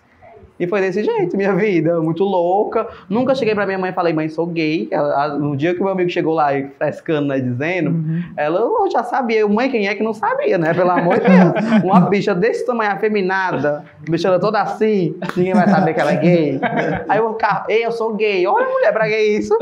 E 0.59 0.67
foi 0.67 0.81
desse 0.81 1.01
jeito, 1.01 1.37
minha 1.37 1.55
vida, 1.55 2.01
muito 2.01 2.21
louca. 2.21 2.85
Nunca 3.09 3.33
cheguei 3.33 3.55
pra 3.55 3.65
minha 3.65 3.77
mãe 3.77 3.91
e 3.91 3.93
falei, 3.93 4.11
mãe, 4.11 4.27
sou 4.27 4.45
gay. 4.45 4.89
Ela- 4.91 5.23
a- 5.23 5.27
no 5.29 5.55
dia 5.55 5.73
que 5.73 5.79
o 5.79 5.83
meu 5.85 5.93
amigo 5.93 6.09
chegou 6.09 6.33
lá 6.33 6.53
e 6.53 6.67
frescando, 6.77 7.29
né, 7.29 7.39
dizendo, 7.39 7.91
Uhum. 7.91 8.21
ela 8.35 8.59
eu 8.59 8.91
já 8.91 9.01
sabia. 9.03 9.47
Mãe, 9.47 9.69
quem 9.71 9.87
é 9.87 9.95
que 9.95 10.03
não 10.03 10.13
sabia, 10.13 10.57
né? 10.57 10.73
Pelo 10.73 10.91
amor 10.91 11.15
de 11.17 11.27
Deus. 11.27 11.29
Uma 11.85 12.01
bicha 12.01 12.35
desse 12.35 12.65
tamanho, 12.65 12.91
afeminada, 12.91 13.85
bichona 14.09 14.37
toda 14.37 14.61
assim, 14.61 15.15
ninguém 15.37 15.53
vai 15.53 15.69
saber 15.69 15.93
que 15.93 15.99
ela 16.01 16.11
é 16.11 16.17
gay. 16.17 16.59
Aí 17.07 17.17
eu 17.19 17.23
vou 17.23 17.33
ficar, 17.35 17.65
ei, 17.69 17.85
eu 17.85 17.91
sou 17.93 18.13
gay. 18.15 18.45
Olha, 18.45 18.67
mulher, 18.67 18.91
pra 18.91 19.07
que 19.07 19.17
isso? 19.17 19.57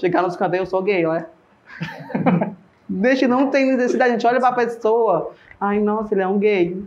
Chegar 0.00 0.22
nos 0.22 0.34
canteiros, 0.34 0.66
eu 0.66 0.70
sou 0.70 0.82
gay, 0.82 1.06
olha. 1.06 1.26
Deixa, 2.88 3.28
não 3.28 3.46
tem 3.48 3.64
necessidade. 3.76 4.10
A 4.10 4.12
gente 4.14 4.26
olha 4.26 4.40
pra 4.40 4.50
pessoa, 4.52 5.30
ai, 5.60 5.78
nossa, 5.78 6.14
ele 6.14 6.22
é 6.22 6.26
um 6.28 6.38
gay. 6.38 6.82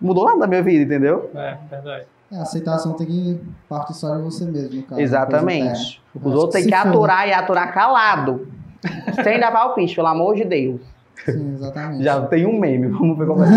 Mudou 0.00 0.24
nada 0.24 0.40
da 0.40 0.46
minha 0.46 0.62
vida, 0.62 0.84
entendeu? 0.84 1.30
É, 1.34 1.56
verdade. 1.70 2.06
É, 2.30 2.36
a 2.36 2.42
aceitação 2.42 2.92
tem 2.92 3.06
que 3.06 3.40
partir 3.68 3.94
só 3.94 4.14
de 4.14 4.22
você 4.22 4.44
mesmo, 4.44 4.76
no 4.76 4.82
caso. 4.82 5.00
Exatamente. 5.00 6.02
Os 6.14 6.34
outros 6.34 6.52
têm 6.52 6.70
que 6.70 6.76
for. 6.76 6.88
aturar 6.88 7.26
e 7.26 7.32
aturar 7.32 7.72
calado. 7.72 8.46
Sem 9.24 9.40
dar 9.40 9.50
palpite, 9.50 9.94
pelo 9.96 10.08
amor 10.08 10.36
de 10.36 10.44
Deus. 10.44 10.80
Sim, 11.24 11.54
exatamente. 11.54 12.04
Já 12.04 12.20
tem 12.26 12.46
um 12.46 12.58
meme, 12.58 12.86
vamos 12.88 13.18
ver 13.18 13.26
como 13.26 13.42
é 13.42 13.48
que 13.48 13.54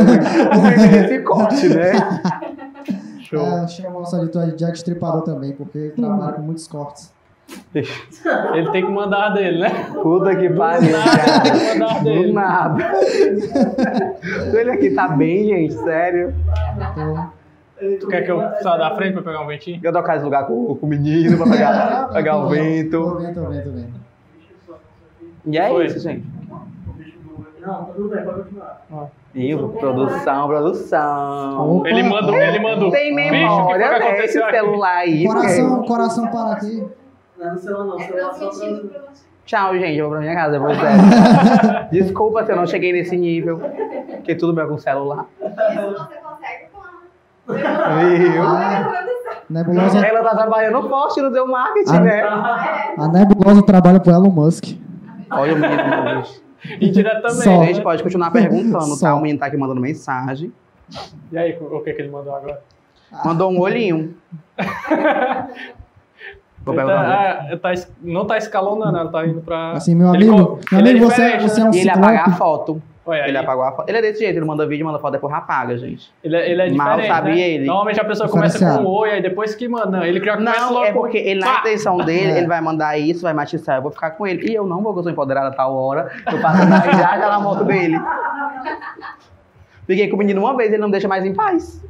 o 0.57 0.61
meme 0.61 0.87
desse 0.87 1.19
corte, 1.19 1.69
né? 1.69 1.91
Show. 3.21 3.45
É, 3.45 3.67
chama 3.67 3.97
o 3.97 3.99
nosso 3.99 4.17
editor 4.17 4.45
de 4.47 4.57
Jack 4.57 4.77
Stripador 4.77 5.21
também, 5.21 5.53
porque 5.53 5.77
ele 5.77 5.91
trabalha 5.91 6.33
com 6.33 6.41
muitos 6.41 6.67
cortes. 6.67 7.13
Ele 8.53 8.71
tem 8.71 8.85
que 8.85 8.91
mandar 8.91 9.29
dele, 9.29 9.59
né? 9.59 9.69
Puta 10.01 10.35
que 10.35 10.49
pariu, 10.49 10.91
nada, 10.91 11.41
tem 11.41 11.51
que 11.51 11.79
mandar 11.79 11.87
cara. 11.87 11.99
Do 11.99 12.03
dele. 12.03 12.31
nada. 12.33 12.91
Ele 14.59 14.71
aqui 14.71 14.89
tá 14.91 15.07
bem, 15.09 15.45
gente, 15.47 15.73
sério. 15.73 16.33
Tu 17.99 18.07
quer 18.07 18.21
que 18.23 18.31
eu 18.31 18.39
saia 18.61 18.77
da 18.77 18.95
frente 18.95 19.13
pra 19.13 19.23
pegar 19.23 19.41
um 19.41 19.47
ventinho? 19.47 19.79
Eu 19.81 19.91
trocar 19.91 20.15
esse 20.17 20.25
lugar 20.25 20.45
com, 20.45 20.75
com 20.75 20.85
o 20.85 20.89
menino 20.89 21.37
pra 21.37 21.47
pegar, 21.49 22.09
pegar 22.13 22.37
o 22.37 22.43
Tô 22.43 22.49
vento. 22.49 23.17
vendo, 23.17 23.33
tô 23.33 23.49
vendo, 23.49 23.63
tô 23.63 23.71
vendo. 23.71 24.01
E 25.47 25.57
é 25.57 25.67
Foi. 25.69 25.85
isso, 25.87 25.99
gente. 25.99 26.23
Não, 27.59 27.85
tá 27.85 27.93
tudo 27.95 28.09
bem, 28.09 28.23
pode 28.23 28.43
continuar. 28.43 28.81
E 29.33 29.55
produção, 29.55 30.47
produção. 30.47 31.77
Opa. 31.77 31.89
Ele 31.89 32.03
mandou, 32.03 32.35
ele 32.35 32.59
mandou. 32.59 32.91
Tem 32.91 33.15
Bicho, 33.15 33.29
o 33.29 33.31
que 33.31 33.37
memória, 33.39 33.93
que 33.93 33.99
né? 34.11 34.25
Esse 34.25 34.39
celular 34.39 34.97
aí. 34.97 35.25
Coração, 35.25 35.83
coração 35.83 36.27
para 36.27 36.51
aqui. 36.53 36.85
Não 37.41 37.47
é 37.49 37.51
no 37.53 37.59
celular 37.59 37.85
não, 37.85 37.95
o 37.95 37.99
É 37.99 38.03
celular 38.07 38.33
só 38.33 38.49
transmitido 38.49 38.87
pra... 38.89 38.99
pro 38.99 39.11
Tchau, 39.45 39.73
gente. 39.79 39.97
Eu 39.97 40.05
vou 40.05 40.13
pra 40.17 40.21
minha 40.21 40.35
casa 40.35 40.51
depois 40.59 40.77
dessa. 40.79 41.87
Desculpa 41.91 42.45
se 42.45 42.51
eu 42.51 42.55
não 42.55 42.67
cheguei 42.67 42.93
nesse 42.93 43.17
nível. 43.17 43.59
Porque 43.59 44.35
tudo 44.35 44.53
meu 44.53 44.65
é 44.65 44.67
com 44.67 44.77
celular. 44.77 45.25
Isso 45.41 45.49
você 45.49 46.15
consegue 46.17 46.67
com 46.71 46.81
a... 47.51 47.57
A. 48.97 49.11
Nebulosa, 49.49 50.05
Ela 50.05 50.23
tá 50.23 50.35
trabalhando 50.37 50.87
forte 50.87 51.21
no 51.21 51.31
seu 51.33 51.45
marketing, 51.47 51.95
Ah. 51.95 51.99
né? 51.99 52.19
É. 52.19 52.23
a 53.01 53.07
Nebulosa 53.07 53.63
trabalha 53.63 53.99
pro 53.99 54.13
Elon 54.13 54.29
Musk. 54.29 54.65
Olha 55.31 55.53
o 55.55 55.57
menino, 55.57 55.83
meu 55.89 56.03
Deus. 56.15 56.43
Indiretamente. 56.79 57.43
Só. 57.43 57.61
A 57.61 57.65
gente 57.65 57.81
pode 57.81 58.03
continuar 58.03 58.31
perguntando, 58.31 58.91
tá? 58.91 58.95
Só. 58.95 59.17
O 59.17 59.21
menino 59.21 59.39
tá 59.39 59.47
aqui 59.47 59.57
mandando 59.57 59.81
mensagem. 59.81 60.53
E 61.31 61.37
aí, 61.37 61.57
o 61.59 61.79
que, 61.81 61.93
que 61.93 62.01
ele 62.01 62.11
mandou 62.11 62.35
agora? 62.35 62.61
Mandou 63.25 63.51
um 63.51 63.59
olhinho. 63.59 64.15
Vou 66.63 66.75
Ele 66.75 66.83
tá, 66.85 67.47
ah, 67.51 67.57
tá 67.57 67.73
não 68.01 68.25
tá 68.25 68.37
escalonando, 68.37 68.97
ele 68.99 69.09
tá 69.09 69.25
indo 69.25 69.41
pra. 69.41 69.71
Assim, 69.71 69.95
meu 69.95 70.13
Ele 70.13 70.29
amigo, 70.29 70.45
co- 70.57 70.59
meu 70.71 70.79
ele 70.79 70.87
é 70.89 70.91
amigo, 70.91 71.05
você, 71.05 71.15
diferente, 71.23 71.41
você 71.49 71.61
é 71.61 71.65
um 71.65 71.73
E 71.73 71.79
ele 71.79 71.89
apaga 71.89 72.23
a 72.23 72.31
foto. 72.33 72.81
Olha 73.03 73.23
aí. 73.23 73.29
Ele 73.29 73.37
apagou 73.39 73.63
a 73.63 73.71
foto. 73.71 73.89
Ele 73.89 73.97
é 73.97 74.01
desse 74.03 74.19
jeito, 74.19 74.37
ele 74.37 74.45
manda 74.45 74.63
vídeo, 74.67 74.85
manda 74.85 74.99
foto, 74.99 75.13
depois 75.13 75.33
apaga, 75.33 75.75
gente. 75.75 76.13
Ele, 76.23 76.35
é- 76.35 76.51
ele 76.51 76.61
é 76.61 76.69
Mal 76.71 76.89
diferente. 76.97 77.07
sabia 77.15 77.33
né? 77.33 77.49
ele. 77.49 77.65
Normalmente 77.65 77.99
a 77.99 78.05
pessoa 78.05 78.29
começa 78.29 78.59
com 78.77 78.83
um 78.83 78.87
oi, 78.87 79.09
aí 79.09 79.21
depois 79.23 79.55
que 79.55 79.67
manda. 79.67 79.97
Não, 79.97 80.05
ele 80.05 80.23
já 80.23 80.37
começa 80.37 80.59
Não, 80.61 80.73
logo 80.73 80.85
é 80.85 80.91
porque 80.93 81.17
ele, 81.17 81.39
na 81.39 81.59
intenção 81.61 81.97
dele, 81.97 82.31
É. 82.33 82.37
ele 82.37 82.47
vai 82.47 82.61
mandar 82.61 82.95
isso, 82.99 83.23
vai 83.23 83.33
matizar, 83.33 83.77
eu 83.77 83.81
vou 83.81 83.91
ficar 83.91 84.11
com 84.11 84.27
ele. 84.27 84.51
E 84.51 84.53
eu 84.53 84.67
não 84.67 84.83
vou, 84.83 84.93
porque 84.93 84.99
eu 84.99 85.03
sou 85.05 85.11
empoderada 85.11 85.47
a 85.47 85.51
tal 85.51 85.75
hora. 85.75 86.11
Eu 86.31 86.39
passo 86.39 86.61
a 86.61 86.91
já 86.91 87.17
já 87.17 87.27
na 87.27 87.39
moto 87.39 87.63
dele. 87.63 87.99
Fiquei 89.87 90.07
com 90.07 90.15
o 90.15 90.19
menino 90.19 90.39
uma 90.41 90.55
vez, 90.55 90.69
ele 90.69 90.77
não 90.79 90.87
me 90.87 90.91
deixa 90.91 91.07
mais 91.07 91.25
em 91.25 91.33
paz. 91.33 91.83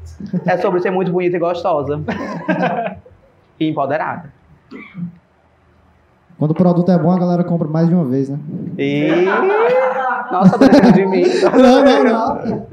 É 0.45 0.55
sobre 0.57 0.79
ser 0.79 0.91
muito 0.91 1.11
bonita 1.11 1.35
e 1.35 1.39
gostosa. 1.39 2.01
e 3.59 3.67
empoderada. 3.67 4.31
Quando 6.37 6.51
o 6.51 6.55
produto 6.55 6.91
é 6.91 6.97
bom, 6.97 7.11
a 7.11 7.19
galera 7.19 7.43
compra 7.43 7.67
mais 7.67 7.87
de 7.87 7.93
uma 7.93 8.05
vez, 8.05 8.29
né? 8.29 8.39
E. 8.77 9.09
Nossa, 10.31 10.57
tá 10.57 10.89
de 10.91 11.05
mim. 11.05 11.23
Não, 11.53 11.83
não, 11.83 12.03
não. 12.05 12.67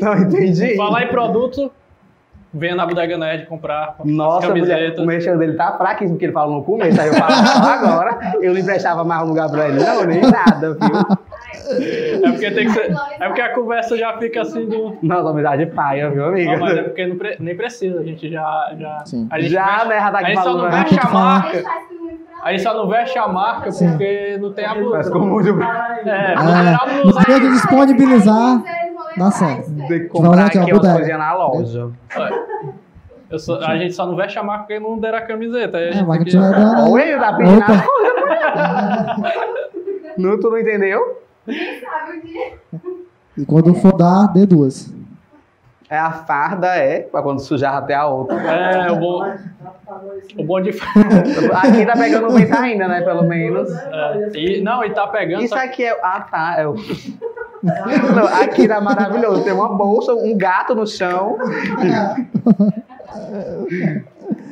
Não 0.00 0.18
entendi. 0.22 0.74
Falar 0.76 1.02
em 1.04 1.08
produto, 1.08 1.70
venha 2.54 2.74
na 2.74 2.86
Bodega 2.86 3.18
Nerd 3.18 3.44
comprar 3.46 3.96
Nossa, 4.02 4.46
camisetas. 4.48 4.98
o 4.98 5.06
merchan 5.06 5.36
dele 5.36 5.52
tá 5.54 5.72
fraquíssimo, 5.76 6.12
porque 6.14 6.24
ele 6.24 6.32
falou 6.32 6.56
no 6.56 6.64
começo, 6.64 6.98
aí 6.98 7.08
eu 7.08 7.14
falo 7.14 7.34
só 7.34 7.68
agora. 7.70 8.18
Eu 8.40 8.54
não 8.54 8.60
emprestava 8.60 9.04
mais 9.04 9.22
um 9.22 9.28
lugar 9.28 9.50
pra 9.50 9.68
ele, 9.68 9.78
não, 9.84 10.04
nem 10.04 10.22
nada, 10.22 10.72
viu? 10.72 11.18
É 12.24 12.30
porque 12.30 12.50
tem 12.50 12.66
que 12.66 12.72
ser. 12.72 12.94
É 13.20 13.26
porque 13.26 13.40
a 13.40 13.54
conversa 13.54 13.96
já 13.96 14.16
fica 14.18 14.42
assim 14.42 14.66
do. 14.66 14.96
Nossa, 15.02 15.30
amizade 15.30 15.66
paia, 15.66 16.10
viu, 16.10 16.24
amiga? 16.26 16.52
Não, 16.52 16.60
mas 16.60 16.76
é 16.78 16.82
porque 16.82 17.06
não 17.06 17.16
pre- 17.16 17.36
nem 17.40 17.56
precisa, 17.56 18.00
a 18.00 18.04
gente 18.04 18.30
já. 18.30 18.72
já 18.78 19.02
Sim. 19.04 19.26
A 19.30 19.40
gente 19.40 19.50
Já, 19.52 19.64
veste- 19.66 19.88
né, 19.88 19.98
já 20.00 20.10
tá 20.10 20.18
a 20.18 20.22
gente 20.24 20.42
só 20.42 20.54
não 20.54 20.62
né? 20.64 20.70
veste 20.70 20.94
a 20.94 21.00
Tem 21.00 21.08
que 21.08 21.14
marca. 21.14 21.64
A 22.42 22.50
gente 22.52 22.62
só 22.62 22.74
não 22.74 22.88
veste 22.88 23.18
a 23.18 23.28
marca 23.28 23.70
Sim. 23.72 23.90
porque 23.90 24.38
não 24.40 24.52
tem 24.52 24.64
a 24.64 24.68
Mas 24.74 24.78
blusa. 24.78 25.10
como 25.10 25.26
muito 25.26 25.48
É, 25.48 26.32
É, 26.34 27.02
blusa. 27.02 27.20
dia 27.26 27.40
de 27.40 27.48
disponibilizar, 27.50 28.62
dá 29.16 29.30
certo. 29.32 29.70
de 29.70 29.86
velho. 29.88 30.08
comprar 30.08 30.30
Vai 30.36 30.44
aqui 30.46 30.72
bodega. 30.72 30.94
coisinhas 30.94 31.18
na 31.18 31.34
loja. 31.34 31.90
Eu 33.28 33.38
só- 33.40 33.58
a 33.60 33.76
gente 33.76 33.92
só 33.92 34.06
não 34.06 34.14
veste 34.14 34.38
a 34.38 34.42
marca 34.44 34.64
porque 34.66 34.78
não 34.78 34.96
deram 35.00 35.18
a 35.18 35.22
camiseta. 35.22 35.78
Aí 35.78 35.84
a 35.86 35.88
É, 35.88 35.92
gente 35.94 36.06
mas 36.06 36.16
tem 36.18 36.24
que 36.26 36.30
que- 36.30 36.36
ele 36.36 37.18
tá 37.18 37.32
pedindo 37.32 37.58
Opa. 37.58 37.84
Não, 40.16 40.40
tu 40.40 40.48
não 40.50 40.58
entendeu? 40.58 41.18
Quem 41.46 41.80
sabe 41.80 42.18
o 42.18 42.22
dia? 42.26 42.52
E 43.38 43.44
quando 43.46 43.74
for 43.74 43.96
dar, 43.96 44.26
dê 44.32 44.44
duas. 44.46 44.92
É 45.88 45.96
a 45.96 46.10
farda, 46.10 46.66
é, 46.74 47.00
pra 47.02 47.22
quando 47.22 47.38
sujar 47.38 47.76
até 47.76 47.94
a 47.94 48.06
outra. 48.06 48.36
É, 48.42 48.90
o 48.90 48.96
bom, 48.98 49.22
o 50.36 50.44
bom 50.44 50.60
de. 50.60 50.70
Aqui 51.54 51.86
tá 51.86 51.92
pegando 51.92 52.32
bem 52.34 52.48
tá 52.48 52.60
ainda, 52.62 52.88
né, 52.88 53.02
pelo 53.02 53.22
menos. 53.22 53.70
É, 53.72 54.30
e, 54.34 54.60
não, 54.62 54.82
e 54.84 54.90
tá 54.90 55.06
pegando. 55.06 55.44
Isso 55.44 55.54
só- 55.54 55.62
aqui 55.62 55.84
é. 55.84 55.96
Ah, 56.02 56.20
tá. 56.28 56.56
É 56.58 56.66
o... 56.66 56.74
Não, 57.62 58.26
aqui 58.42 58.68
tá 58.68 58.80
maravilhoso. 58.80 59.42
Tem 59.42 59.52
uma 59.52 59.68
bolsa, 59.74 60.12
um 60.14 60.36
gato 60.36 60.74
no 60.74 60.86
chão. 60.86 61.36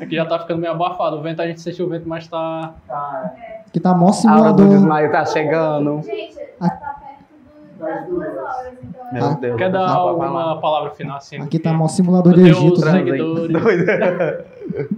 Aqui 0.01 0.17
já 0.17 0.25
tá 0.27 0.39
ficando 0.39 0.61
meio 0.61 0.73
abafado. 0.73 1.17
O 1.17 1.23
vento, 1.23 1.41
a 1.43 1.47
gente 1.47 1.61
sentiu 1.61 1.87
o 1.87 1.89
vento, 1.89 2.09
mas 2.09 2.27
tá. 2.29 2.75
Que 3.73 3.81
tá 3.81 3.93
mó 3.95 4.07
A 4.07 4.09
hora 4.09 4.13
do 4.13 4.15
simulador. 4.63 4.69
desmaio 4.69 5.13
tá 5.13 5.25
chegando. 5.27 6.03
Gente, 6.03 6.35
tá 6.59 6.67
do- 6.69 6.74
das 7.79 8.07
duas 8.07 8.37
horas, 8.37 8.73
então 8.83 9.07
é 9.09 9.13
Meu 9.15 9.35
Deus. 9.37 9.57
Quer 9.57 9.71
dar 9.71 9.87
não, 9.89 9.99
alguma 10.09 10.29
falar. 10.31 10.61
palavra 10.61 10.91
final 10.91 11.17
assim? 11.17 11.41
Aqui 11.41 11.59
tá 11.59 11.73
mó 11.73 11.89
simulador 11.89 12.35
de 12.35 12.43
Egito. 12.49 12.85
né? 12.85 12.93
seguidores. 12.93 13.53
Doida. 13.53 14.47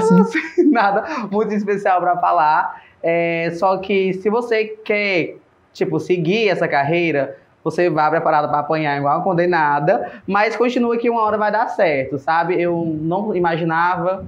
Sim, 0.00 0.24
sim. 0.24 0.70
Nada 0.70 1.04
muito 1.30 1.52
especial 1.52 2.00
pra 2.00 2.16
falar. 2.18 2.82
É, 3.02 3.50
só 3.54 3.76
que 3.78 4.12
se 4.14 4.30
você 4.30 4.64
quer, 4.84 5.36
tipo, 5.72 5.98
seguir 5.98 6.48
essa 6.48 6.68
carreira, 6.68 7.36
você 7.64 7.90
vai 7.90 8.08
preparado 8.10 8.48
pra 8.48 8.60
apanhar 8.60 8.96
igual 8.96 9.16
uma 9.16 9.24
condenada, 9.24 10.12
mas 10.26 10.54
continua 10.56 10.96
que 10.96 11.10
uma 11.10 11.22
hora 11.22 11.36
vai 11.36 11.50
dar 11.50 11.66
certo, 11.68 12.18
sabe? 12.18 12.60
Eu 12.60 12.84
não 13.00 13.34
imaginava 13.34 14.24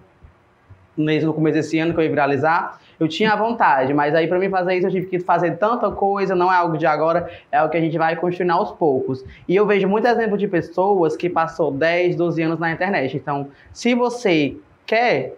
nesse- 0.97 1.24
no 1.27 1.32
começo 1.32 1.55
desse 1.59 1.78
ano 1.78 1.93
que 1.95 2.01
eu 2.01 2.05
ia 2.05 2.11
viralizar. 2.11 2.78
Eu 3.01 3.09
tinha 3.09 3.32
a 3.32 3.36
vontade, 3.36 3.94
mas 3.94 4.14
aí 4.14 4.28
pra 4.28 4.39
mim 4.39 4.51
fazer 4.51 4.74
isso 4.74 4.86
eu 4.86 4.90
tive 4.90 5.06
que 5.06 5.18
fazer 5.18 5.56
tanta 5.56 5.90
coisa, 5.90 6.35
não 6.35 6.52
é 6.52 6.56
algo 6.56 6.77
de 6.77 6.85
agora, 6.85 7.31
é 7.51 7.56
algo 7.56 7.72
que 7.72 7.78
a 7.78 7.81
gente 7.81 7.97
vai 7.97 8.14
construindo 8.14 8.51
aos 8.51 8.72
poucos. 8.72 9.24
E 9.48 9.56
eu 9.56 9.66
vejo 9.66 9.89
muito 9.89 10.06
exemplo 10.06 10.36
de 10.36 10.47
pessoas 10.47 11.16
que 11.16 11.31
passou 11.31 11.72
10, 11.72 12.14
12 12.14 12.43
anos 12.43 12.59
na 12.59 12.70
internet. 12.70 13.16
Então, 13.16 13.48
se 13.72 13.94
você 13.94 14.55
quer 14.85 15.35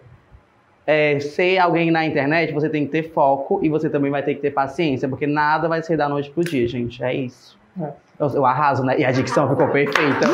é, 0.85 1.17
ser 1.21 1.57
alguém 1.57 1.89
na 1.89 2.05
internet, 2.05 2.51
você 2.51 2.67
tem 2.67 2.85
que 2.85 2.91
ter 2.91 3.13
foco 3.13 3.61
e 3.63 3.69
você 3.69 3.89
também 3.89 4.11
vai 4.11 4.21
ter 4.21 4.35
que 4.35 4.41
ter 4.41 4.51
paciência, 4.51 5.07
porque 5.07 5.25
nada 5.25 5.69
vai 5.69 5.81
ser 5.81 5.95
da 5.95 6.09
noite 6.09 6.29
pro 6.31 6.43
dia, 6.43 6.67
gente. 6.67 7.01
É 7.01 7.13
isso. 7.13 7.57
É. 7.81 7.93
Eu, 8.19 8.27
eu 8.29 8.45
arraso, 8.45 8.83
né? 8.83 8.99
E 8.99 9.05
a 9.05 9.11
dicção 9.11 9.47
ficou 9.49 9.69
perfeita. 9.71 10.27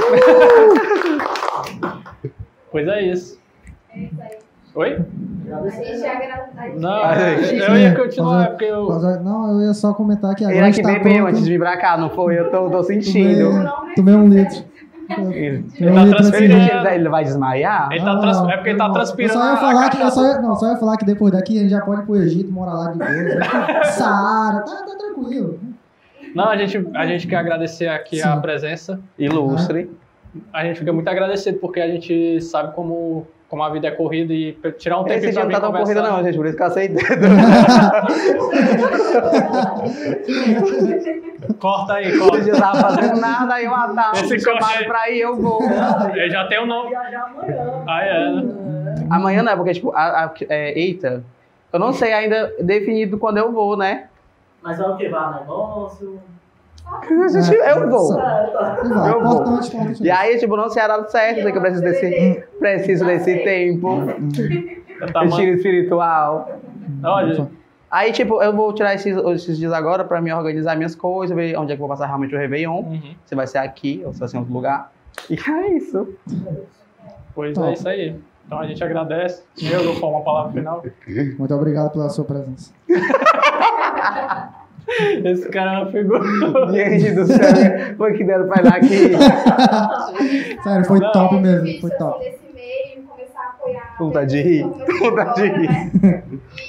Pois 2.72 2.88
é 2.88 3.02
isso. 3.04 3.40
É 3.94 4.00
isso 4.00 4.16
aí. 4.20 4.39
Oi? 4.76 5.00
A 5.52 5.70
gente 5.70 6.06
agradece. 6.06 6.78
Não, 6.80 6.90
Ai, 7.04 7.36
eu 7.36 7.76
ia 7.76 7.90
sim, 7.90 7.96
continuar, 7.96 8.32
fazer- 8.34 8.46
é 8.46 8.50
porque 8.50 8.66
eu. 8.66 9.20
Não, 9.24 9.52
eu 9.62 9.68
ia 9.68 9.74
só 9.74 9.94
comentar 9.94 10.36
que 10.36 10.44
agora 10.44 10.58
Ele 10.60 10.68
é 10.68 10.72
que 10.72 10.84
bebeu 10.84 11.02
pronto. 11.02 11.28
antes 11.28 11.44
de 11.44 11.50
vir 11.50 11.60
pra 11.60 11.76
cá, 11.78 11.98
não 11.98 12.10
foi? 12.12 12.38
Eu 12.40 12.52
tô, 12.52 12.70
tô 12.70 12.84
sentindo. 12.84 13.50
Tomei, 13.50 13.96
tomei 13.96 14.14
um 14.16 14.28
litro. 14.30 14.64
Ele, 15.10 15.64
Tomei 15.76 15.90
um 15.92 15.96
tá 15.96 16.02
assim. 16.04 16.12
transferindo. 16.12 16.54
ele- 16.54 16.96
ele 16.96 17.10
vai 17.10 17.24
desmaiar? 17.24 17.90
Ele 17.92 18.06
tá 18.06 18.20
trans- 18.20 18.48
é 18.48 18.56
porque 18.58 18.70
ele 18.70 18.78
tá 18.78 18.88
não. 18.88 18.94
transpirando 18.94 19.34
Eu 19.34 19.40
só 19.42 19.50
ia 19.52 19.58
falar 19.58 19.90
que, 19.90 20.02
eu 20.02 20.12
só 20.12 20.24
ia, 20.28 20.40
não, 20.42 20.56
só 20.56 20.68
ia 20.72 20.78
falar 20.78 20.98
que 20.98 21.06
depois 21.06 21.32
daqui 21.34 21.58
a 21.58 21.62
gente 21.62 21.72
já 21.72 21.82
pode 21.82 22.02
ir 22.02 22.06
pro 22.06 22.16
Egito, 22.18 22.52
morar 22.52 22.74
lá 22.74 22.92
de 22.92 23.00
boa. 23.00 23.10
né? 23.10 23.40
Saara, 23.86 24.60
tá, 24.62 24.72
tá 24.86 24.96
tranquilo. 25.00 25.60
Não, 26.36 26.48
a 26.48 26.56
gente, 26.56 26.88
a 26.94 27.08
gente 27.08 27.26
quer 27.26 27.38
agradecer 27.38 27.88
aqui 27.88 28.18
Sim. 28.18 28.30
a 28.30 28.38
presença. 28.38 29.00
Ilustre. 29.18 29.90
A 30.54 30.64
gente 30.64 30.78
fica 30.78 30.94
muito 30.94 31.08
agradecido 31.08 31.58
porque 31.58 31.80
a 31.82 31.88
gente 31.88 32.40
sabe 32.42 32.76
como, 32.76 33.26
como 33.50 33.64
a 33.64 33.70
vida 33.70 33.88
é 33.88 33.92
corrida 33.92 34.32
e 34.32 34.54
tirar 34.78 35.00
um 35.00 35.04
tempo 35.04 35.26
Esse 35.26 35.32
dia 35.32 35.44
não 35.44 35.52
tá 35.52 35.60
tão 35.60 35.74
corrida, 35.74 36.02
não, 36.04 36.24
gente, 36.24 36.38
por 36.38 36.46
isso 36.46 36.56
que 36.56 36.62
eu 36.64 36.68
aceitei. 36.68 37.04
Corta 41.60 41.94
aí, 41.94 42.18
corta. 42.18 42.38
eu 42.48 42.60
tava 42.60 42.80
fazendo 42.82 43.20
nada, 43.20 43.54
aí 43.56 43.66
eu 43.66 43.72
tá, 43.72 44.12
Esse 44.16 44.44
corte 44.44 44.78
aí. 44.78 44.86
pra 44.86 45.10
ir, 45.10 45.20
eu 45.22 45.36
vou. 45.36 45.60
Eu 46.16 46.30
já 46.30 46.48
tenho 46.48 46.64
o 46.64 46.66
nome. 46.66 46.90
Viajar 46.90 47.24
amanhã. 47.26 47.84
Ah, 47.88 48.02
é, 48.04 48.32
né? 48.32 49.06
Amanhã 49.10 49.44
não 49.44 49.52
é, 49.52 49.56
porque, 49.56 49.74
tipo, 49.74 49.92
a, 49.94 50.26
a- 50.26 50.34
é, 50.50 50.78
eita, 50.80 51.24
eu 51.74 51.80
não 51.80 51.92
sei 51.94 52.14
ainda 52.14 52.54
definido 52.62 53.18
quando 53.18 53.38
eu 53.38 53.52
vou, 53.52 53.76
né? 53.78 54.08
Mas 54.62 54.78
vai 54.78 54.90
o 54.90 54.98
que? 54.98 55.08
Vai 55.10 55.22
a? 56.92 57.28
Gente, 57.28 57.54
eu 57.56 57.90
vou. 57.90 58.00
Só- 58.00 58.20
É, 58.20 58.48
tá. 58.48 58.78
Eu 59.08 59.24
vou. 59.24 59.34
importante, 59.34 59.68
importante. 59.76 60.04
E 60.04 60.12
aí, 60.12 60.38
tipo, 60.38 60.56
não 60.58 60.70
se 60.70 60.76
dado 60.76 61.10
certo, 61.10 61.42
sei 61.42 61.52
que 61.52 61.58
eu 61.58 61.62
preciso 61.62 61.84
desse, 61.84 62.44
preciso 62.60 63.06
desse 63.06 63.38
tempo, 63.44 64.02
Tá, 65.14 65.22
retiro 65.22 65.30
mano. 65.30 65.54
espiritual. 65.56 66.60
Olha, 67.04 67.48
Aí, 67.92 68.12
tipo, 68.12 68.40
eu 68.44 68.56
vou 68.56 68.72
tirar 68.74 68.94
esses, 68.94 69.18
esses 69.18 69.58
dias 69.58 69.74
agora 69.74 70.04
pra 70.04 70.22
me 70.22 70.32
organizar 70.32 70.76
minhas 70.76 70.94
coisas, 70.94 71.36
ver 71.36 71.58
onde 71.58 71.72
é 71.72 71.76
que 71.76 71.82
eu 71.82 71.88
vou 71.88 71.90
passar 71.90 72.06
realmente 72.06 72.36
o 72.36 72.38
Réveillon. 72.38 72.82
uhum. 72.84 73.16
Se 73.26 73.34
vai 73.34 73.48
ser 73.48 73.58
aqui 73.58 74.04
ou 74.06 74.14
se 74.14 74.20
vai 74.20 74.30
ser 74.30 74.38
em 74.38 74.40
outro 74.42 74.54
lugar. 74.54 74.92
E 75.30 75.34
é 75.50 75.74
isso. 75.76 76.08
pois 77.34 77.56
Top. 77.56 77.68
é 77.70 77.74
isso 77.74 77.88
aí. 77.90 78.16
Então 78.46 78.60
a 78.60 78.68
gente 78.68 78.84
agradece. 78.84 79.44
Eu 79.62 79.84
vou 79.86 79.96
falar 79.96 80.12
uma 80.18 80.24
palavra 80.24 80.52
final. 80.54 80.84
Muito 81.40 81.54
obrigado 81.56 81.92
pela 81.92 82.10
sua 82.10 82.26
presença. 82.26 82.72
Esse 85.26 85.50
cara 85.50 85.82
é 85.82 85.92
figura. 85.92 86.24
Gente 86.72 87.12
do 87.12 87.26
céu, 87.28 87.96
foi 87.98 88.14
que 88.14 88.24
deram 88.24 88.48
pra 88.48 88.62
lá 88.64 88.76
aqui. 88.78 89.12
Sério, 90.64 90.86
foi 90.86 91.00
Não, 91.00 91.12
top 91.12 91.36
É 91.36 91.40
mesmo, 91.40 91.82
foi 91.82 91.90
top. 91.92 92.24
nesse 92.26 92.40
meio, 92.54 93.04
começar 93.08 93.40
a 93.40 93.50
apoiar. 93.50 93.96
Vontade 94.00 94.30
de 94.32 94.42
rir, 94.42 94.64
vontade 95.00 95.42
de 95.52 95.68
né? 95.68 95.92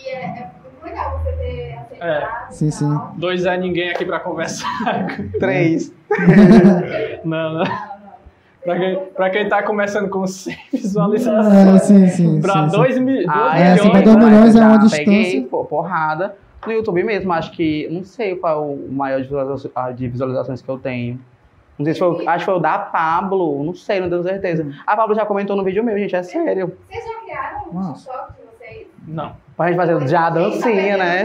E 0.04 0.08
é, 0.08 0.14
é 0.14 0.50
muito 0.62 0.84
legal 0.84 1.18
você 1.24 1.32
ter 1.32 1.78
aceitado. 1.78 2.52
Sim, 2.52 2.68
e 2.68 2.72
sim. 2.72 2.88
tal. 2.94 3.14
Dois 3.16 3.46
é 3.46 3.56
ninguém 3.56 3.90
aqui 3.90 4.04
pra 4.04 4.20
conversar. 4.20 5.06
Três. 5.38 5.92
Não, 7.24 7.52
não. 7.52 7.58
Não, 7.58 7.64
não. 7.64 8.00
Pra 8.64 8.78
quem, 8.78 8.98
pra 9.16 9.30
quem 9.30 9.48
tá 9.48 9.62
começando 9.62 10.08
com 10.10 10.26
100 10.26 10.54
visualizações. 10.72 11.54
É, 11.54 11.78
sim, 11.78 12.06
sim. 12.08 12.40
Pra 12.42 12.64
sim, 12.64 12.70
sim. 12.70 12.76
2 12.76 12.98
mil, 12.98 13.24
Ah, 13.28 13.58
É, 13.58 13.62
milhões. 13.72 13.80
52 13.82 14.16
mas 14.16 14.24
milhões 14.32 14.54
eu 14.54 14.62
é 14.62 14.64
uma 14.66 14.74
já 14.74 14.80
distância. 14.82 15.04
Peguei 15.06 15.40
pô, 15.50 15.64
porrada 15.64 16.34
no 16.66 16.72
YouTube 16.72 17.02
mesmo. 17.02 17.32
Acho 17.32 17.52
que. 17.52 17.88
Não 17.90 18.04
sei 18.04 18.36
qual 18.36 18.58
é 18.58 18.66
o 18.66 18.92
maior 18.92 19.18
de 19.18 19.24
visualizações, 19.28 19.72
ah, 19.74 19.90
visualizações 19.90 20.62
que 20.62 20.68
eu 20.68 20.78
tenho. 20.78 21.20
Não 21.78 21.84
sei 21.84 21.94
se 21.94 22.00
foi. 22.00 22.08
o- 22.08 22.28
Acho 22.28 22.38
que 22.40 22.44
foi 22.44 22.54
o 22.54 22.58
da 22.58 22.78
Pablo. 22.78 23.62
Não 23.64 23.74
sei, 23.74 24.00
não 24.00 24.08
tenho 24.10 24.22
certeza. 24.22 24.66
A 24.86 24.96
Pablo 24.96 25.14
já 25.14 25.24
comentou 25.24 25.56
no 25.56 25.64
vídeo 25.64 25.82
meu, 25.82 25.98
gente. 25.98 26.14
É 26.14 26.22
sério. 26.22 26.76
Vocês 26.88 27.04
já 27.04 27.20
criaram 27.20 27.70
um 27.70 27.74
Nossa. 27.74 28.10
TikTok 28.10 28.32
de 28.32 28.58
vocês? 28.58 28.86
Não. 29.08 29.32
Pra 29.56 29.66
gente 29.68 29.76
fazer 29.76 30.08
já 30.08 30.26
a 30.26 30.30
dancinha, 30.30 30.96
né? 30.96 31.24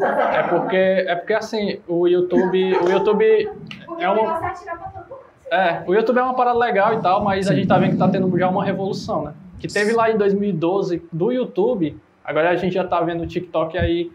É 0.00 0.42
porque, 0.44 0.76
é 0.76 1.14
porque 1.14 1.34
assim, 1.34 1.78
o 1.86 2.06
YouTube. 2.08 2.76
O 2.78 2.88
YouTube. 2.90 3.50
Porque 3.86 4.04
É 4.04 4.08
o 4.08 4.12
um- 4.12 4.16
negócio 4.16 4.44
é 4.44 4.48
atirar 4.48 4.78
pra 4.78 4.88
todo 4.88 5.08
mundo. 5.10 5.20
É, 5.50 5.82
o 5.86 5.94
YouTube 5.94 6.18
é 6.18 6.22
uma 6.22 6.34
parada 6.34 6.58
legal 6.58 6.94
e 6.94 7.00
tal, 7.00 7.22
mas 7.22 7.48
a 7.48 7.54
gente 7.54 7.68
tá 7.68 7.78
vendo 7.78 7.92
que 7.92 7.96
tá 7.98 8.08
tendo 8.08 8.36
já 8.38 8.48
uma 8.48 8.64
revolução, 8.64 9.22
né? 9.24 9.34
Que 9.60 9.68
teve 9.68 9.92
lá 9.92 10.10
em 10.10 10.16
2012 10.16 11.02
do 11.12 11.30
YouTube, 11.30 11.96
agora 12.24 12.50
a 12.50 12.56
gente 12.56 12.74
já 12.74 12.82
tá 12.84 13.00
vendo 13.02 13.22
o 13.22 13.26
TikTok 13.26 13.78
aí 13.78 14.10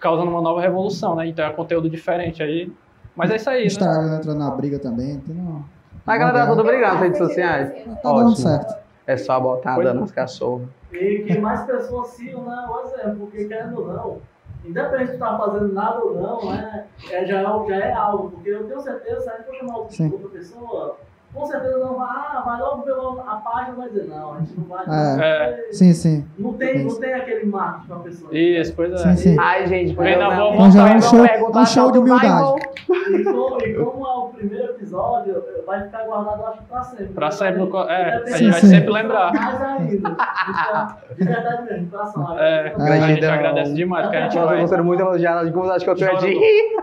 causando 0.00 0.30
uma 0.30 0.40
nova 0.40 0.60
revolução, 0.60 1.14
né? 1.14 1.26
Então 1.28 1.44
é 1.44 1.50
conteúdo 1.50 1.88
diferente 1.88 2.42
aí. 2.42 2.72
Mas 3.14 3.30
é 3.30 3.36
isso 3.36 3.50
aí, 3.50 3.60
né? 3.60 3.66
Instagram 3.66 4.16
entrando 4.16 4.38
na 4.38 4.50
briga 4.50 4.78
também. 4.78 5.18
Tem 5.20 5.36
uma... 5.36 5.64
A 6.06 6.16
galera 6.16 6.40
tá 6.40 6.46
toda 6.46 6.62
brigando 6.62 6.92
nas 6.92 7.00
redes 7.00 7.18
sociais. 7.18 7.72
Tá 7.72 8.12
dando 8.12 8.30
Ótimo. 8.30 8.36
certo. 8.36 8.74
É 9.06 9.16
só 9.16 9.40
botar 9.40 9.76
dando 9.76 9.88
é. 9.98 10.00
nas 10.00 10.12
cachorras. 10.12 10.68
E 10.92 11.24
que 11.26 11.38
mais 11.38 11.62
pessoas 11.62 12.08
sigam, 12.08 12.44
né? 12.44 12.66
O 12.68 12.80
exemplo, 12.80 13.26
porque 13.26 13.44
querendo 13.44 13.80
ou 13.80 13.86
não, 13.86 14.18
independente 14.64 15.08
de 15.08 15.14
estar 15.14 15.38
fazendo 15.38 15.72
nada 15.72 16.04
ou 16.04 16.14
não, 16.20 16.50
né? 16.50 16.86
É, 17.10 17.24
já, 17.24 17.40
é, 17.40 17.42
já 17.42 17.76
é 17.76 17.92
algo, 17.92 18.30
porque 18.30 18.50
eu 18.50 18.66
tenho 18.66 18.80
certeza, 18.80 19.20
se 19.20 19.30
a 19.30 19.36
gente 19.36 19.46
for 19.46 19.54
chamar 19.54 19.76
outra 19.78 20.28
pessoa, 20.28 20.96
com 21.36 21.46
certeza 21.46 21.78
não 21.78 21.94
vai, 21.96 22.08
ah, 22.08 22.42
vai 22.44 22.60
logo 22.60 22.82
ver 22.82 22.94
a 23.26 23.34
página 23.36 23.76
vai 23.76 23.88
dizer, 23.88 24.06
não, 24.08 24.34
a 24.34 24.38
gente 24.40 24.52
não 24.58 24.64
vai. 24.66 24.84
É. 24.88 25.48
porque 25.52 25.72
Sim, 25.74 25.92
sim. 25.92 26.24
Não, 26.38 26.52
tem, 26.54 26.84
não 26.84 26.98
tem 26.98 27.12
aquele 27.14 27.46
marketing 27.46 27.86
pra 27.86 27.96
pessoa. 27.98 28.30
Isso, 28.36 28.72
pois 28.74 28.92
é. 28.92 28.96
Sim, 28.98 29.16
sim. 29.16 29.36
Ai, 29.38 29.66
gente, 29.66 29.94
pois 29.94 30.08
Vem 30.08 30.14
eu 30.18 30.28
na 30.28 30.36
não- 30.36 30.54
Então 30.54 30.70
já 30.72 30.88
é 30.88 30.94
um 30.96 31.00
show, 31.02 31.20
um 31.54 31.66
show 31.66 31.92
de 31.92 31.98
humildade. 31.98 32.62
E 32.88 33.24
como, 33.24 33.58
e 33.62 33.74
como 33.74 34.06
é 34.06 34.10
o 34.14 34.28
primeiro 34.28 34.64
episódio, 34.70 35.42
vai 35.66 35.82
ficar 35.82 36.04
guardado, 36.04 36.40
eu 36.40 36.46
acho, 36.46 36.62
pra 36.62 36.82
sempre. 36.82 37.06
Pra 37.06 37.30
sempre 37.30 37.62
no 37.62 37.80
é, 37.82 38.14
a 38.16 38.26
gente 38.36 38.50
vai 38.50 38.60
Sim, 38.60 38.66
sim. 38.66 38.74
sempre 38.74 38.90
lembrar. 38.92 39.32
Mais 39.32 39.62
ainda. 39.62 39.94
Então, 39.94 40.96
de 41.18 41.24
verdade 41.24 41.62
mesmo, 41.64 41.84
de 41.84 41.90
coração. 41.90 42.38
É, 42.38 42.60
a 42.60 42.68
gente 42.68 42.98
Gratidão. 43.20 43.32
agradece 43.34 43.74
demais, 43.74 44.08
que 44.08 44.16
a 44.16 44.20
gente 44.22 44.36
eu 44.36 44.44
vai. 44.46 44.60
tô 44.60 44.66
sendo 44.68 44.84
muito 44.84 45.00
elogiado. 45.00 45.52
Como 45.52 45.70
acho 45.70 45.84
que 45.84 45.90
eu 45.90 45.96
tô 45.96 46.04
é 46.04 46.14
de 46.16 46.26
rir. 46.28 46.76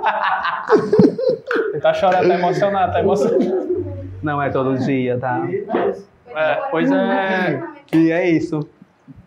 Ele 1.71 1.81
tá 1.81 1.93
chorando, 1.93 2.27
tá 2.27 2.34
emocionado, 2.35 2.93
tá 2.93 2.99
emocionado. 3.01 3.82
Não 4.24 4.41
é 4.41 4.50
todo 4.50 4.78
dia, 4.78 5.18
tá? 5.20 5.48
É. 5.76 6.14
É, 6.36 6.56
pois 6.72 6.91
é. 6.91 7.62
E 7.94 8.12
é 8.12 8.30
isso. 8.30 8.68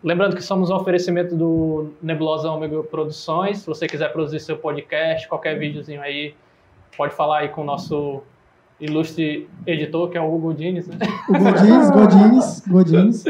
Lembrando 0.03 0.35
que 0.35 0.43
somos 0.43 0.69
um 0.69 0.75
oferecimento 0.75 1.35
do 1.35 1.91
Nebulosa 2.01 2.49
Ômega 2.49 2.81
Produções. 2.83 3.59
Se 3.59 3.67
você 3.67 3.87
quiser 3.87 4.11
produzir 4.11 4.39
seu 4.39 4.57
podcast, 4.57 5.27
qualquer 5.27 5.57
videozinho 5.57 6.01
aí, 6.01 6.33
pode 6.97 7.13
falar 7.13 7.39
aí 7.39 7.49
com 7.49 7.61
o 7.61 7.63
nosso 7.63 8.21
ilustre 8.79 9.49
editor, 9.65 10.09
que 10.09 10.17
é 10.17 10.21
o 10.21 10.33
Hugo 10.33 10.53
Dines, 10.53 10.87
né? 10.87 10.97
O 11.29 11.33
Godins, 11.33 11.91
Godins, 11.91 12.67
Godins. 12.67 13.23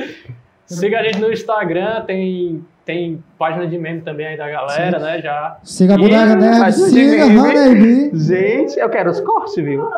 Siga 0.65 0.99
a 0.99 1.03
gente 1.03 1.19
no 1.19 1.31
Instagram, 1.31 2.01
tem, 2.05 2.65
tem 2.83 3.23
página 3.37 3.65
de 3.65 3.77
meme 3.77 4.01
também 4.01 4.27
aí 4.27 4.37
da 4.37 4.49
galera, 4.49 4.99
Sim. 4.99 5.05
né? 5.05 5.21
Já. 5.21 5.57
Siga 5.63 5.93
a 5.93 5.97
Ih, 5.97 6.01
Bodega 6.01 6.35
Nerd, 6.35 6.73
siga 6.73 7.25
meme. 7.27 7.39
Honeybee. 7.39 8.11
Gente, 8.13 8.77
eu 8.77 8.89
quero 8.89 9.09
os 9.09 9.21
cortes, 9.21 9.55
viu? 9.55 9.89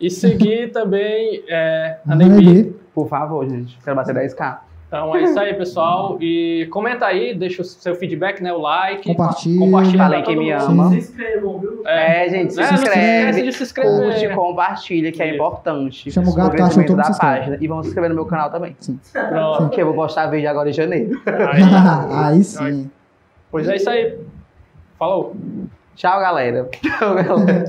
E 0.00 0.10
seguir 0.10 0.70
também 0.72 1.42
é, 1.48 1.98
a 2.06 2.14
Nebi. 2.14 2.74
Por 2.94 3.08
favor, 3.08 3.48
gente. 3.48 3.78
Quero 3.82 3.96
bater 3.96 4.14
10k. 4.14 4.58
Então 4.88 5.16
é 5.16 5.22
isso 5.24 5.38
aí, 5.38 5.52
pessoal. 5.54 6.16
E 6.20 6.68
comenta 6.70 7.06
aí, 7.06 7.34
deixa 7.34 7.60
o 7.60 7.64
seu 7.64 7.96
feedback, 7.96 8.40
né? 8.40 8.52
O 8.52 8.60
like. 8.60 9.08
Compartilha. 9.08 9.58
Compartilha 9.58 9.98
Falei 9.98 10.22
que 10.22 10.36
me 10.36 10.52
ama. 10.52 10.90
Se 10.90 10.98
inscrevam, 10.98 11.58
viu? 11.58 11.82
É, 11.84 12.28
gente, 12.30 12.54
se 12.54 12.60
É, 12.60 12.62
não 12.62 12.68
se 12.68 12.84
esquece 12.84 12.98
inscreve. 13.00 13.42
de 13.42 13.52
se 13.52 13.62
inscrever. 13.64 14.12
Curte, 14.12 14.34
compartilha, 14.34 15.12
que 15.12 15.22
é 15.22 15.34
importante. 15.34 16.10
Chama 16.10 16.30
o 16.30 16.34
gato, 16.34 16.50
cachorro, 16.52 16.62
crescimento 16.62 16.86
todo 16.88 16.96
da 16.98 17.04
se 17.04 17.10
inscreve. 17.10 17.36
página. 17.38 17.58
E 17.60 17.66
vamos 17.66 17.84
se 17.86 17.88
inscrever 17.88 18.10
no 18.10 18.14
meu 18.14 18.26
canal 18.26 18.48
também. 18.50 18.76
Pronto. 19.12 19.68
Que 19.70 19.82
eu 19.82 19.86
vou 19.86 19.94
postar 19.94 20.28
vídeo 20.28 20.48
agora 20.48 20.70
em 20.70 20.72
janeiro. 20.72 21.20
Aí. 21.26 21.62
Aí 22.36 22.44
sim. 22.44 22.90
Pois 23.50 23.68
é 23.68 23.76
isso 23.76 23.90
aí. 23.90 24.16
Falou. 24.98 25.34
Tchau, 25.96 26.20
galera. 26.20 26.68
Tchau, 26.70 27.14
galera. 27.14 27.64